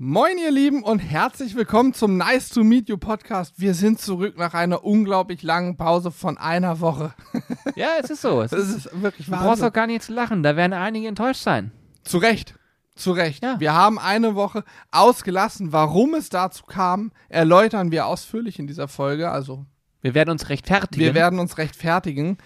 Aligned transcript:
Moin, 0.00 0.38
ihr 0.38 0.52
Lieben, 0.52 0.84
und 0.84 1.00
herzlich 1.00 1.56
willkommen 1.56 1.92
zum 1.92 2.16
Nice 2.16 2.50
to 2.50 2.62
Meet 2.62 2.88
You 2.88 2.98
Podcast. 2.98 3.58
Wir 3.58 3.74
sind 3.74 4.00
zurück 4.00 4.38
nach 4.38 4.54
einer 4.54 4.84
unglaublich 4.84 5.42
langen 5.42 5.76
Pause 5.76 6.12
von 6.12 6.38
einer 6.38 6.78
Woche. 6.80 7.14
Ja, 7.74 7.88
es 8.00 8.08
ist 8.10 8.22
so. 8.22 8.42
Es 8.42 8.52
Das 8.52 8.60
ist, 8.68 8.86
ist 8.86 9.02
wirklich 9.02 9.26
du 9.26 9.32
brauchst 9.32 9.62
auch 9.62 9.72
gar 9.72 9.86
nicht 9.88 10.02
zu 10.02 10.12
lachen. 10.12 10.42
Da 10.44 10.54
werden 10.56 10.72
einige 10.72 11.06
enttäuscht 11.08 11.42
sein. 11.42 11.70
Zu 12.04 12.18
Recht. 12.18 12.54
Zu 12.94 13.10
Recht. 13.12 13.42
Ja. 13.42 13.58
Wir 13.60 13.72
haben 13.72 13.98
eine 13.98 14.34
Woche 14.34 14.64
ausgelassen. 14.90 15.72
Warum 15.72 16.14
es 16.14 16.28
dazu 16.28 16.64
kam, 16.64 17.12
erläutern 17.28 17.90
wir 17.92 18.06
ausführlich 18.06 18.58
in 18.58 18.66
dieser 18.68 18.86
Folge. 18.88 19.30
Also, 19.30 19.66
Wir 20.00 20.14
werden 20.14 20.30
uns 20.30 20.48
rechtfertigen. 20.48 21.04
wir 21.04 21.14
werden 21.14 21.38
uns 21.40 21.58
rechtfertigen. 21.58 22.38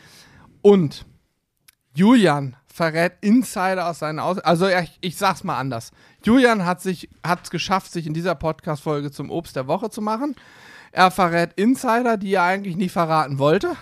Und 0.60 1.06
Julian 1.94 2.56
verrät 2.72 3.12
Insider 3.20 3.88
aus 3.88 3.98
seinen 3.98 4.18
Aus... 4.18 4.38
Also, 4.38 4.68
ich, 4.68 4.98
ich 5.00 5.16
sag's 5.16 5.44
mal 5.44 5.58
anders. 5.58 5.90
Julian 6.24 6.64
hat 6.64 6.80
sich 6.80 7.08
hat's 7.24 7.50
geschafft, 7.50 7.92
sich 7.92 8.06
in 8.06 8.14
dieser 8.14 8.34
Podcast-Folge 8.34 9.10
zum 9.10 9.30
Obst 9.30 9.56
der 9.56 9.66
Woche 9.66 9.90
zu 9.90 10.00
machen. 10.00 10.34
Er 10.92 11.10
verrät 11.10 11.52
Insider, 11.54 12.16
die 12.16 12.34
er 12.34 12.42
eigentlich 12.42 12.76
nie 12.76 12.88
verraten 12.88 13.38
wollte. 13.38 13.76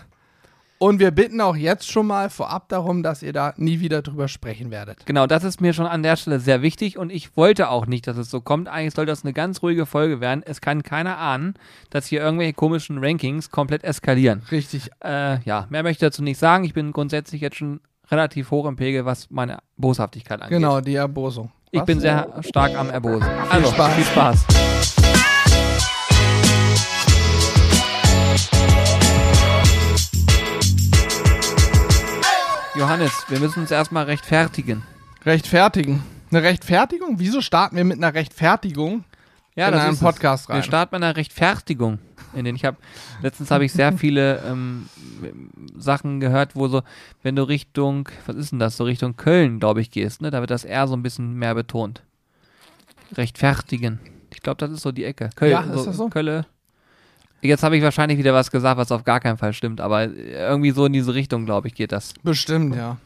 Und 0.82 0.98
wir 0.98 1.10
bitten 1.10 1.42
auch 1.42 1.56
jetzt 1.56 1.92
schon 1.92 2.06
mal 2.06 2.30
vorab 2.30 2.70
darum, 2.70 3.02
dass 3.02 3.23
ihr 3.23 3.34
da 3.34 3.52
nie 3.59 3.80
wieder 3.80 4.01
drüber 4.01 4.29
sprechen 4.29 4.70
werdet. 4.70 5.04
Genau, 5.04 5.27
das 5.27 5.45
ist 5.45 5.60
mir 5.60 5.74
schon 5.74 5.84
an 5.84 6.02
der 6.02 6.16
Stelle 6.16 6.41
sehr 6.41 6.62
wichtig 6.62 6.96
und 6.96 7.10
ich 7.10 7.37
wollte 7.37 7.68
auch 7.68 7.84
nicht, 7.84 8.07
dass 8.07 8.16
es 8.16 8.30
so 8.30 8.41
kommt. 8.41 8.66
Eigentlich 8.66 8.95
soll 8.95 9.04
das 9.04 9.23
eine 9.23 9.34
ganz 9.34 9.62
ruhige 9.62 9.84
Folge 9.84 10.23
werden. 10.23 10.43
Es 10.43 10.62
kann 10.62 10.82
keiner 10.82 11.18
ahnen, 11.18 11.52
dass 11.91 12.07
hier 12.07 12.23
irgendwelche 12.23 12.54
komischen 12.54 12.96
Rankings 12.96 13.51
komplett 13.51 13.84
eskalieren. 13.84 14.43
Richtig. 14.51 14.88
Äh, 15.04 15.43
ja, 15.43 15.66
mehr 15.68 15.82
möchte 15.82 16.07
ich 16.07 16.10
dazu 16.12 16.23
nicht 16.23 16.38
sagen. 16.38 16.65
Ich 16.65 16.73
bin 16.73 16.93
grundsätzlich 16.93 17.43
jetzt 17.43 17.57
schon 17.57 17.80
relativ 18.10 18.50
hoch 18.50 18.66
im 18.66 18.77
Pegel, 18.77 19.05
was 19.05 19.30
meine 19.30 19.59
Boshaftigkeit 19.77 20.42
angeht. 20.42 20.59
Genau, 20.59 20.80
die 20.80 20.96
Erbosung. 20.96 21.51
Ich 21.70 21.82
bin 21.82 22.01
sehr 22.01 22.28
stark 22.41 22.74
am 22.74 22.91
Erbosen. 22.91 23.28
Also, 23.48 23.70
Spaß. 23.70 23.95
viel 23.95 24.05
Spaß. 24.05 24.46
Johannes, 32.76 33.12
wir 33.29 33.38
müssen 33.40 33.60
uns 33.60 33.70
erstmal 33.70 34.04
rechtfertigen. 34.04 34.82
Rechtfertigen. 35.24 36.02
Eine 36.30 36.42
Rechtfertigung? 36.42 37.16
Wieso 37.18 37.40
starten 37.40 37.76
wir 37.76 37.85
mit 37.85 37.98
einer 37.98 38.15
Rechtfertigung 38.15 39.04
Ja, 39.56 39.66
in 39.66 39.73
das 39.73 39.82
einen 39.82 39.93
ist 39.93 39.98
es. 39.98 40.02
Podcast 40.04 40.48
rein? 40.48 40.56
Wir 40.56 40.62
starten 40.62 40.95
mit 40.96 41.02
einer 41.02 41.16
Rechtfertigung. 41.16 41.98
In 42.34 42.45
den 42.45 42.54
ich 42.54 42.65
habe 42.65 42.76
letztens 43.23 43.51
habe 43.51 43.65
ich 43.65 43.73
sehr 43.73 43.92
viele 43.92 44.40
ähm, 44.46 44.88
Sachen 45.76 46.20
gehört, 46.20 46.54
wo 46.54 46.68
so, 46.68 46.82
wenn 47.24 47.34
du 47.34 47.42
Richtung, 47.42 48.09
was 48.26 48.37
ist 48.37 48.52
denn 48.52 48.60
das, 48.60 48.76
so 48.76 48.84
Richtung 48.84 49.16
Köln, 49.16 49.59
glaube 49.59 49.80
ich, 49.80 49.90
gehst, 49.90 50.23
ne, 50.23 50.30
da 50.30 50.40
wird 50.40 50.51
das 50.51 50.65
R 50.65 50.87
so 50.87 50.95
ein 50.95 51.02
bisschen 51.02 51.34
mehr 51.34 51.54
betont. 51.57 52.02
Rechtfertigen. 53.16 53.98
Ich 54.32 54.40
glaube, 54.42 54.59
das 54.59 54.70
ist 54.70 54.82
so 54.82 54.92
die 54.92 55.04
Ecke. 55.04 55.30
Köln, 55.34 55.51
Ja, 55.51 55.62
ist 55.62 55.87
das 55.87 55.96
so? 55.96 56.09
Kölle. 56.09 56.46
Jetzt 57.42 57.62
habe 57.62 57.76
ich 57.76 57.82
wahrscheinlich 57.82 58.18
wieder 58.18 58.35
was 58.35 58.51
gesagt, 58.51 58.76
was 58.79 58.92
auf 58.92 59.02
gar 59.02 59.18
keinen 59.18 59.38
Fall 59.38 59.52
stimmt, 59.52 59.80
aber 59.80 60.04
irgendwie 60.04 60.70
so 60.73 60.85
in 60.87 60.92
diese 60.92 61.14
Richtung, 61.14 61.46
glaube 61.46 61.68
ich, 61.68 61.74
geht 61.74 61.90
das. 61.90 62.12
Bestimmt, 62.23 62.76
ja. 62.76 62.98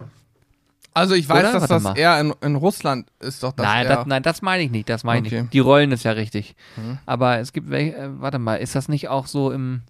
Also 0.97 1.15
ich 1.17 1.29
weiß, 1.29 1.41
Oder? 1.41 1.53
dass 1.53 1.63
Warte 1.63 1.75
das 1.75 1.83
mal. 1.83 1.99
eher 1.99 2.21
in, 2.21 2.33
in 2.41 2.55
Russland 2.55 3.09
ist 3.19 3.43
doch 3.43 3.53
das 3.53 3.67
nein, 3.67 3.87
eher. 3.87 3.97
das, 3.97 4.07
nein, 4.07 4.23
das 4.23 4.43
meine 4.43 4.63
ich 4.63 4.71
nicht, 4.71 4.89
das 4.89 5.03
meine 5.03 5.27
ich 5.27 5.33
Okay. 5.33 5.43
nicht. 5.43 5.53
Die 5.53 5.59
rollen 5.59 5.91
es 5.91 6.05
ja 6.05 6.13
richtig. 6.13 6.55
Mhm. 6.77 6.99
Aber 7.05 7.39
es 7.41 7.53
gibt 7.53 7.69
welche, 7.69 7.97
äh, 7.97 8.09
warte 8.21 8.39
mal, 8.39 8.57
ist 8.57 8.75
das 8.77 8.89
nicht 8.89 9.09
auch 9.09 9.27
so 9.27 9.51
im. 9.51 9.83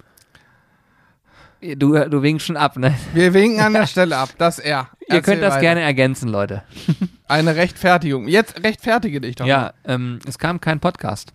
Du, 1.77 1.94
du 2.08 2.22
winkst 2.22 2.44
schon 2.46 2.56
ab, 2.58 2.77
ne? 2.77 2.94
Wir 3.14 3.33
winken 3.33 3.61
an 3.61 3.72
der 3.74 3.86
Stelle 3.86 4.16
ab, 4.19 4.30
das 4.38 4.58
er. 4.58 4.88
Ihr 5.08 5.22
könnt 5.22 5.42
das 5.42 5.61
gerne 5.61 5.80
ergänzen, 5.80 6.28
Leute. 6.28 6.62
Eine 7.28 7.56
Rechtfertigung. 7.56 8.28
Jetzt 8.28 8.62
rechtfertige 8.62 9.20
dich 9.20 9.36
doch. 9.36 9.44
mal. 9.46 9.50
Ja, 9.50 9.72
ähm, 9.84 10.18
es 10.27 10.39
kam 10.39 10.61
kein 10.61 10.80
Podcast. 10.80 11.33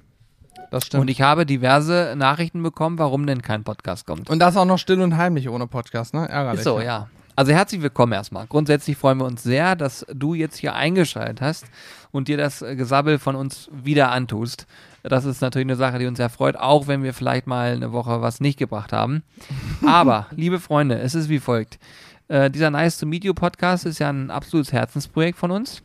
das 0.71 0.85
stimmt. 0.85 1.01
Und 1.01 1.07
ich 1.09 1.21
habe 1.21 1.47
diverse 1.47 2.13
Nachrichten 2.15 2.61
bekommen, 2.61 2.99
warum 2.99 3.25
denn 3.25 3.41
kein 3.41 3.63
Podcast 3.63 4.05
kommt. 4.05 4.29
Und 4.29 4.37
das 4.39 4.55
auch 4.55 4.65
noch 4.65 4.77
still 4.77 5.01
und 5.01 5.17
heimlich 5.17 5.49
ohne 5.49 5.65
Podcast, 5.65 6.13
ne? 6.13 6.27
Ärgerlich. 6.29 6.59
Ist 6.59 6.63
so, 6.65 6.79
ja. 6.79 7.07
Also 7.39 7.53
herzlich 7.53 7.81
willkommen 7.81 8.11
erstmal. 8.11 8.47
Grundsätzlich 8.47 8.97
freuen 8.97 9.17
wir 9.19 9.23
uns 9.23 9.43
sehr, 9.43 9.77
dass 9.77 10.05
du 10.13 10.33
jetzt 10.33 10.57
hier 10.57 10.75
eingeschaltet 10.75 11.39
hast 11.39 11.67
und 12.11 12.27
dir 12.27 12.35
das 12.35 12.61
äh, 12.61 12.75
Gesabbel 12.75 13.17
von 13.17 13.37
uns 13.37 13.69
wieder 13.71 14.11
antust. 14.11 14.67
Das 15.03 15.23
ist 15.23 15.39
natürlich 15.39 15.67
eine 15.67 15.77
Sache, 15.77 15.99
die 15.99 16.07
uns 16.07 16.17
sehr 16.17 16.27
freut, 16.27 16.57
auch 16.57 16.87
wenn 16.87 17.01
wir 17.01 17.13
vielleicht 17.13 17.47
mal 17.47 17.71
eine 17.71 17.93
Woche 17.93 18.21
was 18.21 18.41
nicht 18.41 18.59
gebracht 18.59 18.91
haben. 18.91 19.23
Aber, 19.87 20.27
liebe 20.31 20.59
Freunde, 20.59 20.99
es 20.99 21.15
ist 21.15 21.29
wie 21.29 21.39
folgt. 21.39 21.79
Äh, 22.27 22.51
dieser 22.51 22.71
Nice 22.71 22.97
to 22.97 23.05
Meet 23.05 23.23
You 23.23 23.33
Podcast 23.33 23.85
ist 23.85 23.99
ja 23.99 24.09
ein 24.09 24.31
absolutes 24.31 24.73
Herzensprojekt 24.73 25.37
von 25.37 25.51
uns. 25.51 25.81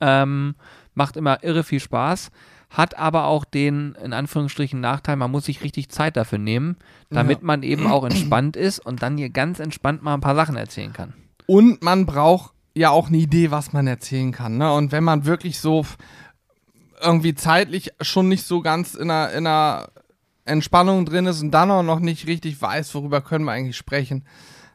Ähm, 0.00 0.54
macht 0.94 1.18
immer 1.18 1.44
irre 1.44 1.64
viel 1.64 1.80
Spaß. 1.80 2.30
Hat 2.74 2.98
aber 2.98 3.26
auch 3.26 3.44
den, 3.44 3.94
in 4.02 4.12
Anführungsstrichen, 4.12 4.80
Nachteil, 4.80 5.14
man 5.14 5.30
muss 5.30 5.44
sich 5.44 5.62
richtig 5.62 5.90
Zeit 5.90 6.16
dafür 6.16 6.38
nehmen, 6.38 6.76
damit 7.08 7.38
Ja. 7.38 7.44
man 7.46 7.62
eben 7.62 7.86
auch 7.86 8.04
entspannt 8.04 8.56
ist 8.56 8.80
und 8.80 9.00
dann 9.00 9.16
hier 9.16 9.30
ganz 9.30 9.60
entspannt 9.60 10.02
mal 10.02 10.14
ein 10.14 10.20
paar 10.20 10.34
Sachen 10.34 10.56
erzählen 10.56 10.92
kann. 10.92 11.14
Und 11.46 11.84
man 11.84 12.04
braucht 12.04 12.52
ja 12.74 12.90
auch 12.90 13.06
eine 13.06 13.18
Idee, 13.18 13.52
was 13.52 13.72
man 13.72 13.86
erzählen 13.86 14.32
kann. 14.32 14.58
Ne? 14.58 14.72
Und 14.72 14.90
wenn 14.90 15.04
man 15.04 15.24
wirklich 15.24 15.60
so 15.60 15.86
irgendwie 17.00 17.34
zeitlich 17.36 17.92
schon 18.00 18.28
nicht 18.28 18.44
so 18.44 18.60
ganz 18.60 18.94
in 18.94 19.08
einer, 19.08 19.30
in 19.30 19.46
einer 19.46 19.88
Entspannung 20.44 21.04
drin 21.06 21.26
ist 21.26 21.42
und 21.42 21.52
dann 21.52 21.70
auch 21.70 21.84
noch 21.84 22.00
nicht 22.00 22.26
richtig 22.26 22.60
weiß, 22.60 22.92
worüber 22.96 23.20
können 23.20 23.44
wir 23.44 23.52
eigentlich 23.52 23.76
sprechen, 23.76 24.24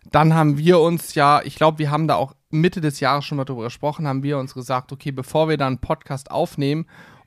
dann 0.09 0.33
haben 0.33 0.57
wir 0.57 0.79
uns 0.79 1.16
ja, 1.16 1.41
ich 1.43 1.55
glaube, 1.55 1.79
wir 1.79 1.91
haben 1.91 2.07
da 2.07 2.16
auch 2.16 2.33
Mitte 2.49 2.79
des 2.81 2.99
Jahres 3.01 3.25
schon 3.25 3.35
mal 3.37 3.45
drüber 3.45 3.63
gesprochen, 3.66 4.07
haben 4.07 4.23
wir 4.23 4.37
uns 4.39 4.53
gesagt, 4.53 4.91
okay, 4.93 5.11
bevor 5.11 5.49
wir 5.49 5.57
dann 5.57 5.73
einen 5.73 5.81
Podcast 5.81 6.31
aufnehmen, 6.31 6.85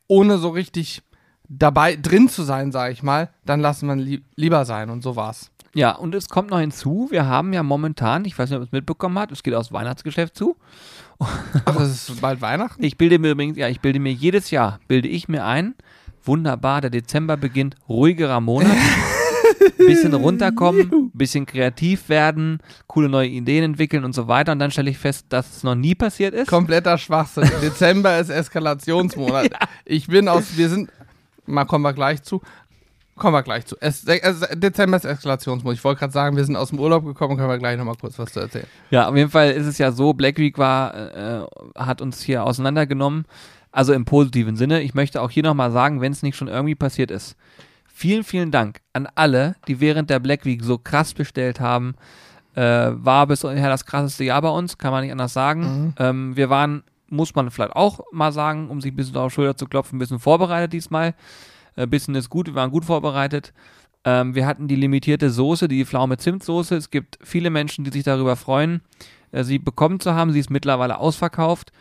ohne 0.08 0.38
so 0.38 0.50
richtig 0.50 1.02
dabei 1.48 1.96
drin 1.96 2.28
zu 2.28 2.42
sein, 2.42 2.72
sage 2.72 2.92
ich 2.92 3.02
mal, 3.02 3.30
dann 3.44 3.60
lassen 3.60 3.88
wir 3.88 3.96
li 3.96 4.22
lieber 4.36 4.64
sein 4.64 4.90
und 4.90 5.02
so 5.02 5.16
war's. 5.16 5.50
Ja, 5.74 5.92
und 5.92 6.14
es 6.14 6.28
kommt 6.28 6.50
noch 6.50 6.60
hinzu, 6.60 7.08
wir 7.10 7.26
haben 7.26 7.52
ja 7.52 7.62
momentan, 7.62 8.26
ich 8.26 8.38
weiß 8.38 8.50
nicht, 8.50 8.56
ob 8.56 8.62
ihr 8.62 8.66
es 8.66 8.72
mitbekommen 8.72 9.18
habt, 9.18 9.32
es 9.32 9.42
geht 9.42 9.54
aus 9.54 9.72
Weihnachtsgeschäft 9.72 10.36
zu. 10.36 10.56
Ach, 11.18 11.76
es 11.80 12.08
ist 12.08 12.20
bald 12.20 12.40
Weihnachten? 12.42 12.82
Ich 12.82 12.98
bilde 12.98 13.18
mir 13.18 13.30
übrigens, 13.30 13.56
ja, 13.56 13.68
ich 13.68 13.80
bilde 13.80 13.98
mir 13.98 14.12
jedes 14.12 14.50
Jahr, 14.50 14.80
bilde 14.86 15.08
ich 15.08 15.28
mir 15.28 15.44
ein, 15.46 15.74
wunderbar, 16.24 16.80
der 16.82 16.90
Dezember 16.90 17.36
beginnt, 17.36 17.76
ruhigerer 17.88 18.40
Monat, 18.40 18.76
bisschen 19.78 20.14
runterkommen, 20.14 21.10
bisschen 21.14 21.46
kreativ 21.46 22.08
werden, 22.08 22.58
coole 22.86 23.08
neue 23.08 23.28
Ideen 23.28 23.64
entwickeln 23.64 24.04
und 24.04 24.14
so 24.14 24.28
weiter. 24.28 24.52
Und 24.52 24.58
dann 24.58 24.70
stelle 24.70 24.90
ich 24.90 24.98
fest, 24.98 25.26
dass 25.28 25.56
es 25.56 25.62
noch 25.62 25.74
nie 25.74 25.94
passiert 25.94 26.34
ist. 26.34 26.48
Kompletter 26.48 26.98
Schwachsinn. 26.98 27.50
Dezember 27.62 28.18
ist 28.18 28.30
Eskalationsmonat. 28.30 29.50
Ich 29.84 30.06
bin 30.06 30.28
aus, 30.28 30.56
wir 30.56 30.68
sind, 30.68 30.90
mal 31.46 31.64
kommen 31.64 31.82
wir 31.82 31.92
gleich 31.92 32.22
zu. 32.22 32.40
Kommen 33.16 33.34
wir 33.34 33.42
gleich 33.42 33.66
zu. 33.66 33.76
Es, 33.78 34.04
es, 34.04 34.40
Dezember 34.54 34.96
ist 34.96 35.04
Eskalationsmonat. 35.04 35.76
Ich 35.76 35.84
wollte 35.84 36.00
gerade 36.00 36.12
sagen, 36.12 36.36
wir 36.36 36.44
sind 36.44 36.56
aus 36.56 36.70
dem 36.70 36.80
Urlaub 36.80 37.04
gekommen, 37.04 37.36
können 37.36 37.48
wir 37.48 37.58
gleich 37.58 37.76
nochmal 37.76 37.96
kurz 38.00 38.18
was 38.18 38.32
zu 38.32 38.40
erzählen. 38.40 38.66
Ja, 38.90 39.08
auf 39.08 39.16
jeden 39.16 39.30
Fall 39.30 39.50
ist 39.52 39.66
es 39.66 39.78
ja 39.78 39.92
so, 39.92 40.14
Black 40.14 40.38
Week 40.38 40.58
war, 40.58 40.94
äh, 40.94 41.46
hat 41.76 42.00
uns 42.00 42.22
hier 42.22 42.44
auseinandergenommen. 42.44 43.26
Also 43.70 43.94
im 43.94 44.04
positiven 44.04 44.56
Sinne. 44.56 44.82
Ich 44.82 44.94
möchte 44.94 45.22
auch 45.22 45.30
hier 45.30 45.42
nochmal 45.42 45.72
sagen, 45.72 46.02
wenn 46.02 46.12
es 46.12 46.22
nicht 46.22 46.36
schon 46.36 46.48
irgendwie 46.48 46.74
passiert 46.74 47.10
ist. 47.10 47.36
Vielen, 47.94 48.24
vielen 48.24 48.50
Dank 48.50 48.80
an 48.94 49.06
alle, 49.14 49.54
die 49.68 49.78
während 49.80 50.10
der 50.10 50.18
Black 50.18 50.44
Week 50.44 50.64
so 50.64 50.78
krass 50.78 51.14
bestellt 51.14 51.60
haben. 51.60 51.94
Äh, 52.54 52.90
war 52.92 53.26
bisher 53.26 53.68
das 53.68 53.86
krasseste 53.86 54.24
Jahr 54.24 54.42
bei 54.42 54.48
uns, 54.48 54.76
kann 54.78 54.92
man 54.92 55.02
nicht 55.02 55.12
anders 55.12 55.32
sagen. 55.32 55.94
Ähm, 55.98 56.36
wir 56.36 56.50
waren, 56.50 56.82
muss 57.08 57.34
man 57.34 57.50
vielleicht 57.50 57.76
auch 57.76 58.00
mal 58.10 58.32
sagen, 58.32 58.70
um 58.70 58.80
sich 58.80 58.92
ein 58.92 58.96
bisschen 58.96 59.16
auf 59.16 59.32
die 59.32 59.34
Schulter 59.34 59.56
zu 59.56 59.66
klopfen, 59.66 59.96
ein 59.96 59.98
bisschen 60.00 60.18
vorbereitet 60.18 60.72
diesmal. 60.72 61.14
Ein 61.76 61.88
bisschen 61.88 62.14
ist 62.14 62.28
gut, 62.28 62.48
wir 62.48 62.54
waren 62.54 62.70
gut 62.70 62.84
vorbereitet. 62.84 63.52
Ähm, 64.04 64.34
wir 64.34 64.46
hatten 64.46 64.68
die 64.68 64.76
limitierte 64.76 65.30
Soße, 65.30 65.68
die 65.68 65.84
Pflaume 65.84 66.16
Zimtsoße. 66.16 66.76
Es 66.76 66.90
gibt 66.90 67.18
viele 67.22 67.50
Menschen, 67.50 67.84
die 67.84 67.90
sich 67.90 68.02
darüber 68.02 68.36
freuen, 68.36 68.82
äh, 69.30 69.44
sie 69.44 69.58
bekommen 69.58 70.00
zu 70.00 70.14
haben. 70.14 70.32
Sie 70.32 70.40
ist 70.40 70.50
mittlerweile 70.50 70.98
ausverkauft. 70.98 71.72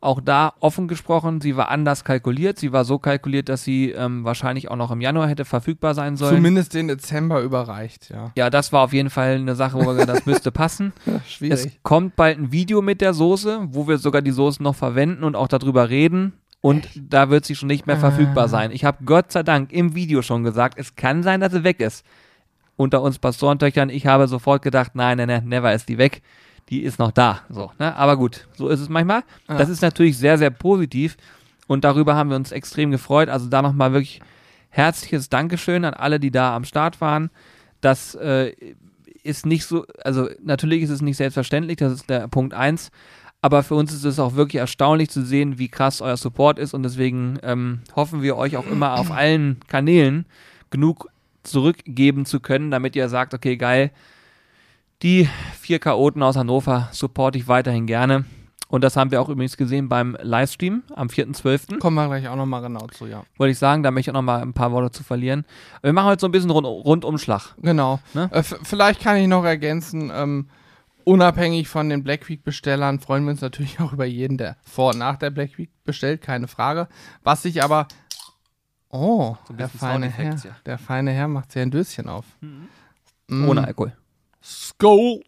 Auch 0.00 0.20
da 0.20 0.52
offen 0.60 0.88
gesprochen, 0.88 1.40
sie 1.40 1.56
war 1.56 1.70
anders 1.70 2.04
kalkuliert. 2.04 2.58
Sie 2.58 2.72
war 2.72 2.84
so 2.84 2.98
kalkuliert, 2.98 3.48
dass 3.48 3.64
sie 3.64 3.90
ähm, 3.90 4.24
wahrscheinlich 4.24 4.70
auch 4.70 4.76
noch 4.76 4.90
im 4.90 5.00
Januar 5.00 5.28
hätte 5.28 5.44
verfügbar 5.44 5.94
sein 5.94 6.16
sollen. 6.16 6.36
Zumindest 6.36 6.74
den 6.74 6.88
Dezember 6.88 7.40
überreicht, 7.40 8.10
ja. 8.10 8.30
ja, 8.36 8.50
das 8.50 8.72
war 8.72 8.82
auf 8.82 8.92
jeden 8.92 9.10
Fall 9.10 9.36
eine 9.36 9.54
Sache, 9.54 9.78
wo 9.78 9.86
wir 9.86 9.94
gesagt 9.94 10.10
das 10.10 10.26
müsste 10.26 10.52
passen. 10.52 10.92
Es 11.06 11.32
Schwierig. 11.32 11.80
kommt 11.82 12.14
bald 12.16 12.38
ein 12.38 12.52
Video 12.52 12.82
mit 12.82 13.00
der 13.00 13.14
Soße, 13.14 13.68
wo 13.70 13.88
wir 13.88 13.98
sogar 13.98 14.22
die 14.22 14.30
Soße 14.30 14.62
noch 14.62 14.74
verwenden 14.74 15.24
und 15.24 15.34
auch 15.34 15.48
darüber 15.48 15.88
reden. 15.88 16.34
Und 16.60 16.88
da 16.96 17.30
wird 17.30 17.44
sie 17.44 17.54
schon 17.54 17.68
nicht 17.68 17.86
mehr 17.86 17.96
verfügbar 17.96 18.48
sein. 18.48 18.70
Ich 18.72 18.84
habe 18.84 19.04
Gott 19.04 19.32
sei 19.32 19.42
Dank 19.42 19.72
im 19.72 19.94
Video 19.94 20.22
schon 20.22 20.42
gesagt, 20.42 20.78
es 20.78 20.96
kann 20.96 21.22
sein, 21.22 21.40
dass 21.40 21.52
sie 21.52 21.64
weg 21.64 21.80
ist. 21.80 22.04
Unter 22.76 23.02
uns 23.02 23.18
Pastorentöchtern, 23.18 23.88
ich 23.88 24.06
habe 24.06 24.28
sofort 24.28 24.62
gedacht, 24.62 24.92
nein, 24.94 25.18
nein, 25.18 25.28
nein, 25.28 25.44
never 25.46 25.72
ist 25.72 25.88
die 25.88 25.96
weg. 25.98 26.22
Die 26.68 26.82
ist 26.82 26.98
noch 26.98 27.12
da. 27.12 27.42
So, 27.48 27.70
ne? 27.78 27.94
Aber 27.94 28.16
gut, 28.16 28.46
so 28.54 28.68
ist 28.68 28.80
es 28.80 28.88
manchmal. 28.88 29.22
Ja. 29.48 29.56
Das 29.56 29.68
ist 29.68 29.82
natürlich 29.82 30.18
sehr, 30.18 30.36
sehr 30.38 30.50
positiv. 30.50 31.16
Und 31.66 31.84
darüber 31.84 32.14
haben 32.14 32.30
wir 32.30 32.36
uns 32.36 32.52
extrem 32.52 32.90
gefreut. 32.90 33.28
Also 33.28 33.48
da 33.48 33.62
nochmal 33.62 33.92
wirklich 33.92 34.20
herzliches 34.70 35.28
Dankeschön 35.28 35.84
an 35.84 35.94
alle, 35.94 36.20
die 36.20 36.30
da 36.30 36.54
am 36.54 36.64
Start 36.64 37.00
waren. 37.00 37.30
Das 37.80 38.14
äh, 38.16 38.52
ist 39.22 39.46
nicht 39.46 39.64
so, 39.64 39.86
also 40.04 40.28
natürlich 40.42 40.82
ist 40.82 40.90
es 40.90 41.02
nicht 41.02 41.16
selbstverständlich, 41.16 41.76
das 41.76 41.92
ist 41.92 42.10
der 42.10 42.28
Punkt 42.28 42.54
eins. 42.54 42.90
Aber 43.42 43.62
für 43.62 43.74
uns 43.74 43.92
ist 43.92 44.04
es 44.04 44.18
auch 44.18 44.34
wirklich 44.34 44.60
erstaunlich 44.60 45.10
zu 45.10 45.24
sehen, 45.24 45.58
wie 45.58 45.68
krass 45.68 46.00
euer 46.00 46.16
Support 46.16 46.58
ist 46.58 46.74
und 46.74 46.82
deswegen 46.82 47.38
ähm, 47.42 47.80
hoffen 47.94 48.22
wir 48.22 48.36
euch 48.36 48.56
auch 48.56 48.66
immer 48.66 48.98
auf 48.98 49.10
allen 49.10 49.60
Kanälen 49.68 50.26
genug 50.70 51.08
zurückgeben 51.42 52.24
zu 52.24 52.40
können, 52.40 52.70
damit 52.70 52.96
ihr 52.96 53.08
sagt, 53.08 53.34
okay, 53.34 53.56
geil, 53.56 53.92
die 55.02 55.28
vier 55.58 55.78
Chaoten 55.78 56.22
aus 56.22 56.36
Hannover 56.36 56.88
supporte 56.92 57.38
ich 57.38 57.48
weiterhin 57.48 57.86
gerne. 57.86 58.24
Und 58.68 58.82
das 58.82 58.96
haben 58.96 59.12
wir 59.12 59.20
auch 59.20 59.28
übrigens 59.28 59.56
gesehen 59.56 59.88
beim 59.88 60.16
Livestream 60.20 60.82
am 60.94 61.06
4.12. 61.06 61.78
Kommen 61.78 61.94
wir 61.94 62.06
gleich 62.08 62.26
auch 62.28 62.34
nochmal 62.34 62.62
genau 62.62 62.86
zu, 62.88 63.06
ja. 63.06 63.22
Wollte 63.36 63.52
ich 63.52 63.58
sagen, 63.58 63.84
da 63.84 63.92
möchte 63.92 64.10
ich 64.10 64.12
auch 64.12 64.18
nochmal 64.18 64.42
ein 64.42 64.54
paar 64.54 64.72
Worte 64.72 64.90
zu 64.90 65.04
verlieren. 65.04 65.44
Wir 65.82 65.92
machen 65.92 66.06
heute 66.06 66.20
so 66.20 66.26
ein 66.26 66.32
bisschen 66.32 66.50
Rund 66.50 66.66
Rundumschlag. 66.66 67.54
Genau. 67.62 68.00
Ne? 68.12 68.28
Äh, 68.32 68.42
vielleicht 68.42 69.00
kann 69.00 69.18
ich 69.18 69.28
noch 69.28 69.44
ergänzen, 69.44 70.10
ähm, 70.12 70.48
unabhängig 71.04 71.68
von 71.68 71.88
den 71.88 72.02
Black 72.02 72.28
Week-Bestellern 72.28 72.98
freuen 72.98 73.24
wir 73.24 73.30
uns 73.30 73.40
natürlich 73.40 73.78
auch 73.80 73.92
über 73.92 74.04
jeden, 74.04 74.36
der 74.36 74.56
vor 74.64 74.92
und 74.92 74.98
nach 74.98 75.16
der 75.16 75.30
Black 75.30 75.58
Week 75.58 75.70
bestellt, 75.84 76.20
keine 76.20 76.48
Frage. 76.48 76.88
Was 77.22 77.42
sich 77.42 77.62
aber. 77.62 77.86
Oh, 78.88 79.36
So 79.46 79.54
der 79.54 79.68
feine 79.68 80.08
Herr. 80.08 80.34
Ja. 80.34 80.56
Der 80.64 80.78
feine 80.78 81.12
Herr 81.12 81.28
macht 81.28 81.52
sich 81.52 81.62
ein 81.62 81.70
Döschen 81.70 82.08
auf. 82.08 82.24
Mm. 82.40 83.48
Ohne 83.48 83.64
Alkohol. 83.64 83.92
Skull. 84.46 85.22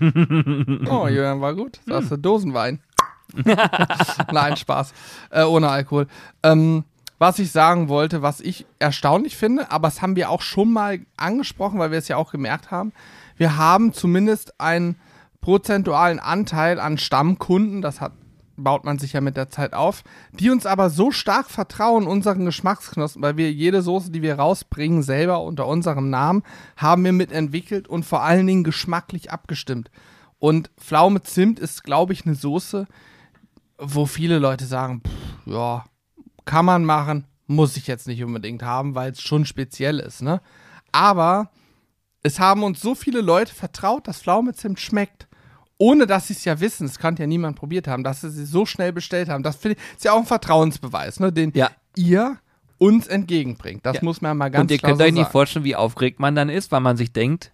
oh, 0.90 1.08
Jürgen, 1.08 1.40
war 1.40 1.54
gut. 1.54 1.80
Das 1.86 2.10
ist 2.10 2.20
Dosenwein. 2.20 2.80
Nein, 4.32 4.56
Spaß. 4.56 4.92
Äh, 5.30 5.44
ohne 5.44 5.68
Alkohol. 5.70 6.06
Ähm, 6.42 6.84
was 7.18 7.38
ich 7.38 7.52
sagen 7.52 7.88
wollte, 7.88 8.22
was 8.22 8.40
ich 8.40 8.66
erstaunlich 8.78 9.36
finde, 9.36 9.70
aber 9.70 9.88
das 9.88 10.02
haben 10.02 10.16
wir 10.16 10.30
auch 10.30 10.42
schon 10.42 10.72
mal 10.72 11.00
angesprochen, 11.16 11.78
weil 11.78 11.90
wir 11.90 11.98
es 11.98 12.08
ja 12.08 12.16
auch 12.16 12.32
gemerkt 12.32 12.70
haben. 12.70 12.92
Wir 13.36 13.56
haben 13.56 13.92
zumindest 13.92 14.60
einen 14.60 14.96
prozentualen 15.40 16.18
Anteil 16.18 16.80
an 16.80 16.98
Stammkunden, 16.98 17.80
das 17.82 18.00
hat, 18.00 18.12
baut 18.56 18.84
man 18.84 18.98
sich 18.98 19.12
ja 19.12 19.20
mit 19.20 19.36
der 19.36 19.50
Zeit 19.50 19.74
auf, 19.74 20.04
die 20.32 20.50
uns 20.50 20.66
aber 20.66 20.90
so 20.90 21.10
stark 21.10 21.50
vertrauen, 21.50 22.06
unseren 22.06 22.44
Geschmacksknospen, 22.44 23.22
weil 23.22 23.36
wir 23.36 23.52
jede 23.52 23.82
Soße, 23.82 24.10
die 24.10 24.22
wir 24.22 24.36
rausbringen, 24.36 25.02
selber 25.02 25.42
unter 25.42 25.66
unserem 25.66 26.10
Namen, 26.10 26.42
haben 26.76 27.04
wir 27.04 27.12
mitentwickelt 27.12 27.88
und 27.88 28.04
vor 28.04 28.22
allen 28.22 28.46
Dingen 28.46 28.64
geschmacklich 28.64 29.30
abgestimmt. 29.30 29.90
Und 30.38 30.70
Pflaume 30.78 31.22
Zimt 31.22 31.58
ist, 31.58 31.84
glaube 31.84 32.12
ich, 32.12 32.26
eine 32.26 32.34
Soße, 32.34 32.86
wo 33.78 34.06
viele 34.06 34.38
Leute 34.38 34.66
sagen, 34.66 35.02
pff, 35.06 35.46
ja, 35.46 35.84
kann 36.44 36.64
man 36.64 36.84
machen, 36.84 37.26
muss 37.46 37.76
ich 37.76 37.86
jetzt 37.86 38.06
nicht 38.06 38.22
unbedingt 38.22 38.62
haben, 38.62 38.94
weil 38.94 39.12
es 39.12 39.22
schon 39.22 39.46
speziell 39.46 39.98
ist, 39.98 40.22
ne? 40.22 40.40
Aber 40.92 41.50
es 42.22 42.40
haben 42.40 42.62
uns 42.62 42.80
so 42.80 42.94
viele 42.94 43.20
Leute 43.20 43.54
vertraut, 43.54 44.08
dass 44.08 44.22
Pflaumezimt 44.22 44.80
schmeckt. 44.80 45.28
Ohne 45.84 46.06
dass 46.06 46.28
sie 46.28 46.32
es 46.32 46.44
ja 46.46 46.60
wissen, 46.60 46.86
es 46.86 46.98
kann 46.98 47.16
ja 47.16 47.26
niemand 47.26 47.56
probiert 47.58 47.86
haben, 47.88 48.04
dass 48.04 48.22
sie 48.22 48.30
sie 48.30 48.46
so 48.46 48.64
schnell 48.64 48.92
bestellt 48.92 49.28
haben. 49.28 49.42
Das 49.42 49.62
ich, 49.64 49.76
ist 49.96 50.04
ja 50.04 50.12
auch 50.12 50.18
ein 50.20 50.24
Vertrauensbeweis, 50.26 51.20
ne, 51.20 51.30
den 51.30 51.52
Ja. 51.54 51.70
ihr 51.94 52.38
uns 52.78 53.06
entgegenbringt. 53.06 53.84
Das 53.84 53.96
Ja. 53.96 54.00
muss 54.02 54.22
man 54.22 54.36
mal 54.38 54.48
ganz 54.50 54.62
Und 54.62 54.70
ihr 54.70 54.78
könnt 54.78 54.98
so 54.98 55.04
euch 55.04 55.12
nicht 55.12 55.24
sagen. 55.24 55.32
vorstellen, 55.32 55.64
wie 55.66 55.76
aufgeregt 55.76 56.20
man 56.20 56.34
dann 56.34 56.48
ist, 56.48 56.72
weil 56.72 56.80
man 56.80 56.96
sich 56.96 57.12
denkt, 57.12 57.52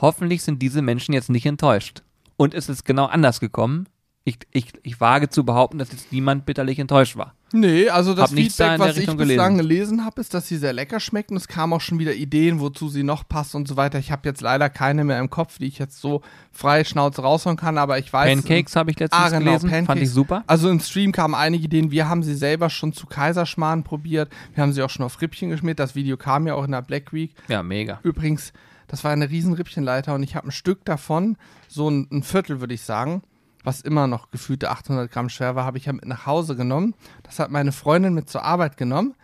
hoffentlich 0.00 0.42
sind 0.42 0.60
diese 0.60 0.82
Menschen 0.82 1.12
jetzt 1.14 1.30
nicht 1.30 1.46
enttäuscht. 1.46 2.02
Und 2.36 2.52
es 2.54 2.68
ist 2.68 2.84
genau 2.84 3.06
anders 3.06 3.38
gekommen. 3.40 3.86
Ich, 4.28 4.38
ich, 4.52 4.72
ich 4.82 5.00
wage 5.00 5.30
zu 5.30 5.42
behaupten, 5.42 5.78
dass 5.78 5.90
jetzt 5.90 6.12
niemand 6.12 6.44
bitterlich 6.44 6.78
enttäuscht 6.78 7.16
war. 7.16 7.32
Nee, 7.52 7.88
also 7.88 8.12
das 8.12 8.24
Hab 8.24 8.30
da 8.30 8.36
Feedback, 8.36 8.68
der 8.76 8.78
was 8.78 8.96
ich 8.98 9.10
bislang 9.16 9.56
gelesen 9.56 10.04
habe, 10.04 10.20
ist, 10.20 10.34
dass 10.34 10.46
sie 10.48 10.58
sehr 10.58 10.74
lecker 10.74 11.00
schmeckt 11.00 11.30
und 11.30 11.38
es 11.38 11.48
kamen 11.48 11.72
auch 11.72 11.80
schon 11.80 11.98
wieder 11.98 12.12
Ideen, 12.12 12.60
wozu 12.60 12.90
sie 12.90 13.04
noch 13.04 13.26
passt 13.26 13.54
und 13.54 13.66
so 13.66 13.76
weiter. 13.76 13.98
Ich 13.98 14.12
habe 14.12 14.28
jetzt 14.28 14.42
leider 14.42 14.68
keine 14.68 15.02
mehr 15.04 15.18
im 15.18 15.30
Kopf, 15.30 15.56
die 15.56 15.64
ich 15.64 15.78
jetzt 15.78 15.98
so 15.98 16.20
frei 16.52 16.84
Schnauze 16.84 17.22
raushauen 17.22 17.56
kann, 17.56 17.78
aber 17.78 17.98
ich 17.98 18.12
weiß. 18.12 18.42
Pancakes 18.42 18.76
habe 18.76 18.90
ich 18.90 18.98
letztens 18.98 19.18
Ah, 19.22 19.30
genau, 19.30 19.52
gelesen, 19.52 19.70
fand 19.70 19.86
Pancakes. 19.86 20.08
ich 20.10 20.14
super. 20.14 20.44
Also 20.46 20.68
im 20.68 20.80
Stream 20.80 21.12
kamen 21.12 21.34
einige 21.34 21.64
Ideen. 21.64 21.90
Wir 21.90 22.06
haben 22.06 22.22
sie 22.22 22.34
selber 22.34 22.68
schon 22.68 22.92
zu 22.92 23.06
Kaiserschmarrn 23.06 23.82
probiert. 23.82 24.28
Wir 24.54 24.62
haben 24.62 24.74
sie 24.74 24.82
auch 24.82 24.90
schon 24.90 25.06
auf 25.06 25.18
Rippchen 25.22 25.48
geschmiert. 25.48 25.78
Das 25.78 25.94
Video 25.94 26.18
kam 26.18 26.46
ja 26.46 26.52
auch 26.54 26.64
in 26.64 26.72
der 26.72 26.82
Black 26.82 27.14
Week. 27.14 27.32
Ja, 27.48 27.62
mega. 27.62 27.98
Übrigens, 28.02 28.52
das 28.88 29.04
war 29.04 29.10
eine 29.12 29.30
riesen 29.30 29.54
Rippchenleiter 29.54 30.14
und 30.14 30.22
ich 30.22 30.36
habe 30.36 30.48
ein 30.48 30.52
Stück 30.52 30.84
davon, 30.84 31.38
so 31.66 31.88
ein, 31.88 32.08
ein 32.12 32.22
Viertel 32.22 32.60
würde 32.60 32.74
ich 32.74 32.82
sagen, 32.82 33.22
was 33.64 33.80
immer 33.80 34.06
noch 34.06 34.30
gefühlte 34.30 34.70
800 34.70 35.10
Gramm 35.10 35.28
schwer 35.28 35.54
war, 35.56 35.64
habe 35.64 35.78
ich 35.78 35.86
ja 35.86 35.92
mit 35.92 36.06
nach 36.06 36.26
Hause 36.26 36.56
genommen. 36.56 36.94
Das 37.22 37.38
hat 37.38 37.50
meine 37.50 37.72
Freundin 37.72 38.14
mit 38.14 38.30
zur 38.30 38.42
Arbeit 38.42 38.76
genommen 38.76 39.14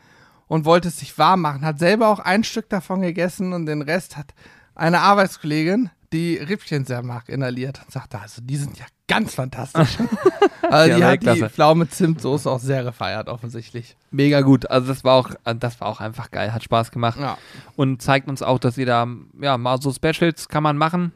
und 0.46 0.64
wollte 0.64 0.88
es 0.88 0.98
sich 0.98 1.16
warm 1.18 1.42
machen. 1.42 1.64
Hat 1.64 1.78
selber 1.78 2.08
auch 2.08 2.18
ein 2.18 2.44
Stück 2.44 2.68
davon 2.68 3.02
gegessen 3.02 3.52
und 3.52 3.66
den 3.66 3.82
Rest 3.82 4.16
hat 4.16 4.34
eine 4.74 5.00
Arbeitskollegin, 5.00 5.90
die 6.12 6.36
Rippchen 6.36 6.84
sehr 6.84 7.02
mag, 7.02 7.28
inhaliert 7.28 7.80
und 7.84 7.92
sagte, 7.92 8.20
also 8.20 8.42
die 8.42 8.56
sind 8.56 8.78
ja 8.78 8.84
ganz 9.08 9.34
fantastisch. 9.34 9.98
also 10.62 10.90
Ja, 10.90 10.96
die 10.96 11.04
hat 11.04 11.22
die 11.22 11.26
Weltklasse. 11.26 11.50
Pflaume-Zimt-Soße 11.50 12.50
auch 12.50 12.60
sehr 12.60 12.84
gefeiert, 12.84 13.28
offensichtlich. 13.28 13.96
Mega 14.10 14.40
gut. 14.40 14.70
Also 14.70 14.88
das 14.88 15.04
war 15.04 15.14
auch, 15.14 15.30
das 15.58 15.80
war 15.80 15.88
auch 15.88 16.00
einfach 16.00 16.30
geil, 16.30 16.52
hat 16.52 16.62
Spaß 16.62 16.90
gemacht. 16.90 17.18
Ja. 17.18 17.38
und 17.76 18.02
zeigt 18.02 18.28
uns 18.28 18.42
auch, 18.42 18.58
dass 18.58 18.78
ihr 18.78 18.86
da, 18.86 19.06
ja, 19.40 19.58
mal 19.58 19.80
so 19.80 19.92
Specials 19.92 20.48
kann 20.48 20.62
man 20.62 20.76
machen. 20.76 21.12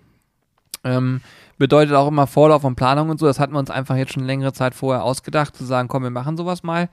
Ähm, 0.85 1.21
bedeutet 1.59 1.95
auch 1.95 2.09
immer 2.09 2.27
Vorlauf 2.27 2.65
und 2.65 2.77
Planung 2.77 3.11
und 3.11 3.19
so. 3.19 3.27
Das 3.27 3.39
hatten 3.41 3.53
wir 3.53 3.59
uns 3.59 3.71
einfach 3.71 3.97
jetzt 3.97 4.13
schon 4.13 4.25
längere 4.25 4.53
Zeit 4.53 4.75
vorher 4.75 5.05
ausgedacht, 5.05 5.57
zu 5.57 5.65
sagen, 5.65 5.89
komm, 5.89 6.03
wir 6.05 6.11
machen 6.11 6.37
sowas 6.37 6.63
mal. 6.63 6.89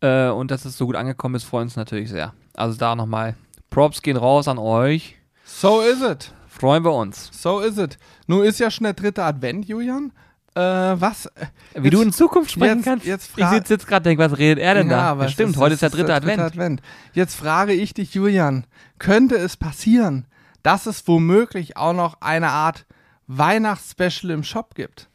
Äh, 0.00 0.28
und 0.28 0.50
dass 0.50 0.64
es 0.64 0.76
so 0.76 0.86
gut 0.86 0.96
angekommen 0.96 1.34
ist, 1.34 1.44
freut 1.44 1.62
uns 1.62 1.76
natürlich 1.76 2.10
sehr. 2.10 2.32
Also 2.54 2.78
da 2.78 2.94
nochmal 2.94 3.34
Props 3.70 4.02
gehen 4.02 4.16
raus 4.16 4.48
an 4.48 4.58
euch. 4.58 5.16
So 5.44 5.80
is 5.80 6.00
it. 6.02 6.32
Freuen 6.48 6.84
wir 6.84 6.92
uns. 6.94 7.30
So 7.32 7.60
is 7.60 7.76
it. 7.78 7.98
Nun 8.26 8.44
ist 8.44 8.58
ja 8.58 8.70
schon 8.70 8.84
der 8.84 8.94
dritte 8.94 9.22
Advent, 9.24 9.66
Julian. 9.66 10.12
Äh, 10.54 10.60
was? 10.60 11.28
Wie 11.74 11.90
du 11.90 12.00
in 12.00 12.12
Zukunft 12.12 12.50
sprechen 12.52 12.76
jetzt- 12.78 12.84
kannst. 12.84 13.04
jetzt 13.06 13.30
ich 13.36 13.46
sitze 13.46 13.74
jetzt 13.74 13.86
gerade 13.86 13.98
und 13.98 14.06
denke, 14.06 14.24
was 14.30 14.38
redet 14.38 14.58
er 14.64 14.74
denn 14.74 14.88
da? 14.88 15.02
aber 15.02 15.24
Ja, 15.24 15.28
stimmt, 15.28 15.58
heute 15.58 15.74
ist 15.74 15.82
der 15.82 15.90
es 15.90 15.94
dritte 15.94 16.14
Advent. 16.14 16.80
Jetzt 17.12 17.34
frage 17.34 17.74
ich 17.74 17.92
dich, 17.92 18.14
Julian, 18.14 18.64
könnte 18.98 19.36
es 19.36 19.58
passieren, 19.58 20.26
dass 20.62 20.86
es 20.86 21.06
womöglich 21.06 21.76
auch 21.76 21.92
noch 21.92 22.22
eine 22.22 22.48
Art 22.48 22.86
Weihnachtsspecial 23.26 24.30
im 24.30 24.44
Shop 24.44 24.74
gibt? 24.74 25.08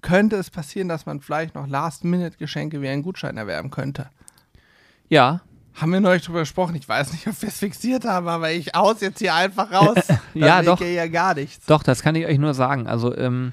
Könnte 0.00 0.36
es 0.36 0.50
passieren, 0.50 0.88
dass 0.88 1.06
man 1.06 1.20
vielleicht 1.20 1.54
noch 1.54 1.66
Last-Minute-Geschenke 1.66 2.80
wie 2.80 2.88
einen 2.88 3.02
Gutschein 3.02 3.36
erwerben 3.36 3.70
könnte? 3.70 4.08
Ja, 5.08 5.40
Haben 5.74 5.92
wir 5.92 6.00
neulich 6.00 6.24
drüber 6.24 6.40
gesprochen? 6.40 6.74
Ich 6.76 6.88
weiß 6.88 7.12
nicht, 7.12 7.26
ob 7.26 7.40
wir 7.42 7.48
es 7.48 7.58
fixiert 7.58 8.04
haben, 8.04 8.28
aber 8.28 8.50
ich 8.50 8.74
aus 8.74 9.00
jetzt 9.00 9.18
hier 9.18 9.34
einfach 9.34 9.70
raus. 9.72 9.96
Ja, 10.34 10.62
doch. 10.62 10.78
liegt 10.80 10.92
ja 10.94 11.06
gar 11.08 11.34
nichts. 11.34 11.66
Doch, 11.66 11.82
das 11.82 12.02
kann 12.02 12.14
ich 12.14 12.26
euch 12.26 12.38
nur 12.38 12.54
sagen. 12.54 12.86
Also, 12.86 13.16
ähm, 13.16 13.52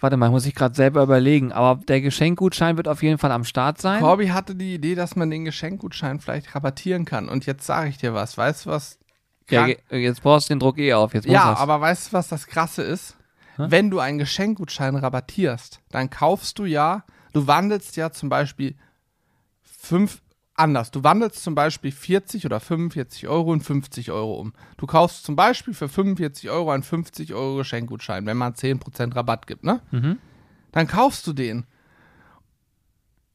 warte 0.00 0.16
mal, 0.16 0.30
muss 0.30 0.46
ich 0.46 0.54
gerade 0.54 0.74
selber 0.74 1.02
überlegen. 1.02 1.52
Aber 1.52 1.80
der 1.84 2.00
Geschenkgutschein 2.00 2.76
wird 2.76 2.88
auf 2.88 3.02
jeden 3.02 3.18
Fall 3.18 3.30
am 3.32 3.44
Start 3.44 3.80
sein. 3.80 4.00
Corby 4.00 4.28
hatte 4.28 4.54
die 4.56 4.74
Idee, 4.74 4.94
dass 4.96 5.14
man 5.14 5.30
den 5.30 5.44
Geschenkgutschein 5.44 6.18
vielleicht 6.20 6.54
rabattieren 6.54 7.04
kann. 7.04 7.28
Und 7.28 7.46
jetzt 7.46 7.64
sage 7.64 7.88
ich 7.90 7.98
dir 7.98 8.12
was. 8.14 8.36
Weißt 8.36 8.66
du, 8.66 8.70
was 8.70 8.98
Ja, 9.50 9.66
jetzt 9.90 10.22
brauchst 10.22 10.48
du 10.48 10.54
den 10.54 10.60
Druck 10.60 10.78
eh 10.78 10.94
auf. 10.94 11.14
Jetzt 11.14 11.26
Ja, 11.26 11.50
das. 11.50 11.60
aber 11.60 11.80
weißt 11.80 12.08
du, 12.08 12.12
was 12.14 12.28
das 12.28 12.46
Krasse 12.46 12.82
ist? 12.82 13.16
Hä? 13.56 13.66
Wenn 13.68 13.90
du 13.90 13.98
einen 13.98 14.18
Geschenkgutschein 14.18 14.96
rabattierst, 14.96 15.80
dann 15.90 16.08
kaufst 16.10 16.58
du 16.58 16.64
ja, 16.64 17.04
du 17.32 17.46
wandelst 17.46 17.96
ja 17.96 18.10
zum 18.10 18.28
Beispiel 18.28 18.74
fünf, 19.62 20.22
anders, 20.54 20.90
du 20.90 21.02
wandelst 21.04 21.42
zum 21.42 21.54
Beispiel 21.54 21.92
40 21.92 22.46
oder 22.46 22.60
45 22.60 23.28
Euro 23.28 23.52
in 23.52 23.60
50 23.60 24.10
Euro 24.10 24.40
um. 24.40 24.52
Du 24.76 24.86
kaufst 24.86 25.24
zum 25.24 25.36
Beispiel 25.36 25.74
für 25.74 25.88
45 25.88 26.50
Euro 26.50 26.70
einen 26.70 26.82
50 26.82 27.34
Euro 27.34 27.56
Geschenkgutschein, 27.56 28.24
wenn 28.26 28.36
man 28.36 28.54
10% 28.54 29.14
Rabatt 29.14 29.46
gibt, 29.46 29.64
ne? 29.64 29.80
Mhm. 29.90 30.18
Dann 30.72 30.86
kaufst 30.86 31.26
du 31.26 31.32
den. 31.32 31.66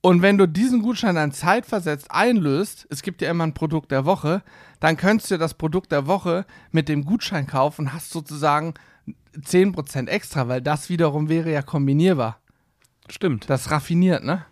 Und 0.01 0.21
wenn 0.21 0.37
du 0.37 0.47
diesen 0.47 0.81
Gutschein 0.81 1.15
dann 1.15 1.31
zeitversetzt 1.31 2.11
einlöst, 2.11 2.87
es 2.89 3.01
gibt 3.01 3.21
ja 3.21 3.29
immer 3.29 3.45
ein 3.45 3.53
Produkt 3.53 3.91
der 3.91 4.05
Woche, 4.05 4.43
dann 4.79 4.95
könntest 4.95 5.31
du 5.31 5.37
das 5.37 5.55
Produkt 5.55 5.91
der 5.91 6.07
Woche 6.07 6.45
mit 6.71 6.87
dem 6.87 7.03
Gutschein 7.03 7.47
kaufen 7.47 7.87
und 7.87 7.93
hast 7.93 8.11
sozusagen 8.11 8.75
10% 9.35 10.07
extra, 10.07 10.47
weil 10.47 10.61
das 10.61 10.89
wiederum 10.89 11.29
wäre 11.29 11.51
ja 11.51 11.61
kombinierbar. 11.61 12.39
Stimmt. 13.09 13.49
Das 13.49 13.71
raffiniert, 13.71 14.23
ne? 14.23 14.45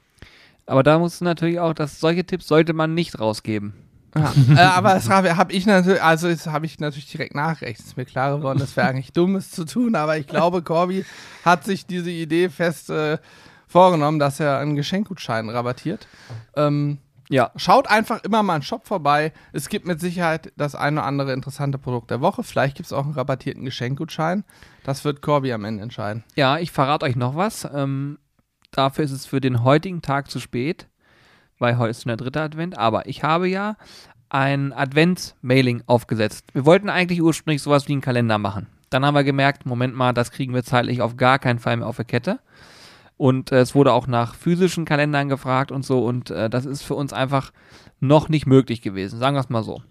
Aber 0.66 0.82
da 0.82 0.98
musst 0.98 1.22
du 1.22 1.26
natürlich 1.26 1.60
auch, 1.60 1.74
dass 1.74 2.00
solche 2.00 2.26
Tipps 2.26 2.48
sollte 2.48 2.74
man 2.74 2.94
nicht 2.94 3.20
rausgeben. 3.20 3.74
Ja. 4.16 4.34
äh, 4.56 4.60
aber 4.60 4.94
das 4.94 5.10
habe 5.10 5.54
ich 5.54 5.66
natürlich, 5.66 6.02
also 6.02 6.30
habe 6.52 6.66
ich 6.66 6.80
natürlich 6.80 7.12
direkt 7.12 7.36
nachgerechnet. 7.36 7.86
Ist 7.86 7.98
mir 7.98 8.06
klar 8.06 8.38
geworden, 8.38 8.60
das 8.60 8.76
wäre 8.76 8.88
eigentlich 8.88 9.14
dummes 9.14 9.52
zu 9.52 9.66
tun, 9.66 9.96
aber 9.96 10.18
ich 10.18 10.26
glaube, 10.26 10.64
Corby 10.64 11.06
hat 11.44 11.66
sich 11.66 11.86
diese 11.86 12.10
Idee 12.10 12.50
fest 12.50 12.90
äh, 12.90 13.18
vorgenommen, 13.76 14.20
dass 14.20 14.40
er 14.40 14.60
einen 14.60 14.78
Geschenkgutschein 14.78 15.50
rabattiert. 15.50 16.08
Ähm, 16.56 17.00
Ja. 17.28 17.52
Schaut 17.58 17.90
einfach 17.90 18.24
immer 18.24 18.42
mal 18.42 18.56
im 18.56 18.62
Shop 18.62 18.88
vorbei. 18.88 19.34
Es 19.52 19.68
gibt 19.68 19.86
mit 19.86 20.00
Sicherheit 20.00 20.54
das 20.56 20.76
eine 20.76 21.00
oder 21.02 21.08
andere 21.08 21.34
interessante 21.34 21.78
Produkt 21.78 22.10
der 22.10 22.22
Woche. 22.22 22.44
Vielleicht 22.44 22.78
gibt 22.78 22.86
es 22.86 22.94
auch 22.94 23.04
einen 23.04 23.16
rabattierten 23.16 23.66
Geschenkgutschein. 23.66 24.46
Das 24.86 25.04
wird 25.04 25.22
Corby 25.22 25.52
am 25.52 25.66
Ende 25.66 25.84
entscheiden. 25.84 26.24
Ja, 26.36 26.58
ich 26.58 26.72
verrate 26.72 27.06
euch 27.06 27.18
noch 27.18 27.36
was. 27.36 27.68
Ähm, 27.74 28.18
dafür 28.72 29.04
ist 29.04 29.12
es 29.12 29.26
für 29.26 29.42
den 29.42 29.64
heutigen 29.64 30.02
Tag 30.02 30.32
zu 30.32 30.40
spät, 30.40 30.88
weil 31.60 31.78
heute 31.78 31.92
ist 31.92 32.06
der 32.06 32.16
dritte 32.16 32.42
Advent. 32.42 32.78
Aber 32.78 33.08
ich 33.08 33.24
habe 33.24 33.50
ja 33.50 33.76
ein 34.30 34.72
Advents-Mailing 34.72 35.84
aufgesetzt. 35.88 36.46
Wir 36.54 36.66
wollten 36.66 36.90
eigentlich 36.90 37.22
ursprünglich 37.22 37.62
sowas 37.62 37.90
wie 37.90 37.94
einen 37.94 38.02
Kalender 38.02 38.38
machen. 38.38 38.68
Dann 38.90 39.04
haben 39.04 39.16
wir 39.16 39.26
gemerkt, 39.26 39.66
Moment 39.66 39.96
mal, 39.96 40.14
das 40.14 40.32
kriegen 40.32 40.54
wir 40.54 40.64
zeitlich 40.64 41.02
auf 41.02 41.18
gar 41.18 41.40
keinen 41.40 41.60
Fall 41.60 41.76
mehr 41.76 41.88
auf 41.88 41.98
der 41.98 42.06
Kette. 42.06 42.40
Und 43.18 43.52
äh, 43.52 43.60
es 43.60 43.76
wurde 43.76 43.94
auch 43.94 44.08
nach 44.08 44.36
physischen 44.36 44.86
Kalendern 44.86 45.30
gefragt 45.30 45.72
und 45.72 45.86
so. 45.86 46.06
Und 46.06 46.30
äh, 46.30 46.50
das 46.50 46.66
ist 46.66 46.84
für 46.84 46.96
uns 46.96 47.14
einfach 47.14 47.52
noch 48.00 48.30
nicht 48.30 48.46
möglich 48.46 48.82
gewesen, 48.82 49.20
sagen 49.20 49.36
wir 49.36 49.42
es 49.42 49.50
mal 49.50 49.64
so. 49.64 49.82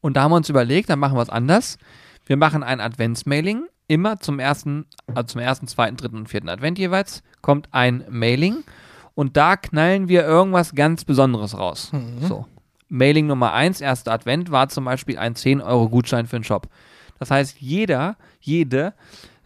Und 0.00 0.16
da 0.16 0.22
haben 0.22 0.32
wir 0.32 0.36
uns 0.36 0.48
überlegt, 0.48 0.90
dann 0.90 0.98
machen 0.98 1.16
wir 1.16 1.22
es 1.22 1.30
anders. 1.30 1.78
Wir 2.26 2.36
machen 2.36 2.62
ein 2.62 2.80
Adventsmailing. 2.80 3.66
Immer 3.86 4.18
zum 4.18 4.38
ersten, 4.38 4.86
also 5.14 5.24
zum 5.24 5.42
ersten, 5.42 5.66
zweiten, 5.66 5.96
dritten 5.96 6.16
und 6.16 6.28
vierten 6.28 6.48
Advent 6.48 6.78
jeweils 6.78 7.22
kommt 7.42 7.68
ein 7.72 8.04
Mailing. 8.08 8.64
Und 9.14 9.36
da 9.36 9.56
knallen 9.56 10.08
wir 10.08 10.24
irgendwas 10.24 10.74
ganz 10.74 11.04
Besonderes 11.04 11.56
raus. 11.56 11.92
So. 12.20 12.46
Mailing 12.88 13.26
Nummer 13.26 13.52
1, 13.52 13.80
erster 13.80 14.12
Advent, 14.12 14.50
war 14.50 14.68
zum 14.68 14.84
Beispiel 14.84 15.18
ein 15.18 15.34
10-Euro-Gutschein 15.34 16.26
für 16.26 16.38
den 16.38 16.44
Shop. 16.44 16.68
Das 17.18 17.30
heißt, 17.30 17.60
jeder, 17.60 18.16
jede, 18.40 18.94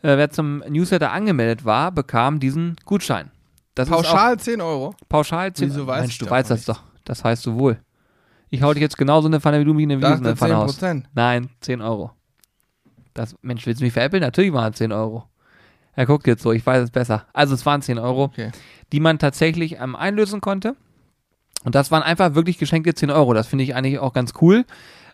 äh, 0.03 0.17
wer 0.17 0.31
zum 0.31 0.59
Newsletter 0.69 1.13
angemeldet 1.13 1.65
war, 1.65 1.93
bekam 1.93 2.41
diesen 2.41 2.77
Gutschein. 2.85 3.31
Das 3.75 3.89
ist 3.89 3.95
auch 3.95 4.03
Pauschal 4.03 4.39
10 4.39 4.61
Euro. 4.61 4.95
pauschal 5.09 5.53
10 5.53 5.69
Wieso 5.69 5.87
weiß 5.87 6.01
Mensch, 6.03 6.19
du 6.19 6.29
weißt 6.29 6.51
das 6.51 6.65
doch. 6.65 6.83
Das 7.05 7.23
weißt 7.25 7.47
du 7.47 7.55
wohl. 7.59 7.79
Ich 8.51 8.63
hau 8.63 8.73
dich 8.73 8.81
jetzt 8.81 8.97
genauso 8.99 9.29
in 9.29 9.35
eine 9.35 9.41
Pfanne, 9.41 9.61
wie 9.61 9.65
du 9.65 9.75
mich 9.75 9.85
in 9.85 9.93
eine 9.93 10.01
Wiesen 10.01 10.25
in 10.25 10.33
ist 10.33 10.41
der 10.43 10.49
Pfanne. 10.49 10.55
10%. 10.55 11.05
Nein, 11.15 11.51
10 11.61 11.81
Euro. 11.83 12.11
Das, 13.15 13.37
Mensch, 13.43 13.67
willst 13.67 13.81
du 13.81 13.85
mich 13.85 13.93
veräppeln? 13.93 14.23
Natürlich 14.23 14.53
waren 14.53 14.73
es 14.73 14.79
10 14.79 14.93
Euro. 14.93 15.25
Er 15.95 16.07
guckt 16.07 16.27
jetzt 16.27 16.43
so, 16.43 16.53
ich 16.53 16.65
weiß 16.65 16.85
es 16.85 16.91
besser. 16.91 17.27
Also 17.33 17.55
es 17.55 17.67
waren 17.67 17.83
10 17.83 17.99
Euro, 17.99 18.25
Okay. 18.25 18.51
die 18.93 19.01
man 19.01 19.19
tatsächlich 19.19 19.79
ähm, 19.81 19.97
einlösen 19.97 20.41
konnte. 20.41 20.77
Und 21.65 21.75
das 21.75 21.91
waren 21.91 22.03
einfach 22.05 22.35
wirklich 22.35 22.59
geschenkte 22.59 22.95
10 22.95 23.11
Euro. 23.11 23.35
Das 23.35 23.49
finde 23.49 23.65
ich 23.65 23.75
eigentlich 23.75 23.99
auch 23.99 24.13
ganz 24.13 24.33
cool, 24.41 24.65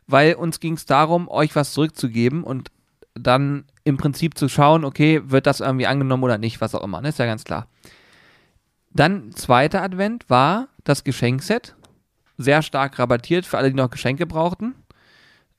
weil 0.07 0.35
uns 0.35 0.61
ging 0.61 0.75
es 0.75 0.85
darum, 0.85 1.29
euch 1.29 1.57
was 1.57 1.73
zurückzugeben 1.73 2.45
und 2.45 2.69
dann 3.15 3.65
im 3.85 3.97
Prinzip 3.97 4.37
zu 4.37 4.49
schauen, 4.49 4.85
okay, 4.85 5.23
wird 5.25 5.47
das 5.47 5.61
irgendwie 5.61 5.87
angenommen 5.87 6.23
oder 6.25 6.39
nicht, 6.39 6.61
was 6.61 6.75
auch 6.75 6.83
immer. 6.83 7.01
Ne? 7.01 7.09
Ist 7.11 7.19
ja 7.19 7.27
ganz 7.27 7.45
klar. 7.45 7.69
Dann 8.93 9.33
zweiter 9.33 9.83
Advent 9.83 10.29
war 10.31 10.69
das 10.85 11.05
Geschenkset. 11.05 11.75
Sehr 12.39 12.63
stark 12.63 12.99
rabattiert 12.99 13.47
für 13.47 13.59
alle, 13.59 13.71
die 13.71 13.77
noch 13.77 13.91
Geschenke 13.91 14.27
brauchten. 14.27 14.75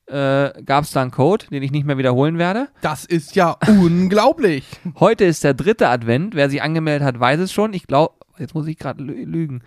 Äh, 0.06 0.62
Gab 0.62 0.84
es 0.84 0.92
da 0.92 1.02
einen 1.02 1.10
Code, 1.10 1.46
den 1.50 1.62
ich 1.62 1.70
nicht 1.72 1.86
mehr 1.86 1.98
wiederholen 1.98 2.38
werde. 2.38 2.68
Das 2.82 3.04
ist 3.04 3.34
ja 3.34 3.56
unglaublich. 3.66 4.64
Heute 5.00 5.24
ist 5.24 5.42
der 5.44 5.54
dritte 5.54 5.88
Advent. 5.88 6.34
Wer 6.34 6.48
sich 6.50 6.62
angemeldet 6.62 7.06
hat, 7.06 7.18
weiß 7.18 7.40
es 7.40 7.52
schon. 7.52 7.72
Ich 7.74 7.86
glaube, 7.86 8.14
jetzt 8.38 8.54
muss 8.54 8.66
ich 8.66 8.78
gerade 8.78 9.02
lü- 9.02 9.24
lügen. 9.24 9.62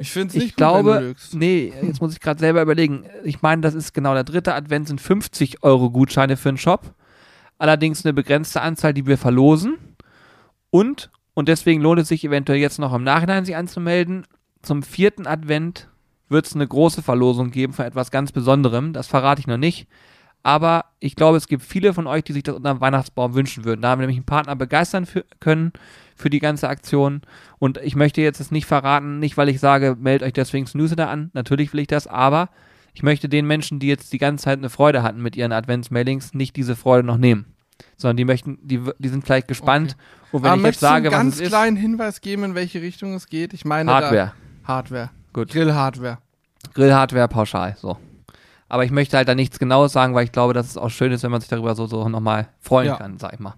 Ich 0.00 0.10
finde 0.10 0.28
es 0.28 0.34
nicht 0.34 0.44
Ich 0.44 0.50
gut, 0.52 0.56
glaube, 0.56 1.14
nee, 1.32 1.74
jetzt 1.82 2.00
muss 2.00 2.14
ich 2.14 2.20
gerade 2.20 2.40
selber 2.40 2.62
überlegen. 2.62 3.04
Ich 3.22 3.42
meine, 3.42 3.60
das 3.60 3.74
ist 3.74 3.92
genau 3.92 4.14
der 4.14 4.24
dritte 4.24 4.54
Advent, 4.54 4.88
sind 4.88 4.98
50 4.98 5.62
Euro 5.62 5.90
Gutscheine 5.90 6.38
für 6.38 6.48
den 6.48 6.56
Shop. 6.56 6.94
Allerdings 7.58 8.06
eine 8.06 8.14
begrenzte 8.14 8.62
Anzahl, 8.62 8.94
die 8.94 9.06
wir 9.06 9.18
verlosen. 9.18 9.76
Und, 10.70 11.10
und 11.34 11.48
deswegen 11.48 11.82
lohnt 11.82 12.00
es 12.00 12.08
sich 12.08 12.24
eventuell 12.24 12.58
jetzt 12.58 12.78
noch 12.78 12.94
im 12.94 13.04
Nachhinein 13.04 13.44
sich 13.44 13.56
anzumelden. 13.56 14.26
Zum 14.62 14.82
vierten 14.82 15.26
Advent 15.26 15.88
wird 16.30 16.46
es 16.46 16.54
eine 16.54 16.66
große 16.66 17.02
Verlosung 17.02 17.50
geben 17.50 17.74
von 17.74 17.84
etwas 17.84 18.10
ganz 18.10 18.32
Besonderem. 18.32 18.94
Das 18.94 19.06
verrate 19.06 19.40
ich 19.40 19.46
noch 19.46 19.58
nicht. 19.58 19.86
Aber 20.42 20.86
ich 20.98 21.14
glaube, 21.14 21.36
es 21.36 21.46
gibt 21.46 21.62
viele 21.62 21.92
von 21.92 22.06
euch, 22.06 22.24
die 22.24 22.32
sich 22.32 22.42
das 22.42 22.54
unter 22.54 22.72
dem 22.72 22.80
Weihnachtsbaum 22.80 23.34
wünschen 23.34 23.66
würden. 23.66 23.82
Da 23.82 23.90
haben 23.90 23.98
wir 24.00 24.06
nämlich 24.06 24.16
einen 24.16 24.24
Partner 24.24 24.56
begeistern 24.56 25.04
für, 25.04 25.26
können 25.40 25.72
für 26.20 26.30
die 26.30 26.38
ganze 26.38 26.68
Aktion. 26.68 27.22
Und 27.58 27.78
ich 27.78 27.96
möchte 27.96 28.20
jetzt 28.20 28.40
es 28.40 28.50
nicht 28.50 28.66
verraten, 28.66 29.18
nicht 29.18 29.36
weil 29.36 29.48
ich 29.48 29.60
sage, 29.60 29.96
meldet 29.98 30.26
euch 30.26 30.32
deswegen 30.32 30.68
Newsletter 30.74 31.08
an. 31.08 31.30
Natürlich 31.32 31.72
will 31.72 31.80
ich 31.80 31.86
das, 31.88 32.06
aber 32.06 32.50
ich 32.94 33.02
möchte 33.02 33.28
den 33.28 33.46
Menschen, 33.46 33.78
die 33.78 33.86
jetzt 33.88 34.12
die 34.12 34.18
ganze 34.18 34.44
Zeit 34.44 34.58
eine 34.58 34.70
Freude 34.70 35.02
hatten 35.02 35.22
mit 35.22 35.36
ihren 35.36 35.52
Adventsmailings, 35.52 36.34
nicht 36.34 36.56
diese 36.56 36.76
Freude 36.76 37.06
noch 37.06 37.16
nehmen. 37.16 37.46
Sondern 37.96 38.18
die 38.18 38.24
möchten, 38.24 38.58
die, 38.62 38.80
die 38.98 39.08
sind 39.08 39.24
vielleicht 39.24 39.48
gespannt. 39.48 39.96
Und 40.32 40.42
wenn 40.42 40.50
Aber 40.50 40.60
ich 40.60 40.66
jetzt 40.66 40.80
sage, 40.80 41.08
einen 41.08 41.12
was 41.14 41.20
ganz 41.22 41.34
es 41.36 41.40
ist, 41.42 41.48
kleinen 41.48 41.76
Hinweis 41.76 42.20
geben, 42.20 42.44
in 42.44 42.54
welche 42.54 42.82
Richtung 42.82 43.14
es 43.14 43.26
geht? 43.28 43.52
Ich 43.54 43.64
meine, 43.64 43.90
Hardware. 43.90 44.32
Da, 44.62 44.68
Hardware. 44.68 45.10
Gut. 45.32 45.50
Grill-Hardware. 45.50 46.18
Grillhardware 46.74 47.28
pauschal, 47.28 47.76
so. 47.78 47.96
Aber 48.68 48.84
ich 48.84 48.90
möchte 48.90 49.16
halt 49.16 49.28
da 49.28 49.34
nichts 49.34 49.58
Genaues 49.58 49.92
sagen, 49.92 50.14
weil 50.14 50.24
ich 50.24 50.32
glaube, 50.32 50.52
dass 50.52 50.68
es 50.68 50.76
auch 50.76 50.90
schön 50.90 51.10
ist, 51.10 51.22
wenn 51.22 51.30
man 51.30 51.40
sich 51.40 51.48
darüber 51.50 51.74
so, 51.74 51.86
so 51.86 52.08
nochmal 52.08 52.48
freuen 52.60 52.88
Ja. 52.88 52.96
kann, 52.96 53.18
sag 53.18 53.32
ich 53.32 53.40
mal. 53.40 53.54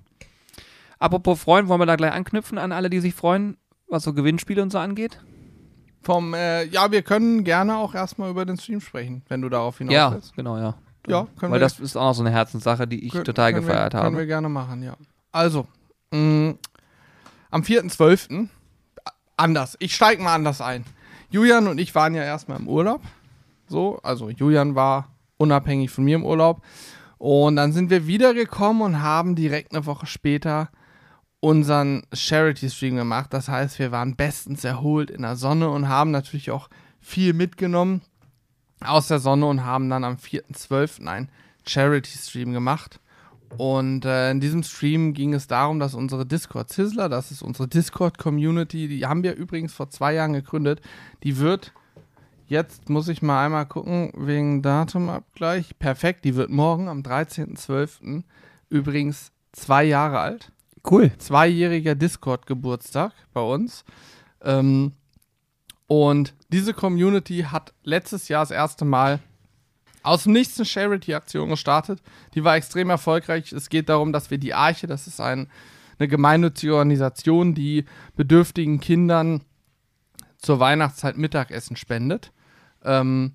Apropos 1.03 1.41
freuen, 1.41 1.69
wollen 1.69 1.81
wir 1.81 1.87
da 1.87 1.97
gleich 1.97 2.13
anknüpfen 2.13 2.59
an 2.59 2.71
alle, 2.73 2.89
die 2.91 3.01
sich 3.01 3.15
freuen, 3.15 3.57
was 3.89 4.05
so 4.05 4.13
Gewinnspiele 4.15 4.63
und 4.63 4.71
so 4.71 4.79
angeht? 4.79 5.21
Vom, 6.03 6.35
äh, 6.35 6.65
ja, 6.65 6.91
wir 6.91 7.03
können 7.03 7.45
gerne 7.45 7.77
auch 7.77 7.95
erstmal 7.95 8.31
über 8.31 8.45
den 8.45 8.57
Stream 8.59 8.81
sprechen, 8.81 9.23
wenn 9.29 9.41
du 9.43 9.49
darauf 9.49 9.79
hinaus 9.79 9.95
Ja, 9.95 10.13
willst. 10.13 10.35
genau, 10.37 10.57
ja. 10.59 10.75
Ja, 11.09 11.27
können 11.39 11.53
Weil 11.53 11.59
wir, 11.61 11.65
das 11.67 11.81
ist 11.81 11.97
auch 11.97 12.05
noch 12.05 12.15
so 12.15 12.23
eine 12.23 12.31
Herzenssache, 12.31 12.87
die 12.87 13.05
ich 13.05 13.13
können- 13.13 13.25
total 13.25 13.53
können 13.53 13.67
gefeiert 13.67 13.93
wir, 13.93 13.99
habe. 13.99 14.07
Können 14.09 14.19
wir 14.19 14.27
gerne 14.27 14.49
machen, 14.49 14.83
ja. 14.85 14.97
Also, 15.33 15.67
mh, 16.13 16.55
am 17.51 17.63
4.12. 17.63 18.49
anders. 19.37 19.77
Ich 19.81 19.95
steige 19.97 20.23
mal 20.23 20.35
anders 20.35 20.61
ein. 20.61 20.85
Julian 21.31 21.67
und 21.67 21.79
ich 21.79 21.95
waren 21.95 22.15
ja 22.15 22.23
erstmal 22.23 22.59
im 22.61 22.69
Urlaub. 22.69 23.01
So, 23.67 23.99
also 24.03 24.29
Julian 24.31 24.75
war 24.77 25.09
unabhängig 25.39 25.91
von 25.91 26.05
mir 26.05 26.17
im 26.17 26.25
Urlaub. 26.25 26.63
Und 27.19 27.57
dann 27.57 27.73
sind 27.73 27.91
wir 27.91 28.07
wiedergekommen 28.07 28.83
und 28.83 29.03
haben 29.03 29.35
direkt 29.35 29.75
eine 29.75 29.87
Woche 29.87 30.07
später 30.07 30.69
unseren 31.43 32.05
Charity-Stream 32.13 32.95
gemacht. 32.95 33.35
Das 33.35 33.49
heißt, 33.49 33.81
wir 33.81 33.91
waren 33.91 34.15
bestens 34.15 34.63
erholt 34.63 35.11
in 35.11 35.23
der 35.23 35.35
Sonne 35.35 35.69
und 35.71 35.89
haben 35.89 36.13
natürlich 36.13 36.53
auch 36.53 36.71
viel 37.01 37.33
mitgenommen 37.33 38.01
aus 38.81 39.09
der 39.09 39.19
Sonne 39.19 39.47
und 39.47 39.65
haben 39.65 39.91
dann 39.91 40.05
am 40.05 40.15
4.12. 40.15 41.05
einen 41.05 41.29
Charity-Stream 41.67 42.53
gemacht. 42.53 43.01
Und 43.59 44.05
äh, 44.05 44.31
in 44.31 44.41
diesem 44.41 44.63
Stream 44.63 45.15
ging 45.15 45.35
es 45.35 45.49
darum, 45.49 45.81
dass 45.81 45.95
unsere 45.95 46.25
Discord 46.25 46.73
Sizzler, 46.73 47.09
das 47.09 47.33
ist 47.33 47.43
unsere 47.43 47.67
Discord-Community, 47.67 48.87
die 48.87 49.05
haben 49.05 49.25
wir 49.25 49.35
übrigens 49.35 49.75
vor 49.75 49.91
zwei 49.91 50.15
Jahren 50.15 50.35
gegründet, 50.35 50.81
die 51.25 51.39
wird 51.39 51.73
jetzt, 52.47 52.89
muss 52.89 53.09
ich 53.09 53.21
mal 53.21 53.45
einmal 53.45 53.67
gucken, 53.67 54.13
wegen 54.17 54.63
Datumabgleich, 54.63 55.77
perfekt, 55.81 56.25
die 56.25 56.37
wird 56.37 56.51
morgen 56.51 56.89
am 56.89 57.01
13.12. 57.01 58.23
übrigens 58.71 59.33
zwei 59.53 59.83
Jahre 59.83 60.21
alt 60.21 60.53
Cool. 60.89 61.13
zweijähriger 61.19 61.95
Discord-Geburtstag 61.95 63.13
bei 63.33 63.41
uns. 63.41 63.85
Ähm, 64.43 64.93
und 65.87 66.35
diese 66.49 66.75
Community 66.75 67.47
hat 67.51 67.73
letztes 67.85 68.29
Jahr 68.29 68.43
das 68.43 68.51
erste 68.51 68.85
Mal 68.85 69.21
aus 70.03 70.25
dem 70.25 70.33
Nichts 70.33 70.59
eine 70.59 70.67
Charity-Aktion 70.67 71.51
gestartet. 71.51 72.03
Die 72.35 72.45
war 72.45 72.57
extrem 72.57 72.91
erfolgreich. 72.91 73.53
Es 73.53 73.69
geht 73.69 73.89
darum, 73.89 74.13
dass 74.13 74.31
wir 74.31 74.39
die 74.39 74.55
Arche, 74.55 74.87
das 74.87 75.07
ist 75.07 75.21
ein, 75.21 75.49
eine 75.99 76.09
gemeinnützige 76.09 76.75
Organisation, 76.75 77.55
die 77.55 77.85
bedürftigen 78.17 78.81
Kindern 78.81 79.43
zur 80.39 80.59
Weihnachtszeit 80.59 81.17
Mittagessen 81.17 81.77
spendet. 81.77 82.33
Ähm, 82.85 83.35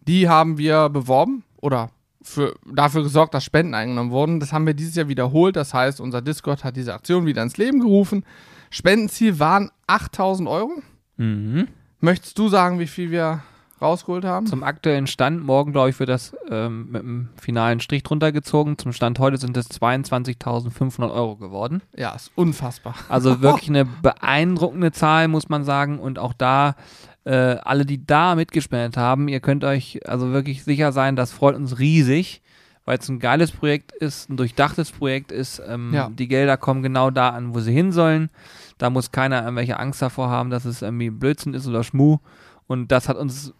die 0.00 0.28
haben 0.28 0.56
wir 0.56 0.88
beworben 0.88 1.44
oder 1.56 1.90
für, 2.22 2.54
dafür 2.70 3.02
gesorgt, 3.02 3.34
dass 3.34 3.44
Spenden 3.44 3.74
eingenommen 3.74 4.10
wurden. 4.10 4.40
Das 4.40 4.52
haben 4.52 4.66
wir 4.66 4.74
dieses 4.74 4.94
Jahr 4.94 5.08
wiederholt. 5.08 5.56
Das 5.56 5.74
heißt, 5.74 6.00
unser 6.00 6.22
Discord 6.22 6.64
hat 6.64 6.76
diese 6.76 6.94
Aktion 6.94 7.26
wieder 7.26 7.42
ins 7.42 7.56
Leben 7.56 7.80
gerufen. 7.80 8.24
Spendenziel 8.70 9.38
waren 9.38 9.70
8000 9.86 10.48
Euro. 10.48 10.82
Mhm. 11.16 11.68
Möchtest 12.00 12.38
du 12.38 12.48
sagen, 12.48 12.78
wie 12.78 12.86
viel 12.86 13.10
wir 13.10 13.42
rausgeholt 13.80 14.24
haben? 14.24 14.46
Zum 14.46 14.62
aktuellen 14.62 15.06
Stand, 15.06 15.44
morgen 15.44 15.72
glaube 15.72 15.90
ich, 15.90 15.98
wird 15.98 16.08
das 16.08 16.36
ähm, 16.50 16.90
mit 16.90 17.02
einem 17.02 17.28
finalen 17.40 17.80
Strich 17.80 18.02
drunter 18.02 18.32
gezogen. 18.32 18.78
Zum 18.78 18.92
Stand 18.92 19.18
heute 19.18 19.38
sind 19.38 19.56
es 19.56 19.70
22.500 19.70 21.12
Euro 21.12 21.36
geworden. 21.36 21.82
ja, 21.96 22.14
ist 22.14 22.30
unfassbar. 22.34 22.94
Also 23.08 23.40
wirklich 23.42 23.68
eine 23.68 23.84
beeindruckende 23.84 24.92
Zahl, 24.92 25.28
muss 25.28 25.48
man 25.48 25.64
sagen. 25.64 25.98
Und 25.98 26.18
auch 26.18 26.32
da, 26.32 26.74
äh, 27.30 27.58
alle, 27.62 27.86
die 27.86 28.04
da 28.04 28.34
mitgespendet 28.34 28.96
haben, 28.96 29.28
ihr 29.28 29.38
könnt 29.38 29.62
euch 29.62 30.00
also 30.04 30.32
wirklich 30.32 30.64
sicher 30.64 30.90
sein, 30.90 31.14
das 31.14 31.30
freut 31.30 31.54
uns 31.54 31.78
riesig, 31.78 32.42
weil 32.84 32.98
es 32.98 33.08
ein 33.08 33.20
geiles 33.20 33.52
Projekt 33.52 33.92
ist, 33.92 34.28
ein 34.28 34.36
durchdachtes 34.36 34.90
Projekt 34.90 35.30
ist. 35.30 35.62
Ähm, 35.64 35.94
Ja. 35.94 36.10
Die 36.10 36.26
Gelder 36.26 36.56
kommen 36.56 36.82
genau 36.82 37.10
da 37.10 37.28
an, 37.28 37.54
wo 37.54 37.60
sie 37.60 37.72
hin 37.72 37.92
sollen. 37.92 38.30
Da 38.78 38.90
muss 38.90 39.12
keiner 39.12 39.42
irgendwelche 39.44 39.78
Angst 39.78 40.02
davor 40.02 40.28
haben, 40.28 40.50
dass 40.50 40.64
es 40.64 40.82
irgendwie 40.82 41.10
Blödsinn 41.10 41.54
ist 41.54 41.68
oder 41.68 41.84
Schmuh. 41.84 42.18
Und 42.66 42.90
das 42.90 43.08
hat 43.08 43.16
uns 43.16 43.52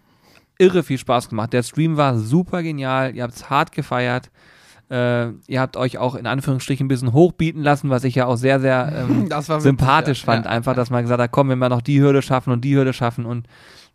irre 0.58 0.82
viel 0.82 0.98
Spaß 0.98 1.28
gemacht. 1.28 1.52
Der 1.52 1.62
Stream 1.62 1.96
war 1.96 2.18
super 2.18 2.62
genial. 2.64 3.14
Ihr 3.14 3.22
habt 3.22 3.34
es 3.34 3.50
hart 3.50 3.70
gefeiert. 3.72 4.30
Äh, 4.90 5.30
ihr 5.47 5.61
habt 5.61 5.76
euch 5.76 5.99
auch 5.99 6.16
in 6.16 6.26
Anführungsstrichen 6.26 6.87
ein 6.87 6.88
bisschen 6.88 7.12
hochbieten 7.12 7.62
lassen, 7.62 7.90
was 7.90 8.02
ich 8.04 8.16
ja 8.16 8.26
auch 8.26 8.37
sehr, 8.37 8.59
sehr 8.61 9.06
ähm, 9.09 9.28
sympathisch 9.61 10.20
ja. 10.23 10.26
fand. 10.32 10.47
Ja. 10.47 10.50
Einfach, 10.50 10.75
dass 10.75 10.90
man 10.90 11.02
gesagt 11.02 11.23
hat, 11.23 11.30
komm, 11.30 11.49
wenn 11.49 11.59
wir 11.59 11.68
noch 11.68 11.82
die 11.82 12.00
Hürde 12.00 12.23
schaffen 12.23 12.52
und 12.52 12.62
die 12.62 12.75
Hürde 12.75 12.92
schaffen. 12.92 13.25
Und 13.25 13.47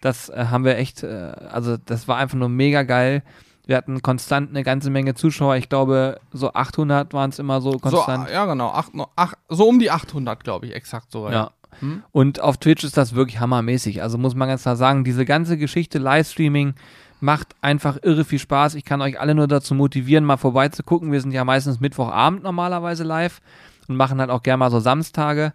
das 0.01 0.29
äh, 0.29 0.45
haben 0.49 0.63
wir 0.63 0.77
echt, 0.77 1.03
äh, 1.03 1.33
also 1.51 1.75
das 1.77 2.07
war 2.07 2.17
einfach 2.17 2.37
nur 2.37 2.49
mega 2.49 2.83
geil. 2.83 3.23
Wir 3.67 3.75
hatten 3.77 4.01
konstant 4.01 4.51
eine 4.51 4.63
ganze 4.63 4.89
Menge 4.89 5.15
Zuschauer. 5.15 5.55
Ich 5.57 5.69
glaube, 5.69 6.19
so 6.31 6.53
800 6.53 7.13
waren 7.13 7.31
es 7.31 7.39
immer 7.39 7.61
so 7.61 7.73
So, 7.73 7.79
konstant. 7.79 8.29
ja, 8.29 8.45
genau. 8.45 8.69
Acht, 8.69 8.91
acht, 9.15 9.37
so 9.49 9.67
um 9.67 9.79
die 9.79 9.91
800, 9.91 10.43
glaube 10.43 10.67
ich, 10.67 10.75
exakt 10.75 11.11
so. 11.11 11.29
ja. 11.29 11.51
Hm? 11.79 12.03
Und 12.11 12.39
auf 12.39 12.57
Twitch 12.57 12.83
ist 12.85 12.95
das 12.95 13.15
wirklich 13.15 13.39
hammermäßig. 13.39 14.01
Also 14.01 14.17
muss 14.17 14.35
man 14.35 14.47
ganz 14.47 14.61
klar 14.61 14.77
sagen, 14.77 15.03
diese 15.03 15.25
ganze 15.25 15.57
Geschichte 15.57 15.97
Livestreaming 15.99 16.75
macht 17.19 17.55
einfach 17.61 17.97
irre 18.03 18.25
viel 18.25 18.39
Spaß. 18.39 18.75
Ich 18.75 18.85
kann 18.85 19.01
euch 19.01 19.19
alle 19.19 19.35
nur 19.35 19.47
dazu 19.47 19.75
motivieren, 19.75 20.25
mal 20.25 20.37
vorbeizugucken. 20.37 21.11
Wir 21.11 21.21
sind 21.21 21.31
ja 21.31 21.43
meistens 21.43 21.79
Mittwochabend 21.79 22.43
normalerweise 22.43 23.03
live. 23.03 23.41
und 23.87 23.95
machen 23.95 24.19
halt 24.19 24.29
auch 24.29 24.43
gerne 24.43 24.57
mal 24.57 24.71
so 24.71 24.79
Samstage. 24.79 25.53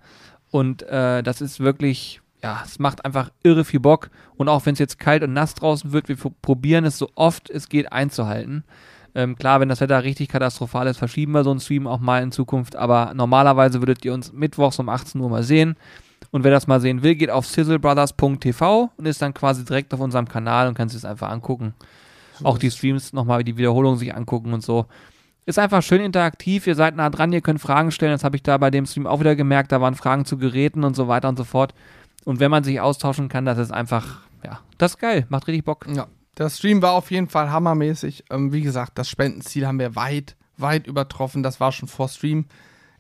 Und 0.51 0.83
äh, 0.83 1.23
das 1.23 1.41
ist 1.41 1.61
wirklich, 1.61 2.21
ja, 2.43 2.63
es 2.65 2.79
macht 2.79 3.05
einfach 3.05 3.31
irre 3.43 3.65
viel 3.65 3.81
Bock. 3.81 4.11
Und 4.37 4.49
auch 4.49 4.67
wenn 4.67 4.75
es 4.75 4.79
jetzt 4.79 4.99
kalt 4.99 5.23
und 5.23 5.33
nass 5.33 5.55
draußen 5.55 5.93
wird, 5.93 6.09
wir 6.09 6.17
probieren 6.43 6.85
es 6.85 6.99
so 6.99 7.11
oft 7.15 7.51
es 7.51 7.69
geht 7.69 7.93
einzuhalten. 7.93 8.65
Ähm, 9.15 9.37
klar, 9.37 9.61
wenn 9.61 9.69
das 9.69 9.81
Wetter 9.81 10.05
richtig 10.05 10.29
katastrophal 10.29 10.87
ist, 10.87 10.99
verschieben 10.99 11.33
wir 11.33 11.43
so 11.43 11.51
einen 11.51 11.61
Stream 11.61 11.87
auch 11.87 12.01
mal 12.01 12.23
in 12.23 12.33
Zukunft. 12.33 12.77
Aber 12.77 13.13
normalerweise 13.15 13.81
würdet 13.81 14.05
ihr 14.05 14.15
uns 14.15 14.33
mittwochs 14.33 14.79
um 14.79 14.89
18 14.89 15.21
Uhr 15.21 15.29
mal 15.29 15.43
sehen. 15.43 15.77
Und 16.31 16.45
wer 16.45 16.51
das 16.51 16.67
mal 16.67 16.81
sehen 16.81 17.03
will, 17.03 17.17
geht 17.17 17.31
auf 17.31 17.47
sizzlebrothers.tv 17.47 18.91
und 18.97 19.07
ist 19.07 19.21
dann 19.21 19.35
quasi 19.35 19.65
direkt 19.65 19.93
auf 19.95 20.01
unserem 20.01 20.29
Kanal 20.29 20.69
und 20.69 20.75
kann 20.75 20.89
sich 20.89 21.01
das 21.01 21.11
einfach 21.11 21.31
angucken. 21.31 21.75
So 22.39 22.45
auch 22.47 22.59
die 22.59 22.71
Streams 22.71 23.13
nochmal, 23.13 23.43
die 23.45 23.57
Wiederholung 23.57 23.97
sich 23.97 24.15
angucken 24.15 24.53
und 24.53 24.63
so. 24.63 24.87
Ist 25.47 25.59
einfach 25.59 25.83
schön 25.83 26.01
interaktiv, 26.01 26.67
ihr 26.67 26.75
seid 26.75 26.95
nah 26.95 27.11
dran, 27.11 27.33
ihr 27.33 27.41
könnt 27.41 27.61
Fragen 27.61 27.91
stellen. 27.91 28.13
Das 28.13 28.25
habe 28.25 28.37
ich 28.37 28.43
da 28.43 28.57
bei 28.59 28.71
dem 28.71 28.87
Stream 28.87 29.07
auch 29.07 29.21
wieder 29.21 29.35
gemerkt. 29.35 29.73
Da 29.73 29.81
waren 29.81 29.95
Fragen 29.95 30.25
zu 30.25 30.39
Geräten 30.39 30.85
und 30.85 30.95
so 30.95 31.09
weiter 31.09 31.29
und 31.29 31.37
so 31.37 31.45
fort. 31.45 31.75
Und 32.25 32.39
wenn 32.39 32.51
man 32.51 32.63
sich 32.63 32.81
austauschen 32.81 33.29
kann, 33.29 33.45
das 33.45 33.59
ist 33.59 33.73
einfach, 33.73 34.21
ja, 34.45 34.61
das 34.79 34.93
ist 34.93 34.99
geil, 34.99 35.27
macht 35.29 35.49
richtig 35.49 35.65
Bock. 35.65 35.87
Ja, 35.93 36.07
der 36.39 36.51
Stream 36.51 36.83
war 36.83 36.93
auf 36.93 37.11
jeden 37.11 37.29
Fall 37.29 37.51
hammermäßig. 37.51 38.25
Ähm, 38.31 38.53
wie 38.53 38.61
gesagt, 38.61 38.99
das 38.99 39.09
Spendenziel 39.09 39.67
haben 39.67 39.79
wir 39.79 39.97
weit, 39.97 40.37
weit 40.57 40.87
übertroffen. 40.87 41.43
Das 41.43 41.59
war 41.59 41.73
schon 41.73 41.89
vor 41.89 42.09
Stream 42.09 42.45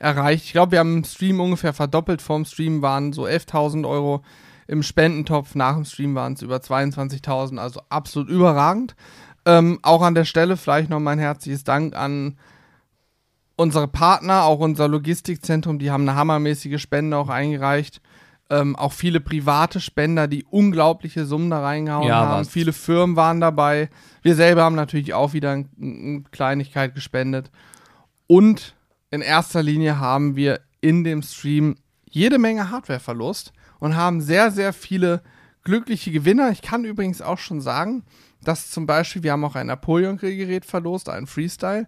erreicht. 0.00 0.46
Ich 0.46 0.52
glaube, 0.52 0.72
wir 0.72 0.78
haben 0.80 0.98
im 0.98 1.04
Stream 1.04 1.40
ungefähr 1.40 1.72
verdoppelt. 1.72 2.20
Vorm 2.20 2.44
Stream 2.44 2.82
waren 2.82 3.12
so 3.12 3.24
11.000 3.24 3.88
Euro 3.88 4.22
im 4.66 4.82
Spendentopf. 4.82 5.54
Nach 5.54 5.74
dem 5.74 5.84
Stream 5.84 6.14
waren 6.14 6.32
es 6.32 6.42
über 6.42 6.56
22.000. 6.56 7.58
Also 7.58 7.80
absolut 7.88 8.28
überragend. 8.28 8.96
Ähm, 9.46 9.78
auch 9.82 10.02
an 10.02 10.14
der 10.14 10.24
Stelle 10.24 10.56
vielleicht 10.56 10.90
noch 10.90 11.00
mein 11.00 11.18
herzliches 11.18 11.64
Dank 11.64 11.94
an 11.96 12.38
unsere 13.56 13.88
Partner, 13.88 14.44
auch 14.44 14.58
unser 14.58 14.88
Logistikzentrum. 14.88 15.78
Die 15.78 15.90
haben 15.90 16.08
eine 16.08 16.18
hammermäßige 16.18 16.80
Spende 16.80 17.16
auch 17.16 17.28
eingereicht 17.28 18.00
ähm, 18.50 18.74
auch 18.74 18.92
viele 18.92 19.20
private 19.20 19.80
Spender, 19.80 20.26
die 20.26 20.44
unglaubliche 20.44 21.24
Summen 21.24 21.50
da 21.50 21.60
reingehauen 21.60 22.08
ja, 22.08 22.16
haben. 22.16 22.40
Was? 22.40 22.48
Viele 22.48 22.72
Firmen 22.72 23.14
waren 23.14 23.40
dabei. 23.40 23.88
Wir 24.22 24.34
selber 24.34 24.64
haben 24.64 24.74
natürlich 24.74 25.14
auch 25.14 25.32
wieder 25.32 25.52
eine 25.52 26.24
Kleinigkeit 26.32 26.94
gespendet. 26.94 27.50
Und 28.26 28.74
in 29.10 29.20
erster 29.20 29.62
Linie 29.62 29.98
haben 29.98 30.36
wir 30.36 30.60
in 30.80 31.04
dem 31.04 31.22
Stream 31.22 31.76
jede 32.08 32.38
Menge 32.38 32.70
Hardwareverlust 32.70 33.52
und 33.78 33.96
haben 33.96 34.20
sehr, 34.20 34.50
sehr 34.50 34.72
viele 34.72 35.22
glückliche 35.64 36.10
Gewinner. 36.10 36.50
Ich 36.50 36.62
kann 36.62 36.84
übrigens 36.84 37.20
auch 37.22 37.38
schon 37.38 37.60
sagen, 37.60 38.04
dass 38.42 38.70
zum 38.70 38.86
Beispiel, 38.86 39.22
wir 39.22 39.32
haben 39.32 39.44
auch 39.44 39.54
ein 39.56 39.66
Napoleon-Grillgerät 39.66 40.64
verlost, 40.64 41.08
ein 41.08 41.26
Freestyle 41.26 41.86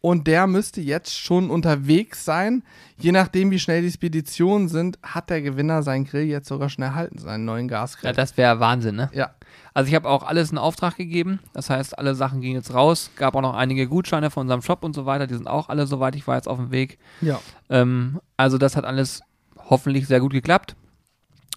und 0.00 0.26
der 0.26 0.46
müsste 0.46 0.80
jetzt 0.80 1.18
schon 1.18 1.50
unterwegs 1.50 2.24
sein. 2.24 2.62
Je 2.98 3.12
nachdem, 3.12 3.50
wie 3.50 3.58
schnell 3.58 3.82
die 3.82 3.90
Speditionen 3.90 4.68
sind, 4.68 4.98
hat 5.02 5.28
der 5.28 5.42
Gewinner 5.42 5.82
seinen 5.82 6.04
Grill 6.04 6.24
jetzt 6.24 6.48
sogar 6.48 6.68
schon 6.68 6.84
erhalten, 6.84 7.18
seinen 7.18 7.44
neuen 7.44 7.66
Gasgrill. 7.66 8.10
Ja, 8.10 8.12
das 8.12 8.36
wäre 8.36 8.60
Wahnsinn, 8.60 8.96
ne? 8.96 9.10
Ja. 9.12 9.30
Also 9.74 9.88
ich 9.88 9.94
habe 9.94 10.08
auch 10.08 10.22
alles 10.22 10.52
in 10.52 10.58
Auftrag 10.58 10.96
gegeben. 10.96 11.40
Das 11.52 11.70
heißt, 11.70 11.98
alle 11.98 12.14
Sachen 12.14 12.40
gingen 12.40 12.56
jetzt 12.56 12.74
raus. 12.74 13.10
Gab 13.16 13.34
auch 13.34 13.42
noch 13.42 13.54
einige 13.54 13.88
Gutscheine 13.88 14.30
von 14.30 14.42
unserem 14.42 14.62
Shop 14.62 14.84
und 14.84 14.94
so 14.94 15.06
weiter. 15.06 15.26
Die 15.26 15.34
sind 15.34 15.48
auch 15.48 15.68
alle, 15.68 15.86
soweit 15.86 16.14
ich 16.16 16.26
weiß, 16.26 16.46
auf 16.46 16.58
dem 16.58 16.70
Weg. 16.70 16.98
Ja. 17.20 17.40
Ähm, 17.68 18.20
also 18.36 18.58
das 18.58 18.76
hat 18.76 18.84
alles 18.84 19.22
hoffentlich 19.68 20.06
sehr 20.06 20.20
gut 20.20 20.32
geklappt. 20.32 20.76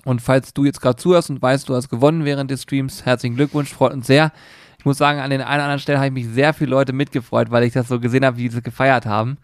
Und 0.03 0.21
falls 0.21 0.53
du 0.53 0.65
jetzt 0.65 0.81
gerade 0.81 0.95
zuhörst 0.95 1.29
und 1.29 1.41
weißt, 1.41 1.69
du 1.69 1.75
hast 1.75 1.89
gewonnen 1.89 2.25
während 2.25 2.49
des 2.49 2.63
Streams, 2.63 3.05
herzlichen 3.05 3.35
Glückwunsch, 3.35 3.71
freut 3.71 3.93
uns 3.93 4.07
sehr. 4.07 4.31
Ich 4.81 4.85
muss 4.85 4.97
sagen, 4.97 5.19
an 5.19 5.29
den 5.29 5.41
einen 5.41 5.57
oder 5.57 5.65
anderen 5.65 5.79
Stellen 5.79 5.99
habe 5.99 6.07
ich 6.07 6.13
mich 6.25 6.27
sehr 6.27 6.55
viele 6.55 6.71
Leute 6.71 6.91
mitgefreut, 6.91 7.51
weil 7.51 7.61
ich 7.65 7.71
das 7.71 7.87
so 7.87 7.99
gesehen 7.99 8.25
habe, 8.25 8.37
wie 8.37 8.49
sie 8.49 8.63
gefeiert 8.63 9.05
haben. 9.05 9.37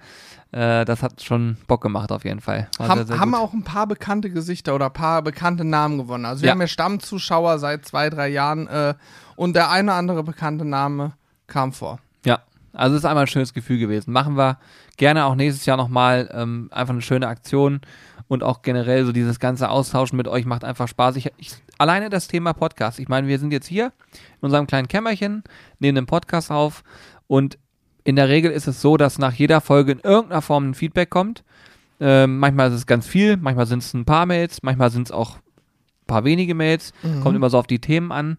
Äh, 0.51 0.83
das 0.83 1.03
hat 1.03 1.21
schon 1.21 1.57
Bock 1.67 1.81
gemacht 1.81 2.11
auf 2.11 2.25
jeden 2.25 2.41
Fall. 2.41 2.67
Haben, 2.79 2.97
sehr, 2.97 3.05
sehr 3.05 3.19
haben 3.19 3.35
auch 3.35 3.53
ein 3.53 3.63
paar 3.63 3.85
bekannte 3.85 4.31
Gesichter 4.31 4.73
oder 4.73 4.87
ein 4.87 4.93
paar 4.93 5.21
bekannte 5.21 5.63
Namen 5.63 5.99
gewonnen. 5.99 6.25
Also 6.25 6.41
wir 6.41 6.47
ja. 6.47 6.53
haben 6.53 6.61
ja 6.61 6.65
Stammzuschauer 6.65 7.59
seit 7.59 7.85
zwei, 7.85 8.09
drei 8.09 8.29
Jahren 8.29 8.65
äh, 8.65 8.95
und 9.35 9.55
der 9.55 9.69
eine 9.69 9.91
oder 9.91 9.99
andere 9.99 10.23
bekannte 10.23 10.65
Name 10.65 11.11
kam 11.45 11.71
vor. 11.71 11.99
Ja, 12.25 12.39
also 12.73 12.95
es 12.95 13.03
ist 13.03 13.05
einmal 13.05 13.25
ein 13.25 13.27
schönes 13.27 13.53
Gefühl 13.53 13.77
gewesen. 13.77 14.11
Machen 14.11 14.37
wir 14.37 14.57
gerne 14.97 15.25
auch 15.25 15.35
nächstes 15.35 15.67
Jahr 15.67 15.77
nochmal 15.77 16.31
ähm, 16.33 16.69
einfach 16.71 16.95
eine 16.95 17.03
schöne 17.03 17.27
Aktion 17.27 17.81
und 18.27 18.43
auch 18.43 18.61
generell 18.61 19.05
so 19.05 19.11
dieses 19.11 19.39
ganze 19.39 19.69
Austauschen 19.69 20.17
mit 20.17 20.27
euch 20.27 20.45
macht 20.45 20.63
einfach 20.63 20.87
Spaß. 20.87 21.15
Ich, 21.15 21.31
ich, 21.37 21.51
alleine 21.77 22.09
das 22.09 22.27
Thema 22.27 22.53
Podcast. 22.53 22.99
Ich 22.99 23.07
meine, 23.07 23.27
wir 23.27 23.39
sind 23.39 23.51
jetzt 23.51 23.67
hier 23.67 23.91
in 24.41 24.45
unserem 24.45 24.67
kleinen 24.67 24.87
Kämmerchen, 24.87 25.43
nehmen 25.79 25.95
den 25.95 26.05
Podcast 26.05 26.51
auf 26.51 26.83
und 27.27 27.57
in 28.03 28.15
der 28.15 28.29
Regel 28.29 28.51
ist 28.51 28.67
es 28.67 28.81
so, 28.81 28.95
dass 28.95 29.19
nach 29.19 29.33
jeder 29.33 29.59
Folge 29.59 29.91
in 29.91 29.99
irgendeiner 29.99 30.41
Form 30.41 30.69
ein 30.69 30.73
Feedback 30.73 31.09
kommt. 31.09 31.43
Ähm, 31.99 32.39
manchmal 32.39 32.69
ist 32.69 32.75
es 32.75 32.85
ganz 32.85 33.05
viel, 33.05 33.35
manchmal 33.35 33.65
sind 33.65 33.83
es 33.83 33.93
ein 33.93 34.05
paar 34.05 34.25
Mails, 34.25 34.63
manchmal 34.63 34.91
sind 34.91 35.07
es 35.07 35.11
auch 35.11 35.35
ein 35.35 36.07
paar 36.07 36.23
wenige 36.23 36.55
Mails. 36.55 36.93
Mhm. 37.03 37.21
Kommt 37.21 37.35
immer 37.35 37.49
so 37.49 37.57
auf 37.57 37.67
die 37.67 37.79
Themen 37.79 38.13
an. 38.13 38.37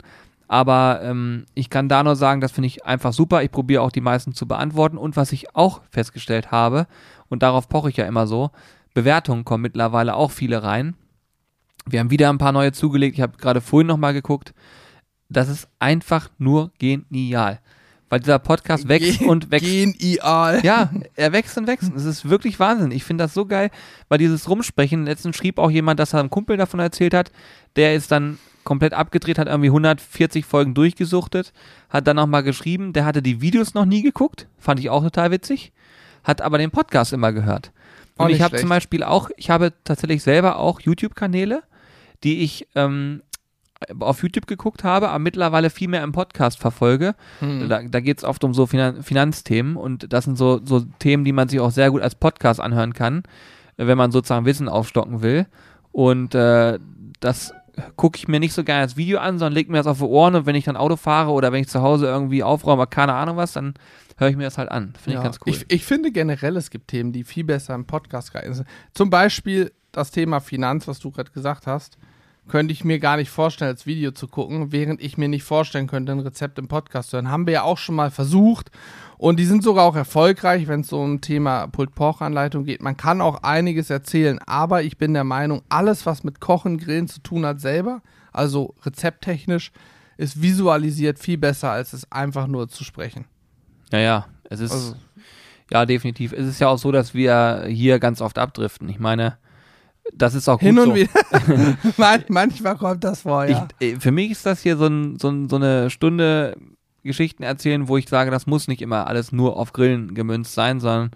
Aber 0.48 1.01
ähm, 1.03 1.44
ich 1.53 1.68
kann 1.68 1.90
da 1.90 2.03
nur 2.03 2.16
sagen, 2.16 2.40
das 2.40 2.53
finde 2.53 2.68
ich 2.68 2.87
einfach 2.87 3.12
super. 3.12 3.42
Ich 3.42 3.51
probiere 3.51 3.83
auch 3.83 3.92
die 3.92 4.01
meisten 4.01 4.33
zu 4.33 4.48
beantworten. 4.48 4.96
Und 4.96 5.16
was 5.16 5.33
ich 5.33 5.55
auch 5.55 5.83
festgestellt 5.90 6.51
habe, 6.51 6.87
und 7.29 7.42
darauf 7.42 7.68
poche 7.68 7.90
ich 7.90 7.98
ja 7.98 8.07
immer 8.07 8.27
so, 8.27 8.51
Bewertungen 8.98 9.44
kommen 9.44 9.62
mittlerweile 9.62 10.16
auch 10.16 10.32
viele 10.32 10.64
rein. 10.64 10.96
Wir 11.87 12.00
haben 12.00 12.11
wieder 12.11 12.30
ein 12.30 12.38
paar 12.38 12.50
neue 12.50 12.72
zugelegt. 12.72 13.14
Ich 13.16 13.22
habe 13.22 13.38
gerade 13.38 13.61
vorhin 13.61 13.87
nochmal 13.87 14.12
geguckt. 14.12 14.54
Das 15.28 15.48
ist 15.48 15.68
einfach 15.78 16.30
nur 16.38 16.72
genial. 16.80 17.61
Weil 18.08 18.18
dieser 18.18 18.40
Podcast 18.40 18.88
wächst 18.88 19.20
Gen 19.20 19.28
und 19.28 19.52
wächst. 19.52 19.68
Genial. 19.68 20.64
Ja, 20.64 20.90
er 21.14 21.32
wächst 21.32 21.56
und 21.56 21.68
wächst. 21.68 21.92
Es 21.94 22.04
ist 22.06 22.28
wirklich 22.28 22.58
Wahnsinn. 22.58 22.90
Ich 22.90 23.04
finde 23.04 23.22
das 23.22 23.34
so 23.34 23.46
geil, 23.46 23.70
weil 24.08 24.18
dieses 24.18 24.48
Rumsprechen, 24.48 25.04
letztens 25.04 25.37
schrieb 25.37 25.58
auch 25.58 25.70
jemand, 25.70 26.00
dass 26.00 26.12
er 26.12 26.18
einem 26.18 26.30
Kumpel 26.30 26.56
davon 26.56 26.80
erzählt 26.80 27.14
hat, 27.14 27.30
der 27.76 27.94
ist 27.94 28.11
dann 28.11 28.38
komplett 28.64 28.94
abgedreht, 28.94 29.38
hat 29.38 29.46
irgendwie 29.46 29.68
140 29.68 30.44
Folgen 30.44 30.74
durchgesuchtet, 30.74 31.52
hat 31.88 32.08
dann 32.08 32.16
nochmal 32.16 32.42
geschrieben, 32.42 32.92
der 32.92 33.04
hatte 33.04 33.22
die 33.22 33.40
Videos 33.40 33.74
noch 33.74 33.84
nie 33.84 34.02
geguckt, 34.02 34.48
fand 34.58 34.80
ich 34.80 34.90
auch 34.90 35.04
total 35.04 35.30
witzig, 35.30 35.72
hat 36.24 36.42
aber 36.42 36.58
den 36.58 36.72
Podcast 36.72 37.12
immer 37.12 37.32
gehört. 37.32 37.70
Und 38.18 38.31
ich 38.31 38.42
habe 38.42 38.57
zum 38.57 38.68
Beispiel 38.68 39.02
auch, 39.02 39.31
ich 39.37 39.50
habe 39.50 39.72
tatsächlich 39.85 40.22
selber 40.22 40.59
auch 40.59 40.81
YouTube-Kanäle, 40.81 41.62
die 42.24 42.42
ich 42.42 42.66
ähm, 42.74 43.22
auf 44.00 44.22
YouTube 44.22 44.46
geguckt 44.46 44.85
habe, 44.85 45.09
aber 45.09 45.18
mittlerweile 45.18 45.70
viel 45.70 45.88
mehr 45.88 46.02
im 46.02 46.12
Podcast 46.12 46.59
verfolge. 46.59 47.14
Hm. 47.40 47.68
Da, 47.68 47.83
da 47.83 48.00
geht 48.00 48.18
es 48.18 48.24
oft 48.24 48.42
um 48.44 48.54
so 48.54 48.66
Finan 48.66 49.02
Finanzthemen 49.02 49.76
und 49.76 50.12
das 50.12 50.24
sind 50.24 50.37
so, 50.37 50.61
so 50.64 50.81
Themen, 50.98 51.24
die 51.24 51.33
man 51.33 51.48
sich 51.48 51.61
auch 51.61 51.70
sehr 51.70 51.90
gut 51.90 52.02
als 52.02 52.14
Podcast 52.14 52.61
anhören 52.61 52.92
kann, 52.92 53.22
wenn 53.76 53.98
man 53.98 54.11
sozusagen 54.11 54.46
Wissen 54.46 54.68
aufstocken 54.68 55.22
will. 55.22 55.46
Und 55.92 56.35
äh, 56.35 56.78
das 57.20 57.52
gucke 57.96 58.18
ich 58.18 58.28
mir 58.28 58.40
nicht 58.40 58.52
so 58.52 58.64
gerne 58.64 58.82
als 58.82 58.96
Video 58.96 59.18
an, 59.18 59.38
sondern 59.38 59.54
lege 59.54 59.70
mir 59.70 59.78
das 59.78 59.86
auf 59.86 59.98
die 59.98 60.04
Ohren 60.04 60.34
und 60.34 60.46
wenn 60.46 60.54
ich 60.54 60.64
dann 60.64 60.76
Auto 60.76 60.96
fahre 60.96 61.30
oder 61.30 61.52
wenn 61.52 61.60
ich 61.60 61.68
zu 61.68 61.82
Hause 61.82 62.06
irgendwie 62.06 62.42
aufräume, 62.42 62.86
keine 62.86 63.14
Ahnung 63.14 63.36
was, 63.36 63.52
dann 63.52 63.74
höre 64.16 64.28
ich 64.28 64.36
mir 64.36 64.44
das 64.44 64.58
halt 64.58 64.70
an. 64.70 64.94
Finde 65.00 65.14
ja, 65.14 65.20
ich 65.20 65.24
ganz 65.24 65.38
cool. 65.46 65.52
Ich, 65.52 65.64
ich, 65.68 65.84
finde 65.84 66.12
generell, 66.12 66.56
es 66.56 66.70
gibt 66.70 66.88
Themen, 66.88 67.12
die 67.12 67.24
viel 67.24 67.44
besser 67.44 67.74
im 67.74 67.86
Podcast 67.86 68.32
geeignet 68.32 68.56
sind. 68.56 68.68
Zum 68.94 69.10
Beispiel 69.10 69.72
das 69.92 70.10
Thema 70.10 70.40
Finanz, 70.40 70.86
was 70.88 70.98
du 70.98 71.10
gerade 71.10 71.30
gesagt 71.30 71.66
hast, 71.66 71.98
könnte 72.48 72.72
ich 72.72 72.84
mir 72.84 72.98
gar 72.98 73.16
nicht 73.16 73.30
vorstellen, 73.30 73.70
als 73.70 73.87
Video 73.87 74.11
zu 74.11 74.26
gucken, 74.26 74.72
während 74.72 75.02
ich 75.02 75.18
mir 75.18 75.28
nicht 75.28 75.44
vorstellen 75.44 75.87
könnte, 75.87 76.12
ein 76.12 76.20
Rezept 76.20 76.58
im 76.58 76.68
Podcast 76.68 77.11
zu 77.11 77.16
hören. 77.16 77.30
Haben 77.30 77.46
wir 77.46 77.54
ja 77.54 77.62
auch 77.62 77.78
schon 77.78 77.94
mal 77.94 78.11
versucht. 78.11 78.70
Und 79.18 79.38
die 79.38 79.44
sind 79.44 79.62
sogar 79.62 79.84
auch 79.84 79.96
erfolgreich, 79.96 80.68
wenn 80.68 80.80
es 80.80 80.88
so 80.88 81.00
um 81.00 81.20
Thema 81.20 81.66
Pult-Porch-Anleitung 81.66 82.64
geht. 82.64 82.82
Man 82.82 82.96
kann 82.96 83.20
auch 83.20 83.42
einiges 83.42 83.90
erzählen, 83.90 84.38
aber 84.46 84.82
ich 84.82 84.96
bin 84.96 85.12
der 85.12 85.24
Meinung, 85.24 85.62
alles, 85.68 86.06
was 86.06 86.24
mit 86.24 86.40
Kochen, 86.40 86.78
Grillen 86.78 87.08
zu 87.08 87.20
tun 87.20 87.44
hat, 87.44 87.61
selber, 87.61 88.00
also 88.32 88.74
rezepttechnisch, 88.84 89.72
ist 90.16 90.40
visualisiert 90.40 91.18
viel 91.18 91.38
besser, 91.38 91.70
als 91.70 91.92
es 91.92 92.11
einfach 92.12 92.46
nur 92.46 92.68
zu 92.68 92.84
sprechen. 92.84 93.24
Ja, 93.92 93.98
ja, 93.98 94.26
es 94.50 94.61
ist, 94.61 94.72
also, 94.72 94.94
ja, 95.70 95.84
definitiv. 95.84 96.32
Es 96.32 96.46
ist 96.46 96.61
ja 96.61 96.68
auch 96.68 96.78
so, 96.78 96.92
dass 96.92 97.14
wir 97.14 97.64
hier 97.68 97.98
ganz 97.98 98.20
oft 98.20 98.38
abdriften. 98.38 98.88
Ich 98.88 98.98
meine, 99.00 99.38
das 100.12 100.34
ist 100.34 100.48
auch 100.48 100.58
gut 100.58 100.66
Hin 100.66 100.78
und 100.78 100.88
so. 100.88 100.94
wieder. 100.94 102.18
manchmal 102.28 102.76
kommt 102.76 103.04
das 103.04 103.22
vor, 103.22 103.44
ja. 103.44 103.68
Ich, 103.78 103.94
äh, 103.94 104.00
für 104.00 104.10
mich 104.10 104.30
ist 104.30 104.46
das 104.46 104.60
hier 104.60 104.76
so, 104.76 104.86
ein, 104.86 105.18
so, 105.18 105.28
ein, 105.28 105.48
so 105.48 105.56
eine 105.56 105.90
Stunde 105.90 106.56
Geschichten 107.02 107.42
erzählen, 107.42 107.88
wo 107.88 107.96
ich 107.96 108.08
sage, 108.08 108.30
das 108.30 108.46
muss 108.46 108.68
nicht 108.68 108.82
immer 108.82 109.06
alles 109.06 109.32
nur 109.32 109.56
auf 109.56 109.72
Grillen 109.72 110.14
gemünzt 110.14 110.54
sein, 110.54 110.80
sondern 110.80 111.10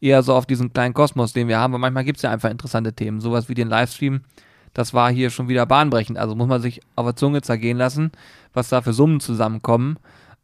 eher 0.00 0.22
so 0.22 0.34
auf 0.34 0.46
diesen 0.46 0.72
kleinen 0.72 0.94
Kosmos, 0.94 1.32
den 1.32 1.48
wir 1.48 1.58
haben. 1.58 1.72
Weil 1.72 1.80
manchmal 1.80 2.04
gibt 2.04 2.18
es 2.18 2.22
ja 2.22 2.30
einfach 2.30 2.50
interessante 2.50 2.92
Themen. 2.92 3.20
Sowas 3.20 3.48
wie 3.48 3.54
den 3.54 3.68
Livestream, 3.68 4.22
das 4.74 4.94
war 4.94 5.10
hier 5.10 5.30
schon 5.30 5.48
wieder 5.48 5.66
bahnbrechend. 5.66 6.18
Also 6.18 6.34
muss 6.34 6.48
man 6.48 6.62
sich 6.62 6.80
auf 6.96 7.06
der 7.06 7.16
Zunge 7.16 7.42
zergehen 7.42 7.78
lassen, 7.78 8.12
was 8.52 8.68
da 8.68 8.82
für 8.82 8.92
Summen 8.92 9.20
zusammenkommen 9.20 9.98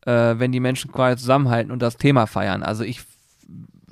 äh, 0.07 0.39
wenn 0.39 0.53
die 0.53 0.61
Menschen 0.61 0.93
quasi 0.93 1.21
zusammenhalten 1.21 1.71
und 1.71 1.81
das 1.81 1.97
Thema 1.97 2.27
feiern. 2.27 2.63
Also 2.63 2.85
ich 2.85 3.03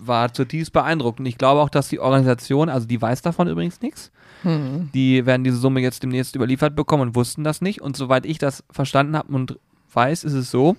war 0.00 0.32
zutiefst 0.32 0.72
beeindruckt 0.72 1.20
und 1.20 1.26
ich 1.26 1.38
glaube 1.38 1.60
auch, 1.60 1.68
dass 1.68 1.88
die 1.88 2.00
Organisation, 2.00 2.68
also 2.68 2.86
die 2.86 3.00
weiß 3.00 3.22
davon 3.22 3.48
übrigens 3.48 3.80
nichts. 3.80 4.10
Hm. 4.42 4.90
Die 4.94 5.26
werden 5.26 5.44
diese 5.44 5.58
Summe 5.58 5.80
jetzt 5.80 6.02
demnächst 6.02 6.34
überliefert 6.34 6.74
bekommen 6.74 7.02
und 7.02 7.14
wussten 7.14 7.44
das 7.44 7.60
nicht. 7.60 7.82
Und 7.82 7.96
soweit 7.96 8.24
ich 8.26 8.38
das 8.38 8.64
verstanden 8.70 9.16
habe 9.16 9.32
und 9.32 9.58
weiß, 9.92 10.24
ist 10.24 10.32
es 10.32 10.50
so, 10.50 10.76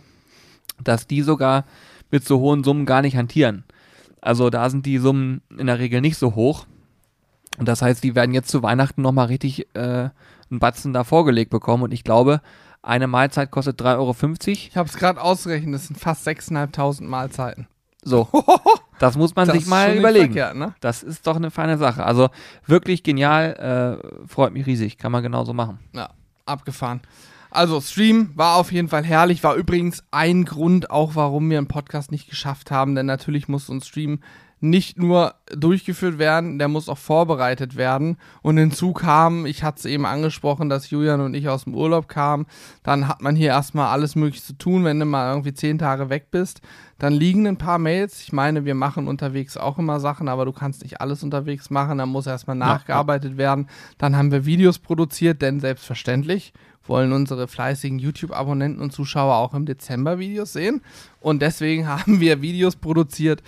dass 0.83 1.07
die 1.07 1.21
sogar 1.21 1.65
mit 2.09 2.25
so 2.25 2.39
hohen 2.39 2.63
Summen 2.63 2.85
gar 2.85 3.01
nicht 3.01 3.15
hantieren. 3.15 3.63
Also 4.19 4.49
da 4.49 4.69
sind 4.69 4.85
die 4.85 4.97
Summen 4.97 5.41
in 5.57 5.67
der 5.67 5.79
Regel 5.79 6.01
nicht 6.01 6.17
so 6.17 6.35
hoch. 6.35 6.65
Und 7.57 7.67
das 7.67 7.81
heißt, 7.81 8.03
die 8.03 8.15
werden 8.15 8.33
jetzt 8.33 8.49
zu 8.49 8.63
Weihnachten 8.63 9.01
nochmal 9.01 9.27
richtig 9.27 9.67
äh, 9.75 10.09
einen 10.49 10.59
Batzen 10.59 10.93
da 10.93 11.03
vorgelegt 11.03 11.51
bekommen. 11.51 11.83
Und 11.83 11.91
ich 11.91 12.03
glaube, 12.03 12.41
eine 12.81 13.07
Mahlzeit 13.07 13.51
kostet 13.51 13.81
3,50 13.81 13.97
Euro. 13.97 14.15
Ich 14.47 14.77
habe 14.77 14.89
es 14.89 14.97
gerade 14.97 15.21
ausgerechnet, 15.21 15.75
das 15.75 15.87
sind 15.87 15.99
fast 15.99 16.27
6.500 16.27 17.03
Mahlzeiten. 17.03 17.67
So, 18.03 18.27
das 18.99 19.15
muss 19.15 19.35
man 19.35 19.47
Das 19.47 19.57
sich 19.57 19.67
mal 19.67 19.95
überlegen. 19.95 20.33
verkehrt, 20.33 20.55
ne? 20.55 20.73
Das 20.79 21.03
ist 21.03 21.27
doch 21.27 21.35
eine 21.35 21.51
feine 21.51 21.77
Sache. 21.77 22.03
Also 22.03 22.29
wirklich 22.65 23.03
genial, 23.03 23.99
äh, 24.23 24.27
freut 24.27 24.53
mich 24.53 24.65
riesig. 24.65 24.97
Kann 24.97 25.11
man 25.11 25.21
genauso 25.21 25.53
machen. 25.53 25.79
Ja, 25.93 26.09
abgefahren. 26.45 27.01
Also, 27.53 27.81
Stream 27.81 28.31
war 28.35 28.55
auf 28.55 28.71
jeden 28.71 28.87
Fall 28.87 29.03
herrlich. 29.03 29.43
War 29.43 29.55
übrigens 29.55 30.03
ein 30.11 30.45
Grund 30.45 30.89
auch, 30.89 31.15
warum 31.15 31.49
wir 31.49 31.57
einen 31.57 31.67
Podcast 31.67 32.09
nicht 32.09 32.29
geschafft 32.29 32.71
haben. 32.71 32.95
Denn 32.95 33.05
natürlich 33.05 33.49
muss 33.49 33.69
uns 33.69 33.87
Stream 33.87 34.21
nicht 34.61 34.99
nur 34.99 35.33
durchgeführt 35.51 36.19
werden, 36.19 36.59
der 36.59 36.67
muss 36.67 36.87
auch 36.87 36.97
vorbereitet 36.97 37.75
werden. 37.75 38.17
Und 38.43 38.57
hinzu 38.57 38.93
kam, 38.93 39.47
ich 39.47 39.63
hatte 39.63 39.79
es 39.79 39.85
eben 39.85 40.05
angesprochen, 40.05 40.69
dass 40.69 40.91
Julian 40.91 41.19
und 41.21 41.33
ich 41.33 41.49
aus 41.49 41.63
dem 41.63 41.73
Urlaub 41.73 42.07
kamen. 42.07 42.45
Dann 42.83 43.07
hat 43.07 43.21
man 43.21 43.35
hier 43.35 43.49
erstmal 43.49 43.87
alles 43.87 44.15
Mögliche 44.15 44.43
zu 44.43 44.53
tun, 44.53 44.83
wenn 44.83 44.99
du 44.99 45.05
mal 45.05 45.31
irgendwie 45.31 45.53
zehn 45.53 45.79
Tage 45.79 46.09
weg 46.09 46.27
bist. 46.29 46.61
Dann 46.99 47.13
liegen 47.13 47.47
ein 47.47 47.57
paar 47.57 47.79
Mails. 47.79 48.21
Ich 48.21 48.31
meine, 48.31 48.63
wir 48.63 48.75
machen 48.75 49.07
unterwegs 49.07 49.57
auch 49.57 49.79
immer 49.79 49.99
Sachen, 49.99 50.27
aber 50.27 50.45
du 50.45 50.51
kannst 50.51 50.83
nicht 50.83 51.01
alles 51.01 51.23
unterwegs 51.23 51.71
machen. 51.71 51.97
Dann 51.97 52.09
muss 52.09 52.27
erstmal 52.27 52.55
nachgearbeitet 52.55 53.37
werden. 53.37 53.67
Dann 53.97 54.15
haben 54.15 54.31
wir 54.31 54.45
Videos 54.45 54.77
produziert, 54.77 55.41
denn 55.41 55.59
selbstverständlich 55.59 56.53
wollen 56.85 57.13
unsere 57.13 57.47
fleißigen 57.47 57.99
YouTube-Abonnenten 57.99 58.81
und 58.81 58.91
Zuschauer 58.91 59.35
auch 59.35 59.53
im 59.53 59.65
Dezember 59.65 60.19
Videos 60.19 60.53
sehen. 60.53 60.81
Und 61.19 61.41
deswegen 61.41 61.87
haben 61.87 62.19
wir 62.19 62.41
Videos 62.43 62.75
produziert. 62.75 63.41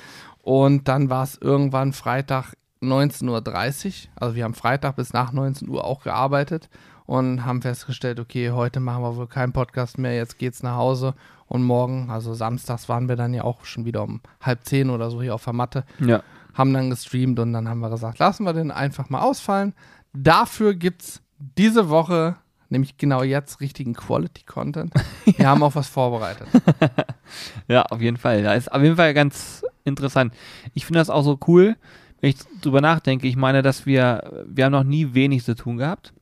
Und 0.44 0.88
dann 0.88 1.10
war 1.10 1.24
es 1.24 1.38
irgendwann 1.38 1.94
Freitag 1.94 2.54
19.30 2.82 3.88
Uhr. 3.88 3.94
Also 4.16 4.36
wir 4.36 4.44
haben 4.44 4.54
Freitag 4.54 4.98
bis 4.98 5.14
nach 5.14 5.32
19 5.32 5.70
Uhr 5.70 5.86
auch 5.86 6.04
gearbeitet 6.04 6.70
und 7.06 7.46
haben 7.46 7.62
festgestellt, 7.62 8.20
okay, 8.20 8.52
heute 8.52 8.80
machen 8.82 9.04
wir 9.04 9.16
wohl 9.16 9.28
keinen 9.28 9.54
Podcast 9.54 9.98
mehr, 9.98 10.16
jetzt 10.16 10.38
geht's 10.38 10.62
nach 10.62 10.76
Hause. 10.76 11.16
Und 11.48 11.64
morgen, 11.64 12.10
also 12.10 12.34
samstags, 12.34 12.90
waren 12.90 13.08
wir 13.08 13.16
dann 13.16 13.34
ja 13.34 13.44
auch 13.44 13.64
schon 13.66 13.86
wieder 13.86 14.04
um 14.04 14.22
halb 14.42 14.66
zehn 14.66 14.90
oder 14.90 15.10
so 15.12 15.22
hier 15.22 15.34
auf 15.36 15.44
der 15.46 15.54
Matte 15.54 15.86
Ja. 16.00 16.24
haben 16.54 16.74
dann 16.74 16.90
gestreamt 16.90 17.40
und 17.40 17.54
dann 17.54 17.70
haben 17.70 17.80
wir 17.80 17.90
gesagt, 17.90 18.20
lassen 18.20 18.44
wir 18.44 18.54
den 18.54 18.72
einfach 18.72 19.10
mal 19.10 19.22
ausfallen. 19.22 19.74
Dafür 20.14 20.74
gibt's 20.74 21.22
diese 21.58 21.90
Woche, 21.90 22.36
nämlich 22.70 22.98
genau 22.98 23.24
jetzt, 23.24 23.62
richtigen 23.62 23.94
Quality-Content. 23.94 24.94
Wir 25.26 25.48
haben 25.48 25.62
auch 25.64 25.76
was 25.76 25.88
vorbereitet. 25.88 26.48
Ja, 27.68 27.84
auf 27.84 28.02
jeden 28.02 28.18
Fall. 28.18 28.42
Ja, 28.44 28.54
ist 28.54 28.72
auf 28.72 28.82
jeden 28.82 28.96
Fall 28.96 29.14
ganz 29.14 29.64
interessant. 29.86 30.34
Ich 30.74 30.86
finde 30.86 31.00
das 31.00 31.10
auch 31.10 31.24
so 31.24 31.40
cool, 31.48 31.76
wenn 32.22 32.30
ich 32.32 32.38
drüber 32.62 32.82
nachdenke. 32.82 33.28
Ich 33.28 33.36
meine, 33.36 33.62
dass 33.62 33.86
wir, 33.86 34.46
wir 34.48 34.66
haben 34.66 34.72
noch 34.72 34.84
nie 34.84 35.14
wenig 35.14 35.44
zu 35.44 35.56
tun 35.56 35.78
gehabt. 35.78 36.14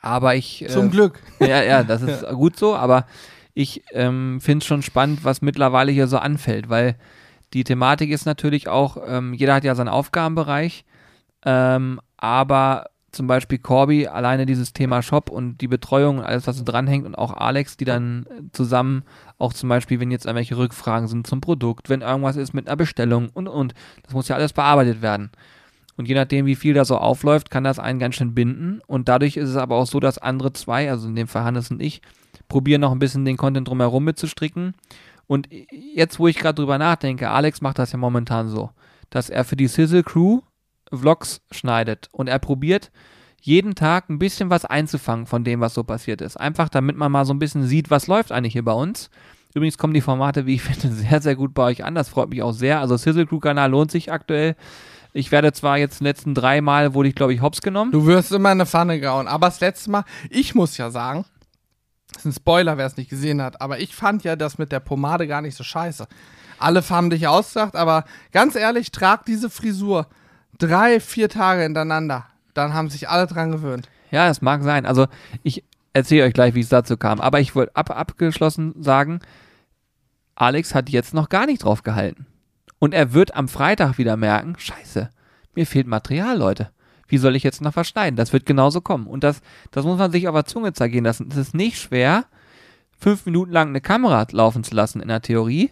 Aber 0.00 0.34
ich. 0.34 0.62
äh, 0.62 0.68
Zum 0.68 0.90
Glück. 0.90 1.20
Ja, 1.40 1.62
ja, 1.62 1.82
das 1.82 2.02
ist 2.02 2.26
gut 2.34 2.56
so, 2.56 2.74
aber 2.76 3.06
ich 3.54 3.82
ähm, 3.92 4.40
finde 4.40 4.62
es 4.62 4.66
schon 4.66 4.82
spannend, 4.82 5.24
was 5.24 5.42
mittlerweile 5.42 5.90
hier 5.90 6.06
so 6.06 6.18
anfällt, 6.18 6.68
weil 6.68 6.96
die 7.54 7.64
Thematik 7.64 8.10
ist 8.10 8.26
natürlich 8.26 8.68
auch, 8.68 8.98
ähm, 9.06 9.34
jeder 9.34 9.54
hat 9.54 9.64
ja 9.64 9.74
seinen 9.74 9.88
Aufgabenbereich, 9.88 10.84
ähm, 11.44 12.00
aber 12.16 12.86
zum 13.10 13.26
Beispiel 13.26 13.58
Corby, 13.58 14.06
alleine 14.06 14.46
dieses 14.46 14.72
Thema 14.72 15.02
Shop 15.02 15.30
und 15.30 15.60
die 15.60 15.68
Betreuung 15.68 16.18
und 16.18 16.24
alles, 16.24 16.46
was 16.46 16.62
dranhängt 16.62 17.06
und 17.06 17.14
auch 17.14 17.32
Alex, 17.32 17.76
die 17.76 17.84
dann 17.84 18.26
äh, 18.26 18.42
zusammen 18.52 19.02
auch 19.38 19.52
zum 19.52 19.68
Beispiel, 19.68 19.98
wenn 20.00 20.10
jetzt 20.10 20.26
irgendwelche 20.26 20.58
Rückfragen 20.58 21.08
sind 21.08 21.26
zum 21.26 21.40
Produkt, 21.40 21.88
wenn 21.88 22.02
irgendwas 22.02 22.36
ist 22.36 22.52
mit 22.52 22.66
einer 22.66 22.76
Bestellung 22.76 23.30
und, 23.32 23.48
und, 23.48 23.74
das 24.02 24.12
muss 24.12 24.28
ja 24.28 24.36
alles 24.36 24.52
bearbeitet 24.52 25.00
werden. 25.00 25.30
Und 25.96 26.06
je 26.06 26.14
nachdem, 26.14 26.46
wie 26.46 26.54
viel 26.54 26.74
da 26.74 26.84
so 26.84 26.96
aufläuft, 26.96 27.50
kann 27.50 27.64
das 27.64 27.80
einen 27.80 27.98
ganz 27.98 28.14
schön 28.14 28.32
binden. 28.32 28.80
Und 28.86 29.08
dadurch 29.08 29.36
ist 29.36 29.48
es 29.48 29.56
aber 29.56 29.76
auch 29.76 29.86
so, 29.86 29.98
dass 29.98 30.18
andere 30.18 30.52
zwei, 30.52 30.88
also 30.88 31.08
in 31.08 31.16
dem 31.16 31.26
Fall 31.26 31.42
Hannes 31.42 31.72
und 31.72 31.82
ich, 31.82 32.02
probieren 32.46 32.82
noch 32.82 32.92
ein 32.92 33.00
bisschen 33.00 33.24
den 33.24 33.36
Content 33.36 33.66
drumherum 33.66 34.04
mitzustricken. 34.04 34.74
Und 35.26 35.48
jetzt, 35.50 36.20
wo 36.20 36.28
ich 36.28 36.38
gerade 36.38 36.54
drüber 36.54 36.78
nachdenke, 36.78 37.30
Alex 37.30 37.60
macht 37.62 37.80
das 37.80 37.90
ja 37.90 37.98
momentan 37.98 38.48
so, 38.48 38.70
dass 39.10 39.28
er 39.28 39.44
für 39.44 39.56
die 39.56 39.66
Sizzle 39.66 40.04
Crew 40.04 40.40
Vlogs 40.92 41.40
schneidet 41.50 42.08
und 42.12 42.28
er 42.28 42.38
probiert 42.38 42.90
jeden 43.40 43.74
Tag 43.74 44.08
ein 44.10 44.18
bisschen 44.18 44.50
was 44.50 44.64
einzufangen 44.64 45.26
von 45.26 45.44
dem, 45.44 45.60
was 45.60 45.74
so 45.74 45.84
passiert 45.84 46.20
ist. 46.20 46.36
Einfach 46.36 46.68
damit 46.68 46.96
man 46.96 47.12
mal 47.12 47.24
so 47.24 47.32
ein 47.32 47.38
bisschen 47.38 47.66
sieht, 47.66 47.90
was 47.90 48.06
läuft 48.06 48.32
eigentlich 48.32 48.52
hier 48.52 48.64
bei 48.64 48.72
uns. 48.72 49.10
Übrigens 49.54 49.78
kommen 49.78 49.94
die 49.94 50.00
Formate, 50.00 50.46
wie 50.46 50.54
ich 50.54 50.62
finde, 50.64 50.94
sehr, 50.94 51.20
sehr 51.20 51.36
gut 51.36 51.54
bei 51.54 51.64
euch 51.64 51.84
an. 51.84 51.94
Das 51.94 52.08
freut 52.08 52.30
mich 52.30 52.42
auch 52.42 52.52
sehr. 52.52 52.80
Also 52.80 52.96
Sizzle 52.96 53.26
Crew 53.26 53.38
Kanal 53.38 53.70
lohnt 53.70 53.90
sich 53.90 54.12
aktuell. 54.12 54.56
Ich 55.12 55.32
werde 55.32 55.52
zwar 55.52 55.78
jetzt 55.78 56.00
die 56.00 56.04
letzten 56.04 56.34
drei 56.34 56.60
Mal, 56.60 56.94
wurde 56.94 57.08
ich 57.08 57.14
glaube 57.14 57.32
ich 57.32 57.40
hops 57.40 57.62
genommen. 57.62 57.92
Du 57.92 58.06
wirst 58.06 58.30
immer 58.32 58.50
in 58.52 58.60
eine 58.60 58.66
Pfanne 58.66 59.00
gehauen. 59.00 59.26
Aber 59.26 59.46
das 59.46 59.60
letzte 59.60 59.90
Mal, 59.90 60.04
ich 60.30 60.54
muss 60.54 60.76
ja 60.76 60.90
sagen, 60.90 61.24
das 62.12 62.24
ist 62.24 62.26
ein 62.26 62.32
Spoiler, 62.32 62.76
wer 62.76 62.86
es 62.86 62.96
nicht 62.96 63.10
gesehen 63.10 63.42
hat, 63.42 63.60
aber 63.60 63.80
ich 63.80 63.94
fand 63.94 64.24
ja 64.24 64.34
das 64.34 64.58
mit 64.58 64.72
der 64.72 64.80
Pomade 64.80 65.26
gar 65.26 65.42
nicht 65.42 65.56
so 65.56 65.64
scheiße. 65.64 66.06
Alle 66.58 66.82
haben 66.88 67.10
dich 67.10 67.28
ausgesagt, 67.28 67.76
aber 67.76 68.04
ganz 68.32 68.56
ehrlich, 68.56 68.90
trag 68.90 69.24
diese 69.24 69.50
Frisur 69.50 70.06
drei, 70.58 71.00
vier 71.00 71.28
Tage 71.28 71.62
hintereinander. 71.62 72.26
Dann 72.54 72.74
haben 72.74 72.90
sich 72.90 73.08
alle 73.08 73.26
dran 73.26 73.52
gewöhnt. 73.52 73.88
Ja, 74.10 74.28
das 74.28 74.42
mag 74.42 74.62
sein. 74.62 74.86
Also 74.86 75.06
ich 75.42 75.64
erzähle 75.92 76.24
euch 76.24 76.34
gleich, 76.34 76.54
wie 76.54 76.60
es 76.60 76.68
dazu 76.68 76.96
kam. 76.96 77.20
Aber 77.20 77.40
ich 77.40 77.54
wollte 77.54 77.74
ab, 77.76 77.90
abgeschlossen 77.90 78.74
sagen, 78.82 79.20
Alex 80.34 80.74
hat 80.74 80.88
jetzt 80.88 81.14
noch 81.14 81.28
gar 81.28 81.46
nicht 81.46 81.64
drauf 81.64 81.82
gehalten. 81.82 82.26
Und 82.78 82.94
er 82.94 83.12
wird 83.12 83.34
am 83.34 83.48
Freitag 83.48 83.98
wieder 83.98 84.16
merken, 84.16 84.54
scheiße, 84.56 85.10
mir 85.54 85.66
fehlt 85.66 85.86
Material, 85.88 86.38
Leute. 86.38 86.70
Wie 87.08 87.18
soll 87.18 87.34
ich 87.34 87.42
jetzt 87.42 87.60
noch 87.60 87.74
was 87.74 87.88
schneiden? 87.88 88.16
Das 88.16 88.32
wird 88.32 88.46
genauso 88.46 88.80
kommen. 88.80 89.06
Und 89.06 89.24
das, 89.24 89.40
das 89.70 89.84
muss 89.84 89.98
man 89.98 90.12
sich 90.12 90.28
auf 90.28 90.34
der 90.34 90.44
Zunge 90.44 90.72
zergehen 90.74 91.04
lassen. 91.04 91.28
Es 91.30 91.36
ist 91.36 91.54
nicht 91.54 91.78
schwer, 91.78 92.26
fünf 92.98 93.26
Minuten 93.26 93.50
lang 93.50 93.68
eine 93.68 93.80
Kamera 93.80 94.26
laufen 94.30 94.62
zu 94.62 94.74
lassen 94.74 95.00
in 95.00 95.08
der 95.08 95.22
Theorie, 95.22 95.70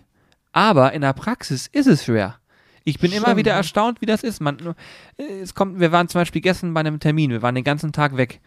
aber 0.53 0.93
in 0.93 1.03
der 1.03 1.13
Praxis 1.13 1.67
ist 1.67 1.87
es 1.87 2.05
schwer. 2.05 2.37
Ich 2.89 3.01
bin 3.01 3.11
immer 3.11 3.27
Schon, 3.27 3.37
wieder 3.37 3.51
ne? 3.53 3.57
erstaunt, 3.59 4.01
wie 4.01 4.07
das 4.07 4.23
ist. 4.23 4.41
Man, 4.41 4.75
äh, 5.19 5.25
es 5.43 5.55
kommt, 5.57 5.81
wir 5.81 5.91
waren 5.91 6.09
zum 6.09 6.21
Beispiel 6.21 6.41
gestern 6.41 6.73
bei 6.73 6.81
einem 6.81 7.01
Termin, 7.01 7.31
wir 7.31 7.43
waren 7.43 7.57
den 7.57 7.65
ganzen 7.65 7.93
Tag 7.93 8.17
weg. 8.17 8.41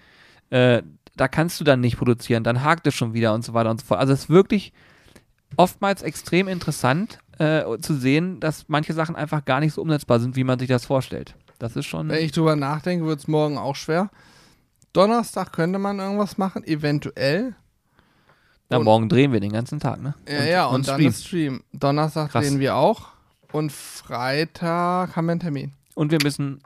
Äh, 0.50 0.82
da 1.18 1.28
kannst 1.28 1.60
du 1.60 1.66
dann 1.66 1.82
nicht 1.82 1.98
produzieren, 1.98 2.46
dann 2.46 2.64
hakt 2.64 2.88
es 2.88 2.96
schon 2.96 3.14
wieder 3.14 3.34
und 3.34 3.44
so 3.44 3.54
weiter 3.54 3.70
und 3.70 3.82
so 3.82 3.86
fort. 3.88 4.00
Also 4.00 4.14
es 4.14 4.22
ist 4.22 4.30
wirklich 4.30 4.72
oftmals 5.58 6.04
extrem 6.04 6.48
interessant 6.48 7.20
äh, 7.38 7.64
zu 7.82 7.96
sehen, 7.96 8.40
dass 8.40 8.70
manche 8.70 8.94
Sachen 8.94 9.18
einfach 9.18 9.44
gar 9.44 9.60
nicht 9.60 9.74
so 9.74 9.82
umsetzbar 9.82 10.22
sind, 10.22 10.38
wie 10.38 10.46
man 10.46 10.58
sich 10.58 10.70
das 10.70 10.86
vorstellt. 10.86 11.36
Das 11.60 11.76
ist 11.76 11.86
schon. 11.88 12.08
Wenn 12.08 12.24
ich 12.24 12.32
drüber 12.32 12.56
nachdenke, 12.56 13.06
wird 13.06 13.20
es 13.20 13.28
morgen 13.28 13.58
auch 13.58 13.76
schwer. 13.76 14.10
Donnerstag 14.94 15.52
könnte 15.52 15.80
man 15.80 16.00
irgendwas 16.00 16.38
machen, 16.38 16.64
eventuell. 16.64 17.56
Na, 18.70 18.78
und- 18.78 18.86
morgen 18.86 19.10
drehen 19.10 19.34
wir 19.34 19.42
den 19.42 19.52
ganzen 19.52 19.82
Tag, 19.82 20.02
ne? 20.02 20.14
Ja, 20.30 20.46
ja, 20.46 20.66
und, 20.68 20.88
dann 20.88 20.96
streamen. 20.96 21.12
ist 21.12 21.26
Stream. 21.28 21.64
Donnerstag 21.74 22.32
Krass. 22.32 22.46
drehen 22.48 22.60
wir 22.62 22.76
auch. 22.78 23.10
Und 23.52 23.72
Freitag 23.72 25.16
haben 25.16 25.26
wir 25.26 25.32
einen 25.32 25.40
Termin. 25.40 25.74
Und 25.96 26.12
wir 26.12 26.20
müssen, 26.22 26.62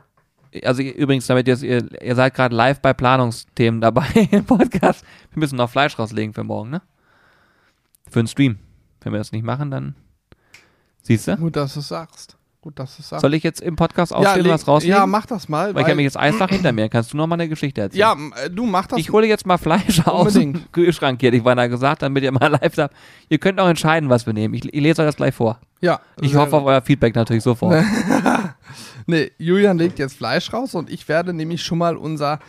also 0.63 0.81
übrigens, 0.81 1.27
damit 1.27 1.47
ihr, 1.47 1.61
ihr, 1.63 2.01
ihr 2.01 2.15
seid 2.15 2.33
gerade 2.33 2.55
live 2.55 2.81
bei 2.81 2.93
Planungsthemen 2.93 3.81
dabei 3.81 4.07
im 4.31 4.45
Podcast. 4.45 5.05
Wir 5.31 5.39
müssen 5.39 5.55
noch 5.55 5.69
Fleisch 5.69 5.97
rauslegen 5.97 6.33
für 6.33 6.43
morgen, 6.43 6.69
ne? 6.69 6.81
Für 8.09 8.21
den 8.21 8.27
Stream. 8.27 8.59
Wenn 9.01 9.13
wir 9.13 9.19
das 9.19 9.31
nicht 9.31 9.43
machen, 9.43 9.71
dann 9.71 9.95
siehst 11.01 11.27
du. 11.27 11.37
Gut, 11.37 11.55
dass 11.55 11.73
du 11.73 11.81
sagst. 11.81 12.37
Gut, 12.63 12.79
dass 12.79 12.97
es. 12.97 13.09
Soll 13.09 13.33
ich 13.33 13.43
jetzt 13.43 13.59
im 13.59 13.75
Podcast 13.75 14.13
aufstehen 14.13 14.37
und 14.39 14.43
leg- 14.45 14.53
was 14.53 14.65
rauslegen? 14.65 14.95
ja, 14.97 15.05
mach 15.05 15.25
das 15.25 15.49
mal. 15.49 15.75
weil 15.75 15.81
ich 15.81 15.85
habe 15.87 15.95
mich 15.97 16.05
jetzt 16.05 16.17
Eisfach 16.17 16.47
hinter 16.47 16.71
mir. 16.71 16.87
Kannst 16.87 17.11
du 17.11 17.17
noch 17.17 17.27
mal 17.27 17.35
eine 17.35 17.49
Geschichte 17.49 17.81
erzählen? 17.81 17.99
ja, 17.99 18.15
äh, 18.45 18.49
du 18.49 18.65
mach 18.65 18.87
das. 18.87 18.97
Ich 18.99 19.09
hole 19.11 19.27
jetzt 19.27 19.45
mal 19.45 19.57
Fleisch 19.57 19.99
aus 20.07 20.31
dem 20.31 20.41
Unbedingt. 20.43 20.71
Kühlschrank 20.71 21.19
hier, 21.19 21.33
ich 21.33 21.43
beinahe 21.43 21.67
gesagt, 21.67 22.01
damit 22.03 22.23
ihr 22.23 22.31
mal 22.31 22.47
live 22.61 22.77
habt. 22.77 22.95
Ihr 23.27 23.37
könnt 23.37 23.59
auch 23.59 23.67
entscheiden, 23.67 24.09
was 24.09 24.25
wir 24.25 24.31
nehmen. 24.31 24.53
Ich, 24.53 24.63
ich 24.73 24.81
lese 24.81 25.01
euch 25.01 25.07
das 25.09 25.17
gleich 25.17 25.35
vor. 25.35 25.59
ja, 25.81 25.99
Ich 26.21 26.35
hoffe 26.35 26.55
auf 26.55 26.63
euer 26.63 26.81
Feedback 26.81 27.13
natürlich 27.15 27.43
sofort. 27.43 27.83
Nee, 29.05 29.31
Julian 29.37 29.77
legt 29.77 29.99
jetzt 29.99 30.15
Fleisch 30.15 30.53
raus 30.53 30.73
und 30.75 30.89
ich 30.89 31.07
werde 31.09 31.33
nämlich 31.33 31.61
schon 31.61 31.77
mal 31.77 31.97
unser 31.97 32.39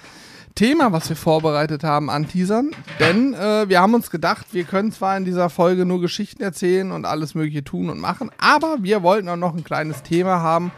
Thema, 0.55 0.93
was 0.93 1.09
wir 1.09 1.17
vorbereitet 1.17 1.83
haben, 1.83 2.11
anteasern. 2.11 2.71
Denn 3.01 3.35
äh, 3.35 3.69
wir 3.69 3.81
haben 3.81 3.95
uns 3.95 4.09
gedacht, 4.11 4.47
wir 4.53 4.63
können 4.65 4.93
zwar 4.93 5.17
in 5.17 5.25
dieser 5.25 5.51
Folge 5.51 5.85
nur 5.85 6.01
Geschichten 6.01 6.43
erzählen 6.43 6.93
und 6.93 7.07
alles 7.07 7.35
Mögliche 7.35 7.65
tun 7.65 7.91
und 7.91 7.99
machen, 7.99 8.31
aber 8.39 8.77
wir 8.81 9.03
wollten 9.03 9.29
auch 9.29 9.35
noch 9.37 9.55
ein 9.55 9.65
kleines 9.65 10.05
Thema 10.05 10.41
haben. 10.41 10.71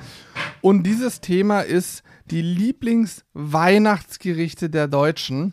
Und 0.62 0.84
dieses 0.84 1.20
Thema 1.20 1.60
ist 1.60 2.02
die 2.30 2.40
Lieblingsweihnachtsgerichte 2.40 4.70
der 4.70 4.88
Deutschen. 4.88 5.52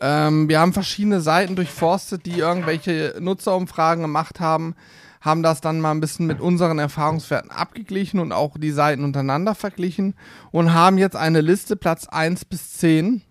Ähm, 0.00 0.48
wir 0.48 0.60
haben 0.60 0.72
verschiedene 0.72 1.20
Seiten 1.20 1.56
durchforstet, 1.56 2.26
die 2.26 2.38
irgendwelche 2.38 3.16
Nutzerumfragen 3.18 4.02
gemacht 4.02 4.38
haben, 4.38 4.76
haben 5.20 5.42
das 5.42 5.60
dann 5.60 5.80
mal 5.80 5.90
ein 5.90 6.00
bisschen 6.00 6.28
mit 6.28 6.40
unseren 6.40 6.78
Erfahrungswerten 6.78 7.50
abgeglichen 7.50 8.20
und 8.20 8.30
auch 8.30 8.56
die 8.56 8.70
Seiten 8.70 9.02
untereinander 9.02 9.56
verglichen 9.56 10.14
und 10.52 10.72
haben 10.72 10.96
jetzt 10.96 11.16
eine 11.16 11.40
Liste 11.40 11.74
Platz 11.74 12.06
1 12.06 12.44
bis 12.44 12.74
10 12.74 13.22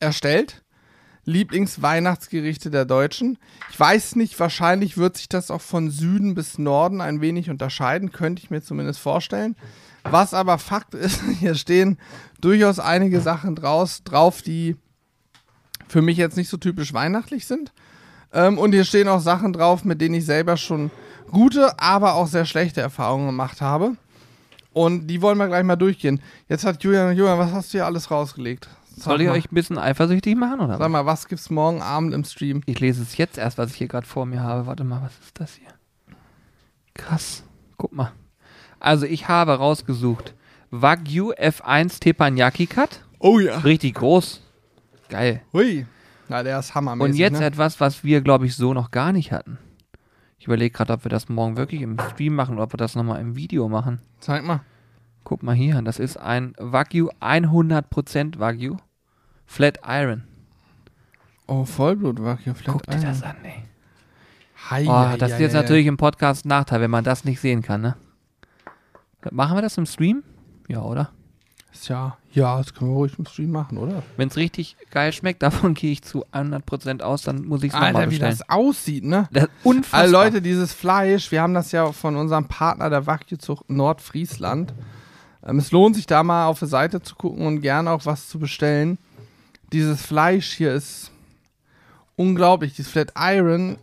erstellt. 0.00 0.62
Lieblingsweihnachtsgerichte 1.24 2.70
der 2.70 2.86
Deutschen. 2.86 3.38
Ich 3.70 3.78
weiß 3.78 4.16
nicht, 4.16 4.40
wahrscheinlich 4.40 4.96
wird 4.96 5.18
sich 5.18 5.28
das 5.28 5.50
auch 5.50 5.60
von 5.60 5.90
Süden 5.90 6.34
bis 6.34 6.56
Norden 6.56 7.02
ein 7.02 7.20
wenig 7.20 7.50
unterscheiden, 7.50 8.12
könnte 8.12 8.42
ich 8.42 8.50
mir 8.50 8.62
zumindest 8.62 8.98
vorstellen. 8.98 9.54
Was 10.04 10.32
aber 10.32 10.58
Fakt 10.58 10.94
ist, 10.94 11.20
hier 11.38 11.54
stehen 11.54 11.98
durchaus 12.40 12.78
einige 12.78 13.20
Sachen 13.20 13.54
draus, 13.54 14.02
drauf, 14.04 14.40
die 14.40 14.76
für 15.86 16.02
mich 16.02 16.16
jetzt 16.16 16.36
nicht 16.36 16.48
so 16.48 16.56
typisch 16.56 16.94
weihnachtlich 16.94 17.46
sind. 17.46 17.72
Ähm, 18.32 18.58
und 18.58 18.72
hier 18.72 18.84
stehen 18.84 19.08
auch 19.08 19.20
Sachen 19.20 19.52
drauf, 19.52 19.84
mit 19.84 20.00
denen 20.00 20.14
ich 20.14 20.26
selber 20.26 20.56
schon 20.56 20.90
gute, 21.30 21.78
aber 21.78 22.14
auch 22.14 22.26
sehr 22.26 22.46
schlechte 22.46 22.80
Erfahrungen 22.80 23.26
gemacht 23.26 23.60
habe. 23.60 23.96
Und 24.72 25.08
die 25.08 25.22
wollen 25.22 25.38
wir 25.38 25.48
gleich 25.48 25.64
mal 25.64 25.76
durchgehen. 25.76 26.20
Jetzt 26.48 26.64
hat 26.64 26.82
Julian, 26.82 27.16
Julian, 27.16 27.38
was 27.38 27.52
hast 27.52 27.72
du 27.72 27.78
hier 27.78 27.86
alles 27.86 28.10
rausgelegt? 28.10 28.68
Soll 28.98 29.22
ich 29.22 29.28
euch 29.28 29.50
ein 29.50 29.54
bisschen 29.54 29.78
eifersüchtig 29.78 30.36
machen 30.36 30.60
oder 30.60 30.78
Sag 30.78 30.90
mal, 30.90 31.06
was 31.06 31.28
gibt's 31.28 31.50
morgen 31.50 31.82
Abend 31.82 32.14
im 32.14 32.24
Stream? 32.24 32.62
Ich 32.66 32.80
lese 32.80 33.02
es 33.02 33.16
jetzt 33.16 33.38
erst, 33.38 33.58
was 33.58 33.70
ich 33.70 33.76
hier 33.76 33.88
gerade 33.88 34.06
vor 34.06 34.26
mir 34.26 34.42
habe. 34.42 34.66
Warte 34.66 34.84
mal, 34.84 35.02
was 35.02 35.18
ist 35.18 35.40
das 35.40 35.54
hier? 35.54 35.68
Krass. 36.94 37.44
Guck 37.76 37.92
mal. 37.92 38.12
Also 38.80 39.06
ich 39.06 39.28
habe 39.28 39.52
rausgesucht 39.52 40.34
Wagyu 40.70 41.32
F1 41.32 42.00
Teppanyaki 42.00 42.66
Cut. 42.66 43.00
Oh 43.18 43.38
ja. 43.38 43.58
Richtig 43.58 43.94
groß. 43.94 44.42
Geil. 45.08 45.42
Hui. 45.52 45.86
Na, 46.28 46.42
der 46.42 46.58
ist 46.58 46.74
hammermäßig. 46.74 47.12
Und 47.12 47.18
jetzt 47.18 47.40
ne? 47.40 47.46
etwas, 47.46 47.80
was 47.80 48.04
wir, 48.04 48.20
glaube 48.20 48.46
ich, 48.46 48.54
so 48.54 48.74
noch 48.74 48.90
gar 48.90 49.12
nicht 49.12 49.32
hatten. 49.32 49.58
Ich 50.38 50.46
überlege 50.46 50.70
gerade, 50.70 50.92
ob 50.92 51.04
wir 51.04 51.10
das 51.10 51.28
morgen 51.28 51.56
wirklich 51.56 51.82
im 51.82 51.96
Stream 52.12 52.34
machen 52.34 52.56
oder 52.56 52.64
ob 52.64 52.72
wir 52.74 52.78
das 52.78 52.94
nochmal 52.94 53.20
im 53.20 53.34
Video 53.34 53.68
machen. 53.68 54.00
Zeig 54.20 54.44
mal. 54.44 54.60
Guck 55.24 55.42
mal 55.42 55.54
hier, 55.54 55.80
das 55.82 55.98
ist 55.98 56.16
ein 56.16 56.54
Wagyu, 56.58 57.10
100% 57.20 58.38
Wagyu. 58.38 58.76
Flat 59.48 59.78
Iron. 59.84 60.24
Oh, 61.46 61.64
Vollblut 61.64 62.22
war 62.22 62.38
hier 62.38 62.54
Guck 62.66 62.86
dir 62.86 63.00
das 63.00 63.22
an, 63.22 63.36
ey. 63.42 63.64
Hei, 64.70 64.84
Oh, 64.86 65.16
das 65.16 65.32
ist 65.32 65.40
jetzt 65.40 65.54
natürlich 65.54 65.86
im 65.86 65.96
Podcast 65.96 66.44
ein 66.44 66.48
Nachteil, 66.50 66.82
wenn 66.82 66.90
man 66.90 67.02
das 67.02 67.24
nicht 67.24 67.40
sehen 67.40 67.62
kann, 67.62 67.80
ne? 67.80 67.96
Machen 69.30 69.56
wir 69.56 69.62
das 69.62 69.78
im 69.78 69.86
Stream? 69.86 70.22
Ja, 70.68 70.82
oder? 70.82 71.10
Tja, 71.72 72.18
ja, 72.32 72.58
das 72.58 72.74
können 72.74 72.90
wir 72.90 72.96
ruhig 72.96 73.18
im 73.18 73.24
Stream 73.24 73.50
machen, 73.50 73.78
oder? 73.78 74.02
Wenn 74.18 74.28
es 74.28 74.36
richtig 74.36 74.76
geil 74.90 75.12
schmeckt, 75.12 75.42
davon 75.42 75.72
gehe 75.72 75.92
ich 75.92 76.02
zu 76.02 76.26
100% 76.26 77.00
aus, 77.00 77.22
dann 77.22 77.46
muss 77.46 77.62
ich 77.62 77.68
es 77.68 77.74
nochmal 77.74 77.96
Alter, 77.96 78.10
wie 78.10 78.18
bestellen. 78.18 78.36
das 78.38 78.50
aussieht, 78.50 79.04
ne? 79.04 79.28
Das 79.32 79.48
unfassbar. 79.64 80.00
Also 80.00 80.12
Leute, 80.12 80.42
dieses 80.42 80.74
Fleisch, 80.74 81.32
wir 81.32 81.40
haben 81.40 81.54
das 81.54 81.72
ja 81.72 81.90
von 81.92 82.16
unserem 82.16 82.46
Partner 82.46 82.90
der 82.90 83.06
Wagyu-Zucht 83.06 83.70
Nordfriesland. 83.70 84.74
Ähm, 85.46 85.58
es 85.58 85.72
lohnt 85.72 85.96
sich 85.96 86.06
da 86.06 86.22
mal 86.22 86.46
auf 86.46 86.58
der 86.58 86.68
Seite 86.68 87.00
zu 87.00 87.14
gucken 87.14 87.46
und 87.46 87.62
gerne 87.62 87.90
auch 87.90 88.04
was 88.04 88.28
zu 88.28 88.38
bestellen. 88.38 88.98
Dieses 89.72 90.02
Fleisch 90.02 90.52
hier 90.52 90.72
ist 90.72 91.10
unglaublich. 92.16 92.74
Dieses 92.74 92.90
Flat 92.90 93.12
Iron, 93.18 93.78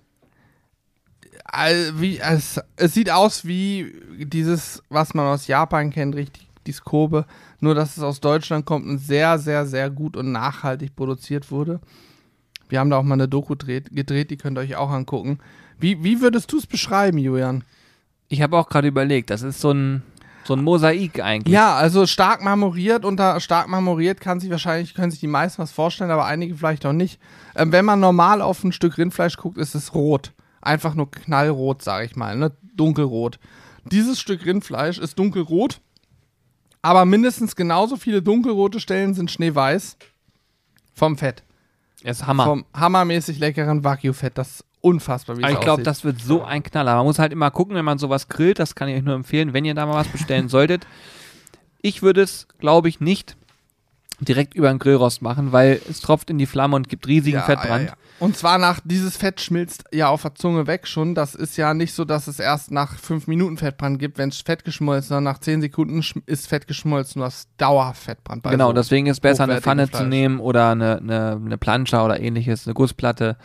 äh, 1.54 1.92
wie, 1.96 2.20
es, 2.20 2.60
es 2.76 2.94
sieht 2.94 3.10
aus 3.10 3.46
wie 3.46 3.94
dieses, 4.18 4.82
was 4.90 5.14
man 5.14 5.28
aus 5.28 5.48
Japan 5.48 5.92
kennt, 5.92 6.16
richtig, 6.16 6.48
dieses 6.66 6.84
Kobe. 6.84 7.26
Nur, 7.60 7.76
dass 7.76 7.98
es 7.98 8.04
aus 8.04 8.20
Deutschland 8.20 8.66
kommt 8.66 8.86
und 8.86 8.98
sehr, 8.98 9.40
sehr, 9.40 9.66
sehr 9.66 9.90
gut 9.90 10.18
und 10.18 10.32
nachhaltig 10.32 10.96
produziert 10.96 11.52
wurde. 11.52 11.80
Wir 12.68 12.80
haben 12.80 12.90
da 12.90 12.98
auch 12.98 13.04
mal 13.04 13.14
eine 13.14 13.28
Doku 13.28 13.56
gedreht, 13.56 13.90
gedreht 13.92 14.32
die 14.32 14.38
könnt 14.38 14.58
ihr 14.58 14.62
euch 14.62 14.76
auch 14.76 14.90
angucken. 14.90 15.40
Wie, 15.80 16.04
wie 16.04 16.22
würdest 16.22 16.52
du 16.52 16.58
es 16.58 16.66
beschreiben, 16.66 17.18
Julian? 17.18 17.64
Ich 18.28 18.42
habe 18.42 18.58
auch 18.58 18.70
gerade 18.70 18.88
überlegt, 18.88 19.30
das 19.30 19.44
ist 19.44 19.62
so 19.62 19.72
ein, 19.72 20.04
so 20.46 20.54
ein 20.54 20.64
Mosaik 20.64 21.22
eigentlich. 21.22 21.54
Ja, 21.54 21.76
also 21.76 22.06
stark 22.06 22.44
marmoriert. 22.44 23.06
Unter 23.06 23.40
stark 23.40 23.68
marmoriert 23.68 24.22
kann 24.22 24.40
sich 24.40 24.50
wahrscheinlich, 24.50 24.94
können 24.94 25.12
sich 25.12 25.20
die 25.20 25.28
meisten 25.28 25.62
was 25.62 25.72
vorstellen, 25.72 26.12
aber 26.12 26.26
einige 26.26 26.56
vielleicht 26.56 26.86
auch 26.86 26.94
nicht. 26.94 27.20
Ähm, 27.56 27.72
wenn 27.72 27.86
man 27.86 28.00
normal 28.00 28.42
auf 28.42 28.64
ein 28.64 28.72
Stück 28.72 28.98
Rindfleisch 28.98 29.38
guckt, 29.38 29.58
ist 29.58 29.76
es 29.76 29.94
rot. 29.94 30.34
Einfach 30.62 30.96
nur 30.96 31.10
knallrot, 31.10 31.82
sage 31.82 32.06
ich 32.06 32.16
mal, 32.16 32.36
ne? 32.36 32.52
Dunkelrot. 32.76 33.40
Dieses 33.86 34.20
Stück 34.20 34.46
Rindfleisch 34.46 34.98
ist 34.98 35.18
dunkelrot, 35.20 35.80
aber 36.82 37.06
mindestens 37.06 37.56
genauso 37.56 37.98
viele 37.98 38.22
dunkelrote 38.22 38.80
Stellen 38.80 39.14
sind 39.14 39.32
schneeweiß 39.32 39.98
vom 40.94 41.18
Fett. 41.18 41.44
Das 42.04 42.20
ist 42.20 42.28
Hammer. 42.28 42.46
Vom 42.46 42.66
hammermäßig 42.76 43.40
leckeren 43.40 43.84
Wagyu-Fett. 43.84 44.38
Das 44.38 44.64
unfassbar, 44.86 45.38
wie 45.38 45.44
Aber 45.44 45.52
es 45.52 45.58
ich 45.58 45.64
glaube, 45.64 45.82
das 45.82 46.04
wird 46.04 46.22
so 46.22 46.44
ein 46.44 46.62
Knaller. 46.62 46.96
Man 46.96 47.06
muss 47.06 47.18
halt 47.18 47.34
immer 47.34 47.50
gucken, 47.50 47.76
wenn 47.76 47.84
man 47.86 47.98
sowas 47.98 48.28
grillt, 48.28 48.60
das 48.60 48.76
kann 48.76 48.88
ich 48.88 48.96
euch 48.96 49.04
nur 49.04 49.16
empfehlen, 49.16 49.52
wenn 49.54 49.66
ihr 49.66 49.74
da 49.74 49.86
mal 49.88 49.96
was 49.96 50.08
bestellen 50.08 50.48
solltet. 50.50 50.86
Ich 51.82 52.04
würde 52.04 52.22
es, 52.22 52.48
glaube 52.60 52.88
ich, 52.88 53.00
nicht 53.00 53.36
direkt 54.20 54.56
über 54.56 54.70
den 54.70 54.80
Grillrost 54.80 55.22
machen, 55.22 55.52
weil 55.52 55.82
es 55.90 56.00
tropft 56.00 56.30
in 56.30 56.38
die 56.38 56.46
Flamme 56.46 56.76
und 56.76 56.90
gibt 56.90 57.08
riesigen 57.08 57.42
Fettbrand. 57.42 57.86
Ja, 57.86 57.90
ja. 57.92 57.98
Und 58.20 58.38
zwar 58.38 58.58
nach, 58.58 58.80
dieses 58.84 59.18
Fett 59.18 59.42
schmilzt 59.42 59.84
ja 59.92 60.08
auf 60.08 60.22
der 60.22 60.36
Zunge 60.36 60.68
weg 60.68 60.88
schon. 60.88 61.16
Das 61.16 61.36
ist 61.36 61.58
ja 61.58 61.74
nicht 61.74 61.94
so, 61.94 62.06
dass 62.06 62.28
es 62.28 62.40
erst 62.40 62.72
nach 62.72 62.98
fünf 62.98 63.28
Minuten 63.28 63.58
Fettbrand 63.58 64.00
gibt, 64.00 64.18
wenn 64.18 64.30
es 64.30 64.40
Fett 64.40 64.64
geschmolzen, 64.64 65.10
sondern 65.10 65.26
nach 65.26 65.40
zehn 65.40 65.60
Sekunden 65.60 66.02
ist 66.26 66.48
Fett 66.48 66.68
geschmolzen. 66.68 67.20
Du 67.20 67.26
hast 67.26 67.50
dauerhaft 67.58 68.04
Fettbrand. 68.04 68.44
bei 68.44 68.52
Genau, 68.52 68.68
so 68.68 68.74
deswegen 68.74 69.08
ist 69.08 69.20
besser, 69.20 69.44
eine 69.44 69.62
Pfanne 69.62 69.86
zu 69.86 69.98
Fleisch. 69.98 70.08
nehmen 70.08 70.40
oder 70.40 70.72
eine, 70.72 70.98
eine, 70.98 71.42
eine 71.44 71.58
Planscher 71.58 72.06
oder 72.06 72.20
ähnliches, 72.20 72.66
eine 72.66 72.74
Gussplatte. 72.74 73.38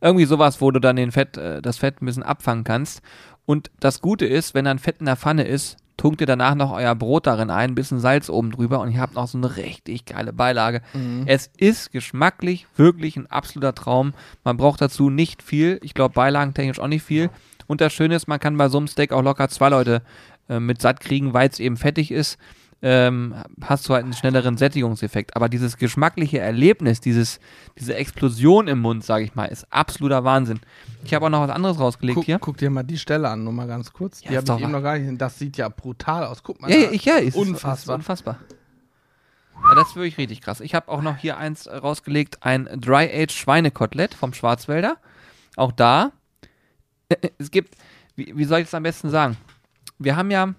Irgendwie 0.00 0.24
sowas, 0.26 0.60
wo 0.60 0.70
du 0.70 0.78
dann 0.78 0.96
den 0.96 1.10
Fett, 1.10 1.36
äh, 1.36 1.60
das 1.60 1.78
Fett 1.78 2.00
ein 2.00 2.06
bisschen 2.06 2.22
abfangen 2.22 2.62
kannst. 2.62 3.02
Und 3.44 3.72
das 3.80 4.00
Gute 4.00 4.26
ist, 4.26 4.54
wenn 4.54 4.64
dann 4.64 4.78
Fett 4.78 5.00
in 5.00 5.06
der 5.06 5.16
Pfanne 5.16 5.42
ist, 5.42 5.76
tunkt 6.02 6.20
ihr 6.20 6.26
danach 6.26 6.56
noch 6.56 6.72
euer 6.72 6.96
Brot 6.96 7.28
darin 7.28 7.48
ein, 7.48 7.70
ein 7.70 7.74
bisschen 7.76 8.00
Salz 8.00 8.28
oben 8.28 8.50
drüber 8.50 8.80
und 8.80 8.90
ihr 8.90 9.00
habt 9.00 9.14
noch 9.14 9.28
so 9.28 9.38
eine 9.38 9.56
richtig 9.56 10.04
geile 10.04 10.32
Beilage. 10.32 10.82
Mhm. 10.94 11.22
Es 11.26 11.48
ist 11.56 11.92
geschmacklich 11.92 12.66
wirklich 12.74 13.16
ein 13.16 13.28
absoluter 13.28 13.72
Traum. 13.72 14.12
Man 14.42 14.56
braucht 14.56 14.80
dazu 14.80 15.10
nicht 15.10 15.44
viel. 15.44 15.78
Ich 15.80 15.94
glaube, 15.94 16.14
beilagentechnisch 16.14 16.80
auch 16.80 16.88
nicht 16.88 17.04
viel. 17.04 17.30
Und 17.68 17.80
das 17.80 17.92
Schöne 17.92 18.16
ist, 18.16 18.26
man 18.26 18.40
kann 18.40 18.56
bei 18.56 18.68
so 18.68 18.78
einem 18.78 18.88
Steak 18.88 19.12
auch 19.12 19.22
locker 19.22 19.48
zwei 19.48 19.68
Leute 19.68 20.02
äh, 20.48 20.58
mit 20.58 20.82
satt 20.82 20.98
kriegen, 20.98 21.34
weil 21.34 21.48
es 21.48 21.60
eben 21.60 21.76
fettig 21.76 22.10
ist. 22.10 22.36
Ähm, 22.84 23.34
hast 23.60 23.88
du 23.88 23.94
halt 23.94 24.02
einen 24.04 24.12
schnelleren 24.12 24.56
Sättigungseffekt. 24.56 25.36
Aber 25.36 25.48
dieses 25.48 25.76
geschmackliche 25.76 26.40
Erlebnis, 26.40 27.00
dieses, 27.00 27.38
diese 27.78 27.94
Explosion 27.94 28.66
im 28.66 28.80
Mund, 28.80 29.04
sage 29.04 29.24
ich 29.24 29.34
mal, 29.36 29.44
ist 29.44 29.66
absoluter 29.72 30.24
Wahnsinn. 30.24 30.60
Ich 31.04 31.14
habe 31.14 31.26
auch 31.26 31.30
noch 31.30 31.42
was 31.42 31.50
anderes 31.50 31.78
rausgelegt 31.78 32.16
Guck, 32.16 32.24
hier. 32.24 32.38
guck 32.40 32.56
dir 32.56 32.70
mal 32.70 32.82
die 32.82 32.98
Stelle 32.98 33.28
an, 33.28 33.44
nur 33.44 33.52
mal 33.52 33.68
ganz 33.68 33.92
kurz. 33.92 34.22
Ja, 34.24 34.30
die 34.30 34.36
habe 34.38 34.58
ich 34.58 34.62
eben 34.64 34.72
noch 34.72 34.82
gar 34.82 34.98
nicht. 34.98 35.20
Das 35.20 35.38
sieht 35.38 35.56
ja 35.56 35.68
brutal 35.68 36.24
aus. 36.24 36.42
Guck 36.42 36.60
mal. 36.60 36.70
Ja, 36.70 36.86
da. 36.86 36.92
ich, 36.92 37.04
ja, 37.04 37.16
ist 37.16 37.36
Unfassbar. 37.36 37.94
Ist 37.94 38.00
unfassbar. 38.00 38.38
Ja, 39.68 39.74
das 39.76 39.90
ist 39.90 39.96
wirklich 39.96 40.18
richtig 40.18 40.40
krass. 40.40 40.60
Ich 40.60 40.74
habe 40.74 40.88
auch 40.88 41.02
noch 41.02 41.16
hier 41.16 41.36
eins 41.36 41.66
äh, 41.66 41.76
rausgelegt, 41.76 42.38
ein 42.40 42.68
Dry-Aged 42.80 43.32
Schweinekotelett 43.32 44.14
vom 44.14 44.34
Schwarzwälder. 44.34 44.96
Auch 45.56 45.70
da, 45.70 46.12
es 47.38 47.50
gibt, 47.50 47.76
wie, 48.16 48.36
wie 48.36 48.44
soll 48.44 48.60
ich 48.60 48.66
es 48.66 48.74
am 48.74 48.82
besten 48.82 49.10
sagen? 49.10 49.36
Wir 49.98 50.16
haben 50.16 50.30
ja, 50.30 50.54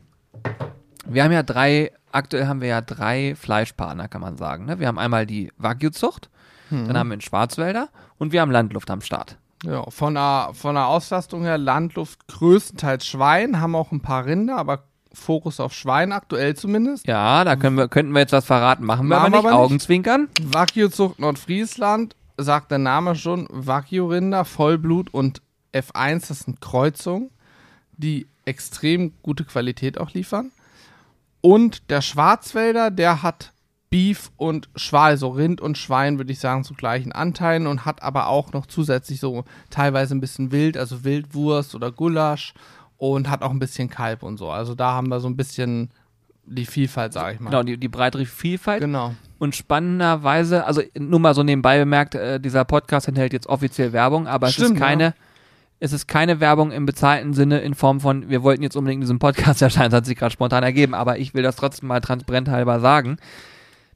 wir 1.06 1.24
haben 1.24 1.32
ja 1.32 1.44
drei, 1.44 1.92
aktuell 2.14 2.48
haben 2.48 2.62
wir 2.62 2.68
ja 2.70 2.82
drei 2.82 3.36
Fleischpartner, 3.36 4.08
kann 4.08 4.22
man 4.22 4.38
sagen. 4.38 4.66
Ne? 4.66 4.80
Wir 4.80 4.88
haben 4.88 5.00
einmal 5.00 5.26
die 5.26 5.52
Wagyu-Zucht, 5.58 6.30
Mhm. 6.70 6.88
dann 6.88 6.98
haben 6.98 7.10
wir 7.10 7.18
den 7.18 7.22
Schwarzwälder 7.22 7.90
und 8.18 8.32
wir 8.32 8.42
haben 8.42 8.50
Landluft 8.52 8.90
am 8.90 9.02
Start. 9.02 9.38
Ja, 9.64 9.84
von 9.90 10.14
der, 10.16 10.50
von 10.54 10.76
der 10.76 10.88
Auslastung 10.88 11.44
her 11.44 11.58
Landluft 11.58 12.28
größtenteils 12.28 13.06
Schwein, 13.06 13.60
haben 13.62 13.76
auch 13.76 13.92
ein 13.92 14.02
paar 14.02 14.26
Rinder, 14.26 14.58
aber 14.58 14.84
Fokus 15.14 15.60
auf 15.60 15.74
Schwein 15.74 16.12
aktuell 16.12 16.56
zumindest. 16.56 17.06
Ja, 17.08 17.44
da 17.44 17.56
können 17.56 17.78
wir, 17.78 17.88
könnten 17.88 18.14
wir 18.14 18.20
jetzt 18.22 18.32
was 18.34 18.46
verraten, 18.46 18.84
machen 18.86 19.08
wir 19.08 19.18
Machen 19.18 19.34
aber 19.34 19.44
nicht, 19.44 19.54
aber. 19.54 19.64
Augenzwinkern. 19.64 20.28
Wagyu-Zucht 20.42 21.20
Nordfriesland, 21.20 22.16
sagt 22.38 22.72
der 22.72 22.80
Name 22.80 23.16
schon, 23.16 23.48
Wagyu-Rinder, 23.52 24.44
Vollblut 24.44 25.14
und 25.14 25.42
F1, 25.74 26.28
das 26.30 26.40
sind 26.40 26.60
Kreuzungen, 26.62 27.30
die 27.96 28.28
extrem 28.46 29.14
gute 29.22 29.44
Qualität 29.46 29.98
auch 30.00 30.12
liefern. 30.12 30.52
Und 31.46 31.90
der 31.90 32.02
Schwarzwälder, 32.02 32.90
der 32.90 33.22
hat 33.22 33.52
Beef 33.90 34.32
und 34.38 34.70
Schwein, 34.78 35.12
also 35.12 35.28
Rind 35.28 35.60
und 35.60 35.78
Schwein, 35.78 36.18
würde 36.18 36.32
ich 36.32 36.40
sagen, 36.40 36.64
zu 36.64 36.74
gleichen 36.74 37.12
Anteilen 37.12 37.68
und 37.68 37.84
hat 37.84 38.02
aber 38.02 38.28
auch 38.28 38.54
noch 38.54 38.66
zusätzlich 38.66 39.20
so 39.20 39.44
teilweise 39.70 40.16
ein 40.16 40.22
bisschen 40.22 40.54
Wild, 40.54 40.78
also 40.78 41.04
Wildwurst 41.04 41.76
oder 41.76 41.92
Gulasch 41.92 42.54
und 42.98 43.30
hat 43.30 43.42
auch 43.42 43.52
ein 43.52 43.60
bisschen 43.60 43.90
Kalb 43.90 44.24
und 44.24 44.38
so. 44.38 44.50
Also 44.50 44.74
da 44.74 44.94
haben 44.94 45.10
wir 45.10 45.20
so 45.20 45.28
ein 45.28 45.36
bisschen 45.36 45.92
die 46.46 46.66
Vielfalt, 46.66 47.12
sage 47.12 47.36
ich 47.36 47.40
mal. 47.42 47.50
Genau, 47.50 47.64
die, 47.64 47.78
die 47.78 47.90
breitere 47.90 48.26
Vielfalt. 48.26 48.80
Genau. 48.80 49.14
Und 49.38 49.54
spannenderweise, 49.54 50.66
also 50.66 50.82
nur 50.98 51.20
mal 51.20 51.34
so 51.34 51.44
nebenbei 51.44 51.78
bemerkt, 51.78 52.16
äh, 52.16 52.40
dieser 52.40 52.64
Podcast 52.64 53.10
enthält 53.10 53.34
jetzt 53.34 53.48
offiziell 53.48 53.92
Werbung, 53.92 54.28
aber 54.28 54.48
es 54.48 54.54
Stimmt, 54.54 54.76
ist 54.76 54.80
keine, 54.80 55.14
es 55.84 55.92
ist 55.92 56.08
keine 56.08 56.40
Werbung 56.40 56.72
im 56.72 56.86
bezahlten 56.86 57.34
Sinne 57.34 57.60
in 57.60 57.74
Form 57.74 58.00
von, 58.00 58.30
wir 58.30 58.42
wollten 58.42 58.64
jetzt 58.64 58.78
unbedingt 58.78 59.00
in 59.00 59.02
diesem 59.02 59.20
Podcast 59.20 59.62
erscheinen, 59.62 59.92
das 59.92 59.98
hat 59.98 60.06
sich 60.06 60.18
gerade 60.18 60.32
spontan 60.32 60.64
ergeben, 60.64 60.94
aber 60.94 61.20
ich 61.20 61.34
will 61.34 61.44
das 61.44 61.58
trotzdem 61.58 61.90
mal 61.90 62.00
transparent 62.00 62.48
halber 62.48 62.80
sagen. 62.80 63.18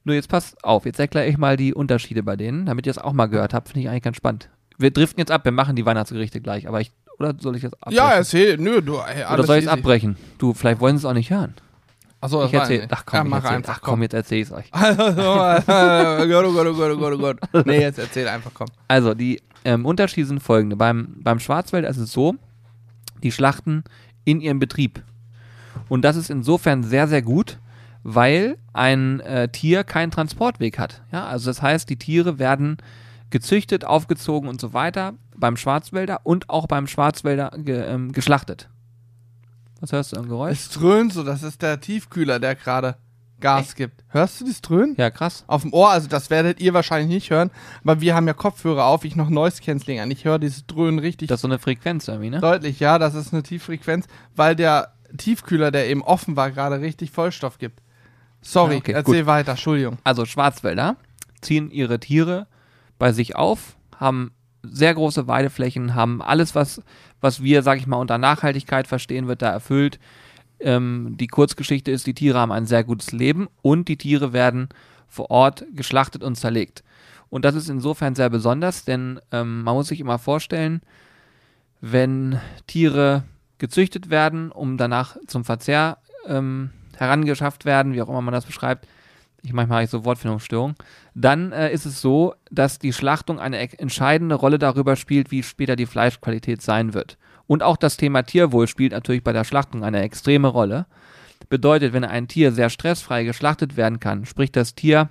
Nur 0.03 0.13
jetzt 0.13 0.27
passt 0.27 0.61
auf, 0.65 0.85
jetzt 0.85 0.99
erkläre 0.99 1.27
ich 1.27 1.37
mal 1.37 1.55
die 1.55 1.73
Unterschiede 1.73 2.23
bei 2.23 2.35
denen, 2.35 2.65
damit 2.65 2.85
ihr 2.85 2.91
es 2.91 2.97
auch 2.97 3.13
mal 3.13 3.27
gehört 3.27 3.53
habt, 3.53 3.69
finde 3.69 3.81
ich 3.81 3.89
eigentlich 3.89 4.03
ganz 4.03 4.17
spannend. 4.17 4.49
Wir 4.77 4.91
driften 4.91 5.21
jetzt 5.21 5.31
ab, 5.31 5.45
wir 5.45 5.53
machen 5.53 5.77
die 5.77 5.85
Weihnachtsgerichte 5.85 6.41
gleich, 6.41 6.67
aber 6.67 6.81
ich, 6.81 6.91
oder 7.19 7.33
soll 7.39 7.55
ich 7.55 7.61
das 7.61 7.71
abbrechen? 7.75 7.95
Ja, 7.95 8.11
erzähl, 8.11 8.57
nö, 8.57 8.81
du, 8.81 8.95
ey, 8.95 9.21
oder 9.21 9.29
alles 9.29 9.47
soll 9.47 9.57
ich 9.57 9.65
es 9.65 9.71
abbrechen? 9.71 10.17
Du, 10.39 10.53
vielleicht 10.53 10.81
wollen 10.81 10.97
sie 10.97 11.03
es 11.03 11.05
auch 11.05 11.13
nicht 11.13 11.29
hören. 11.29 11.53
Achso, 12.19 12.45
Ich 12.45 12.53
erzähl, 12.53 12.87
ach 12.89 13.05
komm, 13.05 13.29
ja, 13.29 13.37
ich 13.37 13.43
erzähl, 13.43 13.57
einfach. 13.57 13.75
ach 13.75 13.81
komm, 13.81 14.01
jetzt 14.01 14.13
erzähl 14.13 14.41
ich's 14.41 14.51
euch. 14.51 14.65
oh 14.73 14.77
Gott, 14.79 15.65
oh 16.45 16.53
Gott, 16.53 16.67
oh 16.67 16.73
Gott, 16.73 16.91
oh 16.91 16.97
Gott, 16.97 17.13
oh 17.13 17.17
Gott. 17.17 17.65
Nee, 17.65 17.81
jetzt 17.81 17.99
erzähl 17.99 18.27
einfach, 18.27 18.51
komm. 18.53 18.67
Also, 18.87 19.13
die 19.13 19.41
ähm, 19.65 19.85
Unterschiede 19.85 20.27
sind 20.27 20.41
folgende. 20.41 20.75
Beim, 20.75 21.15
beim 21.17 21.39
Schwarzwälder 21.39 21.89
ist 21.89 21.97
es 21.97 22.11
so, 22.11 22.35
die 23.21 23.31
schlachten 23.31 23.83
in 24.25 24.41
ihrem 24.41 24.59
Betrieb. 24.59 25.03
Und 25.89 26.03
das 26.03 26.15
ist 26.15 26.29
insofern 26.29 26.83
sehr, 26.83 27.07
sehr 27.07 27.21
gut, 27.21 27.59
weil 28.03 28.57
ein 28.73 29.19
äh, 29.19 29.49
Tier 29.49 29.83
keinen 29.83 30.11
Transportweg 30.11 30.79
hat. 30.79 31.01
Ja, 31.11 31.27
also 31.27 31.49
das 31.49 31.61
heißt, 31.61 31.89
die 31.89 31.97
Tiere 31.97 32.39
werden 32.39 32.77
gezüchtet, 33.29 33.85
aufgezogen 33.85 34.49
und 34.49 34.61
so 34.61 34.73
weiter 34.73 35.13
beim 35.35 35.57
Schwarzwälder 35.57 36.21
und 36.23 36.49
auch 36.49 36.67
beim 36.67 36.87
Schwarzwälder 36.87 37.51
ge, 37.57 37.83
ähm, 37.85 38.11
geschlachtet. 38.11 38.69
Was 39.79 39.91
hörst 39.91 40.13
du 40.13 40.17
am 40.17 40.27
Geräusch? 40.27 40.53
Es 40.53 40.69
dröhnt 40.69 41.13
so, 41.13 41.23
das 41.23 41.43
ist 41.43 41.61
der 41.61 41.79
Tiefkühler, 41.79 42.39
der 42.39 42.55
gerade 42.55 42.95
Gas 43.39 43.75
gibt. 43.75 44.03
Hörst 44.09 44.41
du 44.41 44.45
das 44.45 44.61
Dröhnen? 44.61 44.95
Ja, 44.97 45.11
krass. 45.11 45.43
Auf 45.45 45.61
dem 45.61 45.71
Ohr, 45.73 45.91
also 45.91 46.07
das 46.07 46.29
werdet 46.31 46.59
ihr 46.59 46.73
wahrscheinlich 46.73 47.13
nicht 47.13 47.29
hören, 47.29 47.51
aber 47.83 48.01
wir 48.01 48.15
haben 48.15 48.27
ja 48.27 48.33
Kopfhörer 48.33 48.85
auf, 48.85 49.05
ich 49.05 49.15
noch 49.15 49.29
Noise 49.29 49.61
Cancelling 49.61 49.99
an. 49.99 50.09
Ich 50.09 50.25
höre 50.25 50.39
dieses 50.39 50.65
Dröhnen 50.65 50.97
richtig 50.97 51.27
Das 51.29 51.37
ist 51.37 51.41
so 51.43 51.47
eine 51.47 51.59
Frequenz 51.59 52.07
irgendwie, 52.07 52.31
ne? 52.31 52.39
deutlich. 52.39 52.79
Ja, 52.79 52.97
das 52.97 53.13
ist 53.13 53.33
eine 53.33 53.43
Tieffrequenz, 53.43 54.07
weil 54.35 54.55
der 54.55 54.93
Tiefkühler, 55.17 55.69
der 55.69 55.87
eben 55.87 56.01
offen 56.03 56.35
war, 56.35 56.49
gerade 56.49 56.81
richtig 56.81 57.11
Vollstoff 57.11 57.59
gibt. 57.59 57.81
Sorry, 58.41 58.73
Ja, 58.73 58.79
okay, 58.79 58.91
erzähl 58.93 59.25
weiter, 59.27 59.51
Entschuldigung. 59.51 59.97
Also 60.03 60.25
Schwarzwälder 60.25 60.95
ziehen 61.41 61.69
ihre 61.69 61.99
Tiere 61.99 62.47
bei 62.97 63.11
sich 63.11 63.35
auf, 63.35 63.77
haben 63.95 64.31
sehr 64.63 64.93
große 64.95 65.27
Weideflächen, 65.27 65.95
haben 65.95 66.21
alles, 66.21 66.55
was, 66.55 66.81
was 67.21 67.41
wir, 67.41 67.63
sag 67.63 67.77
ich 67.77 67.87
mal, 67.87 67.97
unter 67.97 68.17
Nachhaltigkeit 68.17 68.87
verstehen, 68.87 69.27
wird 69.27 69.41
da 69.41 69.49
erfüllt. 69.49 69.99
Ähm, 70.59 71.15
die 71.19 71.27
Kurzgeschichte 71.27 71.91
ist, 71.91 72.07
die 72.07 72.13
Tiere 72.13 72.39
haben 72.39 72.51
ein 72.51 72.65
sehr 72.65 72.83
gutes 72.83 73.11
Leben 73.11 73.47
und 73.61 73.87
die 73.87 73.97
Tiere 73.97 74.33
werden 74.33 74.69
vor 75.07 75.29
Ort 75.31 75.65
geschlachtet 75.73 76.23
und 76.23 76.35
zerlegt. 76.35 76.83
Und 77.29 77.45
das 77.45 77.55
ist 77.55 77.69
insofern 77.69 78.15
sehr 78.15 78.29
besonders, 78.29 78.85
denn 78.85 79.19
ähm, 79.31 79.63
man 79.63 79.75
muss 79.75 79.87
sich 79.87 79.99
immer 79.99 80.17
vorstellen, 80.19 80.81
wenn 81.81 82.39
Tiere 82.65 83.23
gezüchtet 83.57 84.09
werden, 84.09 84.51
um 84.51 84.77
danach 84.77 85.17
zum 85.27 85.43
Verzehr 85.43 85.97
ähm, 86.25 86.71
herangeschafft 86.95 87.65
werden, 87.65 87.93
wie 87.93 88.01
auch 88.01 88.09
immer 88.09 88.21
man 88.21 88.33
das 88.33 88.45
beschreibt, 88.45 88.87
ich 89.43 89.53
manchmal 89.53 89.77
habe 89.77 89.85
ich 89.85 89.89
so 89.89 90.05
Wortfindungsstörung, 90.05 90.75
dann 91.15 91.51
äh, 91.51 91.71
ist 91.71 91.85
es 91.85 92.01
so, 92.01 92.35
dass 92.51 92.79
die 92.79 92.93
Schlachtung 92.93 93.39
eine 93.39 93.59
entscheidende 93.79 94.35
Rolle 94.35 94.59
darüber 94.59 94.95
spielt, 94.95 95.31
wie 95.31 95.43
später 95.43 95.75
die 95.75 95.85
Fleischqualität 95.85 96.61
sein 96.61 96.93
wird. 96.93 97.17
Und 97.47 97.63
auch 97.63 97.77
das 97.77 97.97
Thema 97.97 98.23
Tierwohl 98.23 98.67
spielt 98.67 98.91
natürlich 98.91 99.23
bei 99.23 99.33
der 99.33 99.45
Schlachtung 99.45 99.83
eine 99.83 100.01
extreme 100.01 100.49
Rolle. 100.49 100.85
Bedeutet, 101.49 101.93
wenn 101.93 102.03
ein 102.03 102.27
Tier 102.27 102.51
sehr 102.51 102.69
stressfrei 102.69 103.23
geschlachtet 103.23 103.77
werden 103.77 103.99
kann, 103.99 104.25
sprich 104.25 104.51
das 104.51 104.75
Tier 104.75 105.09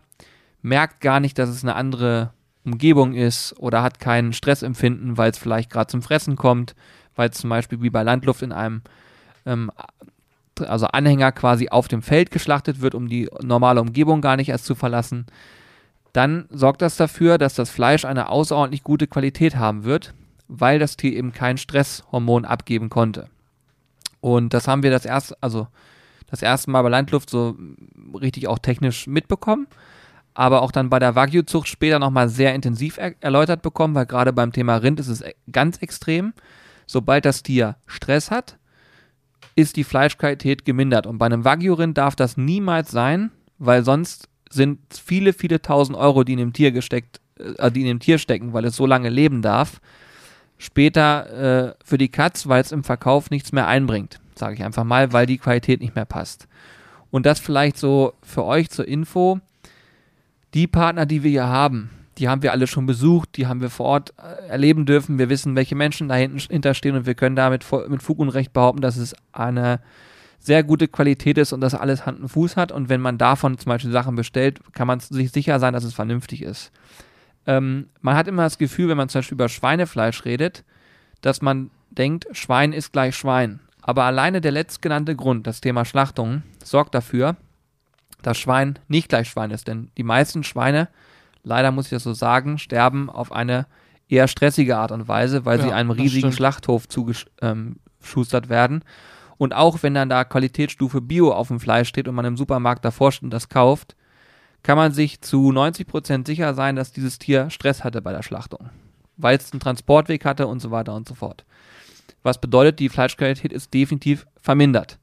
merkt 0.60 1.00
gar 1.00 1.20
nicht, 1.20 1.38
dass 1.38 1.48
es 1.48 1.62
eine 1.62 1.76
andere 1.76 2.32
Umgebung 2.64 3.14
ist 3.14 3.54
oder 3.58 3.82
hat 3.82 4.00
kein 4.00 4.32
Stressempfinden, 4.32 5.16
weil 5.16 5.30
es 5.30 5.38
vielleicht 5.38 5.70
gerade 5.70 5.86
zum 5.86 6.02
Fressen 6.02 6.36
kommt, 6.36 6.74
weil 7.14 7.30
es 7.30 7.38
zum 7.38 7.48
Beispiel 7.48 7.80
wie 7.80 7.90
bei 7.90 8.02
Landluft 8.02 8.42
in 8.42 8.52
einem 8.52 8.82
ähm, 9.46 9.70
also 10.60 10.86
Anhänger 10.86 11.32
quasi 11.32 11.68
auf 11.68 11.88
dem 11.88 12.02
Feld 12.02 12.30
geschlachtet 12.30 12.80
wird, 12.80 12.94
um 12.94 13.08
die 13.08 13.28
normale 13.42 13.80
Umgebung 13.80 14.20
gar 14.20 14.36
nicht 14.36 14.48
erst 14.48 14.66
zu 14.66 14.74
verlassen, 14.74 15.26
dann 16.12 16.46
sorgt 16.50 16.82
das 16.82 16.96
dafür, 16.96 17.38
dass 17.38 17.54
das 17.54 17.70
Fleisch 17.70 18.04
eine 18.04 18.30
außerordentlich 18.30 18.82
gute 18.82 19.06
Qualität 19.06 19.56
haben 19.56 19.84
wird, 19.84 20.14
weil 20.48 20.78
das 20.78 20.96
Tier 20.96 21.12
eben 21.12 21.32
kein 21.32 21.58
Stresshormon 21.58 22.44
abgeben 22.44 22.88
konnte. 22.88 23.28
Und 24.20 24.54
das 24.54 24.66
haben 24.66 24.82
wir 24.82 24.90
das 24.90 25.04
erste, 25.04 25.36
also 25.40 25.68
das 26.28 26.42
erste 26.42 26.70
Mal 26.70 26.82
bei 26.82 26.88
Landluft 26.88 27.30
so 27.30 27.56
richtig 28.14 28.48
auch 28.48 28.58
technisch 28.58 29.06
mitbekommen, 29.06 29.66
aber 30.34 30.62
auch 30.62 30.72
dann 30.72 30.90
bei 30.90 30.98
der 30.98 31.14
Wagyu-Zucht 31.14 31.68
später 31.68 31.98
nochmal 31.98 32.28
sehr 32.28 32.54
intensiv 32.54 32.98
er 32.98 33.14
erläutert 33.20 33.62
bekommen, 33.62 33.94
weil 33.94 34.06
gerade 34.06 34.32
beim 34.32 34.52
Thema 34.52 34.76
Rind 34.76 35.00
ist 35.00 35.08
es 35.08 35.22
e- 35.22 35.34
ganz 35.50 35.78
extrem. 35.78 36.34
Sobald 36.86 37.24
das 37.24 37.42
Tier 37.42 37.76
Stress 37.86 38.30
hat, 38.30 38.58
ist 39.56 39.76
die 39.76 39.84
Fleischqualität 39.84 40.64
gemindert. 40.64 41.06
Und 41.06 41.18
bei 41.18 41.26
einem 41.26 41.44
Wagyu-Rind 41.44 41.98
darf 41.98 42.14
das 42.14 42.36
niemals 42.36 42.90
sein, 42.90 43.32
weil 43.58 43.82
sonst 43.84 44.28
sind 44.50 44.78
viele, 44.92 45.32
viele 45.32 45.60
tausend 45.60 45.98
Euro, 45.98 46.22
die 46.22 46.34
in 46.34 46.38
dem 46.38 46.52
Tier 46.52 46.70
gesteckt, 46.70 47.20
äh, 47.38 47.72
die 47.72 47.80
in 47.80 47.86
dem 47.86 47.98
Tier 47.98 48.18
stecken, 48.18 48.52
weil 48.52 48.66
es 48.66 48.76
so 48.76 48.86
lange 48.86 49.08
leben 49.08 49.42
darf, 49.42 49.80
später 50.58 51.70
äh, 51.70 51.74
für 51.84 51.98
die 51.98 52.10
Katz, 52.10 52.46
weil 52.46 52.60
es 52.60 52.70
im 52.70 52.84
Verkauf 52.84 53.30
nichts 53.30 53.50
mehr 53.50 53.66
einbringt, 53.66 54.20
sage 54.34 54.54
ich 54.54 54.62
einfach 54.62 54.84
mal, 54.84 55.12
weil 55.12 55.26
die 55.26 55.38
Qualität 55.38 55.80
nicht 55.80 55.96
mehr 55.96 56.04
passt. 56.04 56.46
Und 57.10 57.24
das 57.24 57.40
vielleicht 57.40 57.78
so 57.78 58.12
für 58.22 58.44
euch 58.44 58.70
zur 58.70 58.86
Info. 58.86 59.40
Die 60.54 60.66
Partner, 60.66 61.06
die 61.06 61.22
wir 61.22 61.30
hier 61.30 61.46
haben, 61.46 61.90
die 62.18 62.28
haben 62.28 62.42
wir 62.42 62.52
alle 62.52 62.66
schon 62.66 62.86
besucht, 62.86 63.36
die 63.36 63.46
haben 63.46 63.60
wir 63.60 63.70
vor 63.70 63.86
Ort 63.86 64.14
äh, 64.18 64.48
erleben 64.48 64.86
dürfen. 64.86 65.18
Wir 65.18 65.28
wissen, 65.28 65.56
welche 65.56 65.74
Menschen 65.74 66.08
dahinter 66.08 66.74
stehen 66.74 66.96
und 66.96 67.06
wir 67.06 67.14
können 67.14 67.36
damit 67.36 67.64
mit 67.88 68.02
Fug 68.02 68.18
und 68.18 68.30
Recht 68.30 68.52
behaupten, 68.52 68.80
dass 68.80 68.96
es 68.96 69.14
eine 69.32 69.80
sehr 70.38 70.62
gute 70.62 70.88
Qualität 70.88 71.38
ist 71.38 71.52
und 71.52 71.60
dass 71.60 71.74
alles 71.74 72.06
Hand 72.06 72.20
und 72.20 72.28
Fuß 72.28 72.56
hat. 72.56 72.72
Und 72.72 72.88
wenn 72.88 73.00
man 73.00 73.18
davon 73.18 73.58
zum 73.58 73.70
Beispiel 73.70 73.90
Sachen 73.90 74.14
bestellt, 74.14 74.60
kann 74.72 74.86
man 74.86 75.00
sich 75.00 75.32
sicher 75.32 75.58
sein, 75.58 75.72
dass 75.72 75.84
es 75.84 75.94
vernünftig 75.94 76.42
ist. 76.42 76.70
Ähm, 77.46 77.88
man 78.00 78.16
hat 78.16 78.28
immer 78.28 78.44
das 78.44 78.58
Gefühl, 78.58 78.88
wenn 78.88 78.96
man 78.96 79.08
zum 79.08 79.20
Beispiel 79.20 79.36
über 79.36 79.48
Schweinefleisch 79.48 80.24
redet, 80.24 80.64
dass 81.20 81.42
man 81.42 81.70
denkt, 81.90 82.26
Schwein 82.32 82.72
ist 82.72 82.92
gleich 82.92 83.16
Schwein. 83.16 83.60
Aber 83.82 84.04
alleine 84.04 84.40
der 84.40 84.52
letztgenannte 84.52 85.14
Grund, 85.14 85.46
das 85.46 85.60
Thema 85.60 85.84
Schlachtung, 85.84 86.42
sorgt 86.64 86.94
dafür, 86.94 87.36
dass 88.22 88.38
Schwein 88.38 88.78
nicht 88.88 89.08
gleich 89.08 89.28
Schwein 89.28 89.50
ist. 89.50 89.68
Denn 89.68 89.90
die 89.96 90.02
meisten 90.02 90.42
Schweine, 90.42 90.88
leider 91.46 91.70
muss 91.70 91.86
ich 91.86 91.90
das 91.90 92.02
so 92.02 92.12
sagen, 92.12 92.58
sterben 92.58 93.08
auf 93.08 93.30
eine 93.32 93.66
eher 94.08 94.28
stressige 94.28 94.76
Art 94.76 94.90
und 94.92 95.08
Weise, 95.08 95.44
weil 95.44 95.60
sie 95.60 95.68
Ja, 95.68 95.76
einem 95.76 95.90
das 95.90 95.98
riesigen. 95.98 96.32
Schlachthof 96.32 96.88
zugeschustert 96.88 98.48
werden. 98.48 98.84
Und 99.38 99.54
auch 99.54 99.82
wenn 99.82 99.94
dann 99.94 100.08
da 100.08 100.24
Qualitätsstufe 100.24 101.00
Bio 101.00 101.32
auf 101.32 101.48
dem 101.48 101.60
Fleisch 101.60 101.88
steht 101.88 102.08
und 102.08 102.14
man 102.14 102.24
im 102.24 102.36
Supermarkt 102.36 102.84
davor 102.84 103.12
steht 103.12 103.24
und 103.24 103.30
das 103.30 103.48
kauft, 103.48 103.94
kann 104.62 104.76
man 104.76 104.92
sich 104.92 105.20
zu 105.20 105.50
90% 105.50 106.26
sicher 106.26 106.54
sein, 106.54 106.74
dass 106.74 106.92
dieses 106.92 107.18
Tier 107.18 107.50
Stress 107.50 107.84
hatte 107.84 108.02
bei 108.02 108.12
der 108.12 108.22
Schlachtung. 108.22 108.70
Weil 109.16 109.36
es 109.36 109.52
einen 109.52 109.60
Transportweg 109.60 110.24
hatte 110.24 110.46
und 110.46 110.60
so 110.60 110.70
weiter 110.70 110.94
und 110.94 111.06
so 111.06 111.14
fort. 111.14 111.44
Was 112.22 112.40
bedeutet, 112.40 112.80
die 112.80 112.88
Fleischqualität 112.88 113.52
ist 113.52 113.72
definitiv 113.72 114.26
vermindert. 114.40 114.98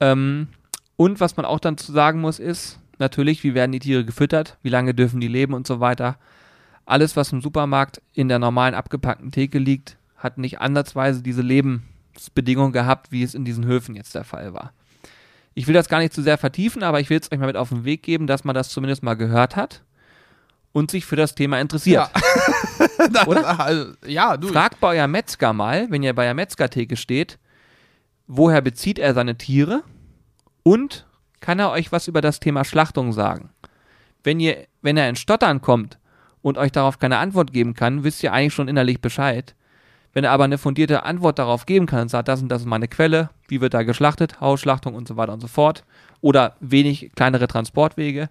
Ähm, 0.00 0.48
und 0.96 1.20
was 1.20 1.36
man 1.36 1.46
auch 1.46 1.60
dann 1.60 1.78
zu 1.78 1.92
sagen 1.92 2.20
muss, 2.20 2.38
ist 2.38 2.79
natürlich, 3.00 3.42
wie 3.44 3.54
werden 3.54 3.72
die 3.72 3.78
Tiere 3.78 4.04
gefüttert, 4.04 4.58
wie 4.62 4.68
lange 4.68 4.94
dürfen 4.94 5.20
die 5.20 5.28
leben 5.28 5.54
und 5.54 5.66
so 5.66 5.80
weiter. 5.80 6.16
Alles, 6.86 7.16
was 7.16 7.32
im 7.32 7.40
Supermarkt 7.40 8.00
in 8.14 8.28
der 8.28 8.38
normalen 8.38 8.74
abgepackten 8.74 9.30
Theke 9.32 9.58
liegt, 9.58 9.96
hat 10.16 10.38
nicht 10.38 10.60
ansatzweise 10.60 11.22
diese 11.22 11.42
Lebensbedingungen 11.42 12.72
gehabt, 12.72 13.12
wie 13.12 13.22
es 13.22 13.34
in 13.34 13.44
diesen 13.44 13.64
Höfen 13.64 13.94
jetzt 13.96 14.14
der 14.14 14.24
Fall 14.24 14.52
war. 14.54 14.72
Ich 15.54 15.66
will 15.66 15.74
das 15.74 15.88
gar 15.88 15.98
nicht 15.98 16.12
zu 16.12 16.22
sehr 16.22 16.38
vertiefen, 16.38 16.82
aber 16.82 17.00
ich 17.00 17.10
will 17.10 17.18
es 17.20 17.30
euch 17.32 17.38
mal 17.38 17.46
mit 17.46 17.56
auf 17.56 17.70
den 17.70 17.84
Weg 17.84 18.02
geben, 18.02 18.26
dass 18.26 18.44
man 18.44 18.54
das 18.54 18.68
zumindest 18.70 19.02
mal 19.02 19.14
gehört 19.14 19.56
hat 19.56 19.82
und 20.72 20.90
sich 20.90 21.04
für 21.06 21.16
das 21.16 21.34
Thema 21.34 21.60
interessiert. 21.60 22.08
Das- 23.12 23.26
Oder? 23.26 23.58
Also, 23.60 23.92
ja, 24.06 24.36
du. 24.36 24.48
Fragt 24.48 24.78
bei 24.80 24.96
euer 24.98 25.06
Metzger 25.06 25.52
mal, 25.54 25.86
wenn 25.90 26.02
ihr 26.02 26.14
bei 26.14 26.24
der 26.24 26.34
Metzgertheke 26.34 26.96
steht, 26.96 27.38
woher 28.26 28.60
bezieht 28.60 28.98
er 28.98 29.14
seine 29.14 29.36
Tiere 29.38 29.82
und 30.62 31.06
kann 31.40 31.58
er 31.58 31.70
euch 31.70 31.92
was 31.92 32.08
über 32.08 32.20
das 32.20 32.40
Thema 32.40 32.64
Schlachtung 32.64 33.12
sagen? 33.12 33.50
Wenn 34.22 34.40
ihr, 34.40 34.66
wenn 34.82 34.96
er 34.96 35.08
in 35.08 35.16
Stottern 35.16 35.60
kommt 35.60 35.98
und 36.42 36.58
euch 36.58 36.72
darauf 36.72 36.98
keine 36.98 37.18
Antwort 37.18 37.52
geben 37.52 37.74
kann, 37.74 38.04
wisst 38.04 38.22
ihr 38.22 38.32
eigentlich 38.32 38.54
schon 38.54 38.68
innerlich 38.68 39.00
Bescheid. 39.00 39.54
Wenn 40.12 40.24
er 40.24 40.32
aber 40.32 40.44
eine 40.44 40.58
fundierte 40.58 41.04
Antwort 41.04 41.38
darauf 41.38 41.66
geben 41.66 41.86
kann 41.86 42.02
und 42.02 42.08
sagt, 42.08 42.28
das 42.28 42.42
und 42.42 42.48
das 42.48 42.62
ist 42.62 42.66
meine 42.66 42.88
Quelle, 42.88 43.30
wie 43.48 43.60
wird 43.60 43.74
da 43.74 43.84
geschlachtet, 43.84 44.40
Hausschlachtung 44.40 44.94
und 44.94 45.06
so 45.06 45.16
weiter 45.16 45.32
und 45.32 45.40
so 45.40 45.46
fort, 45.46 45.84
oder 46.20 46.56
wenig 46.60 47.12
kleinere 47.14 47.46
Transportwege, 47.46 48.28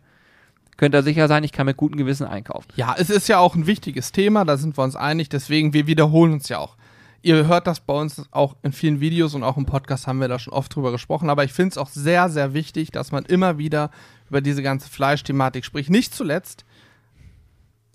könnt 0.76 0.94
ihr 0.94 1.04
sicher 1.04 1.28
sein, 1.28 1.44
ich 1.44 1.52
kann 1.52 1.66
mit 1.66 1.78
gutem 1.78 1.98
Gewissen 1.98 2.28
einkaufen. 2.28 2.68
Ja, 2.76 2.96
es 2.98 3.10
ist 3.10 3.30
ja 3.30 3.40
auch 3.40 3.56
ein 3.56 3.66
wichtiges 3.66 4.12
Thema, 4.12 4.46
da 4.46 4.58
sind 4.58 4.78
wir 4.78 4.84
uns 4.84 4.96
einig, 4.96 5.30
deswegen, 5.30 5.74
wir 5.74 5.88
wiederholen 5.88 6.34
uns 6.34 6.50
ja 6.50 6.58
auch. 6.58 6.76
Ihr 7.22 7.48
hört 7.48 7.68
das 7.68 7.82
bei 7.82 7.94
uns 7.94 8.24
auch 8.32 8.56
in 8.62 8.72
vielen 8.72 9.02
Videos 9.02 9.36
und 9.36 9.44
auch 9.44 9.58
im 9.58 9.66
Podcast 9.66 10.08
haben 10.08 10.22
wir 10.22 10.28
da 10.30 10.40
schon 10.40 10.54
oft 10.54 10.74
drüber 10.74 10.92
gesprochen, 10.92 11.30
aber 11.30 11.44
ich 11.44 11.52
finde 11.52 11.72
es 11.72 11.78
auch 11.78 11.90
sehr, 11.90 12.30
sehr 12.30 12.54
wichtig, 12.54 12.92
dass 12.92 13.12
man 13.12 13.26
immer 13.26 13.58
wieder 13.58 13.92
über 14.30 14.42
diese 14.42 14.64
ganze 14.64 14.90
Fleischthematik 14.90 15.66
spricht. 15.66 15.90
Nicht 15.90 16.14
zuletzt 16.16 16.66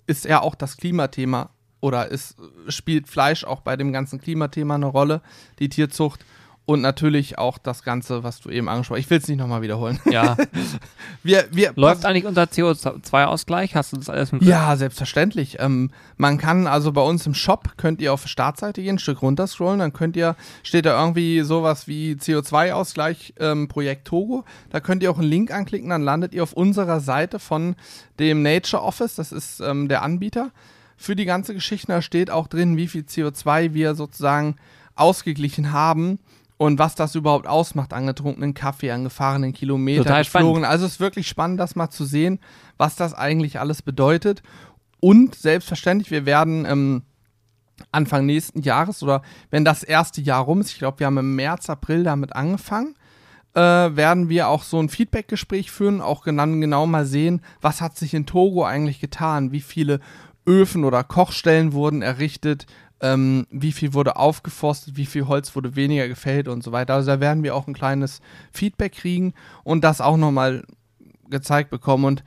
ist 0.05 0.25
ja 0.25 0.41
auch 0.41 0.53
das 0.53 0.77
Klimathema 0.77 1.49
oder 1.81 2.09
ist, 2.09 2.35
spielt 2.67 3.07
Fleisch 3.07 3.43
auch 3.43 3.61
bei 3.61 3.75
dem 3.77 3.91
ganzen 3.91 4.19
Klimathema 4.19 4.75
eine 4.75 4.85
Rolle, 4.85 5.21
die 5.59 5.69
Tierzucht. 5.69 6.23
Und 6.67 6.81
natürlich 6.81 7.37
auch 7.37 7.59
das 7.59 7.83
Ganze, 7.83 8.23
was 8.23 8.39
du 8.39 8.49
eben 8.49 8.67
angesprochen 8.67 8.97
hast. 8.97 9.05
Ich 9.05 9.09
will 9.11 9.19
es 9.19 9.27
nicht 9.27 9.37
nochmal 9.37 9.61
wiederholen. 9.61 9.99
Ja. 10.09 10.35
Wir, 11.23 11.45
wir, 11.49 11.73
Läuft 11.75 12.05
eigentlich 12.05 12.25
unser 12.25 12.43
CO2-Ausgleich? 12.43 13.73
Hast 13.73 13.93
du 13.93 13.97
das 13.97 14.09
alles 14.09 14.29
Griff? 14.29 14.43
Ja, 14.43 14.75
selbstverständlich. 14.75 15.57
Ähm, 15.59 15.89
man 16.17 16.37
kann 16.37 16.67
also 16.67 16.91
bei 16.91 17.01
uns 17.01 17.25
im 17.25 17.33
Shop, 17.33 17.73
könnt 17.77 17.99
ihr 17.99 18.13
auf 18.13 18.27
Startseite 18.27 18.83
gehen, 18.83 18.97
ein 18.97 18.99
Stück 18.99 19.23
runterscrollen, 19.23 19.79
dann 19.79 19.91
könnt 19.91 20.15
ihr, 20.15 20.35
steht 20.61 20.85
da 20.85 20.99
irgendwie 20.99 21.41
sowas 21.41 21.87
wie 21.87 22.13
CO2-Ausgleich 22.13 23.33
ähm, 23.39 23.67
Projekt 23.67 24.05
Togo. 24.05 24.45
Da 24.69 24.79
könnt 24.79 25.01
ihr 25.01 25.09
auch 25.09 25.17
einen 25.17 25.27
Link 25.27 25.51
anklicken, 25.51 25.89
dann 25.89 26.03
landet 26.03 26.35
ihr 26.35 26.43
auf 26.43 26.53
unserer 26.53 26.99
Seite 26.99 27.39
von 27.39 27.75
dem 28.19 28.43
Nature 28.43 28.83
Office, 28.83 29.15
das 29.15 29.31
ist 29.31 29.61
ähm, 29.61 29.87
der 29.87 30.03
Anbieter 30.03 30.51
für 30.95 31.15
die 31.15 31.25
ganze 31.25 31.55
Geschichte. 31.55 31.87
Da 31.87 32.03
steht 32.03 32.29
auch 32.29 32.47
drin, 32.47 32.77
wie 32.77 32.87
viel 32.87 33.01
CO2 33.01 33.73
wir 33.73 33.95
sozusagen 33.95 34.57
ausgeglichen 34.95 35.71
haben 35.71 36.19
und 36.57 36.79
was 36.79 36.95
das 36.95 37.15
überhaupt 37.15 37.47
ausmacht, 37.47 37.93
angetrunkenen 37.93 38.53
Kaffee, 38.53 38.91
an 38.91 39.03
gefahrenen 39.03 39.53
Kilometern, 39.53 40.03
Total 40.03 40.23
spannend. 40.23 40.47
geflogen. 40.47 40.65
Also 40.65 40.85
es 40.85 40.93
ist 40.93 40.99
wirklich 40.99 41.27
spannend, 41.27 41.59
das 41.59 41.75
mal 41.75 41.89
zu 41.89 42.05
sehen, 42.05 42.39
was 42.77 42.95
das 42.95 43.13
eigentlich 43.13 43.59
alles 43.59 43.81
bedeutet. 43.81 44.41
Und 45.01 45.35
selbstverständlich, 45.35 46.11
wir 46.11 46.25
werden 46.25 46.65
ähm, 46.65 47.03
Anfang 47.91 48.25
nächsten 48.25 48.61
Jahres 48.61 49.03
oder 49.03 49.21
wenn 49.51 49.65
das 49.65 49.83
erste 49.83 50.21
Jahr 50.21 50.43
rum 50.43 50.61
ist, 50.61 50.71
ich 50.71 50.79
glaube, 50.79 50.99
wir 50.99 51.07
haben 51.07 51.17
im 51.17 51.35
März, 51.35 51.69
April 51.69 52.03
damit 52.03 52.35
angefangen, 52.35 52.95
äh, 53.53 53.59
werden 53.59 54.29
wir 54.29 54.47
auch 54.47 54.63
so 54.63 54.79
ein 54.79 54.89
Feedback-Gespräch 54.89 55.71
führen, 55.71 56.01
auch 56.01 56.25
dann 56.25 56.61
genau 56.61 56.87
mal 56.87 57.05
sehen, 57.05 57.41
was 57.61 57.81
hat 57.81 57.97
sich 57.97 58.13
in 58.13 58.25
Togo 58.25 58.65
eigentlich 58.65 58.99
getan, 58.99 59.51
wie 59.51 59.61
viele 59.61 59.99
Öfen 60.47 60.83
oder 60.83 61.03
Kochstellen 61.03 61.73
wurden 61.73 62.01
errichtet, 62.01 62.65
ähm, 63.01 63.45
wie 63.51 63.71
viel 63.71 63.93
wurde 63.93 64.15
aufgeforstet, 64.15 64.95
wie 64.97 65.05
viel 65.05 65.27
Holz 65.27 65.55
wurde 65.55 65.75
weniger 65.75 66.07
gefällt 66.07 66.47
und 66.47 66.63
so 66.63 66.71
weiter. 66.71 66.93
Also 66.95 67.11
da 67.11 67.19
werden 67.19 67.43
wir 67.43 67.55
auch 67.55 67.67
ein 67.67 67.73
kleines 67.73 68.21
Feedback 68.51 68.93
kriegen 68.93 69.33
und 69.63 69.83
das 69.83 70.01
auch 70.01 70.17
nochmal 70.17 70.63
gezeigt 71.29 71.69
bekommen. 71.69 72.05
Und 72.05 72.23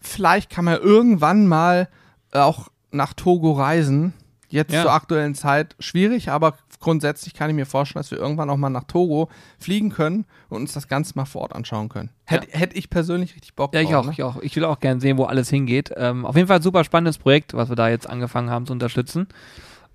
vielleicht 0.00 0.50
kann 0.50 0.64
man 0.64 0.80
irgendwann 0.80 1.46
mal 1.46 1.88
auch 2.32 2.68
nach 2.90 3.12
Togo 3.14 3.52
reisen. 3.52 4.12
Jetzt 4.50 4.72
Ja. 4.72 4.80
zur 4.80 4.92
aktuellen 4.92 5.34
Zeit 5.34 5.76
schwierig, 5.78 6.30
aber 6.30 6.54
grundsätzlich 6.80 7.34
kann 7.34 7.50
ich 7.50 7.56
mir 7.56 7.66
vorstellen, 7.66 8.00
dass 8.00 8.10
wir 8.10 8.16
irgendwann 8.16 8.48
auch 8.48 8.56
mal 8.56 8.70
nach 8.70 8.84
Togo 8.84 9.28
fliegen 9.58 9.90
können 9.90 10.24
und 10.48 10.62
uns 10.62 10.72
das 10.72 10.88
Ganze 10.88 11.12
mal 11.16 11.26
vor 11.26 11.42
Ort 11.42 11.54
anschauen 11.54 11.90
können. 11.90 12.08
Hätte 12.24 12.48
hätt 12.52 12.74
ich 12.74 12.88
persönlich 12.88 13.34
richtig 13.34 13.54
Bock 13.54 13.74
Ja, 13.74 13.82
ich 13.82 13.90
drauf. 13.90 14.04
auch, 14.04 14.06
ne? 14.06 14.12
ich 14.12 14.22
auch. 14.22 14.40
Ich 14.40 14.56
will 14.56 14.64
auch 14.64 14.80
gerne 14.80 15.02
sehen, 15.02 15.18
wo 15.18 15.24
alles 15.24 15.50
hingeht. 15.50 15.92
Ähm, 15.98 16.24
auf 16.24 16.34
jeden 16.34 16.48
Fall 16.48 16.56
ein 16.56 16.62
super 16.62 16.82
spannendes 16.82 17.18
Projekt, 17.18 17.52
was 17.52 17.68
wir 17.68 17.76
da 17.76 17.90
jetzt 17.90 18.08
angefangen 18.08 18.48
haben 18.48 18.64
zu 18.64 18.72
unterstützen. 18.72 19.28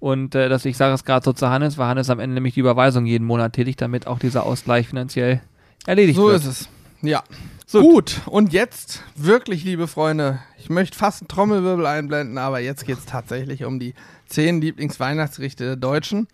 Und 0.04 0.36
äh, 0.36 0.49
dass 0.49 0.66
ich 0.66 0.76
sage 0.76 0.93
es 0.93 1.06
gerade 1.06 1.24
so 1.24 1.32
zu 1.32 1.49
Hannes, 1.49 1.78
weil 1.78 1.88
Hannes 1.88 2.10
am 2.10 2.20
Ende 2.20 2.34
nämlich 2.34 2.56
die 2.56 2.60
Überweisung 2.60 3.06
jeden 3.06 3.24
Monat 3.26 3.54
tätigt, 3.54 3.80
damit 3.80 4.06
auch 4.06 4.20
dieser 4.20 4.45
Ausgleich 4.45 4.89
finanziell 4.89 5.41
erledigt 5.86 6.18
So 6.18 6.28
wird. 6.28 6.41
ist 6.41 6.45
es. 6.45 6.70
Ja. 7.01 7.24
So. 7.66 7.80
Gut, 7.82 8.20
und 8.26 8.51
jetzt 8.51 9.01
wirklich, 9.16 9.64
liebe 9.64 9.88
Freunde, 9.88 10.39
ich 10.60 10.70
möchte 10.70 10.97
fast 10.97 11.22
einen 11.22 11.30
Trommelwirbel 11.30 11.86
einblenden, 11.86 12.38
aber 12.38 12.60
jetzt 12.60 12.86
geht 12.86 12.97
es 12.97 13.06
tatsächlich 13.06 13.64
um 13.64 13.80
die 13.80 13.93
zehn 14.28 14.60
Lieblingsweihnachtsgerichte 14.60 15.64
der 15.64 15.76
Deutschen. 15.78 16.28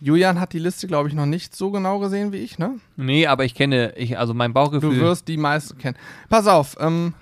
Julian 0.00 0.40
hat 0.40 0.54
die 0.54 0.58
Liste, 0.58 0.86
glaube 0.86 1.10
ich, 1.10 1.14
noch 1.14 1.26
nicht 1.26 1.54
so 1.54 1.70
genau 1.70 1.98
gesehen 1.98 2.32
wie 2.32 2.38
ich, 2.38 2.58
ne? 2.58 2.76
Nee, 2.96 3.26
aber 3.26 3.44
ich 3.44 3.54
kenne, 3.54 3.92
ich, 3.96 4.18
also 4.18 4.32
mein 4.32 4.52
Du 4.52 4.54
Bauchgefühl. 4.54 4.98
wirst 5.00 5.28
die 5.28 5.36
meisten 5.36 5.76
kennen. 5.76 5.98
Pass 6.30 6.46
auf, 6.46 6.78
ähm, 6.80 7.12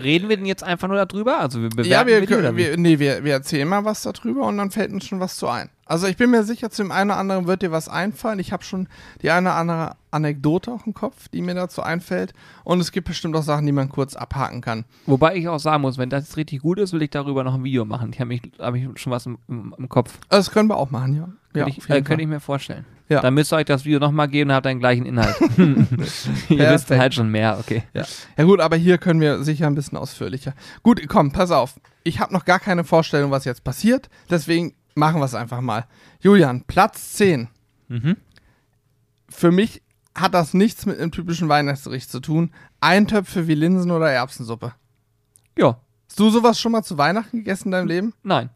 Reden 0.00 0.28
wir 0.28 0.36
denn 0.36 0.46
jetzt 0.46 0.62
einfach 0.62 0.88
nur 0.88 1.04
darüber? 1.04 1.40
Also 1.40 1.60
wir 1.60 1.70
bewerten 1.70 1.90
ja, 1.90 2.06
wir, 2.06 2.18
oder 2.18 2.26
können, 2.26 2.56
wir, 2.56 2.76
nee, 2.76 2.98
wir, 2.98 3.24
wir 3.24 3.32
erzählen 3.32 3.66
mal 3.66 3.84
was 3.84 4.02
darüber 4.02 4.46
und 4.46 4.58
dann 4.58 4.70
fällt 4.70 4.92
uns 4.92 5.06
schon 5.06 5.20
was 5.20 5.36
zu 5.36 5.48
ein. 5.48 5.70
Also 5.86 6.06
ich 6.06 6.16
bin 6.16 6.30
mir 6.30 6.44
sicher, 6.44 6.70
zu 6.70 6.82
dem 6.82 6.92
einen 6.92 7.10
oder 7.10 7.18
anderen 7.18 7.46
wird 7.46 7.62
dir 7.62 7.72
was 7.72 7.88
einfallen. 7.88 8.38
Ich 8.38 8.52
habe 8.52 8.62
schon 8.62 8.88
die 9.22 9.30
eine 9.30 9.48
oder 9.48 9.56
andere 9.56 9.96
Anekdote 10.10 10.70
auch 10.70 10.86
im 10.86 10.94
Kopf, 10.94 11.28
die 11.28 11.40
mir 11.40 11.54
dazu 11.54 11.82
einfällt. 11.82 12.34
Und 12.62 12.80
es 12.80 12.92
gibt 12.92 13.08
bestimmt 13.08 13.34
auch 13.36 13.42
Sachen, 13.42 13.64
die 13.64 13.72
man 13.72 13.88
kurz 13.88 14.14
abhaken 14.14 14.60
kann. 14.60 14.84
Wobei 15.06 15.36
ich 15.36 15.48
auch 15.48 15.58
sagen 15.58 15.82
muss, 15.82 15.96
wenn 15.96 16.10
das 16.10 16.24
jetzt 16.24 16.36
richtig 16.36 16.60
gut 16.60 16.78
ist, 16.78 16.92
will 16.92 17.02
ich 17.02 17.10
darüber 17.10 17.42
noch 17.42 17.54
ein 17.54 17.64
Video 17.64 17.84
machen. 17.86 18.10
Ich 18.12 18.20
habe 18.20 18.28
mich, 18.28 18.42
hab 18.58 18.74
ich 18.74 18.86
schon 19.00 19.12
was 19.12 19.26
im, 19.26 19.38
im, 19.48 19.88
Kopf. 19.88 20.18
Das 20.28 20.50
können 20.50 20.68
wir 20.68 20.76
auch 20.76 20.90
machen, 20.90 21.14
ja. 21.14 21.28
ja 21.54 21.64
Könnte 21.64 21.78
ich, 21.78 21.90
äh, 21.90 22.02
könnte 22.02 22.22
ich 22.22 22.28
mir 22.28 22.40
vorstellen. 22.40 22.84
Ja. 23.08 23.20
Dann 23.22 23.34
müsst 23.34 23.52
ihr 23.52 23.56
euch 23.56 23.64
das 23.64 23.84
Video 23.84 23.98
nochmal 23.98 24.28
geben 24.28 24.50
und 24.50 24.56
habt 24.56 24.66
den 24.66 24.80
gleichen 24.80 25.06
Inhalt. 25.06 25.34
Ihr 25.58 25.78
wisst 25.78 26.48
Perfekt. 26.48 26.90
halt 27.00 27.14
schon 27.14 27.30
mehr, 27.30 27.58
okay. 27.58 27.82
ja. 27.94 28.04
ja 28.36 28.44
gut, 28.44 28.60
aber 28.60 28.76
hier 28.76 28.98
können 28.98 29.20
wir 29.20 29.42
sicher 29.44 29.66
ein 29.66 29.74
bisschen 29.74 29.96
ausführlicher. 29.96 30.52
Gut, 30.82 31.00
komm, 31.08 31.32
pass 31.32 31.50
auf. 31.50 31.80
Ich 32.04 32.20
habe 32.20 32.32
noch 32.32 32.44
gar 32.44 32.60
keine 32.60 32.84
Vorstellung, 32.84 33.30
was 33.30 33.44
jetzt 33.44 33.64
passiert. 33.64 34.08
Deswegen 34.30 34.74
machen 34.94 35.20
wir 35.20 35.24
es 35.24 35.34
einfach 35.34 35.60
mal. 35.60 35.86
Julian, 36.20 36.64
Platz 36.66 37.14
10. 37.14 37.48
Mhm. 37.88 38.16
Für 39.30 39.50
mich 39.52 39.82
hat 40.14 40.34
das 40.34 40.52
nichts 40.52 40.84
mit 40.84 40.98
einem 40.98 41.10
typischen 41.12 41.48
Weihnachtsgericht 41.48 42.10
zu 42.10 42.20
tun. 42.20 42.50
Eintöpfe 42.80 43.46
wie 43.46 43.54
Linsen 43.54 43.90
oder 43.90 44.10
Erbsensuppe. 44.10 44.72
Ja, 45.56 45.78
Hast 46.08 46.18
du 46.18 46.30
sowas 46.30 46.58
schon 46.58 46.72
mal 46.72 46.82
zu 46.82 46.98
Weihnachten 46.98 47.38
gegessen 47.38 47.68
in 47.68 47.72
deinem 47.72 47.86
Leben? 47.88 48.14
nein. 48.22 48.50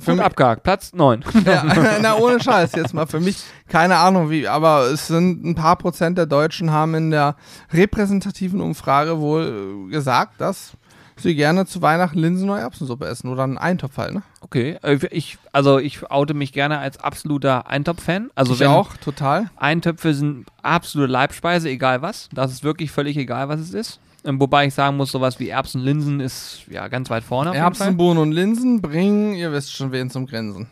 Für 0.00 0.14
mich, 0.14 0.24
abgehakt. 0.24 0.62
Platz 0.62 0.92
9. 0.92 1.24
ja, 1.44 1.64
na, 2.02 2.16
ohne 2.16 2.40
Scheiß 2.40 2.72
jetzt 2.74 2.94
mal. 2.94 3.06
Für 3.06 3.20
mich, 3.20 3.38
keine 3.68 3.96
Ahnung 3.96 4.30
wie, 4.30 4.48
aber 4.48 4.86
es 4.90 5.06
sind 5.06 5.44
ein 5.44 5.54
paar 5.54 5.76
Prozent 5.76 6.18
der 6.18 6.26
Deutschen 6.26 6.70
haben 6.70 6.94
in 6.94 7.10
der 7.10 7.36
repräsentativen 7.72 8.60
Umfrage 8.60 9.20
wohl 9.20 9.86
äh, 9.88 9.90
gesagt, 9.90 10.40
dass 10.40 10.72
sie 11.16 11.34
gerne 11.34 11.66
zu 11.66 11.82
Weihnachten 11.82 12.18
Linsen 12.18 12.48
oder 12.48 12.60
Erbsensuppe 12.60 13.06
essen 13.06 13.28
oder 13.28 13.44
einen 13.44 13.58
Eintopf 13.58 13.96
halt, 13.98 14.14
ne? 14.14 14.22
Okay. 14.40 14.78
Äh, 14.82 14.98
Ich, 15.10 15.38
also 15.52 15.78
ich 15.78 16.10
oute 16.10 16.34
mich 16.34 16.52
gerne 16.52 16.78
als 16.78 16.98
absoluter 16.98 17.66
Eintopf-Fan. 17.66 18.30
Also 18.34 18.54
ich 18.54 18.64
auch, 18.64 18.96
total. 18.96 19.50
Eintöpfe 19.56 20.14
sind 20.14 20.46
absolute 20.62 21.12
Leibspeise, 21.12 21.68
egal 21.68 22.02
was. 22.02 22.28
Das 22.32 22.52
ist 22.52 22.64
wirklich 22.64 22.90
völlig 22.90 23.16
egal, 23.16 23.48
was 23.48 23.60
es 23.60 23.74
ist. 23.74 24.00
Ähm, 24.24 24.40
Wobei 24.40 24.66
ich 24.66 24.74
sagen 24.74 24.96
muss, 24.96 25.12
sowas 25.12 25.38
wie 25.40 25.48
Erbsen, 25.48 25.80
Linsen 25.82 26.20
ist 26.20 26.62
ja 26.70 26.88
ganz 26.88 27.08
weit 27.10 27.24
vorne. 27.24 27.54
Erbsen. 27.56 27.96
Bohnen 27.96 28.18
und 28.18 28.32
Linsen 28.32 28.80
bringen, 28.82 29.34
ihr 29.34 29.52
wisst 29.52 29.74
schon, 29.74 29.92
wen 29.92 30.10
zum 30.10 30.26
Grinsen. 30.26 30.68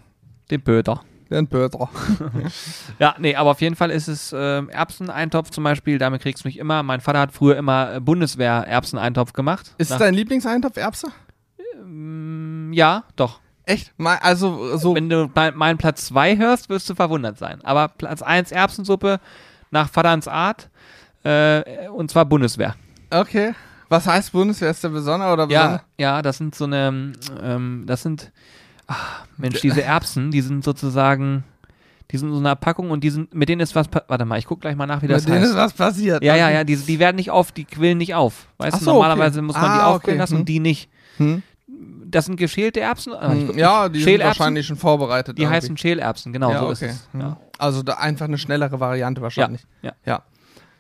Den 0.51 0.61
Böter. 0.63 1.01
Den 1.31 1.47
Böter. 1.47 1.89
Ja, 2.99 3.15
nee, 3.19 3.35
aber 3.37 3.51
auf 3.51 3.61
jeden 3.61 3.77
Fall 3.77 3.91
ist 3.91 4.09
es 4.09 4.35
ähm, 4.37 4.69
Erbseneintopf 4.71 5.51
zum 5.51 5.65
Beispiel, 5.65 5.99
damit 5.99 6.23
kriegst 6.23 6.45
du 6.45 6.49
mich 6.49 6.59
immer. 6.59 6.83
Mein 6.83 7.01
Vater 7.01 7.21
hat 7.21 7.33
früher 7.33 7.57
immer 7.57 7.95
äh, 7.95 8.01
Bundeswehr-Erbseneintopf 8.01 9.33
gemacht. 9.33 9.75
Ist 9.79 9.91
Nach- 9.91 9.99
dein 9.99 10.15
Lieblingseintopf 10.15 10.77
Erbse? 10.77 11.09
Mm, 11.85 12.73
Ja, 12.73 13.05
doch. 13.17 13.41
Echt? 13.65 13.93
Mal- 13.99 14.19
Also 14.23 14.77
so. 14.79 14.95
Wenn 14.95 15.09
du 15.11 15.31
mein, 15.35 15.55
meinen 15.57 15.79
Platz 15.79 16.07
2 16.07 16.37
hörst, 16.39 16.69
wirst 16.71 16.89
du 16.89 16.95
verwundert 16.95 17.39
sein. 17.39 17.61
Aber 17.65 17.89
Platz 17.89 18.23
1 18.23 18.51
Erbsensuppe 18.53 19.21
nach 19.71 19.89
Vaterns 19.91 20.27
Art 20.29 20.71
äh, 21.25 21.89
und 21.89 22.11
zwar 22.11 22.25
Bundeswehr. 22.25 22.75
Okay. 23.11 23.55
Was 23.89 24.07
heißt 24.07 24.33
Bundeswehr? 24.33 24.71
Ist 24.71 24.85
der 24.85 24.91
besondere 24.91 25.33
oder 25.33 25.45
Ja, 25.49 25.61
besondere? 25.63 25.83
ja, 25.99 26.23
das 26.23 26.37
sind 26.39 26.55
so 26.55 26.65
eine, 26.65 27.13
ähm, 27.43 27.85
das 27.87 28.03
sind, 28.03 28.33
ach, 28.87 29.25
Mensch, 29.39 29.61
diese 29.63 29.83
Erbsen, 29.83 30.31
die 30.31 30.43
sind 30.43 30.63
sozusagen, 30.63 31.45
die 32.11 32.19
sind 32.19 32.29
in 32.29 32.35
so 32.35 32.41
einer 32.41 32.55
Packung 32.55 32.91
und 32.91 33.03
die 33.03 33.09
sind, 33.11 33.33
mit 33.35 33.49
denen 33.49 33.61
ist 33.63 33.75
was, 33.75 33.87
warte 34.09 34.25
mal, 34.27 34.39
ich 34.39 34.45
guck 34.47 34.61
gleich 34.61 34.77
mal 34.77 34.87
nach, 34.87 35.01
wie 35.03 35.07
das 35.07 35.23
Mit 35.25 35.31
denen 35.35 35.41
heißt. 35.43 35.53
ist 35.53 35.57
was 35.57 35.73
passiert. 35.73 36.23
Ja, 36.23 36.37
ja, 36.37 36.51
ja, 36.51 36.65
die, 36.65 36.77
die 36.77 36.99
werden 36.99 37.17
nicht 37.17 37.31
auf, 37.31 37.51
die 37.53 37.65
quillen 37.65 37.97
nicht 37.99 38.15
auf. 38.15 38.47
Weißt 38.59 38.75
Ach 38.75 38.79
du, 38.81 38.85
so, 38.85 38.93
normalerweise 38.93 39.39
okay. 39.39 39.47
muss 39.47 39.57
man 39.57 39.65
die 39.65 39.69
Ah, 39.81 39.87
aufquillen 39.87 40.17
okay, 40.17 40.21
lassen 40.21 40.33
hm. 40.35 40.41
und 40.41 40.49
die 40.49 40.61
nicht. 40.61 40.91
Hm? 41.17 41.43
Das 42.11 42.27
sind 42.27 42.37
geschälte 42.37 42.81
Erbsen. 42.81 43.13
Ah, 43.15 43.31
Hm, 43.33 43.57
Ja, 43.59 43.89
die 43.89 44.03
sind 44.03 44.23
wahrscheinlich 44.23 44.67
schon 44.67 44.77
vorbereitet. 44.77 45.37
Die 45.39 45.43
irgendwie. 45.43 45.57
heißen 45.57 45.77
Schälerbsen, 45.77 46.33
genau 46.33 46.51
ja, 46.51 46.59
so 46.61 46.65
okay. 46.67 46.73
ist 46.73 46.83
es. 46.83 47.09
Hm. 47.13 47.21
Ja. 47.21 47.37
Also 47.59 47.83
einfach 47.87 48.27
eine 48.27 48.39
schnellere 48.39 48.81
Variante 48.81 49.21
wahrscheinlich. 49.23 49.63
ja. 49.83 49.93
Ja. 50.05 50.23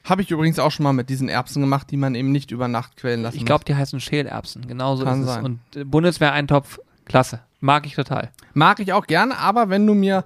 Habe 0.09 0.23
ich 0.23 0.31
übrigens 0.31 0.59
auch 0.59 0.71
schon 0.71 0.85
mal 0.85 0.93
mit 0.93 1.11
diesen 1.11 1.29
Erbsen 1.29 1.61
gemacht, 1.61 1.91
die 1.91 1.97
man 1.97 2.15
eben 2.15 2.33
nicht 2.33 2.51
über 2.51 2.69
Nacht 2.69 2.97
quellen 2.97 3.23
lassen 3.23 3.37
Ich 3.37 3.45
glaube, 3.45 3.65
die 3.65 3.75
heißen 3.75 4.01
Schälerbsen, 4.01 4.67
genau 4.67 4.97
so 4.97 5.05
Kann 5.05 5.21
ist 5.21 5.27
sein. 5.27 5.39
es. 5.39 5.45
Und 5.45 5.61
äh, 5.77 5.85
Bundeswehreintopf, 5.85 6.79
klasse. 7.05 7.41
Mag 7.61 7.87
ich 7.87 7.95
total. 7.95 8.31
Mag 8.55 8.81
ich 8.81 8.93
auch 8.93 9.07
gerne, 9.07 9.37
aber 9.39 9.69
wenn 9.69 9.87
du 9.87 9.95
mir 9.95 10.25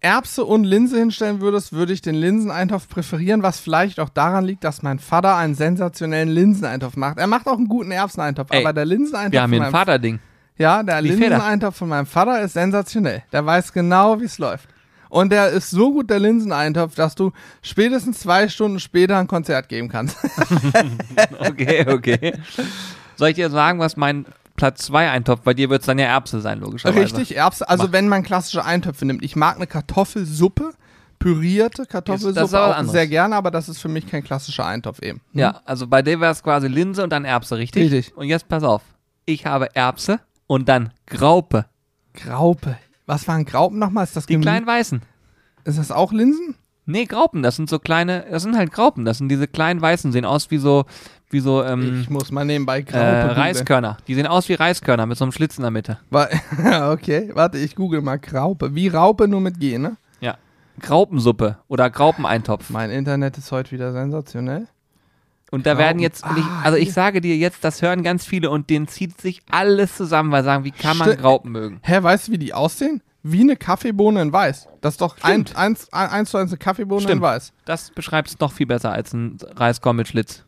Erbse 0.00 0.44
und 0.44 0.64
Linse 0.64 0.98
hinstellen 0.98 1.40
würdest, 1.40 1.72
würde 1.72 1.92
ich 1.92 2.00
den 2.00 2.14
Linseneintopf 2.14 2.88
präferieren, 2.88 3.42
was 3.42 3.60
vielleicht 3.60 4.00
auch 4.00 4.08
daran 4.08 4.44
liegt, 4.44 4.64
dass 4.64 4.82
mein 4.82 4.98
Vater 4.98 5.36
einen 5.36 5.54
sensationellen 5.54 6.30
Linseneintopf 6.30 6.96
macht. 6.96 7.18
Er 7.18 7.26
macht 7.26 7.46
auch 7.46 7.58
einen 7.58 7.68
guten 7.68 7.90
Erbseneintopf, 7.90 8.50
Ey, 8.50 8.60
aber 8.64 8.72
der 8.72 8.86
Linseneintopf 8.86 9.32
Wir 9.32 9.42
haben 9.42 9.50
von 9.50 9.58
hier 9.58 9.66
ein 9.66 9.72
Vaterding. 9.72 10.18
Ja, 10.56 10.82
der. 10.82 11.02
Linseneintopf 11.02 11.76
von 11.76 11.88
meinem 11.88 12.06
Vater 12.06 12.40
ist 12.42 12.54
sensationell. 12.54 13.22
Der 13.32 13.44
weiß 13.44 13.72
genau, 13.72 14.20
wie 14.20 14.24
es 14.24 14.38
läuft. 14.38 14.68
Und 15.10 15.30
der 15.30 15.50
ist 15.50 15.70
so 15.70 15.92
gut, 15.92 16.08
der 16.08 16.20
Linseneintopf, 16.20 16.94
dass 16.94 17.14
du 17.14 17.32
spätestens 17.62 18.20
zwei 18.20 18.48
Stunden 18.48 18.80
später 18.80 19.18
ein 19.18 19.26
Konzert 19.26 19.68
geben 19.68 19.88
kannst. 19.88 20.16
Okay, 21.38 21.84
okay. 21.88 22.32
Soll 23.16 23.30
ich 23.30 23.34
dir 23.34 23.50
sagen, 23.50 23.80
was 23.80 23.96
mein 23.96 24.24
Platz 24.56 24.84
2 24.84 25.10
Eintopf, 25.10 25.40
bei 25.40 25.54
dir 25.54 25.70
wird 25.70 25.80
es 25.80 25.86
dann 25.86 25.98
ja 25.98 26.06
Erbse 26.06 26.40
sein, 26.40 26.60
logischerweise. 26.60 27.00
Richtig, 27.00 27.36
Erbse. 27.36 27.68
Also 27.68 27.84
Mach. 27.84 27.92
wenn 27.92 28.08
man 28.08 28.22
klassische 28.22 28.64
Eintöpfe 28.64 29.04
nimmt. 29.06 29.24
Ich 29.24 29.34
mag 29.36 29.56
eine 29.56 29.66
Kartoffelsuppe, 29.66 30.72
pürierte 31.18 31.86
Kartoffelsuppe 31.86 32.60
auch 32.60 32.76
anderes. 32.76 32.92
sehr 32.92 33.06
gerne, 33.06 33.36
aber 33.36 33.50
das 33.50 33.68
ist 33.68 33.78
für 33.78 33.88
mich 33.88 34.06
kein 34.06 34.22
klassischer 34.22 34.66
Eintopf 34.66 35.00
eben. 35.02 35.20
Hm? 35.32 35.40
Ja, 35.40 35.60
also 35.64 35.86
bei 35.86 36.02
dir 36.02 36.20
wäre 36.20 36.32
es 36.32 36.42
quasi 36.42 36.68
Linse 36.68 37.02
und 37.02 37.10
dann 37.10 37.24
Erbse, 37.24 37.56
richtig? 37.56 37.92
Richtig. 37.92 38.16
Und 38.16 38.26
jetzt 38.26 38.48
pass 38.48 38.62
auf. 38.62 38.82
Ich 39.24 39.46
habe 39.46 39.74
Erbse 39.74 40.20
und 40.46 40.68
dann 40.68 40.92
Graupe. 41.06 41.66
Graupe. 42.14 42.76
Was 43.10 43.26
waren 43.28 43.44
Graupen 43.44 43.78
nochmal? 43.78 44.04
Ist 44.04 44.14
das 44.16 44.26
Die 44.26 44.36
Gemü- 44.36 44.42
kleinen 44.42 44.66
Weißen. 44.66 45.02
Ist 45.64 45.78
das 45.78 45.90
auch 45.90 46.12
Linsen? 46.12 46.54
Nee, 46.86 47.04
Graupen, 47.04 47.42
das 47.42 47.56
sind 47.56 47.68
so 47.68 47.78
kleine, 47.78 48.24
das 48.30 48.42
sind 48.42 48.56
halt 48.56 48.72
Graupen, 48.72 49.04
das 49.04 49.18
sind 49.18 49.28
diese 49.28 49.46
kleinen 49.46 49.80
weißen, 49.82 50.10
sehen 50.12 50.24
aus 50.24 50.50
wie 50.50 50.58
so, 50.58 50.86
wie 51.28 51.38
so, 51.40 51.62
ähm, 51.62 52.00
Ich 52.00 52.10
muss 52.10 52.32
mal 52.32 52.44
nebenbei 52.44 52.78
äh, 52.78 52.82
Graupe 52.82 53.04
googeln. 53.04 53.30
Reiskörner. 53.30 53.96
Die 54.08 54.14
sehen 54.14 54.26
aus 54.26 54.48
wie 54.48 54.54
Reiskörner 54.54 55.06
mit 55.06 55.16
so 55.18 55.24
einem 55.24 55.30
Schlitz 55.32 55.56
in 55.58 55.62
der 55.62 55.70
Mitte. 55.70 55.98
Wa- 56.10 56.28
okay, 56.92 57.30
warte, 57.34 57.58
ich 57.58 57.76
google 57.76 58.00
mal 58.00 58.18
Graupe. 58.18 58.74
Wie 58.74 58.88
Raupe, 58.88 59.28
nur 59.28 59.40
mit 59.40 59.60
G, 59.60 59.76
ne? 59.78 59.96
Ja. 60.20 60.36
Graupensuppe 60.80 61.58
oder 61.68 61.90
Graupeneintopf. 61.90 62.70
Mein 62.70 62.90
Internet 62.90 63.38
ist 63.38 63.52
heute 63.52 63.70
wieder 63.72 63.92
sensationell. 63.92 64.66
Und 65.50 65.66
da 65.66 65.76
werden 65.78 65.98
jetzt, 66.00 66.24
ich, 66.36 66.44
Ah, 66.44 66.60
also 66.62 66.76
ich 66.76 66.84
hier. 66.84 66.92
sage 66.92 67.20
dir 67.20 67.36
jetzt, 67.36 67.64
das 67.64 67.82
hören 67.82 68.02
ganz 68.04 68.24
viele 68.24 68.50
und 68.50 68.70
denen 68.70 68.86
zieht 68.86 69.20
sich 69.20 69.42
alles 69.50 69.96
zusammen, 69.96 70.30
weil 70.30 70.42
sie 70.42 70.46
sagen, 70.46 70.64
wie 70.64 70.70
kann 70.70 70.96
man 70.96 71.16
Graupen 71.16 71.50
mögen? 71.52 71.80
Hä, 71.82 72.02
weißt 72.02 72.28
du, 72.28 72.32
wie 72.32 72.38
die 72.38 72.54
aussehen? 72.54 73.02
Wie 73.22 73.40
eine 73.40 73.56
Kaffeebohne 73.56 74.22
in 74.22 74.32
Weiß. 74.32 74.68
Das 74.80 74.94
ist 74.94 75.00
doch 75.00 75.16
ein, 75.22 75.44
eins, 75.54 75.92
ein, 75.92 76.08
eins 76.08 76.30
zu 76.30 76.38
eins 76.38 76.50
eine 76.52 76.58
Kaffeebohne 76.58 77.02
in 77.02 77.08
Stimmt. 77.08 77.22
Weiß. 77.22 77.52
Das 77.64 77.90
beschreibt 77.90 78.28
es 78.28 78.38
noch 78.38 78.52
viel 78.52 78.66
besser 78.66 78.92
als 78.92 79.12
ein 79.12 79.36
Reiskorn 79.56 79.96
mit 79.96 80.08
Schlitz. 80.08 80.44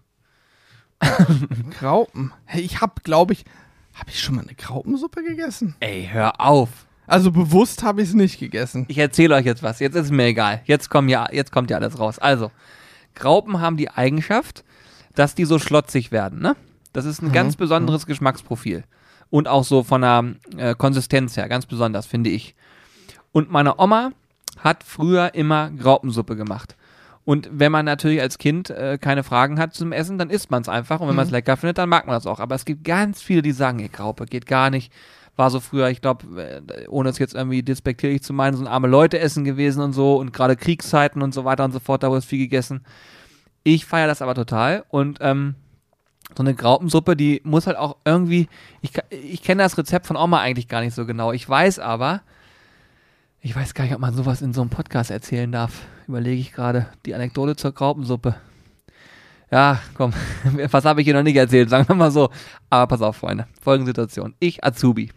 Graupen. 1.78 2.32
Hey, 2.46 2.62
ich 2.62 2.80
hab, 2.80 3.03
glaube 3.03 3.32
ich, 3.32 3.44
habe 3.94 4.11
ich 4.11 4.20
schon 4.20 4.36
mal 4.36 4.42
eine 4.42 4.55
Graupensuppe 4.55 5.22
gegessen? 5.22 5.74
Ey, 5.80 6.09
hör 6.12 6.40
auf. 6.40 6.68
Also 7.07 7.30
bewusst 7.32 7.82
habe 7.82 8.03
ich 8.03 8.09
es 8.09 8.14
nicht 8.14 8.38
gegessen. 8.38 8.84
Ich 8.88 8.98
erzähle 8.98 9.34
euch 9.34 9.44
jetzt 9.44 9.62
was. 9.62 9.80
Jetzt 9.80 9.96
ist 9.96 10.07
es 10.07 10.11
mir 10.11 10.24
egal. 10.26 10.62
Jetzt, 10.64 10.88
kommen 10.90 11.09
ja, 11.09 11.28
jetzt 11.32 11.50
kommt 11.50 11.70
ja 11.70 11.76
alles 11.78 11.98
raus. 11.98 12.18
Also, 12.18 12.50
Graupen 13.14 13.61
haben 13.61 13.76
die 13.76 13.90
Eigenschaft, 13.90 14.64
dass 15.14 15.34
die 15.34 15.44
so 15.44 15.58
schlotzig 15.58 16.12
werden. 16.12 16.40
Ne? 16.40 16.56
Das 16.92 17.04
ist 17.04 17.22
ein 17.22 17.32
ganz 17.32 17.56
besonderes 17.56 18.06
Geschmacksprofil. 18.06 18.84
Und 19.30 19.48
auch 19.48 19.64
so 19.64 19.82
von 19.82 20.02
der 20.02 20.34
äh, 20.58 20.74
Konsistenz 20.74 21.36
her, 21.36 21.48
ganz 21.48 21.66
besonders, 21.66 22.06
finde 22.06 22.30
ich. 22.30 22.54
Und 23.32 23.50
meine 23.50 23.78
Oma 23.78 24.12
hat 24.58 24.84
früher 24.84 25.34
immer 25.34 25.70
Graupensuppe 25.70 26.36
gemacht. 26.36 26.76
Und 27.24 27.48
wenn 27.52 27.72
man 27.72 27.86
natürlich 27.86 28.20
als 28.20 28.38
Kind 28.38 28.70
äh, 28.70 28.98
keine 29.00 29.22
Fragen 29.22 29.58
hat 29.58 29.74
zum 29.74 29.92
Essen, 29.92 30.18
dann 30.18 30.28
isst 30.28 30.50
man 30.50 30.62
es 30.62 30.68
einfach. 30.68 31.00
Und 31.00 31.08
wenn 31.08 31.16
man 31.16 31.26
es 31.26 31.30
lecker 31.30 31.56
findet, 31.56 31.78
dann 31.78 31.88
mag 31.88 32.06
man 32.06 32.14
das 32.14 32.26
auch. 32.26 32.40
Aber 32.40 32.54
es 32.54 32.64
gibt 32.64 32.84
ganz 32.84 33.22
viele, 33.22 33.42
die 33.42 33.52
sagen, 33.52 33.78
ey, 33.78 33.88
Graupe 33.88 34.26
geht 34.26 34.46
gar 34.46 34.70
nicht. 34.70 34.92
War 35.36 35.48
so 35.48 35.60
früher, 35.60 35.88
ich 35.88 36.00
glaube, 36.02 36.42
äh, 36.42 36.88
ohne 36.88 37.08
es 37.08 37.18
jetzt 37.18 37.34
irgendwie 37.34 37.62
despektierlich 37.62 38.22
zu 38.22 38.32
meinen, 38.32 38.56
so 38.56 38.64
ein 38.64 38.68
arme 38.68 38.88
Leute 38.88 39.18
essen 39.18 39.44
gewesen 39.44 39.82
und 39.82 39.92
so. 39.92 40.16
Und 40.16 40.32
gerade 40.32 40.56
Kriegszeiten 40.56 41.22
und 41.22 41.32
so 41.32 41.44
weiter 41.44 41.64
und 41.64 41.72
so 41.72 41.78
fort, 41.78 42.02
da 42.02 42.08
wurde 42.08 42.18
es 42.18 42.24
viel 42.24 42.40
gegessen. 42.40 42.84
Ich 43.64 43.86
feiere 43.86 44.08
das 44.08 44.22
aber 44.22 44.34
total. 44.34 44.84
Und 44.88 45.18
ähm, 45.20 45.54
so 46.36 46.42
eine 46.42 46.54
Graupensuppe, 46.54 47.16
die 47.16 47.40
muss 47.44 47.66
halt 47.66 47.76
auch 47.76 47.96
irgendwie. 48.04 48.48
Ich, 48.80 48.92
ich 49.10 49.42
kenne 49.42 49.62
das 49.62 49.78
Rezept 49.78 50.06
von 50.06 50.16
Oma 50.16 50.40
eigentlich 50.40 50.68
gar 50.68 50.80
nicht 50.80 50.94
so 50.94 51.06
genau. 51.06 51.32
Ich 51.32 51.48
weiß 51.48 51.78
aber, 51.78 52.22
ich 53.40 53.54
weiß 53.54 53.74
gar 53.74 53.84
nicht, 53.84 53.94
ob 53.94 54.00
man 54.00 54.14
sowas 54.14 54.42
in 54.42 54.52
so 54.52 54.60
einem 54.60 54.70
Podcast 54.70 55.10
erzählen 55.10 55.50
darf. 55.50 55.82
Überlege 56.08 56.40
ich 56.40 56.52
gerade. 56.52 56.86
Die 57.06 57.14
Anekdote 57.14 57.56
zur 57.56 57.72
Graupensuppe. 57.72 58.36
Ja, 59.50 59.80
komm, 59.94 60.12
was 60.70 60.84
habe 60.84 61.00
ich 61.00 61.04
hier 61.04 61.14
noch 61.14 61.22
nicht 61.22 61.36
erzählt? 61.36 61.68
Sagen 61.68 61.86
wir 61.88 61.94
mal 61.94 62.10
so. 62.10 62.30
Aber 62.70 62.86
pass 62.86 63.02
auf, 63.02 63.16
Freunde. 63.16 63.46
Folgende 63.60 63.90
Situation. 63.90 64.34
Ich, 64.38 64.64
Azubi. 64.64 65.10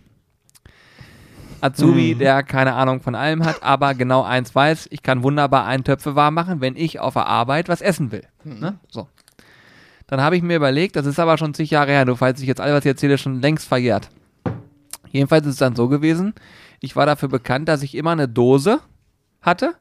Azubi, 1.62 2.16
der 2.16 2.44
keine 2.44 2.74
Ahnung 2.74 3.02
von 3.02 3.16
allem 3.16 3.44
hat, 3.44 3.64
aber 3.64 3.94
genau 3.94 4.24
eins 4.24 4.54
weiß, 4.54 4.88
ich 4.92 5.04
kann 5.04 5.24
wunderbar 5.24 5.66
Eintöpfe 5.66 6.16
warm 6.16 6.34
machen, 6.34 6.62
wenn 6.62 6.76
ich 6.76 7.00
auf 7.00 7.14
der 7.14 7.28
Arbeit 7.28 7.70
was 7.70 7.82
essen 7.82 8.12
will. 8.12 8.24
Ne? 8.44 8.78
So. 8.90 9.08
Dann 10.08 10.22
habe 10.22 10.38
ich 10.38 10.44
mir 10.44 10.58
überlegt, 10.58 10.96
das 10.96 11.06
ist 11.06 11.20
aber 11.20 11.38
schon 11.38 11.54
zig 11.54 11.72
Jahre 11.72 11.92
her, 11.92 12.06
du 12.06 12.16
falls 12.16 12.42
ich 12.42 12.48
jetzt 12.48 12.62
alles, 12.62 12.76
was 12.76 12.86
ich 12.86 12.90
erzähle, 12.90 13.18
schon 13.18 13.42
längst 13.42 13.68
verjährt. 13.68 14.10
Jedenfalls 15.10 15.46
ist 15.46 15.54
es 15.54 15.60
dann 15.60 15.76
so 15.76 15.88
gewesen, 15.88 16.34
ich 16.80 16.96
war 16.96 17.06
dafür 17.06 17.30
bekannt, 17.30 17.68
dass 17.70 17.82
ich 17.82 17.96
immer 17.96 18.12
eine 18.12 18.28
Dose 18.28 18.80
hatte 19.42 19.76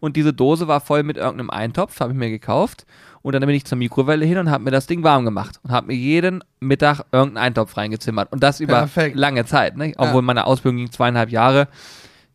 und 0.00 0.16
diese 0.16 0.32
Dose 0.32 0.68
war 0.68 0.80
voll 0.80 1.02
mit 1.02 1.16
irgendeinem 1.16 1.50
Eintopf, 1.50 1.98
habe 2.00 2.12
ich 2.12 2.18
mir 2.18 2.30
gekauft 2.30 2.86
und 3.22 3.32
dann 3.34 3.40
bin 3.42 3.50
ich 3.54 3.64
zur 3.64 3.78
Mikrowelle 3.78 4.24
hin 4.24 4.38
und 4.38 4.50
habe 4.50 4.64
mir 4.64 4.70
das 4.70 4.86
Ding 4.86 5.02
warm 5.02 5.24
gemacht 5.24 5.58
und 5.62 5.72
habe 5.72 5.88
mir 5.88 5.94
jeden 5.94 6.42
Mittag 6.60 7.00
irgendeinen 7.12 7.44
Eintopf 7.46 7.76
reingezimmert 7.76 8.32
und 8.32 8.42
das 8.42 8.60
über 8.60 8.78
Perfekt. 8.80 9.16
lange 9.16 9.44
Zeit, 9.44 9.76
ne? 9.76 9.92
obwohl 9.98 10.22
meine 10.22 10.46
Ausbildung 10.46 10.78
ging 10.78 10.90
zweieinhalb 10.92 11.30
Jahre. 11.30 11.68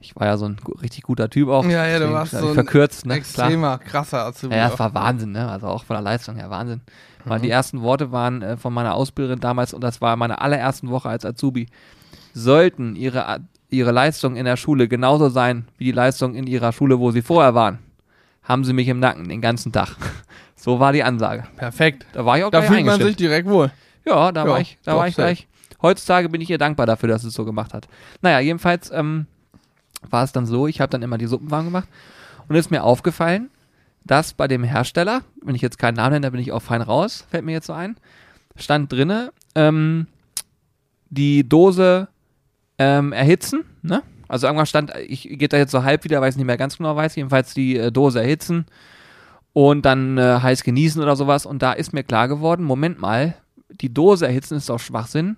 Ich 0.03 0.15
war 0.15 0.25
ja 0.25 0.35
so 0.37 0.45
ein 0.47 0.57
richtig 0.81 1.03
guter 1.03 1.29
Typ 1.29 1.47
auch. 1.49 1.63
Ja, 1.63 1.85
ja, 1.85 1.99
du 1.99 2.11
warst 2.11 2.31
so 2.31 2.47
ein 2.47 2.53
verkürzt, 2.55 3.05
ne? 3.05 3.21
Klar. 3.21 3.47
Extremer, 3.49 3.77
krasser 3.77 4.25
Azubi. 4.25 4.55
Ja, 4.55 4.67
auch. 4.69 4.73
es 4.73 4.79
war 4.79 4.93
Wahnsinn, 4.95 5.31
ne? 5.31 5.47
Also 5.47 5.67
auch 5.67 5.83
von 5.83 5.93
der 5.95 6.01
Leistung 6.01 6.37
her 6.37 6.49
Wahnsinn. 6.49 6.81
Weil 7.23 7.37
Mhm. 7.37 7.43
die 7.43 7.49
ersten 7.51 7.81
Worte 7.83 8.11
waren 8.11 8.41
äh, 8.41 8.57
von 8.57 8.73
meiner 8.73 8.95
Ausbilderin 8.95 9.39
damals 9.39 9.75
und 9.75 9.81
das 9.83 10.01
war 10.01 10.15
meine 10.15 10.41
allerersten 10.41 10.89
Woche 10.89 11.07
als 11.07 11.23
Azubi. 11.23 11.67
Sollten 12.33 12.95
ihre, 12.95 13.41
ihre 13.71 13.91
Leistungen 13.91 14.35
in 14.35 14.45
der 14.45 14.57
Schule 14.57 14.87
genauso 14.87 15.29
sein 15.29 15.65
wie 15.77 15.85
die 15.85 15.91
Leistungen 15.91 16.35
in 16.35 16.45
ihrer 16.45 16.71
Schule, 16.73 16.99
wo 16.99 17.11
sie 17.11 17.21
vorher 17.21 17.55
waren, 17.55 17.79
haben 18.43 18.63
sie 18.63 18.73
mich 18.73 18.87
im 18.87 18.99
Nacken 18.99 19.27
den 19.29 19.41
ganzen 19.41 19.71
Tag. 19.71 19.95
So 20.55 20.79
war 20.79 20.93
die 20.93 21.01
Ansage. 21.01 21.45
Perfekt. 21.57 22.05
Da 22.13 22.23
war 22.23 22.37
ich 22.37 22.43
auch 22.43 22.51
Da 22.51 22.61
fühlt 22.61 22.85
man 22.85 23.01
sich 23.01 23.15
direkt 23.15 23.49
wohl. 23.49 23.71
Ja, 24.05 24.31
da 24.31 24.45
Ja, 24.45 24.51
war 24.51 24.59
ich, 24.61 24.77
da 24.83 24.95
war 24.95 25.07
ich 25.07 25.15
gleich. 25.15 25.47
Heutzutage 25.81 26.29
bin 26.29 26.39
ich 26.39 26.51
ihr 26.51 26.59
dankbar 26.59 26.85
dafür, 26.85 27.09
dass 27.09 27.23
es 27.23 27.33
so 27.33 27.45
gemacht 27.45 27.73
hat. 27.73 27.87
Naja, 28.21 28.39
jedenfalls 28.41 28.91
ähm, 28.91 29.25
war 30.07 30.23
es 30.23 30.33
dann 30.33 30.45
so, 30.45 30.67
ich 30.67 30.79
habe 30.79 30.91
dann 30.91 31.01
immer 31.01 31.17
die 31.17 31.25
Suppen 31.25 31.49
warm 31.49 31.65
gemacht 31.65 31.87
und 32.47 32.55
es 32.55 32.67
ist 32.67 32.69
mir 32.69 32.83
aufgefallen, 32.83 33.49
dass 34.05 34.33
bei 34.33 34.47
dem 34.47 34.63
Hersteller, 34.63 35.21
wenn 35.43 35.55
ich 35.55 35.63
jetzt 35.63 35.79
keinen 35.79 35.95
Namen 35.95 36.11
nenne, 36.13 36.27
da 36.27 36.29
bin 36.29 36.39
ich 36.39 36.51
auch 36.51 36.61
fein 36.61 36.83
raus, 36.83 37.25
fällt 37.31 37.43
mir 37.43 37.53
jetzt 37.53 37.65
so 37.65 37.73
ein, 37.73 37.97
stand 38.55 38.91
drinne, 38.91 39.33
ähm, 39.55 40.05
die 41.09 41.47
Dose 41.49 42.07
ähm, 42.81 43.13
erhitzen, 43.13 43.63
ne? 43.83 44.01
Also 44.27 44.47
irgendwas 44.47 44.69
stand, 44.69 44.93
ich 45.07 45.23
gehe 45.23 45.49
da 45.49 45.57
jetzt 45.57 45.71
so 45.71 45.83
halb 45.83 46.03
wieder, 46.05 46.21
weil 46.21 46.29
ich 46.29 46.33
es 46.33 46.37
nicht 46.37 46.45
mehr 46.45 46.57
ganz 46.57 46.77
genau 46.77 46.95
weiß, 46.95 47.15
jedenfalls 47.15 47.53
die 47.53 47.75
äh, 47.77 47.91
Dose 47.91 48.21
erhitzen 48.21 48.65
und 49.53 49.85
dann 49.85 50.17
äh, 50.17 50.39
heiß 50.41 50.63
genießen 50.63 51.01
oder 51.01 51.15
sowas. 51.17 51.45
Und 51.45 51.61
da 51.61 51.73
ist 51.73 51.91
mir 51.93 52.03
klar 52.03 52.29
geworden, 52.29 52.63
Moment 52.63 52.97
mal, 52.99 53.35
die 53.69 53.93
Dose 53.93 54.25
erhitzen 54.25 54.55
ist 54.55 54.69
doch 54.69 54.79
Schwachsinn. 54.79 55.35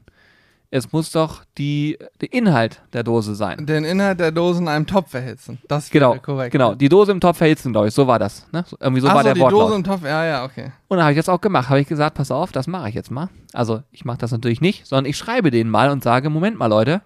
Es 0.70 0.92
muss 0.92 1.12
doch 1.12 1.44
die, 1.58 1.98
der 2.22 2.34
Inhalt 2.34 2.82
der 2.94 3.04
Dose 3.04 3.36
sein. 3.36 3.66
Den 3.66 3.84
Inhalt 3.84 4.20
der 4.20 4.32
Dose 4.32 4.60
in 4.60 4.68
einem 4.68 4.88
Topf 4.88 5.14
erhitzen. 5.14 5.60
Das 5.68 5.90
Genau, 5.92 6.16
korrekt. 6.16 6.52
genau. 6.52 6.74
Die 6.74 6.90
Dose 6.90 7.12
im 7.12 7.20
Topf 7.20 7.42
erhitzen, 7.42 7.72
glaube 7.74 7.88
ich. 7.90 7.94
So 7.94 8.08
war 8.08 8.18
das. 8.18 8.48
Ne? 8.52 8.64
So, 8.68 8.78
irgendwie 8.80 9.02
so 9.02 9.08
Ach 9.08 9.14
war 9.16 9.22
so, 9.22 9.26
der 9.26 9.34
die 9.36 9.42
Wortlaut. 9.42 9.62
Dose 9.70 9.76
im 9.76 9.84
Topf. 9.84 10.04
Ja, 10.04 10.26
ja, 10.26 10.44
okay. 10.46 10.72
Und 10.88 10.98
da 10.98 11.04
habe 11.04 11.14
ich 11.14 11.18
das 11.18 11.30
auch 11.30 11.42
gemacht. 11.42 11.70
Habe 11.70 11.82
ich 11.82 11.88
gesagt, 11.88 12.16
pass 12.16 12.32
auf, 12.32 12.52
das 12.52 12.66
mache 12.68 12.90
ich 12.90 12.96
jetzt 12.96 13.12
mal. 13.12 13.30
Also 13.54 13.82
ich 13.92 14.04
mache 14.06 14.18
das 14.18 14.32
natürlich 14.32 14.62
nicht, 14.62 14.88
sondern 14.88 15.06
ich 15.06 15.16
schreibe 15.18 15.52
denen 15.52 15.70
mal 15.70 15.92
und 15.92 16.04
sage, 16.04 16.30
Moment 16.32 16.58
mal, 16.58 16.66
Leute, 16.68 17.02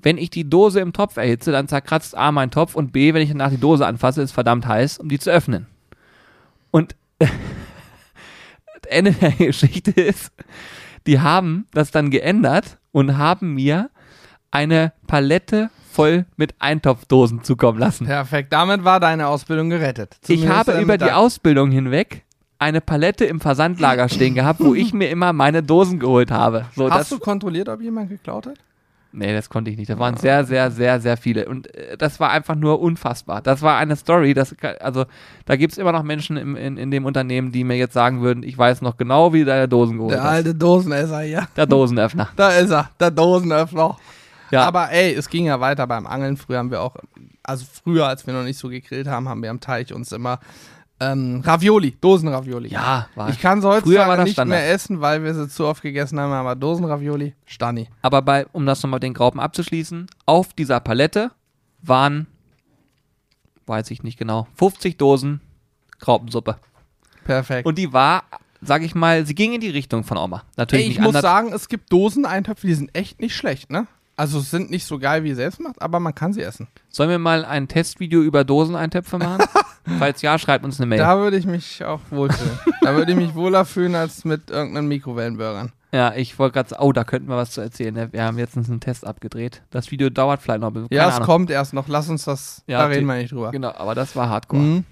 wenn 0.00 0.18
ich 0.18 0.30
die 0.30 0.48
Dose 0.48 0.80
im 0.80 0.92
Topf 0.92 1.16
erhitze, 1.16 1.52
dann 1.52 1.68
zerkratzt 1.68 2.16
A 2.16 2.32
mein 2.32 2.50
Topf 2.50 2.74
und 2.74 2.92
B, 2.92 3.14
wenn 3.14 3.22
ich 3.22 3.28
danach 3.28 3.50
die 3.50 3.58
Dose 3.60 3.86
anfasse, 3.86 4.22
ist 4.22 4.32
verdammt 4.32 4.66
heiß, 4.66 4.98
um 4.98 5.08
die 5.08 5.18
zu 5.18 5.30
öffnen. 5.30 5.66
Und 6.70 6.96
das 7.18 7.30
Ende 8.88 9.12
der 9.12 9.32
Geschichte 9.32 9.90
ist, 9.90 10.32
die 11.06 11.20
haben 11.20 11.66
das 11.72 11.90
dann 11.90 12.10
geändert 12.10 12.78
und 12.92 13.18
haben 13.18 13.54
mir 13.54 13.90
eine 14.50 14.92
Palette 15.06 15.70
voll 15.90 16.24
mit 16.36 16.54
Eintopfdosen 16.58 17.44
zukommen 17.44 17.78
lassen. 17.78 18.06
Perfekt. 18.06 18.52
Damit 18.52 18.84
war 18.84 18.98
deine 18.98 19.26
Ausbildung 19.28 19.70
gerettet. 19.70 20.16
Ich 20.22 20.26
Zumindest 20.26 20.52
habe 20.52 20.74
am 20.74 20.82
über 20.82 20.98
die. 20.98 21.10
Ausbildung 21.10 21.70
hinweg 21.70 22.24
eine 22.58 22.80
Palette 22.80 23.24
im 23.24 23.40
Versandlager 23.40 24.08
stehen 24.08 24.34
gehabt, 24.34 24.60
wo 24.60 24.72
ich 24.74 24.94
mir 24.94 25.10
immer 25.10 25.32
meine 25.32 25.62
Dosen 25.64 25.98
geholt 25.98 26.30
habe. 26.30 26.66
So, 26.76 26.88
Hast 26.88 27.10
du 27.10 27.18
kontrolliert, 27.18 27.68
ob 27.68 27.80
jemand 27.80 28.08
geklaut 28.08 28.46
hat? 28.46 28.56
Nee, 29.12 29.32
das 29.32 29.48
konnte 29.48 29.70
ich 29.70 29.76
nicht. 29.76 29.90
Das 29.90 29.98
waren 29.98 30.16
sehr, 30.16 30.44
sehr, 30.44 30.70
sehr, 30.70 31.00
sehr 31.00 31.16
viele. 31.16 31.48
Und 31.48 31.74
äh, 31.74 31.96
das 31.96 32.20
war 32.20 32.30
einfach 32.30 32.54
nur 32.54 32.80
unfassbar. 32.80 33.40
Das 33.42 33.62
war 33.62 33.78
eine 33.78 33.96
Story. 33.96 34.34
Das, 34.34 34.54
also, 34.80 35.04
da 35.44 35.56
gibt 35.56 35.72
es 35.72 35.78
immer 35.78 35.92
noch 35.92 36.02
Menschen 36.02 36.36
im, 36.36 36.56
in, 36.56 36.76
in 36.76 36.90
dem 36.90 37.04
Unternehmen, 37.04 37.52
die 37.52 37.64
mir 37.64 37.76
jetzt 37.76 37.94
sagen 37.94 38.22
würden, 38.22 38.42
ich 38.42 38.56
weiß 38.56 38.82
noch 38.82 38.96
genau, 38.96 39.32
wie 39.32 39.44
deine 39.44 39.68
Dosen 39.68 39.96
geholt 39.98 40.14
Der 40.14 40.22
hast. 40.22 40.30
alte 40.30 40.54
Dosenesser 40.54 41.20
hier. 41.20 41.48
Der 41.56 41.66
Dosenöffner. 41.66 42.28
Da 42.36 42.50
ist 42.50 42.70
er, 42.70 42.90
der 42.98 43.10
Dosenöffner. 43.10 43.96
Ja, 44.50 44.64
Aber 44.64 44.90
ey, 44.90 45.14
es 45.14 45.28
ging 45.28 45.46
ja 45.46 45.60
weiter 45.60 45.86
beim 45.86 46.06
Angeln. 46.06 46.36
Früher 46.36 46.58
haben 46.58 46.70
wir 46.70 46.82
auch, 46.82 46.96
also 47.42 47.64
früher, 47.70 48.06
als 48.06 48.26
wir 48.26 48.34
noch 48.34 48.44
nicht 48.44 48.58
so 48.58 48.68
gegrillt 48.68 49.06
haben, 49.06 49.28
haben 49.28 49.42
wir 49.42 49.50
am 49.50 49.60
Teich 49.60 49.94
uns 49.94 50.12
immer 50.12 50.40
ähm, 51.02 51.42
Ravioli, 51.44 51.96
Dosenravioli. 52.00 52.68
ja, 52.68 53.08
war 53.14 53.28
Ich 53.30 53.40
kann 53.40 53.60
sie 53.60 53.68
heutzutage 53.68 54.22
nicht 54.22 54.34
Standard. 54.34 54.58
mehr 54.58 54.70
essen, 54.72 55.00
weil 55.00 55.24
wir 55.24 55.34
sie 55.34 55.48
zu 55.48 55.66
oft 55.66 55.82
gegessen 55.82 56.20
haben, 56.20 56.32
aber 56.32 56.54
Dosenravioli, 56.54 57.34
Stani. 57.46 57.88
Aber 58.02 58.22
bei, 58.22 58.46
um 58.52 58.66
das 58.66 58.82
nochmal 58.82 59.00
den 59.00 59.14
Graupen 59.14 59.40
abzuschließen, 59.40 60.06
auf 60.26 60.52
dieser 60.54 60.80
Palette 60.80 61.32
waren, 61.82 62.26
weiß 63.66 63.90
ich 63.90 64.02
nicht 64.02 64.18
genau, 64.18 64.46
50 64.56 64.96
Dosen 64.96 65.40
Graupensuppe. 65.98 66.56
Perfekt. 67.24 67.66
Und 67.66 67.78
die 67.78 67.92
war, 67.92 68.24
sag 68.60 68.82
ich 68.82 68.94
mal, 68.94 69.24
sie 69.26 69.34
ging 69.34 69.54
in 69.54 69.60
die 69.60 69.70
Richtung 69.70 70.04
von 70.04 70.16
Oma. 70.16 70.42
Natürlich 70.56 70.86
ey, 70.86 70.92
ich 70.92 71.00
muss 71.00 71.20
sagen, 71.20 71.52
es 71.52 71.68
gibt 71.68 71.92
Doseneintöpfe, 71.92 72.66
die 72.66 72.74
sind 72.74 72.94
echt 72.96 73.20
nicht 73.20 73.36
schlecht, 73.36 73.70
ne? 73.70 73.86
Also 74.16 74.40
sind 74.40 74.70
nicht 74.70 74.84
so 74.84 74.98
geil 74.98 75.24
wie 75.24 75.32
selbstmacht, 75.32 75.80
aber 75.80 75.98
man 75.98 76.14
kann 76.14 76.32
sie 76.32 76.42
essen. 76.42 76.68
Sollen 76.90 77.08
wir 77.08 77.18
mal 77.18 77.44
ein 77.44 77.66
Testvideo 77.66 78.20
über 78.20 78.44
Doseneintöpfe 78.44 79.18
machen? 79.18 79.44
Falls 79.98 80.22
ja, 80.22 80.38
schreibt 80.38 80.64
uns 80.64 80.78
eine 80.78 80.86
Mail. 80.86 80.98
Da 80.98 81.18
würde 81.18 81.36
ich 81.36 81.46
mich 81.46 81.84
auch 81.84 82.00
wohlfühlen. 82.10 82.58
da 82.82 82.94
würde 82.94 83.12
ich 83.12 83.18
mich 83.18 83.34
wohler 83.34 83.64
fühlen 83.64 83.94
als 83.94 84.24
mit 84.24 84.50
irgendeinen 84.50 84.88
Mikrowellenburgern. 84.88 85.72
Ja, 85.94 86.14
ich 86.14 86.38
wollte 86.38 86.54
gerade 86.54 86.68
sagen, 86.70 86.82
oh, 86.82 86.92
da 86.92 87.04
könnten 87.04 87.28
wir 87.28 87.36
was 87.36 87.50
zu 87.50 87.60
erzählen. 87.60 87.92
ne? 87.92 88.12
Wir 88.12 88.24
haben 88.24 88.38
letztens 88.38 88.70
einen 88.70 88.80
Test 88.80 89.06
abgedreht. 89.06 89.62
Das 89.70 89.90
Video 89.90 90.08
dauert 90.08 90.40
vielleicht 90.40 90.60
noch 90.60 90.68
ein 90.68 90.74
bisschen. 90.74 90.88
Ja, 90.90 91.08
es 91.08 91.16
Ahnung. 91.16 91.26
kommt 91.26 91.50
erst 91.50 91.74
noch. 91.74 91.86
Lass 91.88 92.08
uns 92.08 92.24
das, 92.24 92.62
Ja, 92.66 92.78
da 92.78 92.86
reden 92.86 93.06
wir 93.06 93.16
nicht 93.16 93.32
drüber. 93.32 93.50
Genau, 93.50 93.72
aber 93.72 93.94
das 93.94 94.16
war 94.16 94.28
hardcore. 94.28 94.62
Mhm. 94.62 94.84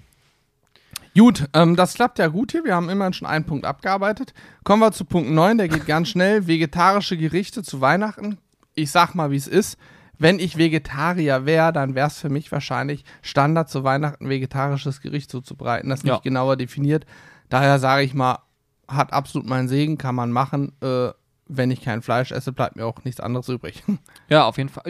Gut, 1.17 1.45
ähm, 1.53 1.75
das 1.75 1.95
klappt 1.95 2.19
ja 2.19 2.27
gut 2.27 2.51
hier. 2.51 2.63
Wir 2.63 2.75
haben 2.75 2.89
immerhin 2.89 3.13
schon 3.13 3.27
einen 3.27 3.45
Punkt 3.45 3.65
abgearbeitet. 3.65 4.33
Kommen 4.63 4.81
wir 4.81 4.91
zu 4.91 5.03
Punkt 5.03 5.29
9, 5.31 5.57
der 5.57 5.67
geht 5.67 5.85
ganz 5.85 6.09
schnell. 6.09 6.47
Vegetarische 6.47 7.17
Gerichte 7.17 7.63
zu 7.63 7.81
Weihnachten. 7.81 8.37
Ich 8.75 8.91
sag 8.91 9.13
mal, 9.15 9.31
wie 9.31 9.35
es 9.35 9.47
ist. 9.47 9.77
Wenn 10.21 10.37
ich 10.39 10.57
Vegetarier 10.57 11.45
wäre, 11.45 11.73
dann 11.73 11.95
wäre 11.95 12.07
es 12.07 12.19
für 12.19 12.29
mich 12.29 12.51
wahrscheinlich 12.51 13.03
Standard 13.23 13.69
zu 13.69 13.83
Weihnachten 13.83 14.29
vegetarisches 14.29 15.01
Gericht 15.01 15.31
zuzubereiten. 15.31 15.89
Das 15.89 16.01
ist 16.01 16.05
Ja. 16.05 16.13
nicht 16.13 16.23
genauer 16.23 16.57
definiert. 16.57 17.05
Daher 17.49 17.79
sage 17.79 18.03
ich 18.03 18.13
mal, 18.13 18.39
hat 18.87 19.13
absolut 19.13 19.47
meinen 19.47 19.67
Segen, 19.67 19.97
kann 19.97 20.15
man 20.15 20.31
machen. 20.31 20.73
Äh, 20.81 21.09
wenn 21.47 21.71
ich 21.71 21.81
kein 21.81 22.01
Fleisch 22.01 22.31
esse, 22.31 22.51
bleibt 22.53 22.75
mir 22.75 22.85
auch 22.85 23.03
nichts 23.03 23.19
anderes 23.19 23.49
übrig. 23.49 23.83
Ja, 24.29 24.45
auf 24.45 24.57
jeden 24.57 24.69
Fall. 24.69 24.83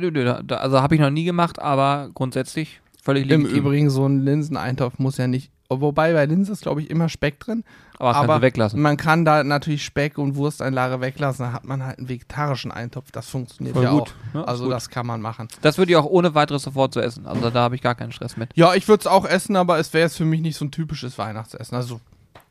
Also 0.49 0.82
habe 0.82 0.95
ich 0.95 1.01
noch 1.01 1.09
nie 1.09 1.23
gemacht, 1.23 1.59
aber 1.59 2.09
grundsätzlich 2.13 2.82
völlig 3.01 3.23
Im 3.23 3.41
legitim. 3.41 3.57
Übrigen, 3.57 3.89
so 3.89 4.05
ein 4.05 4.19
Linseneintopf 4.19 4.99
muss 4.99 5.17
ja 5.17 5.27
nicht, 5.27 5.51
wobei 5.80 6.11
bei 6.13 6.26
Linsen 6.26 6.53
ist, 6.53 6.63
glaube 6.63 6.82
ich, 6.82 6.89
immer 6.89 7.07
Speck 7.07 7.39
drin. 7.39 7.63
aber 7.97 8.15
aber 8.15 8.41
weglassen. 8.41 8.82
Man 8.82 8.97
kann 8.97 9.24
da 9.24 9.43
natürlich 9.43 9.86
Speck 9.86 10.17
und 10.17 10.36
Wursteinlage 10.36 10.99
weglassen, 10.99 11.45
dann 11.45 11.53
hat 11.53 11.63
man 11.63 11.86
halt 11.86 11.99
einen 11.99 12.09
vegetarischen 12.09 12.72
Eintopf. 12.72 13.11
Das 13.11 13.30
funktioniert 13.30 13.76
Voll 13.76 13.86
ja 13.86 13.91
gut. 13.91 14.01
auch. 14.01 14.34
Ja, 14.34 14.41
ist 14.41 14.47
also 14.47 14.63
gut. 14.65 14.74
das 14.74 14.89
kann 14.89 15.07
man 15.07 15.22
machen. 15.22 15.47
Das 15.61 15.78
würde 15.78 15.91
ich 15.91 15.97
auch 15.97 16.05
ohne 16.05 16.36
weiteres 16.36 16.63
sofort 16.63 16.93
so 16.93 16.99
essen. 16.99 17.26
Also 17.28 17.49
da 17.49 17.61
habe 17.61 17.76
ich 17.76 17.82
gar 17.82 17.95
keinen 17.95 18.11
Stress 18.11 18.36
mit. 18.36 18.49
Ja, 18.55 18.74
ich 18.74 18.88
würde 18.88 19.01
es 19.01 19.07
auch 19.07 19.26
essen, 19.26 19.55
aber 19.55 19.80
es 19.80 19.93
wäre 19.93 20.03
jetzt 20.03 20.17
für 20.17 20.26
mich 20.26 20.41
nicht 20.41 20.57
so 20.57 20.65
ein 20.65 20.72
typisches 20.72 21.17
Weihnachtsessen. 21.17 21.78
Also, 21.78 22.01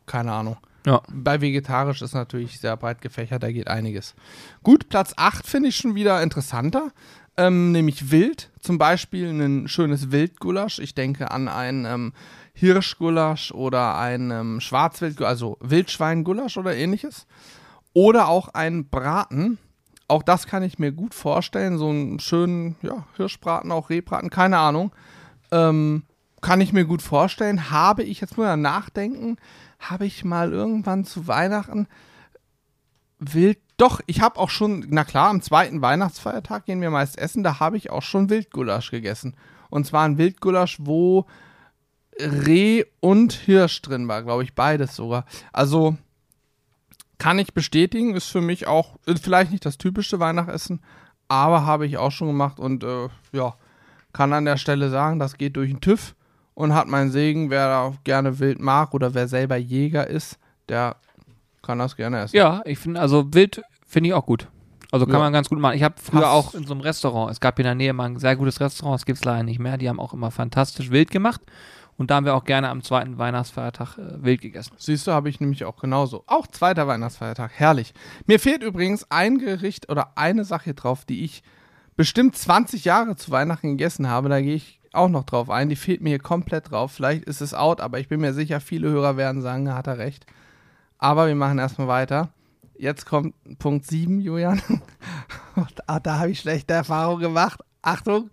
keine 0.06 0.32
Ahnung. 0.32 0.56
Ja. 0.86 1.02
Bei 1.12 1.40
vegetarisch 1.40 2.00
ist 2.00 2.14
natürlich 2.14 2.58
sehr 2.58 2.76
breit 2.76 3.02
gefächert, 3.02 3.42
da 3.42 3.52
geht 3.52 3.68
einiges. 3.68 4.14
Gut, 4.62 4.88
Platz 4.88 5.12
8 5.16 5.46
finde 5.46 5.68
ich 5.68 5.76
schon 5.76 5.94
wieder 5.94 6.22
interessanter. 6.22 6.90
Ähm, 7.36 7.72
nämlich 7.72 8.10
Wild. 8.10 8.50
Zum 8.60 8.78
Beispiel 8.78 9.28
ein 9.30 9.68
schönes 9.68 10.10
Wildgulasch. 10.10 10.78
Ich 10.78 10.94
denke 10.94 11.30
an 11.30 11.48
ein 11.48 11.84
ähm, 11.86 12.12
Hirschgulasch 12.60 13.52
oder 13.52 13.96
ein 13.96 14.30
ähm, 14.30 14.60
Schwarzwild, 14.60 15.22
also 15.22 15.56
Wildschweingulasch 15.60 16.58
oder 16.58 16.76
ähnliches. 16.76 17.26
Oder 17.94 18.28
auch 18.28 18.48
ein 18.48 18.88
Braten. 18.88 19.58
Auch 20.08 20.22
das 20.22 20.46
kann 20.46 20.62
ich 20.62 20.78
mir 20.78 20.92
gut 20.92 21.14
vorstellen. 21.14 21.78
So 21.78 21.88
einen 21.88 22.20
schönen 22.20 22.76
ja, 22.82 23.06
Hirschbraten, 23.16 23.72
auch 23.72 23.88
Rehbraten, 23.88 24.28
keine 24.28 24.58
Ahnung. 24.58 24.92
Ähm, 25.50 26.04
kann 26.42 26.60
ich 26.60 26.74
mir 26.74 26.84
gut 26.84 27.00
vorstellen. 27.00 27.70
Habe 27.70 28.02
ich, 28.02 28.20
jetzt 28.20 28.36
muss 28.36 28.46
ich 28.46 28.56
nachdenken, 28.56 29.36
habe 29.78 30.04
ich 30.04 30.24
mal 30.24 30.52
irgendwann 30.52 31.04
zu 31.04 31.26
Weihnachten 31.26 31.88
wild. 33.18 33.58
Doch, 33.78 34.02
ich 34.06 34.20
habe 34.20 34.38
auch 34.38 34.50
schon, 34.50 34.84
na 34.90 35.04
klar, 35.04 35.30
am 35.30 35.40
zweiten 35.40 35.80
Weihnachtsfeiertag 35.80 36.66
gehen 36.66 36.82
wir 36.82 36.90
meist 36.90 37.16
essen, 37.16 37.42
da 37.42 37.60
habe 37.60 37.78
ich 37.78 37.88
auch 37.88 38.02
schon 38.02 38.28
Wildgulasch 38.28 38.90
gegessen. 38.90 39.34
Und 39.70 39.86
zwar 39.86 40.04
ein 40.04 40.18
Wildgulasch, 40.18 40.76
wo 40.80 41.24
Reh 42.46 42.84
und 43.00 43.32
Hirsch 43.32 43.82
drin 43.82 44.08
war, 44.08 44.22
glaube 44.22 44.42
ich, 44.42 44.54
beides 44.54 44.96
sogar. 44.96 45.24
Also 45.52 45.96
kann 47.18 47.38
ich 47.38 47.52
bestätigen, 47.54 48.14
ist 48.14 48.28
für 48.28 48.40
mich 48.40 48.66
auch 48.66 48.96
ist 49.06 49.22
vielleicht 49.24 49.50
nicht 49.52 49.66
das 49.66 49.78
typische 49.78 50.20
Weihnachtsessen, 50.20 50.80
aber 51.28 51.66
habe 51.66 51.86
ich 51.86 51.98
auch 51.98 52.10
schon 52.12 52.28
gemacht 52.28 52.58
und 52.58 52.82
äh, 52.82 53.08
ja, 53.32 53.54
kann 54.12 54.32
an 54.32 54.44
der 54.46 54.56
Stelle 54.56 54.88
sagen, 54.90 55.18
das 55.18 55.36
geht 55.36 55.56
durch 55.56 55.70
den 55.70 55.80
TÜV 55.80 56.14
und 56.54 56.74
hat 56.74 56.88
meinen 56.88 57.10
Segen. 57.10 57.50
Wer 57.50 57.68
da 57.68 57.92
gerne 58.04 58.38
wild 58.38 58.58
mag 58.60 58.94
oder 58.94 59.14
wer 59.14 59.28
selber 59.28 59.56
Jäger 59.56 60.06
ist, 60.06 60.38
der 60.68 60.96
kann 61.62 61.78
das 61.78 61.94
gerne 61.96 62.20
essen. 62.20 62.36
Ja, 62.36 62.62
ich 62.64 62.78
finde, 62.78 63.00
also 63.00 63.32
wild 63.34 63.62
finde 63.86 64.08
ich 64.08 64.14
auch 64.14 64.26
gut. 64.26 64.48
Also 64.92 65.04
kann 65.06 65.14
Ja. 65.14 65.18
man 65.20 65.32
ganz 65.32 65.48
gut 65.48 65.60
machen. 65.60 65.76
Ich 65.76 65.84
habe 65.84 65.94
früher 66.02 66.22
Hast- 66.22 66.26
auch 66.32 66.54
in 66.54 66.66
so 66.66 66.72
einem 66.72 66.80
Restaurant, 66.80 67.30
es 67.30 67.38
gab 67.38 67.56
hier 67.56 67.64
in 67.64 67.68
der 67.68 67.74
Nähe 67.76 67.92
mal 67.92 68.06
ein 68.06 68.18
sehr 68.18 68.34
gutes 68.34 68.60
Restaurant, 68.60 68.94
das 68.98 69.06
gibt 69.06 69.18
es 69.18 69.24
leider 69.24 69.44
nicht 69.44 69.60
mehr, 69.60 69.76
die 69.78 69.88
haben 69.88 70.00
auch 70.00 70.12
immer 70.14 70.30
fantastisch 70.32 70.90
wild 70.90 71.10
gemacht. 71.10 71.40
Und 72.00 72.10
da 72.10 72.14
haben 72.14 72.24
wir 72.24 72.34
auch 72.34 72.44
gerne 72.44 72.70
am 72.70 72.82
zweiten 72.82 73.18
Weihnachtsfeiertag 73.18 73.98
äh, 73.98 74.24
wild 74.24 74.40
gegessen. 74.40 74.72
Siehst 74.78 75.06
du, 75.06 75.12
habe 75.12 75.28
ich 75.28 75.38
nämlich 75.38 75.66
auch 75.66 75.76
genauso. 75.76 76.24
Auch 76.26 76.46
zweiter 76.46 76.88
Weihnachtsfeiertag, 76.88 77.50
herrlich. 77.54 77.92
Mir 78.24 78.40
fehlt 78.40 78.62
übrigens 78.62 79.04
ein 79.10 79.36
Gericht 79.36 79.90
oder 79.90 80.12
eine 80.16 80.46
Sache 80.46 80.72
drauf, 80.72 81.04
die 81.04 81.24
ich 81.24 81.42
bestimmt 81.96 82.34
20 82.34 82.86
Jahre 82.86 83.16
zu 83.16 83.32
Weihnachten 83.32 83.72
gegessen 83.72 84.08
habe. 84.08 84.30
Da 84.30 84.40
gehe 84.40 84.54
ich 84.54 84.80
auch 84.94 85.10
noch 85.10 85.24
drauf 85.24 85.50
ein. 85.50 85.68
Die 85.68 85.76
fehlt 85.76 86.00
mir 86.00 86.08
hier 86.08 86.20
komplett 86.20 86.70
drauf. 86.70 86.90
Vielleicht 86.90 87.24
ist 87.24 87.42
es 87.42 87.52
out, 87.52 87.82
aber 87.82 88.00
ich 88.00 88.08
bin 88.08 88.22
mir 88.22 88.32
sicher, 88.32 88.60
viele 88.60 88.88
Hörer 88.88 89.18
werden 89.18 89.42
sagen, 89.42 89.66
da 89.66 89.74
hat 89.74 89.86
er 89.86 89.98
recht. 89.98 90.24
Aber 90.96 91.26
wir 91.26 91.34
machen 91.34 91.58
erstmal 91.58 91.88
weiter. 91.88 92.30
Jetzt 92.78 93.04
kommt 93.04 93.34
Punkt 93.58 93.86
7, 93.86 94.22
Julian. 94.22 94.62
da 96.02 96.18
habe 96.18 96.30
ich 96.30 96.40
schlechte 96.40 96.72
Erfahrungen 96.72 97.20
gemacht. 97.20 97.60
Achtung. 97.82 98.30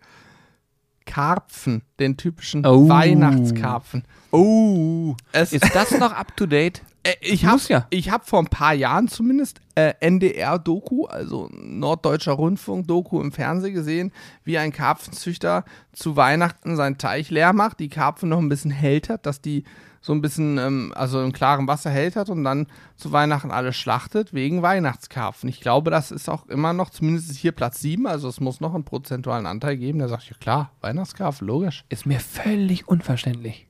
Karpfen, 1.07 1.81
den 1.99 2.17
typischen 2.17 2.63
Oh. 2.65 2.87
Weihnachtskarpfen. 2.87 4.03
Oh, 4.31 5.15
Es 5.31 5.53
ist 5.53 5.73
das 5.73 5.97
noch 5.97 6.11
up 6.11 6.37
to 6.37 6.45
date? 6.45 6.83
Äh, 7.03 7.13
ich 7.21 7.45
habe 7.45 7.61
ja. 7.69 7.87
ich 7.89 8.11
hab 8.11 8.27
vor 8.27 8.39
ein 8.39 8.47
paar 8.47 8.73
Jahren 8.73 9.07
zumindest 9.07 9.61
äh, 9.75 9.93
NDR-Doku, 10.01 11.05
also 11.05 11.49
Norddeutscher 11.51 12.33
Rundfunk-Doku 12.33 13.21
im 13.21 13.31
Fernsehen 13.31 13.73
gesehen, 13.73 14.11
wie 14.43 14.57
ein 14.57 14.71
Karpfenzüchter 14.73 15.63
zu 15.93 16.15
Weihnachten 16.15 16.75
seinen 16.75 16.97
Teich 16.97 17.31
leer 17.31 17.53
macht, 17.53 17.79
die 17.79 17.89
Karpfen 17.89 18.29
noch 18.29 18.39
ein 18.39 18.49
bisschen 18.49 18.71
hält 18.71 19.09
hat, 19.09 19.25
dass 19.25 19.41
die 19.41 19.63
so 20.01 20.13
ein 20.13 20.21
bisschen, 20.21 20.57
ähm, 20.57 20.93
also 20.95 21.21
im 21.21 21.33
klaren 21.33 21.67
Wasser 21.67 21.89
hält 21.89 22.15
hat 22.15 22.29
und 22.29 22.43
dann 22.43 22.67
zu 22.95 23.11
Weihnachten 23.11 23.51
alles 23.51 23.75
schlachtet 23.75 24.33
wegen 24.33 24.61
Weihnachtskarpfen. 24.61 25.49
Ich 25.49 25.61
glaube, 25.61 25.91
das 25.91 26.11
ist 26.11 26.29
auch 26.29 26.47
immer 26.47 26.73
noch, 26.73 26.89
zumindest 26.89 27.35
hier 27.35 27.51
Platz 27.51 27.79
7, 27.81 28.07
also 28.07 28.27
es 28.27 28.39
muss 28.39 28.61
noch 28.61 28.73
einen 28.73 28.85
prozentualen 28.85 29.45
Anteil 29.45 29.77
geben. 29.77 29.99
Da 29.99 30.07
sag 30.07 30.23
ich, 30.23 30.29
ja 30.29 30.37
klar, 30.39 30.71
Weihnachtskarpfen, 30.81 31.47
logisch. 31.47 31.85
Ist 31.89 32.05
mir 32.05 32.19
völlig 32.19 32.87
unverständlich. 32.87 33.67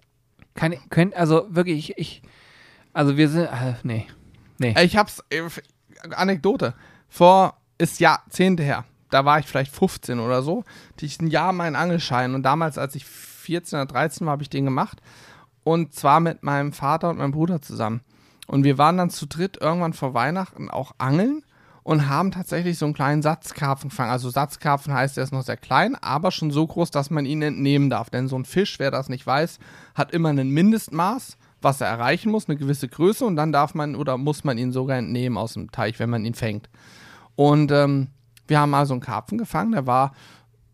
Keine, 0.54 0.78
können, 0.90 1.14
also 1.14 1.48
wirklich, 1.50 1.92
ich, 1.92 1.98
ich 1.98 2.22
also 2.94 3.16
wir 3.16 3.30
sind, 3.30 3.46
äh, 3.46 3.76
nee, 3.84 4.08
nee. 4.58 4.74
Ich 4.82 4.98
hab's, 4.98 5.24
äh, 5.30 5.44
Anekdote. 6.16 6.74
Vor, 7.08 7.56
ist 7.78 8.00
Jahrzehnte 8.00 8.64
her. 8.64 8.86
Da 9.10 9.24
war 9.24 9.40
ich 9.40 9.46
vielleicht 9.46 9.72
15 9.72 10.20
oder 10.20 10.42
so. 10.42 10.64
Hatte 10.94 11.06
ich 11.06 11.20
ein 11.22 11.28
Jahr 11.28 11.54
meinen 11.54 11.76
Angelschein 11.76 12.36
und 12.36 12.44
damals, 12.44 12.78
als 12.78 12.96
ich 12.96 13.06
14 13.06 13.80
oder 13.80 13.86
13 13.86 14.26
war, 14.26 14.32
habe 14.32 14.44
ich 14.44 14.50
den 14.50 14.66
gemacht. 14.66 15.02
Und 15.68 15.94
zwar 15.94 16.22
mit 16.22 16.44
meinem 16.44 16.72
Vater 16.72 17.10
und 17.10 17.18
meinem 17.18 17.34
Bruder 17.34 17.62
zusammen. 17.62 18.00
Und 18.48 18.64
wir 18.64 18.78
waren 18.78 18.96
dann 18.96 19.10
zu 19.10 19.26
dritt 19.26 19.58
irgendwann 19.60 19.92
vor 19.92 20.14
Weihnachten 20.14 20.70
auch 20.70 20.94
angeln 20.98 21.44
und 21.84 22.08
haben 22.08 22.32
tatsächlich 22.32 22.78
so 22.78 22.86
einen 22.86 22.94
kleinen 22.94 23.22
Satzkarpfen 23.22 23.90
gefangen. 23.90 24.10
Also 24.10 24.30
Satzkarpfen 24.30 24.94
heißt, 24.94 25.18
er 25.18 25.26
ist 25.26 25.34
noch 25.34 25.42
sehr 25.42 25.58
klein, 25.58 25.96
aber 25.96 26.32
schon 26.32 26.52
so 26.52 26.66
groß, 26.66 26.90
dass 26.92 27.10
man 27.10 27.26
ihn 27.26 27.42
entnehmen 27.42 27.90
darf. 27.90 28.10
Denn 28.10 28.30
so 28.30 28.40
ein 28.40 28.46
Fisch, 28.46 28.80
wer 28.80 28.92
das 28.92 29.10
nicht 29.10 29.28
weiß, 29.28 29.60
hat 29.94 30.14
immer 30.14 30.30
ein 30.30 30.50
Mindestmaß, 30.50 31.38
was 31.62 31.82
er 31.82 31.88
erreichen 31.88 32.32
muss, 32.32 32.48
eine 32.48 32.58
gewisse 32.58 32.88
Größe 32.88 33.26
und 33.26 33.36
dann 33.36 33.52
darf 33.52 33.74
man 33.74 33.98
oder 33.98 34.18
muss 34.18 34.46
man 34.46 34.58
ihn 34.58 34.72
sogar 34.72 34.96
entnehmen 34.96 35.38
aus 35.38 35.56
dem 35.56 35.70
Teich, 35.72 36.00
wenn 36.00 36.10
man 36.10 36.24
ihn 36.24 36.34
fängt. 36.34 36.70
Und 37.36 37.74
ähm, 37.74 38.08
wir 38.48 38.62
haben 38.62 38.74
also 38.74 38.94
einen 38.94 39.02
Karpfen 39.02 39.38
gefangen, 39.38 39.74
der 39.74 39.86
war 39.86 40.14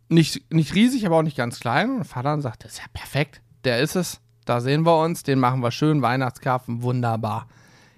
nicht, 0.08 0.54
nicht 0.54 0.76
riesig, 0.76 1.08
aber 1.08 1.18
auch 1.18 1.24
nicht 1.24 1.38
ganz 1.38 1.60
klein. 1.60 1.98
Und 1.98 2.04
Vater 2.04 2.30
dann 2.30 2.42
sagte, 2.44 2.68
das 2.68 2.74
ist 2.74 2.80
ja 2.84 2.90
perfekt, 2.94 3.42
der 3.64 3.80
ist 3.80 3.96
es. 3.96 4.20
Da 4.46 4.62
sehen 4.62 4.86
wir 4.86 5.00
uns, 5.00 5.24
den 5.24 5.40
machen 5.40 5.62
wir 5.62 5.72
schön, 5.72 6.02
Weihnachtskarpfen, 6.02 6.82
wunderbar. 6.82 7.48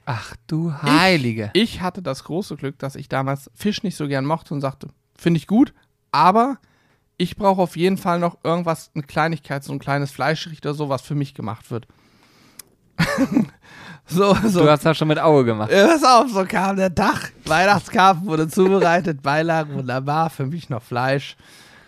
Ach 0.05 0.35
du 0.47 0.73
Heilige. 0.81 1.49
Ich 1.53 1.81
hatte 1.81 2.01
das 2.01 2.23
große 2.25 2.55
Glück, 2.55 2.77
dass 2.77 2.95
ich 2.95 3.09
damals 3.09 3.49
Fisch 3.55 3.83
nicht 3.83 3.95
so 3.95 4.07
gern 4.07 4.25
mochte 4.25 4.53
und 4.53 4.61
sagte, 4.61 4.87
finde 5.15 5.39
ich 5.39 5.47
gut, 5.47 5.73
aber 6.11 6.57
ich 7.17 7.37
brauche 7.37 7.61
auf 7.61 7.75
jeden 7.77 7.97
Fall 7.97 8.19
noch 8.19 8.37
irgendwas, 8.43 8.91
eine 8.93 9.03
Kleinigkeit, 9.03 9.63
so 9.63 9.73
ein 9.73 9.79
kleines 9.79 10.11
Fleischgericht 10.11 10.65
oder 10.65 10.75
so, 10.75 10.89
was 10.89 11.01
für 11.01 11.15
mich 11.15 11.33
gemacht 11.33 11.71
wird. 11.71 11.87
so, 14.05 14.35
so. 14.45 14.61
Du 14.63 14.69
hast 14.69 14.85
das 14.85 14.97
schon 14.97 15.07
mit 15.07 15.19
Auge 15.19 15.45
gemacht. 15.45 15.71
Ja, 15.71 15.87
Pass 15.87 16.03
auf, 16.03 16.29
so 16.31 16.45
kam 16.45 16.77
der 16.77 16.93
Tag. 16.93 17.33
Weihnachtskarpfen 17.45 18.27
wurde 18.27 18.47
zubereitet, 18.47 19.21
Beilagen 19.21 19.73
wunderbar, 19.75 20.29
für 20.29 20.45
mich 20.45 20.69
noch 20.69 20.83
Fleisch. 20.83 21.35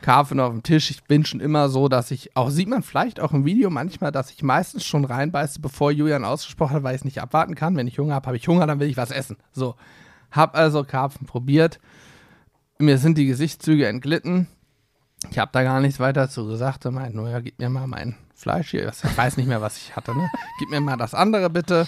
Karpfen 0.01 0.39
auf 0.39 0.51
dem 0.51 0.63
Tisch. 0.63 0.91
Ich 0.91 1.03
bin 1.03 1.25
schon 1.25 1.39
immer 1.39 1.69
so, 1.69 1.87
dass 1.87 2.11
ich, 2.11 2.35
auch 2.35 2.49
sieht 2.49 2.69
man 2.69 2.83
vielleicht 2.83 3.19
auch 3.19 3.33
im 3.33 3.45
Video 3.45 3.69
manchmal, 3.69 4.11
dass 4.11 4.31
ich 4.31 4.43
meistens 4.43 4.85
schon 4.85 5.05
reinbeiße, 5.05 5.59
bevor 5.59 5.91
Julian 5.91 6.25
ausgesprochen 6.25 6.75
hat, 6.75 6.83
weil 6.83 6.95
ich 6.95 7.01
es 7.01 7.05
nicht 7.05 7.21
abwarten 7.21 7.55
kann. 7.55 7.75
Wenn 7.75 7.87
ich 7.87 7.99
Hunger 7.99 8.15
habe, 8.15 8.27
habe 8.27 8.37
ich 8.37 8.47
Hunger, 8.47 8.67
dann 8.67 8.79
will 8.79 8.89
ich 8.89 8.97
was 8.97 9.11
essen. 9.11 9.37
So. 9.51 9.75
Hab 10.31 10.55
also 10.55 10.83
Karpfen 10.83 11.25
probiert. 11.25 11.79
Mir 12.79 12.97
sind 12.97 13.17
die 13.17 13.25
Gesichtszüge 13.25 13.87
entglitten. 13.87 14.47
Ich 15.31 15.39
habe 15.39 15.49
da 15.51 15.63
gar 15.63 15.79
nichts 15.79 15.99
weiter 15.99 16.29
zu 16.29 16.45
gesagt. 16.45 16.85
Er 16.85 16.91
meint 16.91 17.15
nur, 17.15 17.29
ja, 17.29 17.39
gib 17.39 17.57
mir 17.57 17.69
mal 17.69 17.87
mein 17.87 18.15
Fleisch 18.35 18.71
hier. 18.71 18.87
Ich 18.87 19.17
weiß 19.17 19.37
nicht 19.37 19.47
mehr, 19.47 19.61
was 19.61 19.77
ich 19.77 19.95
hatte. 19.95 20.15
Ne? 20.15 20.29
Gib 20.59 20.69
mir 20.69 20.79
mal 20.79 20.95
das 20.95 21.15
andere 21.15 21.49
bitte. 21.49 21.87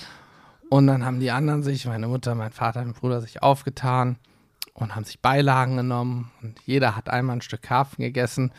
Und 0.70 0.88
dann 0.88 1.05
haben 1.05 1.20
die 1.20 1.30
anderen 1.30 1.62
sich, 1.62 1.86
meine 1.86 2.07
Mutter, 2.07 2.34
mein 2.34 2.51
Vater, 2.51 2.84
mein 2.84 2.93
Bruder, 2.93 3.22
sich 3.22 3.43
aufgetan 3.43 4.18
und 4.80 4.95
haben 4.95 5.03
sich 5.03 5.19
Beilagen 5.19 5.77
genommen. 5.77 6.32
Und 6.41 6.59
jeder 6.65 6.95
hat 6.95 7.09
einmal 7.09 7.38
ein 7.38 7.41
Stück 7.41 7.61
Karpfen 7.63 8.03
gegessen. 8.03 8.51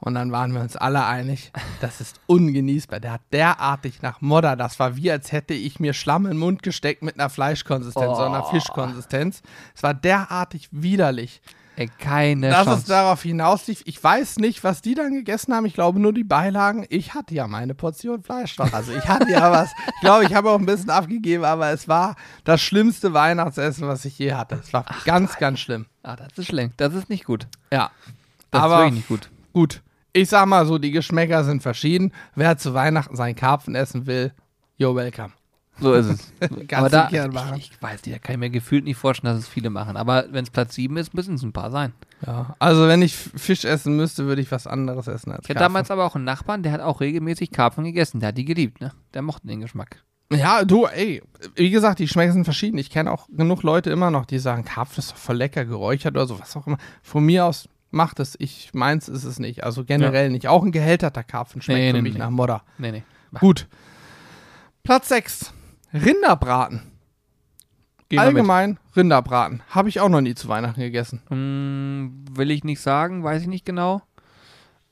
Und 0.00 0.14
dann 0.14 0.30
waren 0.30 0.52
wir 0.52 0.60
uns 0.60 0.76
alle 0.76 1.04
einig, 1.06 1.50
das 1.80 2.00
ist 2.00 2.20
ungenießbar. 2.26 3.00
Der 3.00 3.12
hat 3.12 3.22
derartig 3.32 4.00
nach 4.02 4.20
Modder. 4.20 4.54
Das 4.54 4.78
war 4.78 4.96
wie, 4.96 5.10
als 5.10 5.32
hätte 5.32 5.54
ich 5.54 5.80
mir 5.80 5.92
Schlamm 5.92 6.26
in 6.26 6.32
den 6.32 6.38
Mund 6.38 6.62
gesteckt 6.62 7.02
mit 7.02 7.18
einer 7.18 7.30
Fleischkonsistenz 7.30 8.06
oder 8.16 8.26
einer 8.26 8.46
Oh. 8.46 8.50
Fischkonsistenz. 8.50 9.42
Es 9.74 9.82
war 9.82 9.94
derartig 9.94 10.68
widerlich. 10.70 11.40
Ey, 11.78 11.88
keine 12.00 12.50
dass 12.50 12.64
Chance. 12.64 12.80
es 12.80 12.84
darauf 12.86 13.22
hinauslief. 13.22 13.82
Ich 13.84 14.02
weiß 14.02 14.38
nicht, 14.38 14.64
was 14.64 14.82
die 14.82 14.96
dann 14.96 15.12
gegessen 15.14 15.54
haben. 15.54 15.64
Ich 15.64 15.74
glaube 15.74 16.00
nur 16.00 16.12
die 16.12 16.24
Beilagen. 16.24 16.84
Ich 16.88 17.14
hatte 17.14 17.34
ja 17.34 17.46
meine 17.46 17.76
Portion 17.76 18.20
Fleisch 18.24 18.58
noch. 18.58 18.72
Also 18.72 18.92
ich 18.92 19.06
hatte 19.06 19.30
ja 19.30 19.52
was. 19.52 19.70
Ich 19.94 20.00
glaube, 20.00 20.24
ich 20.24 20.34
habe 20.34 20.50
auch 20.50 20.58
ein 20.58 20.66
bisschen 20.66 20.90
abgegeben, 20.90 21.44
aber 21.44 21.70
es 21.70 21.86
war 21.86 22.16
das 22.42 22.60
schlimmste 22.60 23.12
Weihnachtsessen, 23.14 23.86
was 23.86 24.04
ich 24.04 24.18
je 24.18 24.32
hatte. 24.32 24.56
Es 24.56 24.72
war 24.72 24.86
ganz, 25.04 25.36
ganz 25.36 25.60
schlimm. 25.60 25.86
ah, 26.02 26.16
das 26.16 26.36
ist 26.36 26.46
schlecht. 26.48 26.72
Das 26.78 26.94
ist 26.94 27.08
nicht 27.08 27.24
gut. 27.24 27.46
Ja. 27.72 27.92
Das 28.50 28.58
ist 28.60 28.64
aber 28.64 28.78
wirklich 28.78 28.94
nicht 28.94 29.08
gut. 29.08 29.30
gut. 29.52 29.82
Ich 30.12 30.30
sag 30.30 30.46
mal 30.46 30.66
so, 30.66 30.78
die 30.78 30.90
Geschmäcker 30.90 31.44
sind 31.44 31.62
verschieden. 31.62 32.12
Wer 32.34 32.58
zu 32.58 32.74
Weihnachten 32.74 33.14
seinen 33.14 33.36
Karpfen 33.36 33.76
essen 33.76 34.06
will, 34.06 34.32
you're 34.80 34.96
welcome. 34.96 35.30
So 35.80 35.92
ist 35.94 36.06
es. 36.06 36.32
Aber 36.72 36.88
da, 36.88 37.08
ich, 37.10 37.32
machen. 37.32 37.56
ich 37.56 37.70
weiß 37.80 38.04
nicht, 38.04 38.14
da 38.16 38.18
kann 38.18 38.34
ich 38.34 38.38
mir 38.38 38.50
gefühlt 38.50 38.84
nicht 38.84 38.96
vorstellen, 38.96 39.34
dass 39.34 39.44
es 39.44 39.48
viele 39.48 39.70
machen. 39.70 39.96
Aber 39.96 40.26
wenn 40.30 40.44
es 40.44 40.50
Platz 40.50 40.74
7 40.74 40.96
ist, 40.96 41.14
müssen 41.14 41.34
es 41.36 41.42
ein 41.42 41.52
paar 41.52 41.70
sein. 41.70 41.92
Ja. 42.26 42.56
Also 42.58 42.88
wenn 42.88 43.02
ich 43.02 43.14
Fisch 43.14 43.64
essen 43.64 43.96
müsste, 43.96 44.26
würde 44.26 44.42
ich 44.42 44.50
was 44.50 44.66
anderes 44.66 45.06
essen 45.06 45.30
als 45.30 45.44
Ich 45.44 45.50
hatte 45.50 45.54
Karpfen. 45.58 45.74
damals 45.74 45.90
aber 45.90 46.04
auch 46.04 46.14
einen 46.16 46.24
Nachbarn, 46.24 46.62
der 46.62 46.72
hat 46.72 46.80
auch 46.80 47.00
regelmäßig 47.00 47.52
Karpfen 47.52 47.84
gegessen. 47.84 48.20
Der 48.20 48.28
hat 48.30 48.38
die 48.38 48.44
geliebt, 48.44 48.80
ne? 48.80 48.92
Der 49.14 49.22
mochte 49.22 49.46
den 49.46 49.60
Geschmack. 49.60 50.02
Ja, 50.32 50.64
du, 50.64 50.84
ey, 50.86 51.22
wie 51.54 51.70
gesagt, 51.70 52.00
die 52.00 52.04
Geschmäcker 52.04 52.32
sind 52.32 52.44
verschieden. 52.44 52.76
Ich 52.76 52.90
kenne 52.90 53.10
auch 53.10 53.28
genug 53.30 53.62
Leute 53.62 53.90
immer 53.90 54.10
noch, 54.10 54.26
die 54.26 54.38
sagen, 54.38 54.64
Karpfen 54.64 54.98
ist 54.98 55.12
doch 55.12 55.16
voll 55.16 55.36
lecker, 55.36 55.64
geräuchert 55.64 56.14
oder 56.14 56.26
so, 56.26 56.38
was 56.38 56.54
auch 56.56 56.66
immer. 56.66 56.76
Von 57.02 57.24
mir 57.24 57.46
aus 57.46 57.68
macht 57.90 58.20
es. 58.20 58.36
Ich 58.38 58.70
meins 58.74 59.08
ist 59.08 59.24
es 59.24 59.38
nicht. 59.38 59.64
Also 59.64 59.84
generell 59.84 60.28
nicht. 60.30 60.48
Auch 60.48 60.62
ein 60.62 60.72
gehälterter 60.72 61.22
Karpfen 61.24 61.62
schmeckt 61.62 61.78
Nee, 61.78 61.90
für 61.90 61.96
nee, 61.96 62.02
mich 62.02 62.12
nee. 62.14 62.18
nach 62.18 62.30
Modder. 62.30 62.62
Nee, 62.76 62.92
nee. 62.92 63.02
Gut. 63.40 63.66
Platz 64.82 65.08
6. 65.08 65.52
Rinderbraten. 65.92 66.82
Gehen. 68.08 68.18
Allgemein 68.20 68.78
Rinderbraten. 68.96 69.62
Habe 69.70 69.88
ich 69.90 70.00
auch 70.00 70.08
noch 70.08 70.20
nie 70.22 70.34
zu 70.34 70.48
Weihnachten 70.48 70.80
gegessen. 70.80 71.22
Hm, 71.28 72.24
will 72.32 72.50
ich 72.50 72.64
nicht 72.64 72.80
sagen, 72.80 73.22
weiß 73.22 73.42
ich 73.42 73.48
nicht 73.48 73.66
genau. 73.66 74.00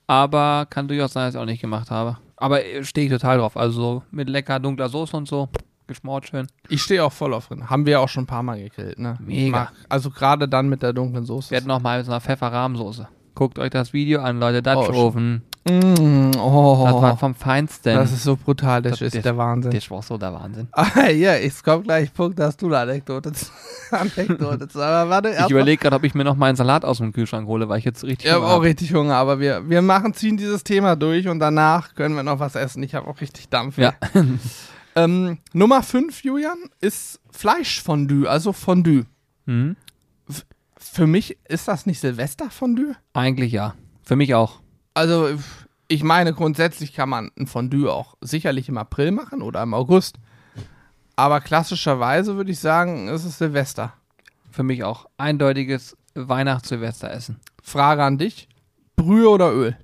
Aber 0.06 0.66
kann 0.68 0.86
durchaus 0.88 1.12
sein, 1.14 1.26
dass 1.26 1.34
ich 1.34 1.40
auch 1.40 1.46
nicht 1.46 1.60
gemacht 1.62 1.90
habe. 1.90 2.18
Aber 2.36 2.64
äh, 2.64 2.84
stehe 2.84 3.06
ich 3.06 3.12
total 3.12 3.38
drauf. 3.38 3.56
Also 3.56 3.80
so 3.80 4.02
mit 4.10 4.28
lecker 4.28 4.60
dunkler 4.60 4.88
Soße 4.88 5.16
und 5.16 5.26
so. 5.28 5.48
Geschmort 5.86 6.26
schön. 6.28 6.48
Ich 6.68 6.82
stehe 6.82 7.02
auch 7.04 7.12
voll 7.12 7.32
auf 7.32 7.50
Rinder. 7.50 7.70
Haben 7.70 7.86
wir 7.86 8.00
auch 8.00 8.08
schon 8.08 8.24
ein 8.24 8.26
paar 8.26 8.42
Mal 8.42 8.58
gegrillt, 8.60 8.98
ne? 8.98 9.16
Mega. 9.20 9.50
Mag- 9.50 9.72
Also 9.88 10.10
gerade 10.10 10.48
dann 10.48 10.68
mit 10.68 10.82
der 10.82 10.92
dunklen 10.92 11.24
Soße. 11.24 11.50
Wir 11.50 11.58
hatten 11.58 11.68
noch 11.68 11.80
mal 11.80 11.98
mit 11.98 12.06
so 12.06 12.12
einer 12.12 12.20
Pfefferrahmsoße. 12.20 13.08
Guckt 13.34 13.58
euch 13.58 13.70
das 13.70 13.92
Video 13.92 14.20
an, 14.20 14.38
Leute. 14.40 14.58
Oh, 14.58 14.84
Dutch 14.86 14.96
Oven. 14.96 15.42
Mm, 15.68 16.30
oh, 16.38 16.84
Das 16.84 16.94
war 17.02 17.16
vom 17.16 17.34
Feinsten. 17.34 17.94
das 17.96 18.12
ist 18.12 18.22
so 18.22 18.36
brutal. 18.36 18.82
Das, 18.82 18.92
Das- 18.92 19.00
ist 19.02 19.16
das- 19.16 19.22
der 19.24 19.36
Wahnsinn. 19.36 19.72
das 19.72 19.90
war 19.90 20.00
so 20.02 20.16
der 20.16 20.32
Wahnsinn. 20.32 20.68
Ah, 20.72 21.08
ja, 21.10 21.34
es 21.34 21.62
kommt 21.62 21.84
gleich 21.84 22.12
Punkt, 22.14 22.38
dass 22.38 22.56
du 22.56 22.66
eine 22.66 22.78
Anekdote 22.78 23.32
zu. 23.32 23.46
Anekdote 23.90 24.68
zu. 24.68 24.80
Aber 24.80 25.10
warte, 25.10 25.30
Ich 25.44 25.50
überlege 25.50 25.82
gerade, 25.82 25.96
ob 25.96 26.04
ich 26.04 26.14
mir 26.14 26.22
noch 26.24 26.36
mal 26.36 26.46
einen 26.46 26.56
Salat 26.56 26.84
aus 26.84 26.98
dem 26.98 27.12
Kühlschrank 27.12 27.48
hole, 27.48 27.68
weil 27.68 27.78
ich 27.80 27.84
jetzt 27.84 28.04
richtig 28.04 28.26
Ich 28.26 28.32
habe 28.32 28.42
Hunger 28.42 28.52
auch 28.52 28.56
hab. 28.58 28.62
richtig 28.62 28.94
Hunger, 28.94 29.16
aber 29.16 29.40
wir, 29.40 29.68
wir 29.68 29.82
machen, 29.82 30.14
ziehen 30.14 30.36
dieses 30.36 30.62
Thema 30.62 30.94
durch 30.94 31.26
und 31.28 31.40
danach 31.40 31.94
können 31.94 32.14
wir 32.14 32.22
noch 32.22 32.38
was 32.38 32.54
essen. 32.54 32.82
Ich 32.84 32.94
habe 32.94 33.08
auch 33.08 33.20
richtig 33.20 33.48
Dampf. 33.48 33.78
Ja. 33.78 33.94
Ähm, 34.98 35.36
Nummer 35.52 35.82
5, 35.82 36.24
Julian, 36.24 36.56
ist 36.80 37.20
Fleischfondue, 37.30 38.26
also 38.30 38.54
Fondue. 38.54 39.04
Mhm. 39.44 39.76
Für 40.78 41.06
mich 41.06 41.36
ist 41.46 41.68
das 41.68 41.84
nicht 41.84 42.00
Silvesterfondue? 42.00 42.94
Eigentlich 43.12 43.52
ja. 43.52 43.74
Für 44.02 44.16
mich 44.16 44.34
auch. 44.34 44.60
Also, 44.96 45.28
ich 45.88 46.02
meine, 46.02 46.32
grundsätzlich 46.32 46.94
kann 46.94 47.10
man 47.10 47.30
ein 47.38 47.46
Fondue 47.46 47.92
auch 47.92 48.16
sicherlich 48.22 48.70
im 48.70 48.78
April 48.78 49.10
machen 49.10 49.42
oder 49.42 49.62
im 49.62 49.74
August. 49.74 50.16
Aber 51.16 51.42
klassischerweise 51.42 52.36
würde 52.36 52.50
ich 52.50 52.60
sagen, 52.60 53.06
es 53.08 53.26
ist 53.26 53.36
Silvester. 53.36 53.92
Für 54.50 54.62
mich 54.62 54.84
auch. 54.84 55.04
Eindeutiges 55.18 55.98
Weihnachts-Silvester-Essen. 56.14 57.38
Frage 57.62 58.04
an 58.04 58.16
dich: 58.16 58.48
Brühe 58.96 59.28
oder 59.28 59.52
Öl? 59.52 59.76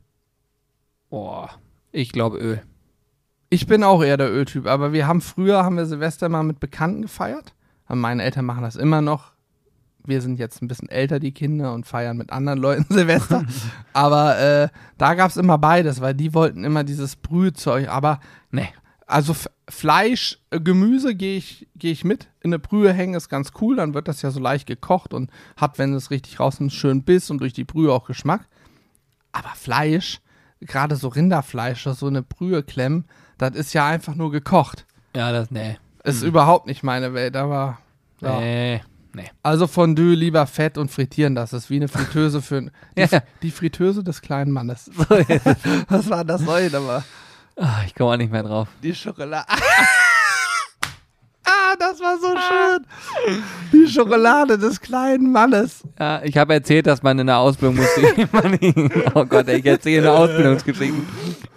Boah. 1.10 1.50
Ich 1.90 2.12
glaube 2.12 2.38
Öl. 2.38 2.62
Ich 3.50 3.66
bin 3.66 3.84
auch 3.84 4.02
eher 4.02 4.16
der 4.16 4.32
Öltyp, 4.32 4.66
aber 4.66 4.94
wir 4.94 5.06
haben 5.06 5.20
früher, 5.20 5.62
haben 5.62 5.76
wir 5.76 5.84
Silvester 5.84 6.30
mal 6.30 6.42
mit 6.42 6.58
Bekannten 6.58 7.02
gefeiert. 7.02 7.52
Meine 7.86 8.22
Eltern 8.22 8.46
machen 8.46 8.62
das 8.62 8.76
immer 8.76 9.02
noch. 9.02 9.31
Wir 10.04 10.20
sind 10.20 10.38
jetzt 10.38 10.60
ein 10.62 10.68
bisschen 10.68 10.88
älter, 10.88 11.20
die 11.20 11.32
Kinder, 11.32 11.72
und 11.74 11.86
feiern 11.86 12.16
mit 12.16 12.30
anderen 12.32 12.58
Leuten 12.58 12.86
Silvester. 12.90 13.44
aber 13.92 14.38
äh, 14.38 14.68
da 14.98 15.14
gab 15.14 15.30
es 15.30 15.36
immer 15.36 15.58
beides, 15.58 16.00
weil 16.00 16.14
die 16.14 16.34
wollten 16.34 16.64
immer 16.64 16.84
dieses 16.84 17.16
Brühezeug. 17.16 17.88
Aber 17.88 18.20
Nee. 18.50 18.68
also 19.06 19.32
F 19.32 19.48
Fleisch, 19.68 20.38
äh, 20.50 20.60
Gemüse 20.60 21.14
gehe 21.14 21.36
ich, 21.38 21.66
geh 21.76 21.92
ich 21.92 22.04
mit. 22.04 22.28
In 22.40 22.50
eine 22.50 22.58
Brühe 22.58 22.92
hängen 22.92 23.14
ist 23.14 23.28
ganz 23.28 23.52
cool, 23.60 23.76
dann 23.76 23.94
wird 23.94 24.08
das 24.08 24.20
ja 24.22 24.30
so 24.30 24.40
leicht 24.40 24.66
gekocht 24.66 25.14
und 25.14 25.30
hat, 25.56 25.78
wenn 25.78 25.94
es 25.94 26.10
richtig 26.10 26.40
raus 26.40 26.54
ist, 26.54 26.60
einen 26.60 26.70
schönen 26.70 27.04
Biss 27.04 27.30
und 27.30 27.38
durch 27.38 27.52
die 27.52 27.64
Brühe 27.64 27.92
auch 27.92 28.06
Geschmack. 28.06 28.48
Aber 29.30 29.50
Fleisch, 29.54 30.20
gerade 30.60 30.96
so 30.96 31.08
Rinderfleisch, 31.08 31.84
das 31.84 32.00
so 32.00 32.06
eine 32.08 32.22
Brühe 32.22 32.62
klemmen, 32.62 33.06
das 33.38 33.54
ist 33.54 33.72
ja 33.72 33.86
einfach 33.86 34.14
nur 34.14 34.30
gekocht. 34.30 34.84
Ja, 35.16 35.32
das, 35.32 35.50
nee. 35.50 35.78
Ist 36.04 36.22
überhaupt 36.22 36.66
nicht 36.66 36.82
meine 36.82 37.14
Welt, 37.14 37.36
aber 37.36 37.78
ja. 38.20 38.40
Nee. 38.40 38.82
Nee. 39.14 39.30
Also 39.42 39.66
Fondue 39.66 40.14
lieber 40.14 40.46
fett 40.46 40.78
und 40.78 40.90
frittieren, 40.90 41.34
das 41.34 41.52
ist 41.52 41.68
wie 41.68 41.76
eine 41.76 41.88
Fritteuse 41.88 42.40
für 42.40 42.62
die, 42.96 43.00
Ja. 43.00 43.22
die 43.42 43.50
Fritteuse 43.50 44.02
des 44.02 44.22
kleinen 44.22 44.50
Mannes. 44.52 44.90
Was 45.88 46.08
war 46.08 46.24
das 46.24 46.40
neue 46.42 46.74
aber 46.74 47.04
Ah, 47.56 47.82
ich 47.86 47.94
komme 47.94 48.12
auch 48.12 48.16
nicht 48.16 48.32
mehr 48.32 48.42
drauf. 48.42 48.68
Die 48.82 48.94
Schokolade. 48.94 49.46
ah, 51.44 51.74
das 51.78 52.00
war 52.00 52.16
so 52.18 52.28
schön. 52.28 52.86
Die 53.72 53.86
Schokolade 53.92 54.56
des 54.56 54.80
kleinen 54.80 55.30
Mannes. 55.30 55.82
Ja, 55.98 56.22
ich 56.22 56.36
habe 56.38 56.54
erzählt, 56.54 56.86
dass 56.86 57.02
man 57.02 57.18
in 57.18 57.26
der 57.26 57.36
Ausbildung 57.38 57.76
musste. 57.76 58.28
oh 59.14 59.24
Gott, 59.26 59.48
ey, 59.48 59.58
ich 59.58 59.66
erzähle 59.66 60.08
eine 60.08 60.18
Ausbildungsgeschichte. 60.18 60.96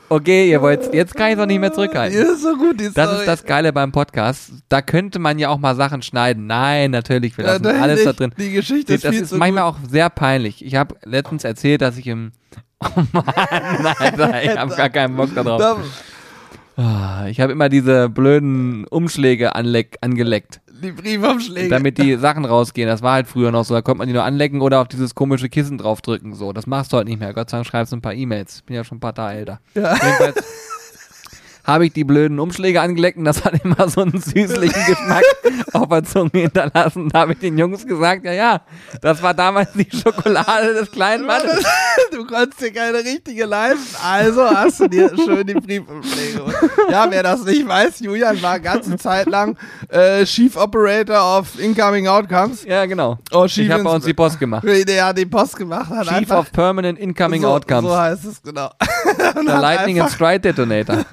Okay, 0.07 0.49
ihr 0.51 0.61
wollt, 0.61 0.93
jetzt 0.93 1.15
kann 1.15 1.31
ich 1.31 1.37
doch 1.37 1.47
nicht 1.47 1.59
mehr 1.59 1.69
Die 1.71 1.75
zurückhalten. 1.75 2.17
ist 2.19 2.41
so 2.43 2.55
gut, 2.55 2.79
die 2.79 2.91
Das 2.93 3.07
Story. 3.07 3.19
ist 3.21 3.27
das 3.27 3.43
Geile 3.43 3.73
beim 3.73 3.91
Podcast. 3.91 4.51
Da 4.69 4.81
könnte 4.83 5.17
man 5.17 5.39
ja 5.39 5.49
auch 5.49 5.57
mal 5.57 5.75
Sachen 5.75 6.03
schneiden. 6.03 6.45
Nein, 6.45 6.91
natürlich, 6.91 7.35
wir 7.37 7.45
Ja, 7.45 7.51
lassen 7.53 7.63
nein, 7.63 7.81
alles 7.81 8.03
da 8.03 8.13
drin. 8.13 8.31
Die 8.37 8.51
Geschichte 8.51 8.93
Das 8.93 9.03
ist 9.03 9.09
viel 9.09 9.21
ist 9.23 9.29
zu 9.29 9.37
manchmal 9.37 9.63
auch 9.63 9.77
sehr 9.89 10.09
peinlich. 10.11 10.63
Ich 10.63 10.75
habe 10.75 10.95
letztens 11.05 11.43
erzählt, 11.43 11.81
dass 11.81 11.97
ich 11.97 12.07
im. 12.07 12.31
Oh 12.85 13.01
Mann, 13.13 13.23
Alter, 13.97 14.43
ich 14.43 14.49
habe 14.57 14.75
gar 14.75 14.89
keinen 14.89 15.15
Bock 15.15 15.33
gut. 15.33 15.37
darauf. 15.37 15.59
Da, 15.59 15.77
Ah, 16.77 17.27
Ich 17.29 17.39
habe 17.39 17.53
immer 17.53 17.69
diese 17.69 18.09
blöden 18.09 18.85
Umschläge 18.85 19.55
anleck, 19.55 19.97
angeleckt, 20.01 20.59
die 20.82 20.91
Briefumschläge. 20.91 21.69
damit 21.69 21.97
die 21.97 22.15
Sachen 22.15 22.45
rausgehen. 22.45 22.88
Das 22.88 23.01
war 23.01 23.13
halt 23.13 23.28
früher 23.28 23.51
noch 23.51 23.63
so. 23.65 23.73
Da 23.73 23.82
konnte 23.82 23.99
man 23.99 24.07
die 24.07 24.13
nur 24.13 24.23
anlecken 24.23 24.61
oder 24.61 24.82
auf 24.82 24.88
dieses 24.88 25.15
komische 25.15 25.49
Kissen 25.49 25.78
draufdrücken. 25.78 26.34
So, 26.34 26.53
das 26.53 26.67
machst 26.67 26.93
du 26.93 26.97
halt 26.97 27.07
nicht 27.07 27.19
mehr. 27.19 27.34
Gott 27.34 27.49
sei 27.49 27.57
Dank 27.57 27.67
schreibst 27.67 27.91
du 27.93 27.97
ein 27.97 28.01
paar 28.01 28.13
E-Mails. 28.13 28.61
Bin 28.63 28.76
ja 28.76 28.84
schon 28.84 28.97
ein 28.97 29.01
paar 29.01 29.15
Tage 29.15 29.38
älter. 29.39 29.59
Ja. 29.73 29.93
Jedenfalls 29.93 30.43
habe 31.66 31.88
ich 31.88 31.93
die 31.93 32.03
blöden 32.03 32.39
Umschläge 32.39 32.82
angeleckt 32.82 33.18
und 33.18 33.26
das 33.26 33.43
hat 33.43 33.63
immer 33.63 33.89
so 33.89 34.01
einen 34.01 34.22
süßlichen 34.22 34.86
Geschmack 34.86 35.24
auf 35.74 35.89
der 35.89 36.03
Zunge 36.03 36.30
hinterlassen. 36.34 37.09
Da 37.09 37.20
habe 37.22 37.34
ich 37.34 37.39
den 37.39 37.57
Jungs 37.57 37.86
gesagt, 37.86 38.26
ja, 38.26 38.34
ja, 38.34 38.61
das 39.01 39.22
war 39.22 39.34
damals 39.34 39.70
die 39.74 39.88
Schokolade 39.91 40.74
des 40.74 40.91
kleinen 40.91 41.26
Mannes. 41.26 41.63
Du 42.11 42.26
konntest 42.26 42.61
dir 42.61 42.72
keine 42.72 42.99
richtige 42.99 43.45
leisten, 43.45 43.95
also 44.03 44.43
hast 44.43 44.80
du 44.80 44.88
dir 44.88 45.09
schön 45.16 45.45
die 45.45 45.53
Briefumschläge. 45.55 46.41
Ja, 46.89 47.07
wer 47.09 47.24
das 47.24 47.43
nicht 47.43 47.68
weiß, 47.68 47.99
Julian 47.99 48.41
war 48.41 48.59
ganze 48.59 48.95
Zeit 48.97 49.28
lang 49.28 49.57
äh, 49.89 50.24
Chief 50.26 50.55
Operator 50.55 51.39
of 51.39 51.59
Incoming 51.59 52.07
Outcomes. 52.07 52.63
Ja, 52.63 52.86
genau. 52.86 53.18
Oh, 53.32 53.45
Ich 53.45 53.70
habe 53.70 53.84
bei 53.84 53.89
uns 53.89 54.05
die 54.05 54.13
Post 54.13 54.39
gemacht. 54.39 54.63
Der 54.66 55.05
hat 55.05 55.18
die 55.18 55.26
Post 55.26 55.57
gemacht 55.57 55.89
hat. 55.89 56.07
Chief 56.07 56.30
of 56.32 56.51
Permanent 56.51 56.99
Incoming 56.99 57.41
so, 57.41 57.47
Outcomes. 57.49 57.89
So 57.89 57.97
heißt 57.97 58.26
es, 58.26 58.41
genau. 58.41 58.70
The 59.16 59.51
hat 59.51 59.61
Lightning 59.61 59.99
and 59.99 60.11
Stride 60.11 60.39
Detonator. 60.41 61.05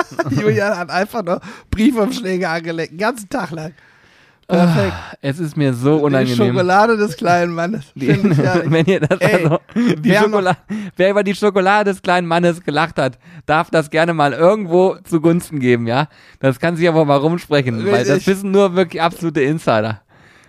Julian 0.30 0.76
hat 0.76 0.90
einfach 0.90 1.22
nur 1.24 1.40
Briefumschläge 1.70 2.48
angelegt, 2.48 2.92
den 2.92 2.98
ganzen 2.98 3.28
Tag 3.28 3.50
lang. 3.50 3.72
Perfekt. 4.48 4.92
Es 5.22 5.38
ist 5.38 5.56
mir 5.56 5.72
so 5.72 5.96
Die 5.98 6.02
unangenehm. 6.04 6.36
Schokolade 6.36 6.96
des 6.98 7.16
kleinen 7.16 7.54
Mannes. 7.54 7.84
Die, 7.94 8.08
wenn 8.66 8.84
ihr 8.86 9.00
das 9.00 9.18
Ey, 9.20 9.44
also, 9.44 9.58
die 9.74 10.04
wer 10.04 10.28
noch- 10.28 10.54
wer 10.96 11.10
über 11.10 11.22
die 11.22 11.34
Schokolade 11.34 11.90
des 11.90 12.02
kleinen 12.02 12.26
Mannes 12.26 12.62
gelacht 12.62 12.98
hat, 12.98 13.18
darf 13.46 13.70
das 13.70 13.88
gerne 13.88 14.12
mal 14.12 14.32
irgendwo 14.34 14.96
zugunsten 15.04 15.58
geben, 15.58 15.86
ja? 15.86 16.08
Das 16.40 16.58
kann 16.60 16.76
sich 16.76 16.86
aber 16.86 17.04
mal 17.06 17.16
rumsprechen, 17.16 17.86
weil 17.90 18.04
das 18.04 18.26
wissen 18.26 18.50
nur 18.50 18.74
wirklich 18.74 19.00
absolute 19.00 19.40
Insider. 19.40 20.02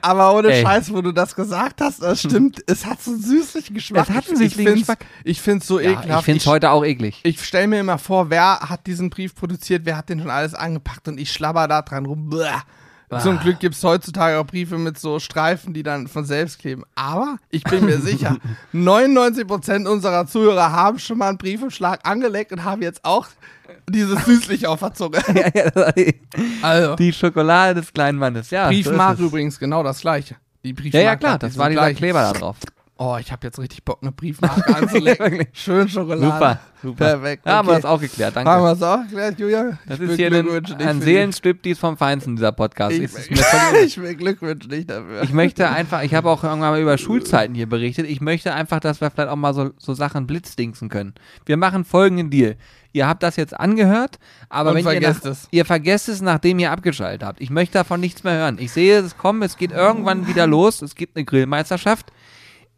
Aber 0.03 0.35
ohne 0.35 0.49
Ey. 0.51 0.61
Scheiß, 0.63 0.93
wo 0.93 1.01
du 1.01 1.11
das 1.13 1.33
gesagt 1.33 1.79
hast, 1.81 2.01
das 2.03 2.19
stimmt. 2.19 2.61
Es 2.67 2.85
hat 2.85 3.01
so 3.01 3.11
einen 3.11 3.21
süßlichen 3.21 3.73
Geschmack. 3.73 4.09
Es 4.09 4.15
hat 4.15 4.27
einen 4.27 4.41
Ich- 4.41 4.49
süßlichen 4.53 4.59
ich 4.61 4.65
find's- 4.67 4.79
Geschmack. 4.81 5.05
Ich 5.23 5.41
finde 5.41 5.59
es 5.61 5.67
so 5.67 5.79
Ja, 5.79 5.91
ekelhaft. 5.91 6.19
ich 6.19 6.25
finde 6.25 6.39
es 6.41 6.45
heute 6.47 6.71
auch 6.71 6.83
eklig. 6.83 7.21
Ich 7.23 7.43
stelle 7.43 7.67
mir 7.67 7.79
immer 7.79 7.97
vor, 7.97 8.29
wer 8.29 8.59
hat 8.59 8.85
diesen 8.85 9.09
Brief 9.09 9.33
produziert, 9.33 9.83
wer 9.85 9.95
hat 9.95 10.09
den 10.09 10.19
schon 10.19 10.29
alles 10.29 10.53
angepackt 10.53 11.07
und 11.07 11.19
ich 11.19 11.31
schlabber 11.31 11.67
da 11.69 11.81
dran 11.81 12.05
rum. 12.05 12.29
Bäh. 12.29 12.49
Zum 13.21 13.37
Glück 13.39 13.59
gibt 13.59 13.75
es 13.75 13.83
heutzutage 13.83 14.39
auch 14.39 14.45
Briefe 14.45 14.77
mit 14.79 14.97
so 14.97 15.19
Streifen, 15.19 15.71
die 15.73 15.83
dann 15.83 16.07
von 16.07 16.25
selbst 16.25 16.57
kleben. 16.57 16.83
Aber 16.95 17.37
ich 17.51 17.63
bin 17.63 17.85
mir 17.85 17.99
sicher, 17.99 18.37
99% 18.73 19.87
unserer 19.87 20.25
Zuhörer 20.27 20.71
haben 20.71 20.99
schon 20.99 21.19
mal 21.19 21.29
einen 21.29 21.37
Briefumschlag 21.37 21.99
angelegt 22.07 22.51
und 22.51 22.63
haben 22.63 22.81
jetzt 22.81 23.05
auch 23.05 23.27
dieses 23.89 24.23
süßlich 24.25 24.67
auf 24.67 24.79
der 24.79 24.93
Zunge. 24.93 25.19
Ja, 25.27 25.49
ja, 25.53 25.69
das- 25.71 25.93
Also, 26.61 26.95
die 26.95 27.11
Schokolade 27.13 27.79
des 27.81 27.91
kleinen 27.93 28.17
Mannes, 28.17 28.49
ja. 28.51 28.65
so 28.65 28.69
Briefmarke 28.71 29.21
es. 29.23 29.27
übrigens 29.29 29.59
genau 29.59 29.83
das 29.83 30.01
gleiche. 30.01 30.35
Die 30.63 30.69
Ja, 30.69 30.75
Briefmarke 30.75 31.05
ja, 31.05 31.15
klar, 31.15 31.33
hat 31.33 31.43
das 31.43 31.57
war 31.57 31.69
dieser 31.69 31.93
Kleber 31.93 32.21
da 32.21 32.33
drauf. 32.33 32.57
Oh, 32.95 33.17
ich 33.19 33.31
habe 33.31 33.47
jetzt 33.47 33.57
richtig 33.57 33.83
Bock, 33.83 33.99
eine 34.01 34.11
Briefmarke 34.11 34.75
anzulecken. 34.75 35.47
Schön 35.53 35.89
Schokolade. 35.89 36.21
Super, 36.21 36.59
super. 36.83 37.05
Perfekt. 37.05 37.45
Ja, 37.45 37.53
haben 37.53 37.67
wir 37.67 37.71
okay. 37.71 37.81
das 37.81 37.89
auch 37.91 37.99
geklärt, 37.99 38.35
danke. 38.35 38.51
Haben 38.51 38.63
wir 38.63 38.71
es 38.71 38.83
auch 38.83 39.01
geklärt, 39.01 39.39
Julia? 39.39 39.79
das 39.87 39.99
ich 39.99 40.09
ist 40.11 40.15
hier 40.15 40.31
ein, 40.31 40.81
ein 40.87 41.01
Seelenstriptease 41.01 41.79
vom 41.79 41.97
Feinsten, 41.97 42.35
dieser 42.35 42.51
Podcast. 42.51 42.95
Es 42.95 43.15
Ich, 43.29 43.39
völlig- 43.41 43.85
ich 43.87 43.97
will 44.01 44.15
Glückwünsche 44.15 44.69
nicht 44.69 44.91
dafür. 44.91 45.23
Ich 45.23 45.33
möchte 45.33 45.67
einfach, 45.69 46.03
ich 46.03 46.13
habe 46.13 46.29
auch 46.29 46.43
irgendwann 46.43 46.71
mal 46.71 46.81
über 46.81 46.99
Schulzeiten 46.99 47.55
hier 47.55 47.67
berichtet. 47.67 48.07
Ich 48.07 48.21
möchte 48.21 48.53
einfach, 48.53 48.79
dass 48.79 49.01
wir 49.01 49.09
vielleicht 49.09 49.29
auch 49.29 49.35
mal 49.37 49.55
so, 49.55 49.71
so 49.79 49.95
Sachen 49.95 50.27
blitzdingsen 50.27 50.89
können. 50.89 51.15
Wir 51.47 51.57
machen 51.57 51.85
folgenden 51.85 52.29
Deal. 52.29 52.57
Ihr 52.95 53.07
habt 53.07 53.23
das 53.23 53.37
jetzt 53.37 53.59
angehört, 53.59 54.19
aber 54.49 54.69
Und 54.69 54.75
wenn 54.75 54.85
ihr, 54.85 54.91
vergesst 54.91 55.25
nach, 55.25 55.31
es. 55.31 55.47
ihr 55.49 55.65
vergesst 55.65 56.09
es, 56.09 56.21
nachdem 56.21 56.59
ihr 56.59 56.71
abgeschaltet 56.71 57.23
habt. 57.27 57.41
Ich 57.41 57.49
möchte 57.49 57.73
davon 57.73 57.99
nichts 57.99 58.23
mehr 58.23 58.35
hören. 58.35 58.57
Ich 58.59 58.71
sehe 58.71 58.99
es 58.99 59.17
kommen, 59.17 59.41
es 59.41 59.57
geht 59.57 59.71
irgendwann 59.71 60.27
wieder 60.27 60.45
los. 60.45 60.83
Es 60.83 60.93
gibt 60.93 61.15
eine 61.17 61.25
Grillmeisterschaft. 61.25 62.13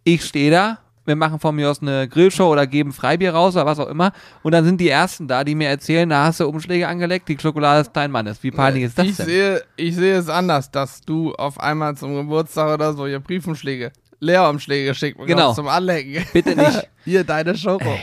Ich 0.05 0.23
stehe 0.23 0.51
da. 0.51 0.77
Wir 1.07 1.15
machen 1.15 1.39
von 1.39 1.55
mir 1.55 1.69
aus 1.69 1.81
eine 1.81 2.07
Grillshow 2.07 2.45
oder 2.51 2.65
geben 2.65 2.91
Freibier 2.93 3.33
raus 3.33 3.55
oder 3.55 3.65
was 3.65 3.79
auch 3.79 3.87
immer. 3.89 4.11
Und 4.43 4.53
dann 4.53 4.63
sind 4.65 4.79
die 4.79 4.89
Ersten 4.89 5.27
da, 5.27 5.43
die 5.43 5.53
mir 5.55 5.67
erzählen, 5.69 6.07
da 6.09 6.25
hast 6.25 6.39
du 6.39 6.47
Umschläge 6.47 6.87
angeleckt, 6.87 7.27
die 7.27 7.37
Schokolade 7.39 7.81
ist 7.81 7.91
dein 7.93 8.09
Mann. 8.11 8.31
Wie 8.41 8.49
peinlich 8.51 8.83
ist 8.85 8.97
das 8.97 9.05
ich 9.07 9.15
denn? 9.17 9.25
Sehe, 9.27 9.63
ich 9.75 9.95
sehe 9.95 10.15
es 10.17 10.29
anders, 10.29 10.71
dass 10.71 11.01
du 11.01 11.33
auf 11.35 11.59
einmal 11.59 11.95
zum 11.95 12.15
Geburtstag 12.15 12.73
oder 12.73 12.93
so 12.93 13.05
hier 13.05 13.19
Briefumschläge, 13.19 13.91
Leerumschläge 14.19 14.89
geschickt 14.89 15.17
bekommst 15.17 15.35
Genau. 15.35 15.53
zum 15.53 15.67
Anlecken. 15.67 16.23
Bitte 16.33 16.55
nicht. 16.55 16.87
Hier, 17.03 17.23
deine 17.23 17.55
Schoko. 17.55 17.99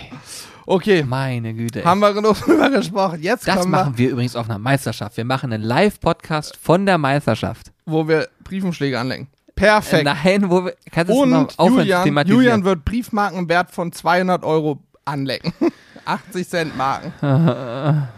Okay, 0.67 1.03
Meine 1.03 1.55
Güte. 1.55 1.81
ey. 1.81 1.85
haben 1.85 1.99
wir 2.01 2.13
genug 2.13 2.37
drüber 2.41 2.71
gesprochen. 2.71 3.21
Jetzt 3.21 3.49
Das 3.49 3.67
machen 3.67 3.99
wir 3.99 4.11
übrigens 4.11 4.37
auf 4.37 4.49
einer 4.49 4.61
Meisterschaft. 4.61 5.17
Wir 5.17 5.25
machen 5.25 5.53
einen 5.53 5.65
Live-Podcast 5.65 6.57
von 6.57 6.87
der 6.87 6.99
Meisterschaft. 6.99 7.73
wo 7.85 8.07
wir 8.07 8.29
Briefumschläge 8.45 8.99
anlenken. 8.99 9.27
Perfekt. 9.55 10.05
Nein, 10.05 10.51
wo 10.51 10.65
wir. 10.65 10.75
Kannst 10.91 11.13
du 11.13 11.25
noch 11.25 11.57
Und 11.59 11.75
Julian? 11.79 12.27
Julian 12.27 12.65
wird 12.65 12.85
Briefmarken 12.85 13.49
wert 13.49 13.71
von 13.71 13.93
200 13.93 14.45
Euro 14.45 14.81
anlecken. 15.05 15.53
80 16.05 16.49
Cent 16.49 16.77
Marken. 16.77 17.13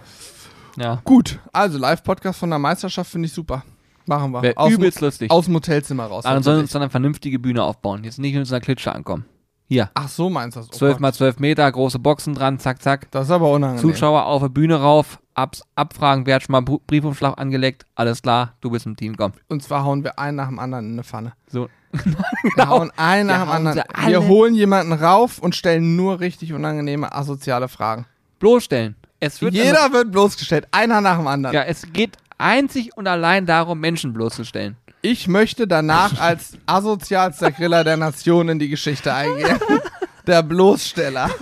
ja. 0.77 1.01
Gut, 1.05 1.39
also 1.53 1.79
Live-Podcast 1.79 2.39
von 2.39 2.51
der 2.51 2.59
Meisterschaft 2.59 3.11
finde 3.11 3.27
ich 3.27 3.33
super. 3.33 3.63
Machen 4.07 4.33
wir. 4.33 4.43
Wäre 4.43 4.57
Aus, 4.57 4.73
übelst 4.73 5.01
lustig. 5.01 5.31
aus 5.31 5.47
dem 5.47 5.55
Hotelzimmer 5.55 6.05
raus. 6.07 6.25
Aber 6.25 6.35
dann 6.35 6.43
sollen 6.43 6.59
wir 6.59 6.63
uns 6.63 6.73
dann 6.73 6.83
eine 6.83 6.91
vernünftige 6.91 7.39
Bühne 7.39 7.63
aufbauen. 7.63 8.05
Jetzt 8.05 8.19
nicht 8.19 8.33
mit 8.35 8.41
unserer 8.41 8.61
Klitsche 8.61 8.93
ankommen. 8.95 9.25
Hier. 9.67 9.91
Ach 9.95 10.09
so, 10.09 10.29
meinst 10.29 10.57
du 10.57 10.61
das? 10.61 10.69
Oh 10.71 10.77
12 10.77 10.93
Gott. 10.95 11.01
mal 11.01 11.15
12 11.15 11.39
Meter, 11.39 11.71
große 11.73 11.99
Boxen 11.99 12.35
dran, 12.35 12.59
zack, 12.59 12.83
zack. 12.83 13.11
Das 13.11 13.27
ist 13.27 13.31
aber 13.31 13.51
unangenehm. 13.51 13.81
Zuschauer 13.81 14.27
auf 14.27 14.43
der 14.43 14.51
Bühne 14.51 14.77
rauf, 14.77 15.21
abs, 15.35 15.63
abfragen, 15.75 16.27
wer 16.27 16.37
hat 16.37 16.45
schon 16.45 16.53
mal 16.53 16.61
Briefumschlag 16.61 17.39
angelegt. 17.39 17.87
Alles 17.95 18.23
klar, 18.23 18.55
du 18.61 18.71
bist 18.71 18.87
im 18.87 18.97
Team, 18.97 19.17
komm. 19.17 19.33
Und 19.49 19.63
zwar 19.63 19.85
hauen 19.85 20.05
wir 20.05 20.19
einen 20.19 20.37
nach 20.37 20.49
dem 20.49 20.59
anderen 20.59 20.87
in 20.87 20.93
eine 20.93 21.05
Pfanne. 21.05 21.33
So. 21.49 21.69
Wir 22.57 22.69
hauen 22.69 22.91
einen 22.97 23.29
nach 23.29 23.43
dem 23.43 23.51
anderen. 23.51 23.83
Wir 24.07 24.27
holen 24.27 24.55
jemanden 24.57 24.93
rauf 24.93 25.39
und 25.39 25.55
stellen 25.55 25.95
nur 25.95 26.19
richtig 26.19 26.53
unangenehme 26.53 27.15
asoziale 27.15 27.69
Fragen. 27.69 28.05
Bloßstellen. 28.41 28.97
Es 29.21 29.41
wird 29.41 29.55
Jeder 29.55 29.93
wird 29.93 30.11
bloßgestellt, 30.11 30.67
einer 30.73 31.01
nach 31.01 31.19
dem 31.19 31.29
anderen. 31.29 31.55
ja, 31.55 31.63
es 31.63 31.87
geht 31.93 32.17
einzig 32.37 32.97
und 32.97 33.07
allein 33.07 33.47
darum, 33.47 33.79
Menschen 33.79 34.13
bloßzustellen. 34.13 34.77
Ich 35.03 35.29
möchte 35.29 35.69
danach 35.69 36.19
als 36.19 36.59
asozialster 36.67 37.53
Griller 37.53 37.85
der 37.85 37.97
Nation 37.97 38.49
in 38.49 38.59
die 38.59 38.69
Geschichte 38.69 39.15
eingehen. 39.15 39.59
Der 40.27 40.43
Bloßsteller. 40.43 41.31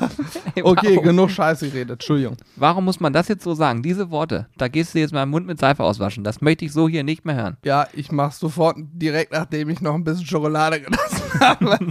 Okay, 0.64 0.90
Warum? 0.96 1.04
genug 1.04 1.30
Scheiße 1.30 1.70
geredet. 1.70 1.92
Entschuldigung. 1.92 2.36
Warum 2.56 2.84
muss 2.84 3.00
man 3.00 3.14
das 3.14 3.26
jetzt 3.28 3.42
so 3.42 3.54
sagen? 3.54 3.82
Diese 3.82 4.10
Worte, 4.10 4.48
da 4.58 4.68
gehst 4.68 4.94
du 4.94 4.98
jetzt 4.98 5.12
mal 5.14 5.22
im 5.22 5.30
Mund 5.30 5.46
mit 5.46 5.58
Seife 5.58 5.82
auswaschen. 5.82 6.24
Das 6.24 6.42
möchte 6.42 6.66
ich 6.66 6.72
so 6.74 6.90
hier 6.90 7.04
nicht 7.04 7.24
mehr 7.24 7.34
hören. 7.36 7.56
Ja, 7.64 7.86
ich 7.94 8.12
mach's 8.12 8.38
sofort 8.38 8.76
direkt, 8.78 9.32
nachdem 9.32 9.70
ich 9.70 9.80
noch 9.80 9.94
ein 9.94 10.04
bisschen 10.04 10.26
Schokolade 10.26 10.82
genossen 10.82 11.22
habe. 11.40 11.88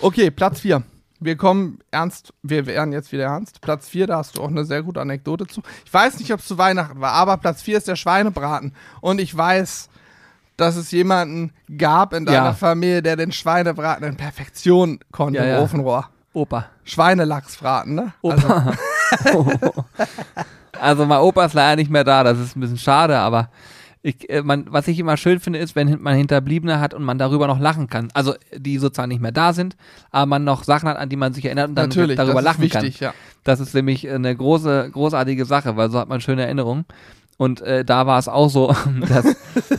Okay, 0.00 0.30
Platz 0.30 0.60
4. 0.60 0.82
Wir 1.20 1.36
kommen 1.36 1.78
ernst, 1.90 2.34
wir 2.42 2.66
werden 2.66 2.92
jetzt 2.92 3.12
wieder 3.12 3.24
ernst. 3.24 3.62
Platz 3.62 3.88
4, 3.88 4.06
da 4.08 4.18
hast 4.18 4.36
du 4.36 4.42
auch 4.42 4.48
eine 4.48 4.66
sehr 4.66 4.82
gute 4.82 5.00
Anekdote 5.00 5.46
zu. 5.46 5.62
Ich 5.86 5.94
weiß 5.94 6.18
nicht, 6.18 6.30
ob 6.34 6.40
es 6.40 6.46
zu 6.46 6.58
Weihnachten 6.58 7.00
war, 7.00 7.12
aber 7.12 7.38
Platz 7.38 7.62
4 7.62 7.78
ist 7.78 7.88
der 7.88 7.96
Schweinebraten. 7.96 8.74
Und 9.00 9.22
ich 9.22 9.34
weiß, 9.34 9.88
dass 10.58 10.76
es 10.76 10.90
jemanden 10.90 11.52
gab 11.78 12.12
in 12.12 12.26
deiner 12.26 12.38
Ja. 12.48 12.52
Familie, 12.52 13.02
der 13.02 13.16
den 13.16 13.32
Schweinebraten 13.32 14.04
in 14.06 14.16
Perfektion 14.16 14.98
konnte 15.12 15.38
Ja, 15.38 15.44
im 15.44 15.50
ja. 15.52 15.60
Ofenrohr. 15.62 16.10
Opa. 16.36 16.66
Schweinelachsbraten, 16.84 17.94
ne? 17.94 18.12
Also, 18.22 18.46
Opa. 18.46 19.86
Also 20.78 21.06
mein 21.06 21.20
Opa 21.20 21.46
ist 21.46 21.54
leider 21.54 21.76
nicht 21.76 21.90
mehr 21.90 22.04
da, 22.04 22.22
das 22.22 22.38
ist 22.38 22.54
ein 22.54 22.60
bisschen 22.60 22.76
schade, 22.76 23.16
aber 23.16 23.48
ich, 24.02 24.28
äh, 24.28 24.42
man, 24.42 24.66
was 24.68 24.86
ich 24.86 24.98
immer 24.98 25.16
schön 25.16 25.40
finde, 25.40 25.58
ist, 25.58 25.74
wenn 25.74 26.02
man 26.02 26.14
Hinterbliebene 26.14 26.78
hat 26.78 26.92
und 26.92 27.02
man 27.02 27.16
darüber 27.16 27.46
noch 27.46 27.58
lachen 27.58 27.88
kann. 27.88 28.08
Also 28.12 28.34
die 28.54 28.76
sozusagen 28.76 29.08
nicht 29.08 29.22
mehr 29.22 29.32
da 29.32 29.54
sind, 29.54 29.76
aber 30.10 30.26
man 30.26 30.44
noch 30.44 30.64
Sachen 30.64 30.90
hat, 30.90 30.98
an 30.98 31.08
die 31.08 31.16
man 31.16 31.32
sich 31.32 31.46
erinnert 31.46 31.70
und 31.70 31.74
dann 31.74 31.88
natürlich, 31.88 32.18
darüber 32.18 32.42
lachen 32.42 32.68
kann. 32.68 32.82
wichtig, 32.82 33.00
ja. 33.00 33.14
Das 33.42 33.58
ist 33.58 33.74
nämlich 33.74 34.06
eine 34.06 34.36
große, 34.36 34.90
großartige 34.92 35.46
Sache, 35.46 35.78
weil 35.78 35.90
so 35.90 35.98
hat 35.98 36.10
man 36.10 36.20
schöne 36.20 36.44
Erinnerungen. 36.44 36.84
Und 37.38 37.62
äh, 37.62 37.82
da 37.82 38.06
war 38.06 38.18
es 38.18 38.28
auch 38.28 38.50
so, 38.50 38.76
dass 39.08 39.24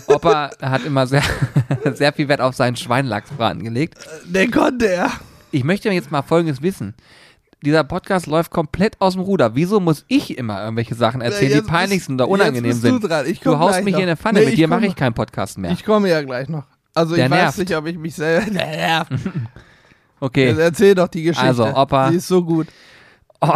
Opa 0.08 0.49
hat 0.60 0.84
immer 0.84 1.05
sehr, 1.05 1.24
sehr 1.93 2.14
viel 2.14 2.28
Wert 2.28 2.41
auf 2.41 2.55
seinen 2.55 2.76
Schweinlachsbraten 2.76 3.64
gelegt. 3.64 3.99
Den 4.26 4.49
konnte 4.49 4.88
er. 4.88 5.12
Ich 5.58 5.64
möchte 5.64 5.89
jetzt 5.89 6.12
mal 6.12 6.22
Folgendes 6.22 6.62
wissen. 6.62 6.93
Dieser 7.64 7.84
Podcast 7.84 8.28
läuft 8.28 8.51
komplett 8.51 9.01
aus 9.01 9.14
dem 9.14 9.24
Ruder. 9.24 9.55
Wieso 9.55 9.80
muss 9.80 10.05
ich 10.08 10.38
immer 10.38 10.62
irgendwelche 10.64 10.93
Sachen 10.93 11.22
erzählen, 11.22 11.51
Jetzt 11.51 11.66
die 11.66 11.72
peinlichsten 11.72 12.16
bist- 12.16 12.28
oder 12.30 12.32
unangenehm 12.32 12.74
sind? 12.74 13.03
Du, 13.03 13.08
Du 13.08 13.58
haust 13.58 13.84
mich 13.84 13.93
noch. 13.93 13.97
hier 13.97 14.03
in 14.05 14.10
eine 14.10 14.18
Pfanne. 14.18 14.41
Nee, 14.41 14.45
Mit 14.45 14.58
dir 14.60 14.68
mache 14.68 14.86
ich 14.86 14.95
keinen 14.95 15.16
Podcast 15.16 15.58
mehr. 15.58 15.72
Ich 15.72 15.84
komme 15.84 16.10
ja 16.10 16.22
gleich 16.22 16.47
noch. 16.47 16.66
Also 16.93 17.16
Der 17.16 17.26
ich 17.26 17.32
weiß 17.32 17.39
nervt. 17.41 17.58
nicht, 17.58 17.76
ob 17.76 17.88
ich 17.88 17.97
mich 17.97 18.14
selber. 18.14 18.51
Der 18.51 18.68
nervt. 18.68 19.12
okay. 20.20 20.49
Jetzt 20.49 20.60
erzähl 20.60 20.93
doch 20.93 21.08
die 21.08 21.24
Geschichte. 21.24 21.47
Also, 21.47 21.66
Opa- 21.66 22.12
Sie 22.12 22.18
ist 22.18 22.28
so 22.28 22.43
gut. 22.43 22.68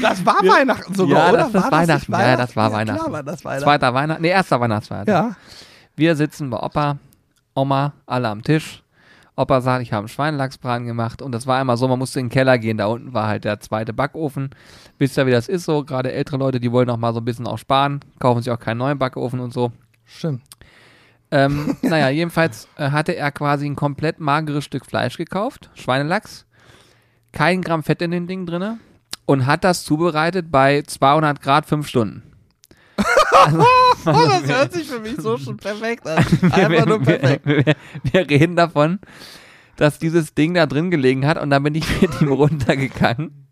Das 0.00 0.24
war 0.24 0.36
Weihnachten 0.36 0.94
sogar, 0.94 1.18
Ja, 1.26 1.28
oder? 1.28 1.38
das 1.38 1.48
ist 1.48 1.54
war 1.54 1.72
Weihnachten. 1.72 2.12
nicht 2.12 2.20
Ja, 2.20 2.36
das 2.36 2.56
war 2.56 2.70
Ja, 2.70 2.76
Weihnachten. 2.76 2.98
Klar 3.00 3.12
war 3.12 3.22
das 3.22 3.44
Weihnachten. 3.44 3.64
Zweiter 3.64 3.92
Weihnachten, 3.94 4.22
nee, 4.22 4.28
erster 4.30 4.58
Weihnachtsfeiertag. 4.60 5.06
Ja. 5.14 5.36
Wir 5.96 6.16
sitzen 6.16 6.48
bei 6.48 6.56
Opa, 6.58 6.96
Oma, 7.54 7.94
alle 8.06 8.28
am 8.28 8.42
Tisch. 8.42 8.82
Opa 9.34 9.62
sagt, 9.62 9.82
ich 9.82 9.92
habe 9.92 10.00
einen 10.00 10.08
Schweinelachsbraten 10.08 10.86
gemacht 10.86 11.22
und 11.22 11.32
das 11.32 11.46
war 11.46 11.60
immer 11.60 11.78
so, 11.78 11.88
man 11.88 11.98
musste 11.98 12.20
in 12.20 12.26
den 12.26 12.32
Keller 12.32 12.58
gehen, 12.58 12.76
da 12.76 12.86
unten 12.86 13.14
war 13.14 13.28
halt 13.28 13.44
der 13.44 13.60
zweite 13.60 13.94
Backofen. 13.94 14.50
Wisst 14.98 15.16
ihr, 15.16 15.26
wie 15.26 15.30
das 15.30 15.48
ist 15.48 15.64
so? 15.64 15.84
Gerade 15.84 16.12
ältere 16.12 16.36
Leute, 16.36 16.60
die 16.60 16.70
wollen 16.70 16.86
noch 16.86 16.98
mal 16.98 17.14
so 17.14 17.20
ein 17.20 17.24
bisschen 17.24 17.46
auch 17.46 17.56
sparen, 17.56 18.00
kaufen 18.18 18.42
sich 18.42 18.52
auch 18.52 18.58
keinen 18.58 18.78
neuen 18.78 18.98
Backofen 18.98 19.40
und 19.40 19.54
so. 19.54 19.72
Stimmt. 20.04 20.42
Ähm, 21.30 21.76
naja, 21.82 22.10
jedenfalls 22.10 22.68
äh, 22.76 22.90
hatte 22.90 23.16
er 23.16 23.32
quasi 23.32 23.64
ein 23.64 23.74
komplett 23.74 24.20
mageres 24.20 24.64
Stück 24.64 24.84
Fleisch 24.84 25.16
gekauft, 25.16 25.70
Schweinelachs, 25.74 26.44
kein 27.32 27.62
Gramm 27.62 27.82
Fett 27.82 28.02
in 28.02 28.10
dem 28.10 28.26
Ding 28.26 28.44
drinne 28.44 28.78
und 29.24 29.46
hat 29.46 29.64
das 29.64 29.82
zubereitet 29.84 30.50
bei 30.50 30.82
200 30.82 31.40
Grad 31.40 31.64
fünf 31.64 31.88
Stunden. 31.88 32.22
Oh, 34.06 34.28
das 34.28 34.46
hört 34.46 34.72
sich 34.72 34.88
für 34.88 35.00
mich 35.00 35.16
so 35.16 35.36
schon 35.36 35.56
perfekt 35.56 36.06
an. 36.06 36.18
Einfach 36.52 36.86
nur 36.86 37.06
wir, 37.06 37.18
perfekt. 37.18 37.76
wir, 38.04 38.30
reden 38.30 38.56
davon, 38.56 38.98
dass 39.76 39.98
dieses 39.98 40.34
Ding 40.34 40.54
da 40.54 40.66
drin 40.66 40.90
gelegen 40.90 41.26
hat 41.26 41.40
und 41.40 41.50
dann 41.50 41.62
bin 41.62 41.74
ich 41.74 41.84
mit 42.00 42.20
ihm 42.20 42.32
runtergegangen 42.32 43.48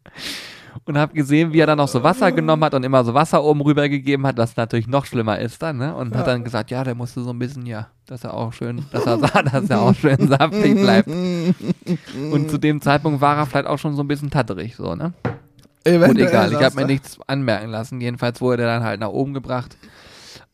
und 0.85 0.99
habe 0.99 1.15
gesehen, 1.15 1.53
wie 1.53 1.61
er 1.61 1.67
dann 1.67 1.79
noch 1.79 1.89
so 1.89 2.03
Wasser 2.03 2.33
genommen 2.33 2.65
hat 2.65 2.75
und 2.75 2.85
immer 2.85 3.05
so 3.05 3.15
Wasser 3.15 3.43
oben 3.43 3.61
rüber 3.61 3.89
gegeben 3.89 4.27
hat, 4.27 4.37
was 4.37 4.57
natürlich 4.57 4.87
noch 4.87 5.07
schlimmer 5.07 5.39
ist 5.39 5.63
dann, 5.63 5.79
ne? 5.79 5.95
Und 5.95 6.17
hat 6.17 6.27
dann 6.27 6.45
gesagt, 6.45 6.71
ja, 6.71 6.85
der 6.85 6.95
musste 6.95 7.23
so 7.23 7.31
ein 7.31 7.39
bisschen, 7.39 7.67
ja, 7.67 7.89
dass 8.07 8.25
er 8.25 8.35
auch 8.35 8.53
schön, 8.53 8.85
dass 8.93 9.07
er, 9.07 9.19
dass 9.19 9.71
er 9.71 9.83
auch 9.83 9.95
schön 9.95 10.29
saftig 10.29 10.75
bleibt. 10.75 11.09
Und 12.33 12.51
zu 12.51 12.59
dem 12.59 12.81
Zeitpunkt 12.81 13.21
war 13.21 13.37
er 13.37 13.47
vielleicht 13.47 13.67
auch 13.67 13.79
schon 13.79 13.95
so 13.95 14.03
ein 14.03 14.09
bisschen 14.09 14.31
tatterig, 14.31 14.77
so, 14.77 14.95
ne? 14.95 15.13
Gut, 15.23 15.95
Eventuell 15.95 16.29
egal, 16.29 16.53
ich 16.53 16.63
habe 16.63 16.75
mir 16.75 16.83
ne? 16.83 16.89
nichts 16.89 17.19
anmerken 17.27 17.71
lassen. 17.71 18.01
Jedenfalls 18.03 18.41
wurde 18.43 18.65
er 18.65 18.69
dann 18.69 18.85
halt 18.85 19.01
nach 19.01 19.09
oben 19.09 19.33
gebracht 19.33 19.79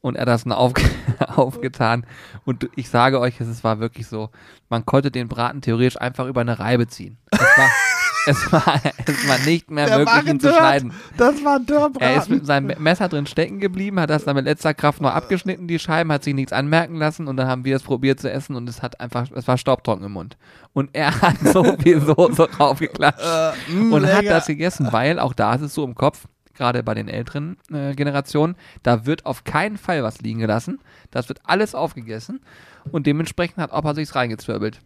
und 0.01 0.17
er 0.17 0.25
dann 0.27 0.53
aufge 0.53 0.83
aufgetan. 1.35 2.07
Und 2.45 2.69
ich 2.77 2.89
sage 2.89 3.21
euch, 3.21 3.41
es 3.41 3.65
war 3.65 3.81
wirklich 3.81 4.07
so, 4.07 4.31
man 4.69 4.87
konnte 4.87 5.11
den 5.11 5.29
Braten 5.29 5.61
theoretisch 5.63 6.01
einfach 6.01 6.27
über 6.27 6.41
eine 6.41 6.59
Reibe 6.59 6.87
ziehen. 6.87 7.19
Es 7.31 7.41
war, 7.41 7.71
es 8.27 8.53
war, 8.53 8.81
es 9.07 9.29
war 9.29 9.39
nicht 9.47 9.71
mehr 9.71 9.87
Der 9.87 9.99
möglich, 9.99 10.27
ihn 10.27 10.41
zu 10.41 10.53
schneiden. 10.53 10.93
Das 11.17 11.43
war 11.45 11.57
ein 11.57 11.67
Er 11.67 11.67
ist 11.67 11.69
Dörrbraten. 11.71 12.35
mit 12.35 12.47
seinem 12.47 12.83
Messer 12.83 13.09
drin 13.09 13.27
stecken 13.27 13.59
geblieben, 13.59 13.99
hat 14.01 14.11
das 14.11 14.25
dann 14.25 14.37
mit 14.37 14.45
letzter 14.45 14.75
Kraft 14.75 15.01
noch 15.01 15.13
abgeschnitten, 15.13 15.67
die 15.67 15.79
Scheiben, 15.79 16.13
hat 16.13 16.25
sich 16.25 16.35
nichts 16.35 16.53
anmerken 16.53 16.97
lassen 16.97 17.27
und 17.29 17.37
dann 17.37 17.49
haben 17.49 17.65
wir 17.65 17.77
es 17.77 17.83
probiert 17.83 18.21
zu 18.21 18.31
essen 18.31 18.55
und 18.57 18.69
es 18.69 18.83
hat 18.83 19.01
einfach, 19.01 19.27
es 19.35 19.49
war 19.49 19.59
staubtrocken 19.59 20.05
im 20.05 20.13
Mund. 20.13 20.37
Und 20.73 20.91
er 20.93 21.21
hat 21.21 21.39
so 21.53 21.65
viel 21.79 22.01
Soße 22.01 22.49
draufgeklatscht 22.49 23.21
Äh, 23.69 23.73
mm, 23.73 23.93
und 23.93 24.07
hat 24.07 24.27
das 24.27 24.47
gegessen, 24.47 24.89
weil 24.93 25.19
auch 25.19 25.33
da 25.33 25.55
ist 25.55 25.63
es 25.63 25.75
so 25.75 25.85
im 25.85 25.95
Kopf, 25.95 26.27
gerade 26.57 26.83
bei 26.83 26.95
den 26.95 27.09
älteren 27.09 27.57
äh, 27.73 27.95
Generationen, 27.95 28.57
da 28.83 29.07
wird 29.07 29.27
auf 29.27 29.45
keinen 29.45 29.77
Fall 29.77 30.03
was 30.03 30.21
liegen 30.21 30.41
gelassen. 30.41 30.81
Das 31.11 31.29
wird 31.29 31.41
alles 31.45 31.75
aufgegessen 31.75 32.41
und 32.93 33.07
dementsprechend 33.07 33.59
hat 33.59 33.73
Opa 33.73 33.95
sich's 33.95 34.15
reingezwirbelt. 34.15 34.81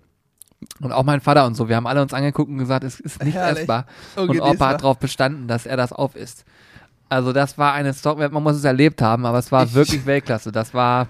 Und 0.80 0.92
auch 0.92 1.04
mein 1.04 1.20
Vater 1.22 1.46
und 1.46 1.54
so, 1.54 1.68
wir 1.70 1.76
haben 1.76 1.86
alle 1.86 2.02
uns 2.02 2.12
angeguckt 2.12 2.50
und 2.50 2.58
gesagt, 2.58 2.84
es 2.84 3.00
ist 3.00 3.24
nicht 3.24 3.34
Herrlich. 3.34 3.60
essbar. 3.60 3.86
Und. 4.16 4.38
Opa 4.40 4.68
hat 4.68 4.82
darauf 4.82 4.98
bestanden, 4.98 5.48
dass 5.48 5.64
er 5.64 5.76
das 5.78 5.92
aufisst. 5.92 6.44
Also 7.08 7.32
das 7.32 7.56
war 7.58 7.72
eine 7.72 7.92
Story, 7.94 8.28
man 8.28 8.42
muss 8.42 8.56
es 8.56 8.64
erlebt 8.64 9.00
haben, 9.02 9.24
aber 9.26 9.38
es 9.38 9.50
war 9.50 9.64
Ich- 9.64 9.74
wirklich 9.74 10.04
Weltklasse. 10.06 10.52
Das 10.52 10.74
war, 10.74 11.08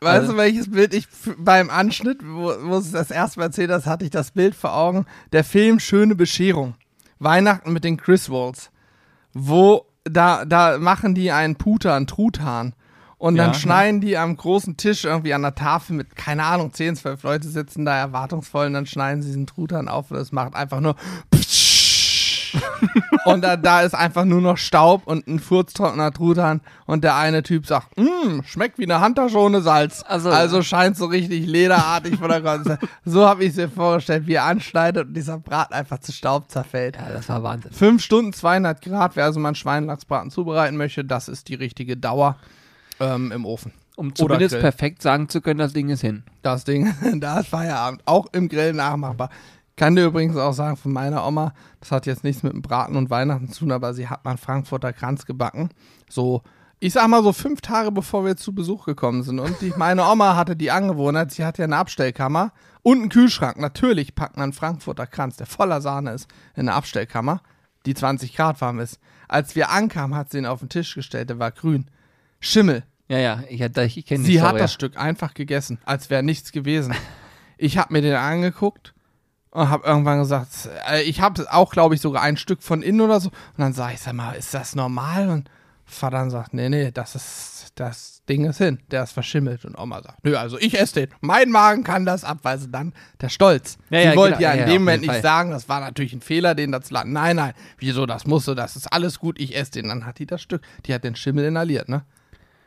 Weißt 0.00 0.20
Also- 0.20 0.32
du, 0.32 0.38
welches 0.38 0.70
Bild 0.70 0.94
ich 0.94 1.08
beim 1.38 1.70
Anschnitt, 1.70 2.18
wo, 2.24 2.52
wo 2.62 2.76
es 2.76 2.92
das 2.92 3.10
erste 3.10 3.40
Mal 3.40 3.46
erzählt 3.46 3.70
hast, 3.70 3.86
hatte 3.86 4.04
ich 4.04 4.10
das 4.12 4.30
Bild 4.30 4.54
vor 4.54 4.72
Augen. 4.76 5.06
Der 5.32 5.42
Film 5.42 5.80
Schöne 5.80 6.14
Bescherung. 6.14 6.74
Weihnachten 7.18 7.72
mit 7.72 7.82
den 7.82 7.96
Griswolds. 7.96 8.70
Wo, 9.32 9.86
da, 10.10 10.44
da 10.44 10.78
machen 10.78 11.14
die 11.14 11.30
einen 11.32 11.56
Puter, 11.56 11.94
einen 11.94 12.06
Truthahn. 12.06 12.74
Und 13.18 13.34
dann 13.36 13.48
Ja, 13.48 13.54
schneiden 13.54 14.00
die 14.00 14.16
am 14.16 14.36
großen 14.36 14.76
Tisch 14.76 15.04
irgendwie 15.04 15.34
an 15.34 15.42
der 15.42 15.56
Tafel 15.56 15.96
mit, 15.96 16.14
keine 16.14 16.44
Ahnung, 16.44 16.72
10, 16.72 16.94
12 16.94 17.22
Leute 17.24 17.48
sitzen 17.48 17.84
da 17.84 17.96
erwartungsvoll 17.96 18.66
und 18.68 18.74
dann 18.74 18.86
schneiden 18.86 19.22
sie 19.22 19.28
diesen 19.30 19.48
Truthahn 19.48 19.88
auf 19.88 20.12
und 20.12 20.18
es 20.18 20.30
macht 20.30 20.54
einfach 20.54 20.78
nur 20.80 20.94
und 23.24 23.42
da, 23.42 23.56
da 23.56 23.82
ist 23.82 23.94
einfach 23.94 24.24
nur 24.24 24.40
noch 24.40 24.56
Staub 24.56 25.06
und 25.06 25.26
ein 25.26 25.38
furztrockener 25.38 26.12
Truthahn 26.12 26.60
und 26.86 27.04
der 27.04 27.16
eine 27.16 27.42
Typ 27.42 27.66
sagt, 27.66 27.96
mmm, 27.98 28.42
schmeckt 28.44 28.78
wie 28.78 28.84
eine 28.84 29.00
Handtasche 29.00 29.38
ohne 29.38 29.60
Salz. 29.62 30.04
Also- 30.06 30.30
Also, 30.30 30.62
scheint 30.62 30.96
so 30.96 31.06
richtig 31.06 31.46
lederartig 31.46 32.16
von 32.16 32.28
der 32.28 32.40
Konsistenz. 32.42 32.80
So 33.04 33.26
habe 33.26 33.44
ich 33.44 33.50
es 33.50 33.56
mir 33.56 33.68
vorgestellt, 33.68 34.26
wie 34.26 34.34
er 34.34 34.44
anschneidet 34.44 35.08
und 35.08 35.14
dieser 35.14 35.38
Braten 35.38 35.74
einfach 35.74 35.98
zu 35.98 36.12
Staub 36.12 36.50
zerfällt. 36.50 36.96
Ja, 36.96 37.08
das 37.12 37.28
war 37.28 37.42
Wahnsinn. 37.42 37.72
Fünf 37.72 38.02
Stunden, 38.02 38.32
200 38.32 38.82
Grad, 38.82 39.16
wer 39.16 39.24
also 39.24 39.40
mal 39.40 39.48
einen 39.50 39.54
Schweinlachsbraten 39.54 40.30
zubereiten 40.30 40.76
möchte, 40.76 41.04
das 41.04 41.28
ist 41.28 41.48
die 41.48 41.54
richtige 41.54 41.96
Dauer 41.96 42.36
ähm, 43.00 43.32
im 43.32 43.44
Ofen. 43.46 43.72
Um 43.96 44.14
zumindest 44.14 44.60
perfekt 44.60 45.02
sagen 45.02 45.28
zu 45.28 45.40
können, 45.40 45.58
das 45.58 45.72
Ding 45.72 45.88
ist 45.88 46.02
hin. 46.02 46.22
Das 46.42 46.64
Ding, 46.64 46.94
da 47.20 47.40
ist 47.40 47.48
Feierabend. 47.48 48.02
Auch 48.04 48.26
im 48.32 48.48
Grill 48.48 48.72
nachmachbar. 48.72 49.28
Kann 49.78 49.94
dir 49.94 50.06
übrigens 50.06 50.36
auch 50.36 50.52
sagen, 50.52 50.76
von 50.76 50.92
meiner 50.92 51.24
Oma, 51.24 51.54
das 51.78 51.92
hat 51.92 52.04
jetzt 52.06 52.24
nichts 52.24 52.42
mit 52.42 52.52
dem 52.52 52.62
Braten 52.62 52.96
und 52.96 53.10
Weihnachten 53.10 53.48
zu 53.48 53.60
tun, 53.60 53.70
aber 53.70 53.94
sie 53.94 54.08
hat 54.08 54.24
mal 54.24 54.32
einen 54.32 54.38
Frankfurter 54.38 54.92
Kranz 54.92 55.24
gebacken. 55.24 55.68
So, 56.10 56.42
ich 56.80 56.92
sag 56.92 57.06
mal 57.06 57.22
so 57.22 57.32
fünf 57.32 57.60
Tage 57.60 57.92
bevor 57.92 58.24
wir 58.24 58.36
zu 58.36 58.52
Besuch 58.52 58.86
gekommen 58.86 59.22
sind. 59.22 59.38
Und 59.38 59.60
die, 59.60 59.72
meine 59.76 60.04
Oma 60.04 60.34
hatte 60.34 60.56
die 60.56 60.72
Angewohnheit, 60.72 61.30
sie 61.30 61.44
hat 61.44 61.58
ja 61.58 61.64
eine 61.64 61.76
Abstellkammer 61.76 62.52
und 62.82 62.98
einen 62.98 63.08
Kühlschrank. 63.08 63.56
Natürlich 63.56 64.16
packt 64.16 64.36
man 64.36 64.44
einen 64.44 64.52
Frankfurter 64.52 65.06
Kranz, 65.06 65.36
der 65.36 65.46
voller 65.46 65.80
Sahne 65.80 66.10
ist, 66.10 66.28
in 66.56 66.62
eine 66.62 66.74
Abstellkammer, 66.74 67.40
die 67.86 67.94
20 67.94 68.34
Grad 68.34 68.60
warm 68.60 68.80
ist. 68.80 68.98
Als 69.28 69.54
wir 69.54 69.70
ankamen, 69.70 70.16
hat 70.16 70.32
sie 70.32 70.38
ihn 70.38 70.46
auf 70.46 70.58
den 70.58 70.70
Tisch 70.70 70.92
gestellt, 70.92 71.30
der 71.30 71.38
war 71.38 71.52
grün. 71.52 71.86
Schimmel, 72.40 72.82
Ja, 73.06 73.18
ja, 73.18 73.44
ich, 73.48 73.60
ich, 73.60 73.96
ich 73.96 74.06
kenne 74.06 74.24
Sie 74.24 74.40
hat 74.40 74.48
Story. 74.48 74.60
das 74.60 74.72
Stück 74.72 74.96
einfach 74.96 75.34
gegessen, 75.34 75.78
als 75.84 76.10
wäre 76.10 76.24
nichts 76.24 76.50
gewesen. 76.50 76.94
Ich 77.58 77.78
habe 77.78 77.92
mir 77.92 78.02
den 78.02 78.14
angeguckt 78.16 78.94
und 79.58 79.70
habe 79.70 79.86
irgendwann 79.86 80.18
gesagt, 80.20 80.68
äh, 80.90 81.02
ich 81.02 81.20
habe 81.20 81.46
auch, 81.50 81.70
glaube 81.72 81.94
ich, 81.94 82.00
sogar 82.00 82.22
ein 82.22 82.36
Stück 82.36 82.62
von 82.62 82.82
innen 82.82 83.00
oder 83.00 83.20
so. 83.20 83.28
Und 83.28 83.58
dann 83.58 83.72
sage 83.72 83.94
ich, 83.94 84.00
sag 84.00 84.14
mal, 84.14 84.32
ist 84.32 84.54
das 84.54 84.74
normal? 84.74 85.28
Und 85.28 85.50
Vater 85.84 86.18
dann 86.18 86.30
sagt, 86.30 86.54
nee, 86.54 86.68
nee, 86.68 86.90
das 86.92 87.14
ist, 87.14 87.72
das 87.74 88.22
Ding 88.28 88.44
ist 88.44 88.58
hin, 88.58 88.78
der 88.90 89.04
ist 89.04 89.12
verschimmelt. 89.12 89.64
Und 89.64 89.78
Oma 89.78 90.02
sagt, 90.02 90.22
nö, 90.22 90.36
also 90.36 90.58
ich 90.58 90.78
esse 90.78 90.94
den. 90.94 91.08
Mein 91.20 91.50
Magen 91.50 91.82
kann 91.82 92.04
das 92.04 92.24
abweisen. 92.24 92.70
Dann 92.70 92.92
der 93.20 93.30
Stolz. 93.30 93.78
Ja, 93.90 94.00
Sie 94.00 94.06
ja, 94.06 94.16
wollte 94.16 94.38
genau. 94.38 94.48
ja 94.48 94.54
in 94.54 94.60
ja, 94.60 94.66
dem 94.66 94.82
Moment 94.82 95.06
nicht 95.06 95.22
sagen, 95.22 95.50
das 95.50 95.68
war 95.68 95.80
natürlich 95.80 96.12
ein 96.12 96.20
Fehler, 96.20 96.54
den 96.54 96.72
dazu 96.72 96.92
laden. 96.94 97.12
Nein, 97.12 97.36
nein, 97.36 97.54
wieso, 97.78 98.06
das 98.06 98.26
musste, 98.26 98.54
das 98.54 98.76
ist 98.76 98.92
alles 98.92 99.18
gut, 99.18 99.40
ich 99.40 99.56
esse 99.56 99.72
den. 99.72 99.88
Dann 99.88 100.06
hat 100.06 100.18
die 100.18 100.26
das 100.26 100.42
Stück, 100.42 100.62
die 100.86 100.94
hat 100.94 101.04
den 101.04 101.16
Schimmel 101.16 101.46
inhaliert, 101.46 101.88
ne? 101.88 102.02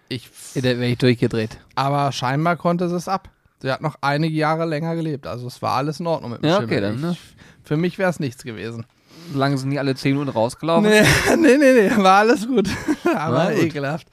Ich 0.10 0.30
Da 0.56 0.64
wäre 0.64 0.88
ich 0.88 0.98
durchgedreht. 0.98 1.58
aber 1.76 2.12
scheinbar 2.12 2.58
konnte 2.58 2.90
sie 2.90 2.96
es 2.96 3.08
ab. 3.08 3.30
Sie 3.62 3.72
hat 3.72 3.82
noch 3.82 3.96
einige 4.02 4.36
Jahre 4.36 4.66
länger 4.66 4.96
gelebt. 4.96 5.28
Also 5.28 5.48
es 5.48 5.62
war 5.62 5.74
alles 5.74 6.00
in 6.00 6.08
Ordnung 6.08 6.32
mit 6.32 6.42
dem 6.44 6.50
Ja, 6.50 6.56
Schimmel. 6.56 6.66
okay, 6.68 6.82
dann, 6.82 7.00
ne? 7.00 7.12
Ich, 7.12 7.36
für 7.64 7.78
mich 7.78 7.98
wäre 7.98 8.10
es 8.10 8.20
nichts 8.20 8.44
gewesen. 8.44 8.86
Solange 9.32 9.58
sind 9.58 9.70
die 9.70 9.80
alle 9.80 9.96
10 9.96 10.14
Minuten 10.14 10.30
rausgelaufen. 10.30 10.90
Nee, 10.90 11.02
nee, 11.38 11.58
nee, 11.58 11.90
nee, 11.90 11.98
war 12.04 12.20
alles 12.20 12.48
gut. 12.48 12.68
aber 13.16 13.36
War 13.38 13.52
gut. 13.54 13.64
ekelhaft. 13.64 14.08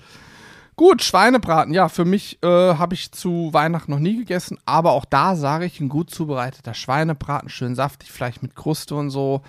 Gut, 0.77 1.03
Schweinebraten. 1.03 1.73
Ja, 1.75 1.89
für 1.89 2.05
mich 2.05 2.39
äh, 2.43 2.47
habe 2.47 2.95
ich 2.95 3.11
zu 3.11 3.49
Weihnachten 3.53 3.91
noch 3.91 3.99
nie 3.99 4.17
gegessen. 4.17 4.59
Aber 4.65 4.93
auch 4.93 5.05
da 5.07 5.35
sage 5.35 5.65
ich, 5.65 5.81
ein 5.81 5.89
gut 5.89 6.11
zubereiteter 6.11 6.73
Schweinebraten, 6.75 7.49
schön 7.49 7.75
saftig, 7.75 8.13
vielleicht 8.13 8.43
mit 8.43 8.55
Kruste 8.55 8.95
und 8.95 9.11
so, 9.11 9.43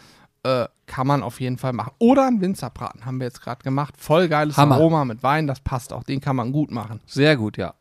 äh, 0.44 0.66
kann 0.88 1.06
man 1.06 1.22
auf 1.22 1.40
jeden 1.40 1.58
Fall 1.60 1.74
machen. 1.74 1.92
Oder 2.00 2.26
ein 2.26 2.42
Winzerbraten 2.42 3.06
haben 3.06 3.20
wir 3.20 3.28
jetzt 3.28 3.42
gerade 3.44 3.62
gemacht. 3.62 3.94
Voll 3.98 4.28
geiles 4.28 4.58
Hammer. 4.58 4.76
Aroma 4.76 5.06
mit 5.06 5.22
Wein, 5.22 5.46
das 5.46 5.60
passt 5.60 5.94
auch. 5.94 6.04
Den 6.04 6.20
kann 6.20 6.36
man 6.36 6.52
gut 6.52 6.72
machen. 6.72 7.00
Sehr 7.06 7.36
gut, 7.38 7.58
ja. 7.58 7.76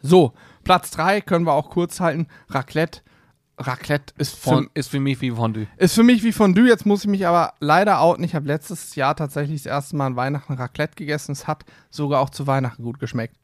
So, 0.00 0.32
Platz 0.68 0.90
3 0.90 1.22
können 1.22 1.46
wir 1.46 1.54
auch 1.54 1.70
kurz 1.70 1.98
halten. 1.98 2.26
Raclette. 2.50 3.00
Raclette 3.56 4.12
ist 4.18 4.34
für, 4.34 4.50
Fond, 4.50 4.70
ist 4.74 4.90
für 4.90 5.00
mich 5.00 5.18
wie 5.22 5.30
Fondue. 5.30 5.66
ist 5.78 5.94
für 5.94 6.02
mich 6.02 6.22
wie 6.22 6.30
Fondue. 6.30 6.68
Jetzt 6.68 6.84
muss 6.84 7.04
ich 7.04 7.10
mich 7.10 7.26
aber 7.26 7.54
leider 7.58 8.02
outen. 8.02 8.22
Ich 8.22 8.34
habe 8.34 8.46
letztes 8.46 8.94
Jahr 8.94 9.16
tatsächlich 9.16 9.62
das 9.62 9.72
erste 9.72 9.96
Mal 9.96 10.08
an 10.08 10.16
Weihnachten 10.16 10.52
Raclette 10.52 10.94
gegessen. 10.94 11.32
Es 11.32 11.46
hat 11.46 11.64
sogar 11.88 12.20
auch 12.20 12.28
zu 12.28 12.46
Weihnachten 12.46 12.82
gut 12.82 12.98
geschmeckt. 12.98 13.34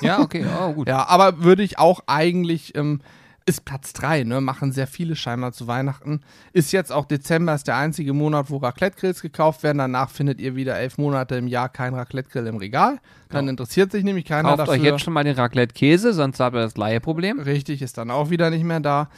Ja, 0.00 0.20
okay, 0.20 0.46
oh, 0.60 0.72
gut. 0.72 0.86
Ja, 0.88 1.08
aber 1.08 1.42
würde 1.42 1.64
ich 1.64 1.80
auch 1.80 2.02
eigentlich, 2.06 2.76
ähm, 2.76 3.00
ist 3.46 3.64
Platz 3.64 3.92
3, 3.92 4.24
ne? 4.24 4.40
Machen 4.40 4.72
sehr 4.72 4.86
viele 4.88 5.14
scheinbar 5.16 5.52
zu 5.52 5.66
Weihnachten. 5.68 6.20
Ist 6.52 6.72
jetzt 6.72 6.90
auch 6.92 7.04
Dezember, 7.04 7.54
ist 7.54 7.68
der 7.68 7.76
einzige 7.76 8.12
Monat, 8.12 8.50
wo 8.50 8.56
Raclette-Grills 8.56 9.22
gekauft 9.22 9.62
werden. 9.62 9.78
Danach 9.78 10.10
findet 10.10 10.40
ihr 10.40 10.56
wieder 10.56 10.76
elf 10.76 10.98
Monate 10.98 11.36
im 11.36 11.46
Jahr 11.46 11.68
kein 11.68 11.94
Raclette-Grill 11.94 12.46
im 12.48 12.56
Regal. 12.56 12.98
Dann 13.28 13.40
Genau. 13.46 13.50
interessiert 13.50 13.92
sich 13.92 14.02
nämlich 14.04 14.24
keiner 14.24 14.48
Kauft 14.50 14.60
dafür. 14.60 14.74
euch 14.74 14.82
jetzt 14.82 15.00
schon 15.02 15.12
mal 15.12 15.22
den 15.24 15.36
Raclette-Käse, 15.36 16.12
sonst 16.12 16.40
habt 16.40 16.56
ihr 16.56 16.60
das 16.60 16.76
Laie-Problem. 16.76 17.38
Richtig, 17.38 17.82
ist 17.82 17.96
dann 17.98 18.10
auch 18.10 18.30
wieder 18.30 18.50
nicht 18.50 18.64
mehr 18.64 18.80
da. 18.80 19.08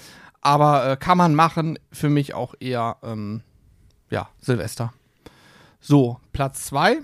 Aber 0.43 0.93
äh, 0.93 0.97
kann 0.97 1.19
man 1.19 1.35
machen, 1.35 1.79
für 1.91 2.11
mich 2.11 2.35
auch 2.35 2.55
eher, 2.61 2.97
ähm, 3.03 3.41
ja, 4.11 4.29
Silvester. 4.41 4.93
So, 5.81 6.21
Platz 6.33 6.67
2. 6.67 6.99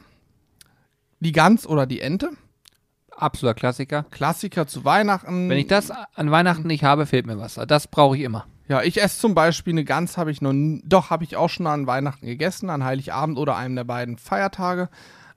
Die 1.21 1.33
Gans 1.33 1.67
oder 1.67 1.87
die 1.87 2.01
Ente. 2.01 2.31
Absoluter 3.17 3.55
Klassiker. 3.55 4.05
Klassiker 4.11 4.67
zu 4.67 4.85
Weihnachten. 4.85 5.49
Wenn 5.49 5.59
ich 5.59 5.67
das 5.67 5.91
an 5.91 6.31
Weihnachten 6.31 6.67
nicht 6.67 6.85
habe, 6.85 7.07
fehlt 7.07 7.27
mir 7.27 7.39
was. 7.39 7.55
Das 7.55 7.87
brauche 7.87 8.17
ich 8.17 8.23
immer. 8.23 8.47
Ja, 8.69 8.83
ich 8.83 9.03
esse 9.03 9.21
zum 9.21 9.35
Beispiel 9.35 9.75
eine 9.75 9.85
Gans, 9.85 10.17
habe 10.17 10.31
ich 10.31 10.41
noch, 10.41 10.55
doch, 10.85 11.11
habe 11.11 11.25
ich 11.25 11.37
auch 11.37 11.51
schon 11.51 11.67
an 11.67 11.87
Weihnachten 11.87 12.27
gegessen, 12.27 12.71
an 12.71 12.83
Heiligabend 12.83 13.39
oder 13.39 13.57
einem 13.57 13.77
der 13.77 13.85
beiden 13.85 14.17
Feiertage. 14.17 14.89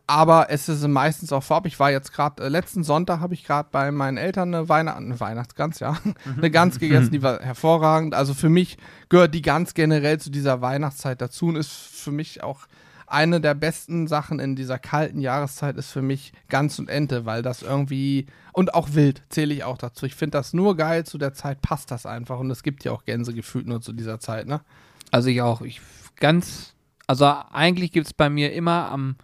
Aber 0.10 0.50
esse 0.50 0.74
sie 0.78 0.88
meistens 0.88 1.34
auch 1.34 1.44
vorab. 1.44 1.66
Ich 1.66 1.82
war 1.82 1.92
jetzt 1.92 2.14
gerade, 2.14 2.42
äh, 2.42 2.48
letzten 2.48 2.86
Sonntag 2.86 3.20
habe 3.20 3.34
ich 3.34 3.44
gerade 3.44 3.68
bei 3.70 3.92
meinen 3.92 4.16
Eltern 4.16 4.56
eine, 4.56 4.70
Weihnacht 4.70 4.98
eine 4.98 5.20
Weihnachtsgans, 5.20 5.82
ja, 5.82 5.98
eine 6.38 6.50
Gans 6.50 6.80
gegessen, 6.80 7.12
die 7.12 7.22
war 7.24 7.42
hervorragend. 7.42 8.16
Also 8.16 8.34
für 8.34 8.48
mich 8.48 8.78
gehört 9.10 9.34
die 9.34 9.42
Gans 9.42 9.74
generell 9.74 10.18
zu 10.18 10.32
dieser 10.32 10.62
Weihnachtszeit 10.62 11.20
dazu 11.20 11.48
und 11.48 11.58
ist 11.58 11.72
für 11.72 12.12
mich 12.12 12.42
auch 12.42 12.68
eine 13.08 13.40
der 13.42 13.54
besten 13.54 14.08
Sachen 14.08 14.40
in 14.40 14.56
dieser 14.56 14.78
kalten 14.78 15.20
Jahreszeit 15.20 15.78
ist 15.78 15.92
für 15.92 16.02
mich 16.02 16.34
Gans 16.50 16.78
und 16.78 16.90
Ente, 16.90 17.26
weil 17.26 17.42
das 17.42 17.62
irgendwie 17.62 18.28
und 18.52 18.74
auch 18.74 18.94
Wild 18.94 19.24
zähle 19.30 19.54
ich 19.54 19.64
auch 19.64 19.78
dazu. 19.78 20.06
Ich 20.06 20.16
finde 20.16 20.38
das 20.38 20.54
nur 20.54 20.76
geil, 20.76 21.06
zu 21.06 21.18
der 21.18 21.34
Zeit 21.34 21.62
passt 21.62 21.90
das 21.92 22.06
einfach 22.06 22.40
und 22.40 22.52
es 22.52 22.64
gibt 22.64 22.84
ja 22.84 22.92
auch 22.92 23.06
Gänse 23.06 23.34
gefühlt 23.34 23.68
nur 23.68 23.82
zu 23.82 23.94
dieser 23.94 24.20
Zeit, 24.20 24.48
ne? 24.48 24.62
Also 25.12 25.30
ich 25.30 25.42
auch. 25.42 25.62
Ich 25.62 25.80
ganz, 26.18 26.76
also 27.08 27.26
eigentlich 27.26 27.92
gibt 27.92 28.08
es 28.08 28.14
bei 28.14 28.30
mir 28.30 28.52
immer 28.52 28.92
am, 28.92 29.16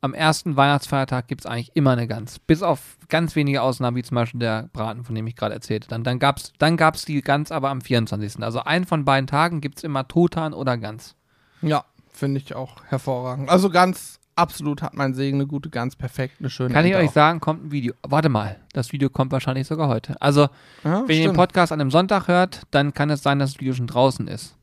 am 0.00 0.14
ersten 0.14 0.56
Weihnachtsfeiertag 0.56 1.28
gibt 1.28 1.42
es 1.42 1.46
eigentlich 1.46 1.72
immer 1.74 1.90
eine 1.90 2.08
Gans. 2.08 2.38
Bis 2.38 2.62
auf 2.62 2.96
ganz 3.10 3.36
wenige 3.36 3.60
Ausnahmen, 3.60 3.96
wie 3.98 4.02
zum 4.02 4.14
Beispiel 4.14 4.40
der 4.40 4.70
Braten, 4.72 5.04
von 5.04 5.14
dem 5.14 5.26
ich 5.26 5.36
gerade 5.36 5.54
erzählte. 5.54 5.88
Dann, 5.88 6.04
dann 6.04 6.18
gab 6.18 6.38
es 6.38 6.54
dann 6.58 6.78
gab's 6.78 7.04
die 7.04 7.20
Gans 7.20 7.52
aber 7.52 7.68
am 7.68 7.82
24. 7.82 8.42
Also 8.42 8.60
einen 8.60 8.86
von 8.86 9.04
beiden 9.04 9.26
Tagen 9.26 9.60
gibt 9.60 9.78
es 9.78 9.84
immer 9.84 10.08
Totan 10.08 10.54
oder 10.54 10.78
Gans. 10.78 11.16
Ja, 11.60 11.84
finde 12.20 12.40
ich 12.40 12.54
auch 12.54 12.84
hervorragend. 12.84 13.50
Also 13.50 13.70
ganz 13.70 14.20
absolut 14.36 14.82
hat 14.82 14.94
mein 14.94 15.14
Segen 15.14 15.38
eine 15.38 15.46
gute 15.46 15.70
Gans, 15.70 15.96
perfekt, 15.96 16.36
eine 16.38 16.50
schöne 16.50 16.72
Kann 16.72 16.86
ich 16.86 16.92
Ente 16.92 17.04
euch 17.04 17.10
sagen, 17.10 17.40
kommt 17.40 17.64
ein 17.64 17.72
Video. 17.72 17.94
Warte 18.02 18.28
mal, 18.28 18.56
das 18.72 18.92
Video 18.92 19.10
kommt 19.10 19.32
wahrscheinlich 19.32 19.66
sogar 19.66 19.88
heute. 19.88 20.20
Also, 20.20 20.44
auch. 20.44 20.50
Ja, 20.84 20.92
wenn 20.92 21.00
ihr 21.00 21.06
den 21.06 21.22
stimmt. 21.22 21.36
Podcast 21.36 21.72
an 21.72 21.80
einem 21.80 21.90
Sonntag 21.90 22.28
hört, 22.28 22.62
dann 22.70 22.94
kann 22.94 23.10
es 23.10 23.22
sein, 23.22 23.38
dass 23.38 23.52
das 23.52 23.60
Video 23.60 23.74
schon 23.74 23.86
draußen 23.86 24.28
ist. 24.28 24.56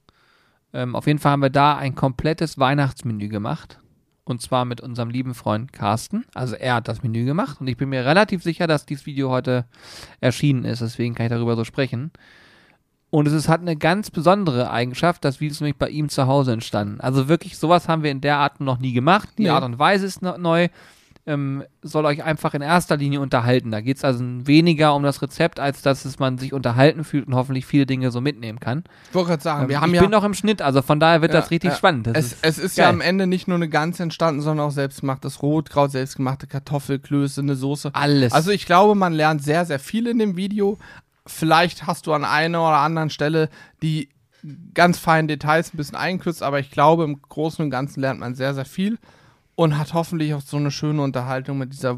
Ähm, 0.73 0.95
auf 0.95 1.07
jeden 1.07 1.19
Fall 1.19 1.33
haben 1.33 1.41
wir 1.41 1.49
da 1.49 1.75
ein 1.77 1.95
komplettes 1.95 2.57
Weihnachtsmenü 2.57 3.27
gemacht. 3.27 3.79
Und 4.23 4.41
zwar 4.41 4.65
mit 4.65 4.81
unserem 4.81 5.09
lieben 5.09 5.33
Freund 5.33 5.71
Carsten. 5.71 6.25
Also 6.33 6.55
er 6.55 6.75
hat 6.75 6.89
das 6.89 7.01
Menü 7.01 7.23
gemacht. 7.23 7.61
Und 7.61 7.67
ich 7.67 7.77
bin 7.77 7.87
mir 7.87 8.05
relativ 8.05 8.43
sicher, 8.43 8.67
dass 8.67 8.85
dieses 8.85 9.05
Video 9.05 9.29
heute 9.29 9.65
erschienen 10.19 10.65
ist. 10.65 10.81
Deswegen 10.81 11.15
kann 11.15 11.27
ich 11.27 11.31
darüber 11.31 11.55
so 11.55 11.63
sprechen. 11.63 12.11
Und 13.09 13.25
es 13.27 13.33
ist, 13.33 13.47
hat 13.47 13.61
eine 13.61 13.77
ganz 13.77 14.11
besondere 14.11 14.69
Eigenschaft. 14.69 15.23
Das 15.23 15.39
Video 15.39 15.53
ist 15.53 15.61
nämlich 15.61 15.77
bei 15.77 15.89
ihm 15.89 16.09
zu 16.09 16.27
Hause 16.27 16.51
entstanden. 16.51 16.99
Also 16.99 17.29
wirklich, 17.29 17.57
sowas 17.57 17.87
haben 17.87 18.03
wir 18.03 18.11
in 18.11 18.19
der 18.21 18.37
Art 18.37 18.59
noch 18.59 18.79
nie 18.79 18.91
gemacht. 18.93 19.29
Die 19.37 19.43
Nee. 19.43 19.49
Art 19.49 19.63
und 19.63 19.79
Weise 19.79 20.05
ist 20.05 20.21
neu. 20.21 20.67
Ähm, 21.25 21.65
soll 21.81 22.05
euch 22.05 22.23
einfach 22.23 22.53
in 22.53 22.61
erster 22.61 22.95
Linie 22.95 23.19
unterhalten. 23.19 23.69
Da 23.69 23.81
geht 23.81 23.97
es 23.97 24.05
also 24.05 24.23
weniger 24.23 24.95
um 24.95 25.03
das 25.03 25.21
Rezept, 25.21 25.59
als 25.59 25.81
dass 25.81 26.05
es 26.05 26.19
man 26.19 26.37
sich 26.37 26.53
unterhalten 26.53 27.03
fühlt 27.03 27.27
und 27.27 27.35
hoffentlich 27.35 27.65
viele 27.65 27.85
Dinge 27.85 28.11
so 28.11 28.21
mitnehmen 28.21 28.61
kann. 28.61 28.85
Ich 29.09 29.15
wollte 29.15 29.31
gerade 29.31 29.43
sagen, 29.43 29.67
wir 29.67 29.75
Ähm, 29.75 29.81
haben 29.81 29.89
ich 29.89 29.95
ja 29.97 30.01
bin 30.03 30.11
noch 30.11 30.23
im 30.23 30.33
Schnitt, 30.33 30.61
also 30.61 30.81
von 30.81 31.01
daher 31.01 31.21
wird 31.21 31.33
Ja, 31.33 31.41
das 31.41 31.51
richtig 31.51 31.71
ja. 31.71 31.75
spannend. 31.75 32.07
Das 32.07 32.17
es, 32.17 32.31
ist, 32.31 32.39
es 32.43 32.57
ist 32.59 32.77
ja 32.77 32.87
am 32.87 33.01
Ende 33.01 33.27
nicht 33.27 33.49
nur 33.49 33.55
eine 33.57 33.67
Gans 33.67 33.99
entstanden, 33.99 34.39
sondern 34.39 34.67
auch 34.67 34.71
selbstgemachtes 34.71 35.41
Rotkraut, 35.41 35.91
selbstgemachte 35.91 36.47
Kartoffelklöße, 36.47 37.41
eine 37.41 37.55
Soße. 37.55 37.89
alles. 37.93 38.31
Also 38.31 38.51
ich 38.51 38.65
glaube, 38.65 38.95
man 38.95 39.11
lernt 39.11 39.43
sehr, 39.43 39.65
sehr 39.65 39.79
viel 39.79 40.07
in 40.07 40.19
dem 40.19 40.37
Video. 40.37 40.77
Vielleicht 41.27 41.85
hast 41.87 42.07
du 42.07 42.13
an 42.13 42.25
einer 42.25 42.61
oder 42.61 42.77
anderen 42.77 43.09
Stelle 43.09 43.49
die 43.81 44.09
ganz 44.73 44.97
feinen 44.97 45.27
Details 45.27 45.73
ein 45.73 45.77
bisschen 45.77 45.97
eingekürzt, 45.97 46.43
aber 46.43 46.59
ich 46.59 46.71
glaube, 46.71 47.03
im 47.03 47.21
Großen 47.21 47.63
und 47.63 47.71
Ganzen 47.71 48.01
lernt 48.01 48.19
man 48.19 48.35
sehr, 48.35 48.53
sehr 48.53 48.65
viel 48.65 48.97
und 49.55 49.77
hat 49.77 49.93
hoffentlich 49.93 50.33
auch 50.33 50.41
so 50.41 50.57
eine 50.57 50.71
schöne 50.71 51.01
Unterhaltung 51.01 51.57
mit 51.57 51.73
dieser 51.73 51.97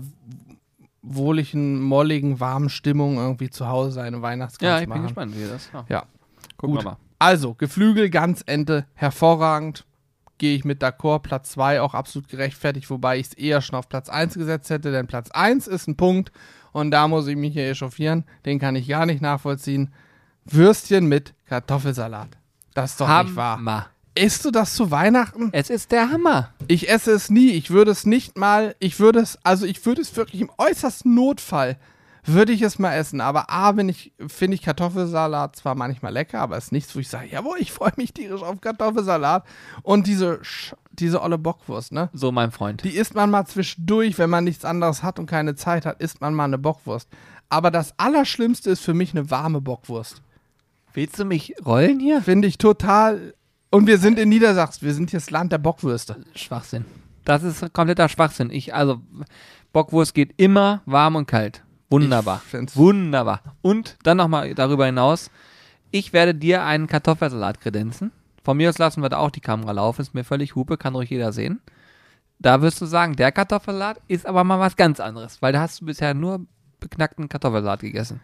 wohligen, 1.01 1.81
molligen, 1.81 2.39
warmen 2.39 2.69
Stimmung 2.69 3.17
irgendwie 3.17 3.49
zu 3.49 3.67
Hause 3.67 3.91
seine 3.91 4.21
Weihnachtsgans 4.21 4.69
Ja, 4.69 4.81
ich 4.81 4.87
machen. 4.87 4.99
bin 4.99 5.07
gespannt, 5.07 5.35
wie 5.37 5.47
das 5.47 5.69
ja. 5.73 5.85
Ja. 5.89 6.03
Gucken 6.57 6.75
Gut. 6.75 6.85
wir 6.85 6.91
mal. 6.91 6.97
Also, 7.19 7.53
Geflügel, 7.53 8.09
Gansente, 8.09 8.85
hervorragend. 8.95 9.85
Gehe 10.37 10.55
ich 10.55 10.63
mit 10.63 10.81
d'accord. 10.81 11.19
Platz 11.19 11.51
2 11.51 11.81
auch 11.81 11.93
absolut 11.93 12.29
gerechtfertigt, 12.29 12.89
wobei 12.89 13.19
ich 13.19 13.27
es 13.27 13.33
eher 13.33 13.61
schon 13.61 13.77
auf 13.77 13.89
Platz 13.89 14.07
1 14.07 14.35
gesetzt 14.35 14.69
hätte, 14.69 14.91
denn 14.91 15.05
Platz 15.05 15.29
1 15.31 15.67
ist 15.67 15.87
ein 15.87 15.97
Punkt 15.97 16.31
und 16.71 16.91
da 16.91 17.07
muss 17.07 17.27
ich 17.27 17.35
mich 17.35 17.53
hier 17.53 17.69
echauffieren. 17.69 18.23
Den 18.45 18.59
kann 18.59 18.75
ich 18.75 18.87
gar 18.87 19.05
nicht 19.05 19.21
nachvollziehen. 19.21 19.93
Würstchen 20.45 21.05
mit 21.07 21.33
Kartoffelsalat. 21.45 22.29
Das 22.73 22.91
ist 22.91 23.01
doch 23.01 23.23
nicht 23.23 23.35
wahr. 23.35 23.57
Hammer. 23.57 23.87
Isst 24.15 24.43
du 24.43 24.51
das 24.51 24.73
zu 24.73 24.91
Weihnachten? 24.91 25.49
Es 25.53 25.69
ist 25.69 25.91
der 25.91 26.11
Hammer. 26.11 26.49
Ich 26.67 26.89
esse 26.89 27.11
es 27.11 27.29
nie. 27.29 27.51
Ich 27.51 27.69
würde 27.69 27.91
es 27.91 28.05
nicht 28.05 28.37
mal, 28.37 28.75
ich 28.79 28.99
würde 28.99 29.19
es, 29.19 29.37
also 29.43 29.65
ich 29.65 29.85
würde 29.85 30.01
es 30.01 30.15
wirklich 30.15 30.41
im 30.41 30.49
äußersten 30.57 31.13
Notfall, 31.13 31.77
würde 32.25 32.51
ich 32.51 32.61
es 32.61 32.79
mal 32.79 32.93
essen. 32.95 33.21
Aber 33.21 33.49
A, 33.49 33.71
bin 33.71 33.87
ich, 33.87 34.11
finde 34.27 34.55
ich 34.55 34.61
Kartoffelsalat 34.63 35.55
zwar 35.55 35.75
manchmal 35.75 36.11
lecker, 36.11 36.41
aber 36.41 36.57
es 36.57 36.65
ist 36.65 36.71
nichts, 36.73 36.95
wo 36.95 36.99
ich 36.99 37.07
sage, 37.07 37.29
jawohl, 37.31 37.57
ich 37.59 37.71
freue 37.71 37.93
mich 37.95 38.13
tierisch 38.13 38.41
auf 38.41 38.59
Kartoffelsalat. 38.59 39.45
Und 39.83 40.05
diese, 40.07 40.39
Sch- 40.41 40.73
diese 40.99 41.21
olle 41.21 41.37
Bockwurst, 41.37 41.91
ne? 41.91 42.09
So, 42.13 42.31
mein 42.31 42.51
Freund. 42.51 42.83
Die 42.83 42.95
isst 42.95 43.15
man 43.15 43.29
mal 43.29 43.45
zwischendurch, 43.45 44.17
wenn 44.17 44.29
man 44.29 44.43
nichts 44.43 44.65
anderes 44.65 45.03
hat 45.03 45.19
und 45.19 45.25
keine 45.25 45.55
Zeit 45.55 45.85
hat, 45.85 46.01
isst 46.01 46.21
man 46.21 46.33
mal 46.33 46.45
eine 46.45 46.57
Bockwurst. 46.57 47.09
Aber 47.49 47.71
das 47.71 47.93
Allerschlimmste 47.97 48.69
ist 48.69 48.81
für 48.81 48.93
mich 48.93 49.11
eine 49.11 49.31
warme 49.31 49.61
Bockwurst. 49.61 50.21
Willst 50.93 51.19
du 51.19 51.25
mich 51.25 51.55
rollen 51.65 51.99
hier? 51.99 52.21
Finde 52.21 52.47
ich 52.47 52.57
total. 52.57 53.33
Und 53.71 53.87
wir 53.87 53.97
sind 53.97 54.17
in 54.17 54.29
Niedersachsen, 54.29 54.85
wir 54.85 54.93
sind 54.93 55.11
hier 55.11 55.19
das 55.19 55.29
Land 55.29 55.51
der 55.51 55.59
Bockwürste. 55.59 56.17
Schwachsinn. 56.35 56.85
Das 57.25 57.43
ist 57.43 57.73
kompletter 57.73 58.09
Schwachsinn. 58.09 58.49
Ich, 58.49 58.73
also, 58.73 59.01
Bockwurst 59.71 60.13
geht 60.13 60.33
immer 60.37 60.81
warm 60.85 61.15
und 61.15 61.27
kalt. 61.27 61.63
Wunderbar. 61.89 62.41
Wunderbar. 62.75 63.41
Und 63.61 63.97
dann 64.03 64.17
nochmal 64.17 64.53
darüber 64.55 64.85
hinaus, 64.85 65.31
ich 65.91 66.13
werde 66.13 66.35
dir 66.35 66.63
einen 66.63 66.87
Kartoffelsalat 66.87 67.61
kredenzen. 67.61 68.11
Von 68.43 68.57
mir 68.57 68.69
aus 68.69 68.77
lassen 68.77 69.01
wir 69.01 69.09
da 69.09 69.17
auch 69.17 69.31
die 69.31 69.41
Kamera 69.41 69.71
laufen, 69.71 70.01
ist 70.01 70.13
mir 70.13 70.23
völlig 70.23 70.55
Hupe, 70.55 70.77
kann 70.77 70.95
ruhig 70.95 71.09
jeder 71.09 71.31
sehen. 71.31 71.61
Da 72.39 72.61
wirst 72.61 72.79
du 72.79 72.85
sagen, 72.85 73.15
der 73.15 73.31
Kartoffelsalat 73.31 73.99
ist 74.07 74.25
aber 74.25 74.43
mal 74.43 74.59
was 74.59 74.75
ganz 74.75 74.99
anderes, 74.99 75.41
weil 75.41 75.51
da 75.51 75.59
hast 75.61 75.81
du 75.81 75.85
bisher 75.85 76.13
nur 76.13 76.45
beknackten 76.79 77.27
Kartoffelsalat 77.27 77.81
gegessen. 77.81 78.21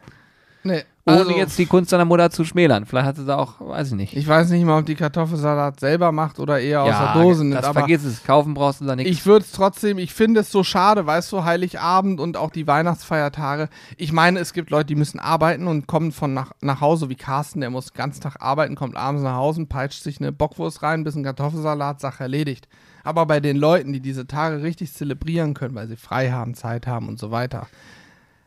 Nee, 0.64 0.84
Ohne 1.08 1.20
also- 1.20 1.32
jetzt 1.32 1.60
die 1.60 1.68
Kunst 1.68 1.94
deiner 1.94 2.06
Mutter 2.06 2.32
zu 2.32 2.44
schmälern. 2.46 2.88
Vielleicht 2.88 3.06
hat 3.06 3.18
sie 3.18 3.26
da 3.26 3.38
auch, 3.38 3.60
weiß 3.60 3.90
ich 3.90 3.94
nicht. 3.94 4.16
Ich 4.16 4.28
weiß 4.28 4.50
nicht 4.50 4.66
mal, 4.66 4.80
ob 4.80 4.88
die 4.88 4.96
Kartoffelsalat 4.96 5.80
selber 5.80 6.12
macht 6.12 6.40
oder 6.40 6.60
eher 6.60 6.82
aus 6.82 6.90
der 6.90 7.14
Dose 7.14 7.44
nimmt. 7.44 7.58
das 7.58 7.66
Aber 7.66 7.82
vergiss 7.82 8.04
es. 8.04 8.24
Kaufen 8.24 8.56
brauchst 8.56 8.82
du 8.82 8.86
da 8.86 8.96
nichts. 8.96 9.12
ich 9.12 9.24
würde 9.28 9.46
es 9.46 9.52
trotzdem, 9.52 10.00
ich 10.00 10.16
finde 10.16 10.40
es 10.40 10.52
so 10.52 10.64
schade, 10.64 11.06
weißt 11.06 11.32
du, 11.32 11.44
Heiligabend 11.44 12.20
und 12.20 12.38
auch 12.38 12.50
die 12.50 12.66
Weihnachtsfeiertage. 12.66 13.70
Ich 13.98 14.14
meine, 14.14 14.40
es 14.40 14.54
gibt 14.54 14.72
Leute, 14.72 14.88
die 14.88 14.96
müssen 14.96 15.20
arbeiten 15.20 15.68
und 15.68 15.86
kommen 15.86 16.12
von 16.12 16.34
nach, 16.34 16.54
nach 16.62 16.82
Hause, 16.82 17.08
wie 17.08 17.16
Carsten, 17.16 17.62
der 17.62 17.70
muss 17.70 17.92
den 17.92 17.98
ganzen 17.98 18.22
Tag 18.22 18.38
arbeiten, 18.40 18.74
kommt 18.74 18.96
abends 18.96 19.22
nach 19.22 19.36
Hause 19.36 19.62
und 19.62 19.70
peitscht 19.70 20.02
sich 20.02 20.20
eine 20.20 20.32
Bockwurst 20.32 20.82
rein, 20.82 21.02
ein 21.02 21.04
bisschen 21.04 21.24
Kartoffelsalat, 21.24 22.02
Sache 22.02 22.24
erledigt. 22.24 22.68
Aber 23.04 23.28
bei 23.28 23.40
den 23.40 23.58
Leuten, 23.58 23.94
die 23.94 24.00
diese 24.00 24.26
Tage 24.26 24.64
richtig 24.64 24.92
zelebrieren 24.92 25.54
können, 25.54 25.76
weil 25.76 25.88
sie 25.88 25.98
frei 25.98 26.32
haben, 26.32 26.56
Zeit 26.56 26.88
haben 26.88 27.08
und 27.08 27.20
so 27.20 27.30
weiter, 27.30 27.68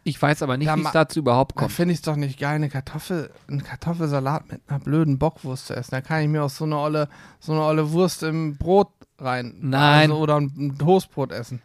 Ich 0.09 0.23
weiß 0.23 0.43
aber 0.43 0.57
nicht, 0.57 0.69
Da 0.69 0.77
wie 0.77 0.83
es 0.83 0.91
dazu 0.93 1.19
überhaupt 1.19 1.55
da 1.55 1.61
kommt. 1.61 1.73
finde 1.73 1.93
ich 1.93 1.99
es 1.99 2.03
doch 2.03 2.17
nicht 2.17 2.39
geil, 2.41 2.55
eine 2.55 2.71
Kartoffel, 2.71 3.31
einen 3.47 3.63
Kartoffelsalat 3.63 4.51
mit 4.51 4.63
einer 4.67 4.79
blöden 4.79 5.19
Bockwurst 5.19 5.67
zu 5.67 5.77
essen. 5.77 5.91
Da 5.91 6.01
kann 6.01 6.23
ich 6.23 6.29
mir 6.29 6.45
auch 6.45 6.51
so 6.51 6.65
eine 6.65 6.79
olle, 6.79 7.11
so 7.41 7.53
eine 7.53 7.61
olle 7.61 7.93
Wurst 7.93 8.23
im 8.23 8.57
Brot 8.57 8.89
rein. 9.19 9.55
Nein. 9.61 10.11
Also, 10.11 10.23
oder 10.23 10.37
ein, 10.37 10.51
ein 10.57 10.79
Toastbrot 10.79 11.31
essen. 11.31 11.61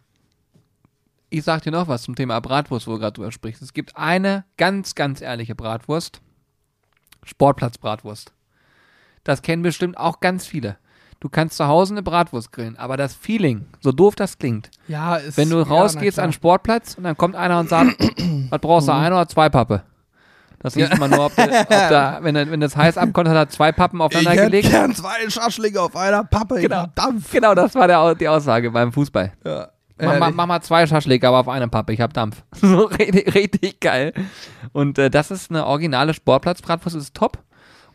Ich 1.30 1.42
sag 1.42 1.62
dir 1.62 1.70
noch 1.72 1.88
was 1.88 2.02
zum 2.02 2.16
Thema 2.16 2.38
Bratwurst, 2.40 2.86
wo 2.86 2.92
du 2.92 2.98
gerade 2.98 3.14
drüber 3.14 3.32
sprichst. 3.32 3.62
Es 3.62 3.72
gibt 3.72 3.96
eine 3.96 4.44
ganz, 4.58 4.94
ganz 4.94 5.22
ehrliche 5.22 5.54
Bratwurst. 5.54 6.20
Sportplatzbratwurst. 7.22 8.34
Das 9.24 9.40
kennen 9.40 9.62
bestimmt 9.62 9.96
auch 9.96 10.20
ganz 10.20 10.44
viele. 10.44 10.76
Du 11.24 11.30
kannst 11.30 11.56
zu 11.56 11.66
Hause 11.66 11.94
eine 11.94 12.02
Bratwurst 12.02 12.52
grillen, 12.52 12.76
aber 12.76 12.98
das 12.98 13.14
Feeling, 13.14 13.64
so 13.80 13.92
doof 13.92 14.14
das 14.14 14.36
klingt, 14.36 14.70
Ja, 14.88 15.16
ist. 15.16 15.38
wenn 15.38 15.48
du 15.48 15.56
ja, 15.56 15.62
rausgehst 15.62 16.18
na 16.18 16.24
an 16.24 16.28
den. 16.28 16.34
Sportplatz 16.34 16.96
und 16.98 17.04
dann 17.04 17.16
kommt 17.16 17.34
einer 17.34 17.58
und 17.60 17.70
sagt, 17.70 17.96
was 18.50 18.60
brauchst 18.60 18.88
du, 18.88 18.92
Mhm. 18.92 18.98
eine 18.98 19.14
oder 19.14 19.26
zwei 19.26 19.48
Pappe? 19.48 19.84
Das 20.58 20.76
riecht 20.76 20.98
man 20.98 21.08
nur, 21.08 21.24
ob, 21.24 21.34
der, 21.34 21.46
ob 21.62 21.68
da, 21.70 22.18
wenn, 22.20 22.34
wenn 22.34 22.60
das 22.60 22.76
heiß 22.76 22.98
abkommt, 22.98 23.26
hat 23.30 23.36
er 23.36 23.48
zwei 23.48 23.72
Pappen 23.72 24.02
aufeinander 24.02 24.44
gelegt. 24.44 24.68
gern 24.70 24.94
zwei 24.94 25.30
Schaschlinge 25.30 25.80
auf 25.80 25.96
einer 25.96 26.24
Pappe. 26.24 26.60
Genau. 26.60 26.84
Dampf. 26.94 27.32
Genau, 27.32 27.54
das 27.54 27.74
war 27.74 27.86
der, 27.88 28.14
die 28.16 28.28
Aussage 28.28 28.70
beim 28.70 28.92
Fußball. 28.92 29.32
Ja. 29.46 29.68
Mach, 29.96 30.06
mal, 30.06 30.20
Ehrlich. 30.20 30.34
mach 30.34 30.46
mal 30.46 30.60
zwei 30.60 30.86
Schaschlik, 30.86 31.24
aber 31.24 31.38
auf 31.38 31.48
eine 31.48 31.68
Pappe, 31.68 31.94
ich 31.94 32.02
hab 32.02 32.12
Dampf. 32.12 32.42
So 32.56 32.82
richtig, 32.84 33.34
richtig 33.34 33.80
geil. 33.80 34.12
Und 34.74 34.98
äh, 34.98 35.08
das 35.08 35.30
ist 35.30 35.50
eine 35.50 35.64
originale 35.64 36.12
Sportplatzbratwurst, 36.12 36.96
ist 36.96 37.14
top. 37.14 37.38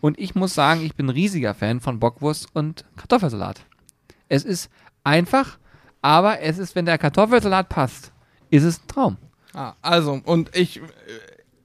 Und 0.02 0.20
ich 0.20 0.36
muss 0.36 0.54
sagen, 0.54 0.82
ich 0.82 0.96
bin 0.96 1.08
ein 1.08 1.12
riesiger 1.12 1.54
Fan 1.54 1.80
von 1.80 2.00
Bockwurst 2.00 2.48
und 2.54 2.86
Kartoffelsalat. 2.96 3.62
Es 4.28 4.44
ist 4.46 4.70
einfach, 5.04 5.58
aber 6.02 6.42
es 6.42 6.58
ist, 6.58 6.76
wenn 6.76 6.86
der 6.86 6.98
Kartoffelsalat 6.98 7.70
passt, 7.70 8.12
ist 8.50 8.64
es 8.64 8.80
ein 8.80 8.88
Traum. 8.88 9.18
Ah, 9.54 9.74
also, 9.82 10.20
und 10.24 10.56
ich. 10.56 10.78
äh, 10.78 10.82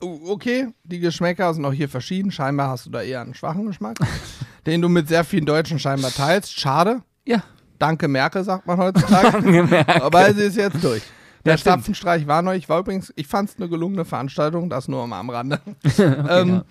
Okay, 0.01 0.68
die 0.82 0.99
Geschmäcker 0.99 1.55
sind 1.55 1.64
auch 1.64 1.72
hier 1.72 1.89
verschieden. 1.89 2.30
Scheinbar 2.30 2.68
hast 2.68 2.85
du 2.85 2.91
da 2.91 3.01
eher 3.01 3.22
einen 3.22 3.32
schwachen 3.32 3.64
Geschmack, 3.64 3.97
den 4.66 4.82
du 4.82 4.91
mit 4.91 5.09
sehr 5.09 5.24
vielen 5.24 5.47
Deutschen 5.47 5.78
scheinbar 5.78 6.11
teilst. 6.11 6.61
Schade. 6.61 7.01
Ja. 7.24 7.43
Danke, 7.78 8.07
Merkel, 8.07 8.45
sagt 8.45 8.66
man 8.66 8.76
heutzutage. 8.76 9.41
Gemerkt. 9.51 10.03
Aber 10.03 10.35
sie 10.35 10.43
ist 10.43 10.57
jetzt 10.59 10.85
durch. 10.85 11.03
Der. 11.47 11.57
Stapfenstreich 11.57 12.26
war 12.26 12.43
neu. 12.43 12.55
Ich 12.57 12.68
war 12.68 12.80
übrigens, 12.80 13.14
ich 13.16 13.26
fand 13.26 13.49
es 13.49 13.57
eine 13.57 13.68
gelungene 13.68 14.05
Veranstaltung, 14.05 14.68
das 14.68 14.89
nur 14.89 15.03
am 15.03 15.30
Rande. 15.30 15.61
ähm, 15.99 16.49
ja. 16.49 16.64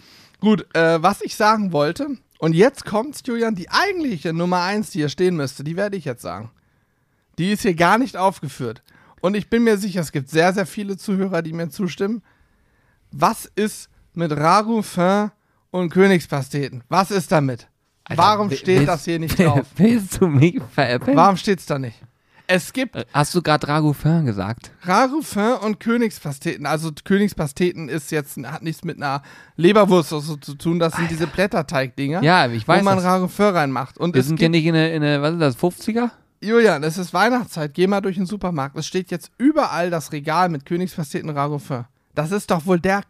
Gut, 0.43 0.67
äh, 0.75 1.01
was 1.01 1.21
ich 1.21 1.35
sagen 1.37 1.71
wollte, 1.71 2.07
und 2.39 2.53
jetzt 2.53 2.83
kommt's, 2.85 3.21
Julian, 3.25 3.55
die 3.55 3.69
eigentliche 3.69 4.33
Nummer 4.33 4.61
eins, 4.61 4.89
die 4.91 4.99
hier 4.99 5.07
stehen 5.09 5.37
müsste, 5.37 5.63
die 5.63 5.77
werde 5.77 5.95
ich 5.95 6.03
jetzt 6.03 6.21
sagen. 6.21 6.51
Die 7.37 7.51
ist 7.53 7.61
hier 7.61 7.73
gar 7.75 7.97
nicht 7.97 8.17
aufgeführt. 8.17 8.83
Und 9.21 9.35
ich 9.35 9.49
bin 9.49 9.63
mir 9.63 9.77
sicher, 9.77 10.01
es 10.01 10.11
gibt 10.11 10.29
sehr, 10.29 10.51
sehr 10.51 10.65
viele 10.65 10.97
Zuhörer, 10.97 11.41
die 11.41 11.53
mir 11.53 11.69
zustimmen. 11.69 12.21
Was 13.11 13.45
ist 13.55 13.89
mit 14.13 14.33
Ragoufin 14.33 15.31
und 15.71 15.89
Königspasteten? 15.89 16.83
Was 16.89 17.09
ist 17.09 17.31
damit? 17.31 17.69
Alter, 18.03 18.21
Warum 18.21 18.51
steht 18.51 18.67
willst- 18.79 18.87
das 18.89 19.05
hier 19.05 19.19
nicht 19.19 19.39
drauf? 19.39 19.65
Willst 19.77 20.19
du 20.19 20.27
mich 20.27 20.61
veräppeln? 20.73 21.15
Warum 21.15 21.37
steht's 21.37 21.65
da 21.65 21.79
nicht? 21.79 21.97
Es 22.47 22.73
gibt 22.73 22.95
Äh, 22.95 23.05
Hast 23.13 23.33
du 23.35 23.41
gerade 23.41 23.67
Ragoufin 23.67 24.25
gesagt? 24.25 24.71
Ragoufin 24.83 25.53
und 25.61 25.79
Königspasteten. 25.79 26.65
Also 26.65 26.91
Königspasteten 27.03 27.89
ist 27.89 28.11
jetzt 28.11 28.37
hat 28.45 28.63
nichts 28.63 28.83
mit 28.83 28.97
einer 28.97 29.21
Leberwurst 29.55 30.11
oder 30.13 30.21
so 30.21 30.35
zu 30.35 30.55
tun. 30.55 30.79
Das 30.79 30.93
sind 30.93 31.09
diese 31.09 31.27
Blätterteig-Dinger, 31.27 32.21
Ja, 32.23 32.47
ich 32.47 32.67
wo 32.67 32.73
weiß 32.73 32.83
man 32.83 32.97
das. 32.97 33.05
Ragoufin 33.05 33.45
reinmacht. 33.55 33.97
Und 33.97 34.13
Wir 34.15 34.23
sind 34.23 34.35
gibt, 34.37 34.51
nicht 34.51 34.65
in 34.65 34.75
eine, 34.75 34.91
in 34.93 35.03
eine, 35.03 35.21
was 35.21 35.33
ist 35.33 35.39
das, 35.41 35.57
50er? 35.57 36.09
Julian, 36.41 36.83
es 36.83 36.97
ist 36.97 37.13
Weihnachtszeit. 37.13 37.73
Geh 37.73 37.87
mal 37.87 38.01
durch 38.01 38.17
den 38.17 38.25
Supermarkt. 38.25 38.75
Es 38.77 38.85
steht 38.85 39.09
jetzt 39.11 39.31
überall 39.37 39.89
das 39.89 40.11
Regal 40.11 40.49
mit 40.49 40.65
Königspasteten 40.65 41.29
und 41.29 41.37
Ragoufin. 41.37 41.85
Das 42.15 42.31
ist 42.31 42.51
doch 42.51 42.65
wohl 42.65 42.79
der 42.79 43.01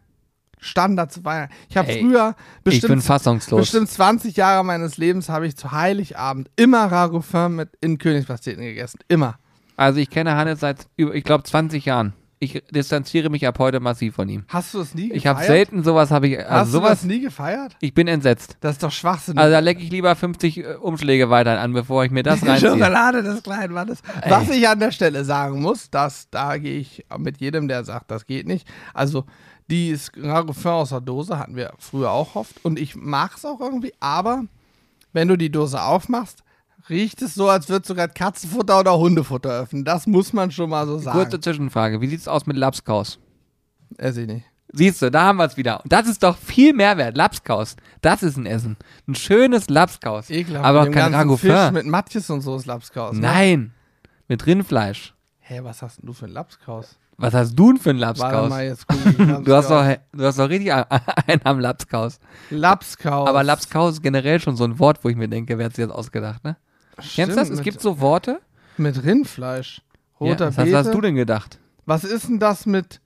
Standard 0.64 1.12
zu 1.12 1.24
Weihnachten. 1.26 1.54
Ich 1.70 1.78
habe 1.78 1.92
früher 1.94 2.36
bestimmt, 2.64 3.04
fassungslos. 3.04 3.62
bestimmt 3.62 3.90
20 3.90 4.36
Jahre 4.38 4.64
meines 4.64 4.98
Lebens 4.98 5.30
habe 5.30 5.46
ich 5.48 5.56
zu 5.58 5.72
Heiligabend 5.72 6.50
immer 6.56 6.92
Ragoufin 6.92 7.56
mit 7.56 7.70
in 7.82 7.98
Königspasteten 7.98 8.64
gegessen. 8.64 9.00
Immer. 9.08 9.36
Also 9.76 10.00
ich 10.00 10.10
kenne 10.10 10.36
Hannes 10.36 10.60
seit, 10.60 10.88
ich 10.98 11.24
glaube, 11.24 11.44
20 11.44 11.86
Jahren. 11.86 12.14
Ich 12.40 12.62
distanziere 12.72 13.30
mich 13.30 13.48
ab 13.48 13.58
heute 13.58 13.80
massiv 13.80 14.16
von 14.16 14.28
ihm. 14.28 14.44
Hast 14.50 14.74
du 14.74 14.82
es 14.82 14.94
nie 14.94 15.04
gefeiert? 15.04 15.18
Ich 15.18 15.28
habe 15.28 15.44
selten 15.46 15.82
sowas, 15.82 16.12
habe 16.12 16.28
ich, 16.28 16.38
Hast 16.40 16.48
also 16.50 16.80
du 16.82 16.86
das 16.86 17.00
sowas, 17.00 17.04
nie 17.06 17.22
gefeiert? 17.22 17.78
ich 17.80 17.94
bin 17.94 18.10
entsetzt. 18.10 18.58
Das 18.60 18.74
ist 18.74 18.84
doch 18.84 18.92
Schwachsinn. 18.92 19.38
Also 19.38 19.50
da 19.50 19.60
lecke 19.60 19.82
ich 19.82 19.90
lieber 19.90 20.14
50 20.14 20.58
äh, 20.58 20.74
Umschläge 20.76 21.30
weiter 21.30 21.58
an, 21.62 21.72
bevor 21.72 22.04
ich 22.04 22.12
mir 22.12 22.22
das 22.22 22.42
Die 22.42 22.48
reinziehe. 22.50 22.72
Schokolade 22.72 23.24
des 23.24 23.44
kleinen 23.44 23.74
Mannes. 23.74 24.02
Ey. 24.22 24.30
Was 24.30 24.50
ich 24.50 24.68
an 24.68 24.78
der 24.80 24.92
Stelle 24.92 25.24
sagen 25.24 25.62
muss, 25.62 25.90
dass 25.90 26.30
da 26.32 26.58
gehe 26.58 26.80
ich 26.80 27.06
mit 27.18 27.40
jedem, 27.40 27.70
der 27.70 27.86
sagt, 27.86 28.12
das 28.12 28.26
geht 28.26 28.46
nicht. 28.46 28.68
Also 28.94 29.24
die 29.70 29.90
ist 29.90 30.12
Ragoufin 30.18 30.72
aus 30.72 30.90
der 30.90 31.02
Dose, 31.02 31.38
hatten 31.38 31.56
wir 31.56 31.74
früher 31.80 32.12
auch 32.12 32.36
oft. 32.36 32.64
Und 32.66 32.80
ich 32.80 32.96
mag 32.96 33.36
es 33.36 33.46
auch 33.46 33.60
irgendwie, 33.60 33.94
aber 34.00 34.44
wenn 35.14 35.28
du 35.28 35.38
die 35.38 35.52
Dose 35.52 35.82
aufmachst, 35.82 36.44
riecht 36.90 37.22
es 37.22 37.36
so, 37.36 37.50
als 37.50 37.70
würdest 37.70 37.90
du 37.90 37.96
gerade 37.96 38.14
Katzenfutter 38.14 38.80
oder 38.80 38.98
Hundefutter 38.98 39.50
öffnen. 39.50 39.86
Das 39.86 40.08
muss 40.08 40.34
man 40.34 40.52
schon 40.52 40.70
mal 40.70 40.86
so 40.86 40.98
sagen. 40.98 41.18
Kurze 41.18 41.40
Zwischenfrage, 41.40 42.02
wie 42.02 42.08
sieht's 42.08 42.28
aus 42.28 42.46
mit 42.46 42.58
Lapskaus? 42.58 43.20
Ess 43.98 44.18
ich 44.18 44.28
nicht. 44.28 44.46
Siehst 44.76 45.04
du, 45.04 45.12
da 45.12 45.26
haben 45.26 45.38
wir 45.38 45.46
es 45.46 45.56
wieder. 45.56 45.84
Und 45.84 45.94
das 45.94 46.08
ist 46.08 46.24
doch 46.24 46.36
viel 46.36 46.74
Mehrwert. 46.74 47.16
Lapskaus, 47.16 47.76
das 48.02 48.24
ist 48.24 48.38
ein 48.38 48.48
Essen. 48.48 48.76
Ein 49.08 49.14
schönes 49.14 49.70
Lapskaus. 49.70 50.32
Ekelhaft. 50.32 50.66
Aber 50.66 50.86
mit 50.86 50.94
kein. 50.94 51.38
Fisch 51.38 51.72
mit 51.72 51.86
Matjes 51.86 52.30
und 52.32 52.42
so 52.42 52.56
ist 52.56 52.66
Lapskaus. 52.66 53.14
Ne? 53.14 53.22
Nein, 53.22 53.74
mit 54.28 54.46
Rindfleisch. 54.48 55.14
Hä, 55.40 55.60
was 55.62 55.84
hast 55.84 56.00
denn 56.00 56.08
du 56.08 56.14
für 56.14 56.26
ein 56.26 56.32
Lapskaus? 56.32 56.98
Was 57.18 57.34
hast 57.34 57.56
du 57.56 57.74
denn 57.74 57.82
für 57.82 57.92
ein 57.92 57.98
Lapskaus? 57.98 58.52
Du 59.44 59.54
hast, 59.56 59.70
doch, 59.70 59.86
du 60.14 60.24
hast 60.26 60.40
doch 60.40 60.50
richtig 60.50 60.74
einen 60.74 61.42
am 61.44 61.60
Lapskaus. 61.60 62.20
Lapskaus. 62.50 63.30
Aber 63.30 63.44
Lapskaus 63.44 63.94
ist 63.94 64.02
generell 64.04 64.40
schon 64.40 64.56
so 64.56 64.64
ein 64.64 64.80
Wort, 64.80 65.04
wo 65.04 65.10
ich 65.10 65.16
mir 65.16 65.28
denke, 65.28 65.58
wer 65.58 65.66
hat 65.68 65.76
sich 65.76 65.86
das 65.86 65.94
ausgedacht, 65.94 66.44
ne? 66.44 66.58
Kennst 66.98 67.32
du 67.36 67.40
das? 67.40 67.50
Es 67.50 67.58
mit- 67.58 67.64
gibt 67.64 67.82
so 67.82 68.00
Worte. 68.00 68.40
Mit 68.78 69.04
Rindfleisch. 69.04 69.82
Ja, 70.20 70.28
Roter 70.28 70.48
was 70.48 70.58
hast, 70.58 70.64
Beete. 70.66 70.78
was 70.78 70.86
hast 70.88 70.94
du 70.96 71.02
denn 71.02 71.16
gedacht? 71.16 71.60
Was 71.86 72.04
ist 72.04 72.28
denn 72.30 72.40
das 72.40 72.66
mit 72.66 73.00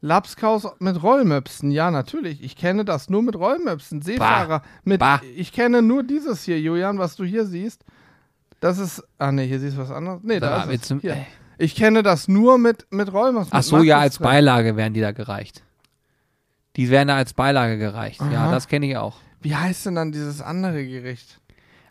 Lapskaus 0.00 0.66
mit 0.80 1.02
Rollmöpsen, 1.02 1.70
ja, 1.70 1.90
natürlich. 1.90 2.42
Ich 2.42 2.56
kenne 2.56 2.84
das 2.84 3.08
nur 3.08 3.22
mit 3.22 3.36
Rollmöpsen. 3.36 4.02
Seefahrer 4.02 4.62
mit. 4.84 5.00
Bah. 5.00 5.20
Ich 5.34 5.52
kenne 5.52 5.80
nur 5.80 6.02
dieses 6.02 6.42
hier, 6.42 6.60
Julian, 6.60 6.98
was 6.98 7.16
du 7.16 7.24
hier 7.24 7.46
siehst. 7.46 7.82
Das 8.60 8.78
ist. 8.78 9.02
Ah, 9.18 9.32
nee, 9.32 9.46
hier 9.46 9.58
siehst 9.60 9.76
du 9.78 9.80
was 9.80 9.90
anderes. 9.90 10.20
Nee, 10.22 10.40
da 10.40 10.66
mal, 10.66 10.70
ist 10.74 10.82
es. 10.82 10.88
du- 10.88 10.98
Hier. 11.00 11.14
ey. 11.14 11.26
Ich 11.58 11.74
kenne 11.74 12.02
das 12.02 12.28
nur 12.28 12.58
mit, 12.58 12.86
mit 12.90 13.12
Rollmöpsen. 13.12 13.52
Ach 13.52 13.62
so, 13.62 13.82
ja, 13.82 13.98
als. 13.98 14.18
Beilage 14.18 14.76
werden 14.76 14.94
die 14.94 15.00
da 15.00 15.12
gereicht. 15.12 15.62
Die 16.76 16.90
werden 16.90 17.08
da 17.08 17.16
als 17.16 17.34
Beilage 17.34 17.78
gereicht. 17.78 18.20
Ja, 18.32 18.46
Aha. 18.46 18.50
das 18.50 18.66
kenne 18.66 18.86
ich 18.86 18.96
auch. 18.96 19.16
Wie 19.40 19.54
heißt 19.54 19.86
denn 19.86 19.94
dann 19.94 20.12
dieses 20.12 20.40
andere 20.40 20.84
Gericht? 20.86 21.40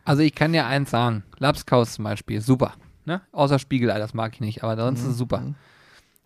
Also 0.06 0.22
ich 0.22 0.36
kann 0.36 0.52
dir 0.52 0.66
eins 0.66 0.92
sagen. 0.92 1.24
Lapskaus 1.38 1.94
zum 1.94 2.04
Beispiel, 2.04 2.42
super. 2.42 2.74
Ne? 3.06 3.22
Außer 3.32 3.60
Spiegelei, 3.60 4.00
das 4.00 4.14
mag 4.14 4.34
ich 4.34 4.42
nicht, 4.42 4.64
aber 4.64 4.76
sonst 4.82 5.02
ist 5.02 5.08
es 5.08 5.18
super. 5.18 5.54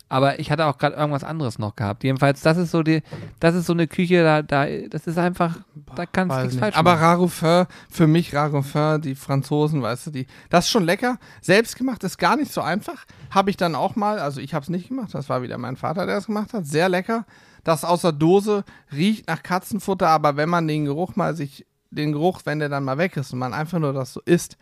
Aber 0.09 0.39
ich 0.39 0.51
hatte 0.51 0.65
auch 0.65 0.77
gerade 0.77 0.95
irgendwas 0.95 1.25
anderes 1.25 1.59
noch 1.59 1.75
gehabt. 1.75 2.03
Jedenfalls, 2.03 2.41
das 2.41 2.57
ist 2.57 2.71
so 2.71 2.81
die, 2.81 3.03
das 3.39 3.55
ist 3.55 3.65
so 3.65 3.73
eine 3.73 3.87
Küche, 3.87 4.23
da, 4.23 4.41
da 4.41 4.65
das 4.89 5.05
ist 5.05 5.17
einfach, 5.17 5.57
da 5.95 6.05
kannst 6.05 6.33
du 6.33 6.39
nichts 6.39 6.53
nicht. 6.53 6.61
falsch 6.61 6.77
Aber 6.77 6.93
machen. 6.93 7.03
Raroufin, 7.03 7.65
für 7.89 8.07
mich 8.07 8.33
Raroufin, 8.33 9.01
die 9.01 9.15
Franzosen, 9.15 9.81
weißt 9.81 10.07
du, 10.07 10.11
die, 10.11 10.27
das 10.49 10.65
ist 10.65 10.71
schon 10.71 10.85
lecker. 10.85 11.17
Selbstgemacht 11.41 12.03
ist 12.05 12.17
gar 12.17 12.37
nicht 12.37 12.53
so 12.53 12.61
einfach. 12.61 13.05
Habe 13.31 13.49
ich 13.49 13.57
dann 13.57 13.75
auch 13.75 13.97
mal, 13.97 14.19
also 14.19 14.39
ich 14.39 14.53
habe 14.53 14.63
es 14.63 14.69
nicht 14.69 14.87
gemacht, 14.87 15.13
das 15.13 15.27
war 15.27 15.41
wieder 15.41 15.57
mein 15.57 15.75
Vater, 15.75 16.05
der 16.05 16.17
es 16.17 16.27
gemacht 16.27 16.53
hat. 16.53 16.65
Sehr 16.65 16.87
lecker. 16.87 17.25
Das 17.65 17.83
aus 17.83 18.01
der 18.01 18.13
Dose 18.13 18.63
riecht 18.93 19.27
nach 19.27 19.43
Katzenfutter, 19.43 20.07
aber 20.07 20.37
wenn 20.37 20.47
man 20.47 20.69
den 20.69 20.85
Geruch 20.85 21.17
mal 21.17 21.35
sich, 21.35 21.65
den 21.91 22.13
Geruch, 22.13 22.41
wenn 22.45 22.59
der 22.59 22.69
dann 22.69 22.85
mal 22.85 22.97
weg 22.97 23.17
ist 23.17 23.33
und 23.33 23.39
man 23.39 23.53
einfach 23.53 23.79
nur 23.79 23.91
das 23.91 24.13
so 24.13 24.21
isst, 24.23 24.57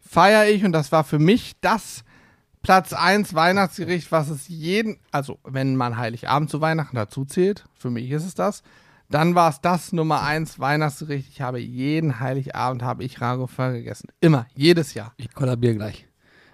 feiere 0.00 0.48
ich 0.48 0.64
und 0.64 0.72
das 0.72 0.90
war 0.90 1.04
für 1.04 1.20
mich 1.20 1.54
das 1.60 2.02
Platz 2.62 2.92
1 2.92 3.34
Weihnachtsgericht, 3.34 4.12
was 4.12 4.28
es 4.28 4.48
jeden, 4.48 4.98
also 5.12 5.38
wenn 5.44 5.76
man 5.76 5.96
Heiligabend 5.96 6.50
zu 6.50 6.60
Weihnachten 6.60 6.94
dazu 6.96 7.24
zählt, 7.24 7.64
für 7.78 7.90
mich 7.90 8.10
ist 8.10 8.24
es 8.26 8.34
das, 8.34 8.62
dann 9.08 9.34
war 9.34 9.48
es 9.50 9.60
das 9.60 9.92
Nummer 9.92 10.22
1 10.22 10.60
Weihnachtsgericht. 10.60 11.28
Ich 11.30 11.40
habe 11.40 11.58
jeden 11.58 12.20
Heiligabend 12.20 12.82
habe 12.82 13.02
ich 13.02 13.20
Ragoufin 13.20 13.72
gegessen. 13.72 14.08
Immer, 14.20 14.46
jedes 14.54 14.94
Jahr. 14.94 15.12
Ich 15.16 15.32
kollabiere 15.34 15.74
gleich. 15.74 16.06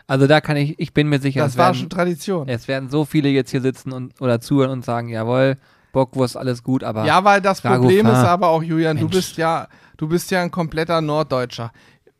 Also 0.07 0.27
da 0.29 0.41
kann 0.41 0.57
ich, 0.57 0.79
ich 0.79 0.95
bin 0.95 1.09
mir 1.09 1.19
sicher, 1.19 1.41
Das 1.43 1.53
es 1.53 1.59
war 1.59 1.67
werden, 1.67 1.79
schon 1.81 1.91
Tradition. 1.91 2.49
es 2.49 2.69
werden 2.69 2.89
so 2.89 3.05
viele 3.05 3.29
jetzt 3.29 3.51
hier 3.51 3.61
sitzen 3.61 3.91
und 3.93 4.21
oder 4.21 4.41
zuhören 4.41 4.71
und 4.71 4.85
sagen, 4.85 5.09
jawohl, 5.09 5.57
Bockwurst, 5.93 6.37
alles 6.37 6.63
gut, 6.63 6.85
aber 6.85 7.05
Ja, 7.05 7.25
weil 7.25 7.41
das 7.41 7.61
Problem 7.61 8.07
Ragoufin. 8.07 8.07
ist 8.07 8.29
aber 8.29 8.49
auch, 8.49 8.63
Julian, 8.63 8.97
du 8.97 9.05
Mensch. 9.05 9.17
bist 9.17 9.37
ja, 9.37 9.67
du 9.97 10.07
bist 10.09 10.31
ja 10.31 10.41
ein 10.43 10.51
kompletter 10.53 11.01
Norddeutscher. 11.01 11.73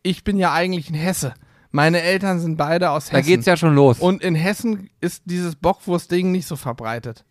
Ich 0.03 0.25
bin 0.25 0.37
ja 0.39 0.53
eigentlich 0.53 0.91
ein 0.91 0.95
Hesse. 0.95 1.35
Meine 1.77 2.01
Eltern 2.01 2.41
sind 2.41 2.57
beide 2.57 2.91
aus 2.91 3.11
da 3.11 3.19
Hessen. 3.19 3.29
geht's 3.29 3.45
ja 3.45 3.55
schon 3.55 3.75
los. 3.75 3.99
Und 3.99 4.23
in 4.23 4.35
Hessen 4.35 4.89
ist 5.03 5.23
dieses 5.27 5.57
Bockwurst-Ding 5.57 6.33
nicht 6.33 6.47
so 6.47 6.57
verbreitet. 6.57 7.23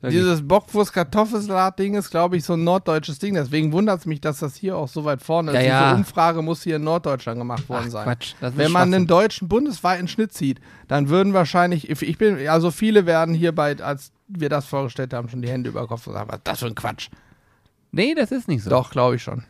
Wirklich. 0.00 0.22
Dieses 0.22 0.48
Bockwurst-Kartoffelsalat-Ding 0.48 1.94
ist, 1.94 2.10
glaube 2.10 2.38
ich, 2.38 2.44
so 2.44 2.54
ein 2.54 2.64
norddeutsches 2.64 3.18
Ding. 3.18 3.34
Deswegen 3.34 3.70
wundert 3.72 4.00
es 4.00 4.06
mich, 4.06 4.22
dass 4.22 4.38
das 4.38 4.56
hier 4.56 4.76
auch 4.78 4.88
so 4.88 5.04
weit 5.04 5.20
vorne 5.20 5.52
ist. 5.52 5.66
Ja. 5.66 5.90
Diese 5.90 5.96
Umfrage 5.96 6.40
muss 6.40 6.62
hier 6.62 6.76
in 6.76 6.84
Norddeutschland 6.84 7.38
gemacht 7.38 7.68
worden 7.68 7.84
Ach, 7.88 7.92
sein. 7.92 8.04
Quatsch, 8.04 8.34
Wenn 8.40 8.72
man 8.72 8.92
einen 8.92 9.06
deutschen 9.06 9.48
bundesweiten 9.48 10.08
Schnitt 10.08 10.32
zieht, 10.32 10.58
dann 10.88 11.10
würden 11.10 11.34
wahrscheinlich, 11.34 11.90
ich 11.90 12.16
bin, 12.16 12.48
also 12.48 12.70
viele 12.70 13.04
werden 13.04 13.34
hierbei, 13.34 13.76
als 13.80 14.12
wir 14.28 14.48
das 14.48 14.64
vorgestellt 14.64 15.12
haben, 15.12 15.28
schon 15.28 15.42
die 15.42 15.50
Hände 15.50 15.68
über 15.68 15.82
den 15.82 15.88
Kopf 15.88 16.06
und 16.06 16.14
sagen, 16.14 16.30
was 16.30 16.38
ist 16.38 16.46
das 16.48 16.58
für 16.60 16.66
ein 16.66 16.74
Quatsch. 16.74 17.10
Nee, 17.90 18.14
das 18.14 18.32
ist 18.32 18.48
nicht 18.48 18.64
so. 18.64 18.70
Doch, 18.70 18.90
glaube 18.90 19.16
ich 19.16 19.22
schon. 19.22 19.44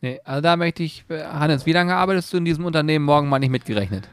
Nee, 0.00 0.20
also 0.24 0.40
da 0.40 0.56
möchte 0.56 0.82
ich, 0.82 1.04
äh, 1.08 1.24
Hannes, 1.24 1.66
wie 1.66 1.72
lange 1.72 1.94
arbeitest 1.96 2.32
du 2.32 2.36
in 2.36 2.44
diesem 2.44 2.64
Unternehmen 2.64 3.04
morgen 3.04 3.28
mal 3.28 3.38
nicht 3.38 3.50
mitgerechnet? 3.50 4.08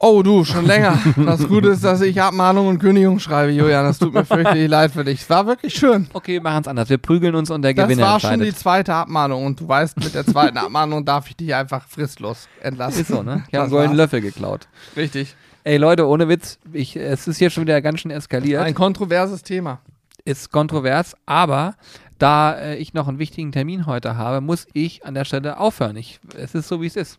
Oh, 0.00 0.22
du, 0.22 0.44
schon 0.44 0.64
länger. 0.64 0.96
Das 1.16 1.48
Gute 1.48 1.70
ist, 1.70 1.82
dass 1.82 2.00
ich 2.02 2.22
Abmahnung 2.22 2.68
und 2.68 2.78
Kündigung 2.78 3.18
schreibe, 3.18 3.50
Julian. 3.50 3.84
Das 3.84 3.98
tut 3.98 4.14
mir 4.14 4.24
fürchterlich 4.24 4.68
leid 4.70 4.92
für 4.92 5.02
dich. 5.04 5.22
Es 5.22 5.28
war 5.30 5.44
wirklich 5.48 5.74
schön. 5.74 6.06
Okay, 6.12 6.34
wir 6.34 6.40
machen 6.40 6.60
es 6.62 6.68
anders. 6.68 6.88
Wir 6.88 6.98
prügeln 6.98 7.34
uns 7.34 7.50
und 7.50 7.62
der 7.62 7.74
Das 7.74 7.84
Gewinner 7.84 8.04
war 8.06 8.20
schon 8.20 8.38
die 8.38 8.54
zweite 8.54 8.94
Abmahnung 8.94 9.44
und 9.44 9.58
du 9.58 9.66
weißt, 9.66 9.96
mit 9.98 10.14
der 10.14 10.24
zweiten 10.24 10.56
Abmahnung 10.56 11.04
darf 11.04 11.28
ich 11.28 11.36
dich 11.36 11.52
einfach 11.52 11.84
fristlos 11.88 12.46
entlassen. 12.60 13.00
Ist 13.00 13.08
so, 13.08 13.24
ne? 13.24 13.42
Ich 13.48 13.54
habe 13.54 13.56
Das 13.56 13.60
einen 13.62 13.70
goldenen. 13.72 13.96
Löffel 13.96 14.20
geklaut. 14.20 14.68
Richtig. 14.96 15.34
Ey, 15.64 15.78
Leute, 15.78 16.06
ohne 16.06 16.28
Witz, 16.28 16.60
ich, 16.72 16.94
es 16.94 17.26
ist 17.26 17.38
hier 17.38 17.50
schon 17.50 17.64
wieder 17.64 17.82
ganz 17.82 17.98
schön 17.98 18.12
eskaliert. 18.12 18.62
Ein 18.62 18.74
kontroverses 18.74 19.42
Thema. 19.42 19.80
ist 20.24 20.52
kontrovers, 20.52 21.16
aber 21.26 21.74
da 22.18 22.54
äh, 22.58 22.76
ich 22.76 22.94
noch 22.94 23.08
einen 23.08 23.18
wichtigen 23.18 23.52
Termin 23.52 23.86
heute 23.86 24.16
habe, 24.16 24.40
muss 24.40 24.66
ich 24.72 25.04
an 25.04 25.14
der 25.14 25.24
Stelle 25.24 25.58
aufhören. 25.58 25.96
Ich, 25.96 26.20
es 26.36 26.54
ist 26.54 26.68
so, 26.68 26.80
wie 26.80 26.86
es 26.86 26.96
ist. 26.96 27.18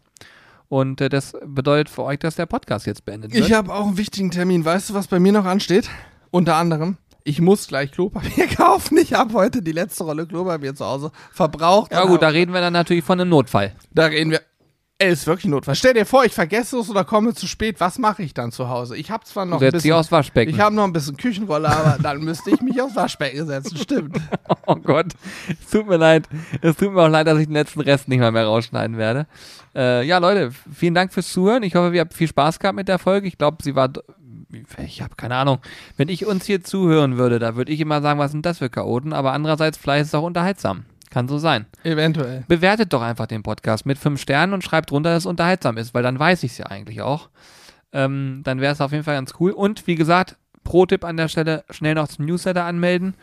Und 0.68 1.02
äh, 1.02 1.10
das 1.10 1.34
bedeutet 1.46 1.90
für 1.90 2.04
euch, 2.04 2.20
dass 2.20 2.36
der 2.36 2.46
Podcast 2.46 2.86
jetzt 2.86 3.06
beendet 3.06 3.34
wird. 3.34 3.46
Ich 3.46 3.54
habe 3.54 3.74
auch 3.74 3.88
einen 3.88 3.98
wichtigen 3.98 4.32
Termin. 4.32 4.64
Weißt 4.64 4.90
du, 4.90 4.94
was 4.94 5.08
bei 5.08 5.20
mir 5.20 5.32
noch 5.32 5.46
ansteht? 5.46 5.90
Unter 6.32 6.56
anderem, 6.58 6.98
ich 7.24 7.42
muss 7.42 7.68
gleich 7.68 7.92
Klopapier 7.92 8.48
kaufen. 8.56 8.98
Ich 8.98 9.14
habe 9.14 9.34
heute 9.34 9.62
die 9.62 9.72
letzte 9.72 10.04
Rolle 10.04 10.28
Klopapier 10.28 10.76
zu 10.76 10.86
Hause 10.86 11.12
verbraucht. 11.32 11.92
ja 11.92 12.06
gut, 12.06 12.22
da 12.22 12.28
reden 12.28 12.54
wir 12.54 12.62
dann 12.62 12.74
natürlich 12.74 13.04
von 13.04 13.20
einem 13.20 13.30
Notfall. 13.30 13.74
da 13.92 14.06
reden 14.06 14.32
wir. 14.32 14.42
Ey, 15.02 15.14
ist 15.14 15.26
wirklich 15.28 15.46
Notfall. 15.46 15.76
Stell 15.76 15.94
dir 15.94 16.06
vor, 16.06 16.26
ich 16.26 16.34
vergesse 16.34 16.78
es 16.78 16.90
oder 16.90 17.06
komme 17.06 17.34
zu 17.34 17.48
spät. 17.48 17.80
Was 17.80 17.98
mache 18.00 18.22
ich 18.22 18.34
dann 18.34 18.52
zu 18.52 18.68
Hause? 18.68 18.98
Ich 18.98 19.10
habe 19.12 19.24
zwar 19.24 19.46
noch 19.46 19.62
ein 19.62 19.72
bisschen, 19.72 19.94
aufs 19.94 20.12
Waschbecken. 20.12 20.54
ich 20.54 20.60
habe 20.60 20.76
noch 20.76 20.84
ein 20.84 20.92
bisschen 20.92 21.16
Küchenrolle, 21.16 21.70
aber 21.70 21.98
dann 22.04 22.20
müsste 22.20 22.52
ich 22.52 22.60
mich 22.60 22.82
aufs 22.82 22.98
Waschbecken 22.98 23.48
setzen. 23.48 23.78
Stimmt. 23.78 24.18
oh 24.68 24.76
Gott, 24.76 25.14
es 25.48 25.70
tut 25.72 25.88
mir 25.88 25.96
leid. 25.96 26.28
Es 26.62 26.76
tut 26.76 26.92
mir 26.92 27.02
auch 27.02 27.08
leid, 27.08 27.28
dass 27.28 27.40
ich 27.40 27.46
den 27.46 27.54
letzten 27.54 27.80
Rest 27.80 28.10
nicht 28.10 28.20
mal 28.20 28.34
mehr 28.34 28.44
rausschneiden 28.44 28.98
werde. 28.98 29.26
Äh, 29.74 30.06
ja, 30.06 30.18
Leute, 30.18 30.52
vielen 30.76 30.96
Dank 30.96 31.14
fürs 31.14 31.32
Zuhören. 31.32 31.64
Ich 31.64 31.76
hoffe, 31.76 31.96
ihr 31.96 32.02
habt 32.02 32.14
viel 32.14 32.28
Spaß 32.28 32.60
gehabt 32.60 32.76
mit 32.76 32.90
der 32.90 33.00
Folge. 33.00 33.26
Ich 33.30 33.38
glaube, 33.38 33.64
sie 33.64 33.76
war. 33.76 33.90
Ich 34.84 35.02
habe 35.02 35.16
keine 35.16 35.36
Ahnung. 35.36 35.60
Wenn 35.96 36.10
ich 36.10 36.26
uns 36.26 36.46
hier 36.46 36.62
zuhören 36.62 37.18
würde, 37.18 37.40
da 37.40 37.56
würde 37.56 37.72
ich 37.72 37.80
immer 37.80 38.02
sagen, 38.02 38.20
was 38.20 38.32
sind 38.32 38.46
das 38.46 38.58
für 38.58 38.70
Chaoten? 38.70 39.14
Aber 39.14 39.32
andererseits, 39.32 39.78
vielleicht 39.78 40.02
ist 40.02 40.08
es 40.10 40.16
auch 40.16 40.24
unterhaltsam. 40.24 40.84
Kann 41.10 41.28
so 41.28 41.38
sein. 41.40 41.66
Eventuell. 41.84 42.44
Bewertet 42.48 42.94
doch 42.94 43.02
einfach 43.02 43.26
den 43.26 43.42
Podcast 43.44 43.86
mit 43.86 43.98
fünf 43.98 44.22
Sternen 44.22 44.54
und 44.54 44.64
schreibt 44.64 44.92
drunter, 44.92 45.10
dass 45.12 45.24
es 45.24 45.26
unterhaltsam 45.26 45.78
ist, 45.78 45.94
weil 45.94 46.04
dann 46.04 46.20
weiß 46.20 46.44
ich 46.44 46.52
es 46.52 46.58
ja 46.60 46.68
eigentlich 46.68 47.02
auch. 47.02 47.30
Ähm, 47.92 48.42
dann 48.44 48.62
wäre 48.62 48.74
es 48.74 48.82
auf 48.82 48.92
jeden 48.92 49.04
Fall 49.04 49.16
ganz 49.16 49.34
cool. 49.40 49.52
Und 49.52 49.88
wie 49.88 49.96
gesagt, 49.96 50.38
Pro-Tipp 50.64 51.04
an 51.04 51.18
der 51.18 51.28
Stelle, 51.28 51.64
schnell 51.72 51.96
noch 51.96 52.08
zum 52.08 52.26
Newsletter 52.26 52.64
anmelden. 52.66 53.16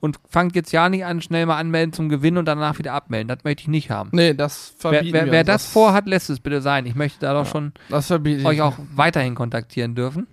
Und 0.00 0.18
fangt 0.30 0.56
jetzt 0.56 0.72
ja 0.72 0.88
nicht 0.88 1.04
an, 1.04 1.20
schnell 1.20 1.44
mal 1.44 1.58
anmelden 1.58 1.92
zum 1.92 2.08
Gewinn 2.08 2.38
und 2.38 2.46
danach 2.46 2.78
wieder 2.78 2.94
abmelden. 2.94 3.28
Das 3.28 3.44
möchte 3.44 3.62
ich 3.62 3.68
nicht 3.68 3.90
haben. 3.90 4.08
Nee, 4.12 4.32
das 4.32 4.74
Wer, 4.80 4.92
verbieten 4.92 5.12
wer, 5.12 5.24
wir 5.26 5.32
wer 5.32 5.40
uns. 5.40 5.46
das 5.46 5.66
vorhat, 5.66 6.06
lässt 6.06 6.30
es 6.30 6.40
bitte 6.40 6.62
sein. 6.62 6.86
Ich 6.86 6.94
möchte 6.94 7.20
da 7.20 7.34
doch 7.34 7.46
schon 7.46 7.72
Das 7.90 8.06
verbiete 8.06 8.46
euch 8.46 8.62
auch 8.62 8.76
weiterhin 8.94 9.34
kontaktieren 9.34 9.94
dürfen. 9.94 10.26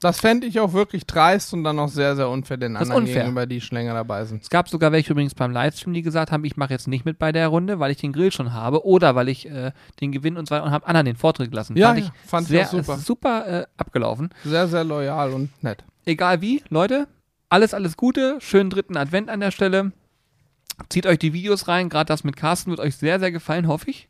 Das 0.00 0.20
fände 0.20 0.46
ich 0.46 0.60
auch 0.60 0.72
wirklich 0.74 1.06
dreist 1.06 1.52
und 1.52 1.64
dann 1.64 1.76
auch 1.80 1.88
sehr, 1.88 2.14
sehr 2.14 2.28
unfair 2.28 2.56
den 2.56 2.74
Das 2.74 2.82
anderen 2.82 3.02
unfair. 3.02 3.22
gegenüber, 3.22 3.46
die 3.46 3.60
schon 3.60 3.78
länger 3.78 3.94
dabei 3.94 4.24
sind. 4.26 4.42
Es 4.42 4.48
gab 4.48 4.68
sogar 4.68 4.92
welche 4.92 5.12
übrigens 5.12 5.34
beim 5.34 5.50
Livestream, 5.50 5.92
die 5.92 6.02
gesagt 6.02 6.30
haben, 6.30 6.44
ich 6.44 6.56
mache 6.56 6.72
jetzt 6.72 6.86
nicht 6.86 7.04
mit 7.04 7.18
bei 7.18 7.32
der 7.32 7.48
Runde, 7.48 7.80
weil 7.80 7.90
ich 7.90 7.96
den 7.96 8.12
Grill 8.12 8.30
schon 8.30 8.52
habe 8.52 8.86
oder 8.86 9.16
weil 9.16 9.28
ich 9.28 9.50
äh, 9.50 9.72
den 10.00 10.12
Gewinn 10.12 10.36
und 10.36 10.48
so 10.48 10.54
weiter 10.54 10.64
und 10.64 10.70
habe 10.70 10.86
anderen 10.86 11.06
den 11.06 11.16
Vortritt 11.16 11.50
gelassen. 11.50 11.76
Ja, 11.76 11.88
fand 11.88 11.98
ja, 11.98 12.04
ich 12.04 12.30
fand 12.30 12.42
ich 12.44 12.48
sehr, 12.48 12.66
auch 12.66 12.70
super. 12.70 12.96
super 12.98 13.46
äh, 13.62 13.66
abgelaufen. 13.76 14.30
Sehr, 14.44 14.68
sehr 14.68 14.84
loyal 14.84 15.32
und 15.32 15.50
nett. 15.64 15.82
Egal 16.06 16.40
wie, 16.40 16.62
Leute, 16.68 17.08
alles, 17.48 17.74
alles 17.74 17.96
Gute. 17.96 18.36
Schönen 18.40 18.70
dritten 18.70 18.96
Advent 18.96 19.28
an 19.28 19.40
der 19.40 19.50
Stelle. 19.50 19.90
Zieht 20.90 21.06
euch 21.08 21.18
die 21.18 21.32
Videos 21.32 21.66
rein, 21.66 21.88
gerade 21.88 22.06
das 22.06 22.22
mit 22.22 22.36
Carsten 22.36 22.70
wird 22.70 22.78
euch 22.78 22.96
sehr, 22.96 23.18
sehr 23.18 23.32
gefallen, 23.32 23.66
hoffe 23.66 23.90
ich. 23.90 24.08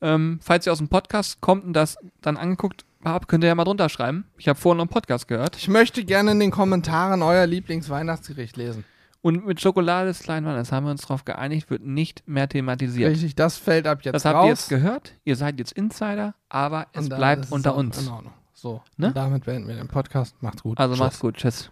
Ähm, 0.00 0.40
falls 0.42 0.66
ihr 0.66 0.72
aus 0.72 0.78
dem 0.78 0.88
Podcast 0.88 1.40
kommt 1.40 1.64
und 1.64 1.74
das 1.74 1.96
dann 2.22 2.36
angeguckt 2.36 2.84
habt, 3.04 3.28
könnt 3.28 3.44
ihr 3.44 3.48
ja 3.48 3.54
mal 3.54 3.64
drunter 3.64 3.88
schreiben. 3.88 4.24
Ich 4.38 4.48
habe 4.48 4.58
vorhin 4.58 4.78
noch 4.78 4.84
einen 4.84 4.90
Podcast 4.90 5.28
gehört. 5.28 5.56
Ich 5.56 5.68
möchte 5.68 6.04
gerne 6.04 6.32
in 6.32 6.40
den 6.40 6.50
Kommentaren 6.50 7.22
euer 7.22 7.46
Lieblingsweihnachtsgericht 7.46 8.56
lesen. 8.56 8.84
Und 9.20 9.46
mit 9.46 9.60
Schokolade 9.60 10.10
ist 10.10 10.24
Kleinmann, 10.24 10.56
das 10.56 10.72
haben 10.72 10.84
wir 10.84 10.90
uns 10.90 11.02
darauf 11.02 11.24
geeinigt, 11.24 11.70
wird 11.70 11.84
nicht 11.84 12.24
mehr 12.26 12.48
thematisiert. 12.48 13.12
Richtig, 13.12 13.36
das 13.36 13.56
fällt 13.56 13.86
ab 13.86 14.00
jetzt 14.02 14.14
Das 14.14 14.24
habt 14.24 14.34
raus. 14.36 14.44
ihr 14.46 14.50
jetzt 14.50 14.68
gehört. 14.68 15.12
Ihr 15.24 15.36
seid 15.36 15.60
jetzt 15.60 15.72
Insider, 15.72 16.34
aber 16.48 16.88
es 16.92 17.08
bleibt 17.08 17.52
unter 17.52 17.76
uns. 17.76 18.02
In 18.02 18.08
Ordnung. 18.08 18.32
So, 18.52 18.82
Ne? 18.96 19.12
damit 19.12 19.44
beenden 19.44 19.68
wir 19.68 19.76
den 19.76 19.88
Podcast. 19.88 20.34
Macht's 20.42 20.62
gut. 20.62 20.78
Also 20.78 20.94
Tschüss. 20.94 21.00
macht's 21.00 21.20
gut. 21.20 21.36
Tschüss. 21.36 21.70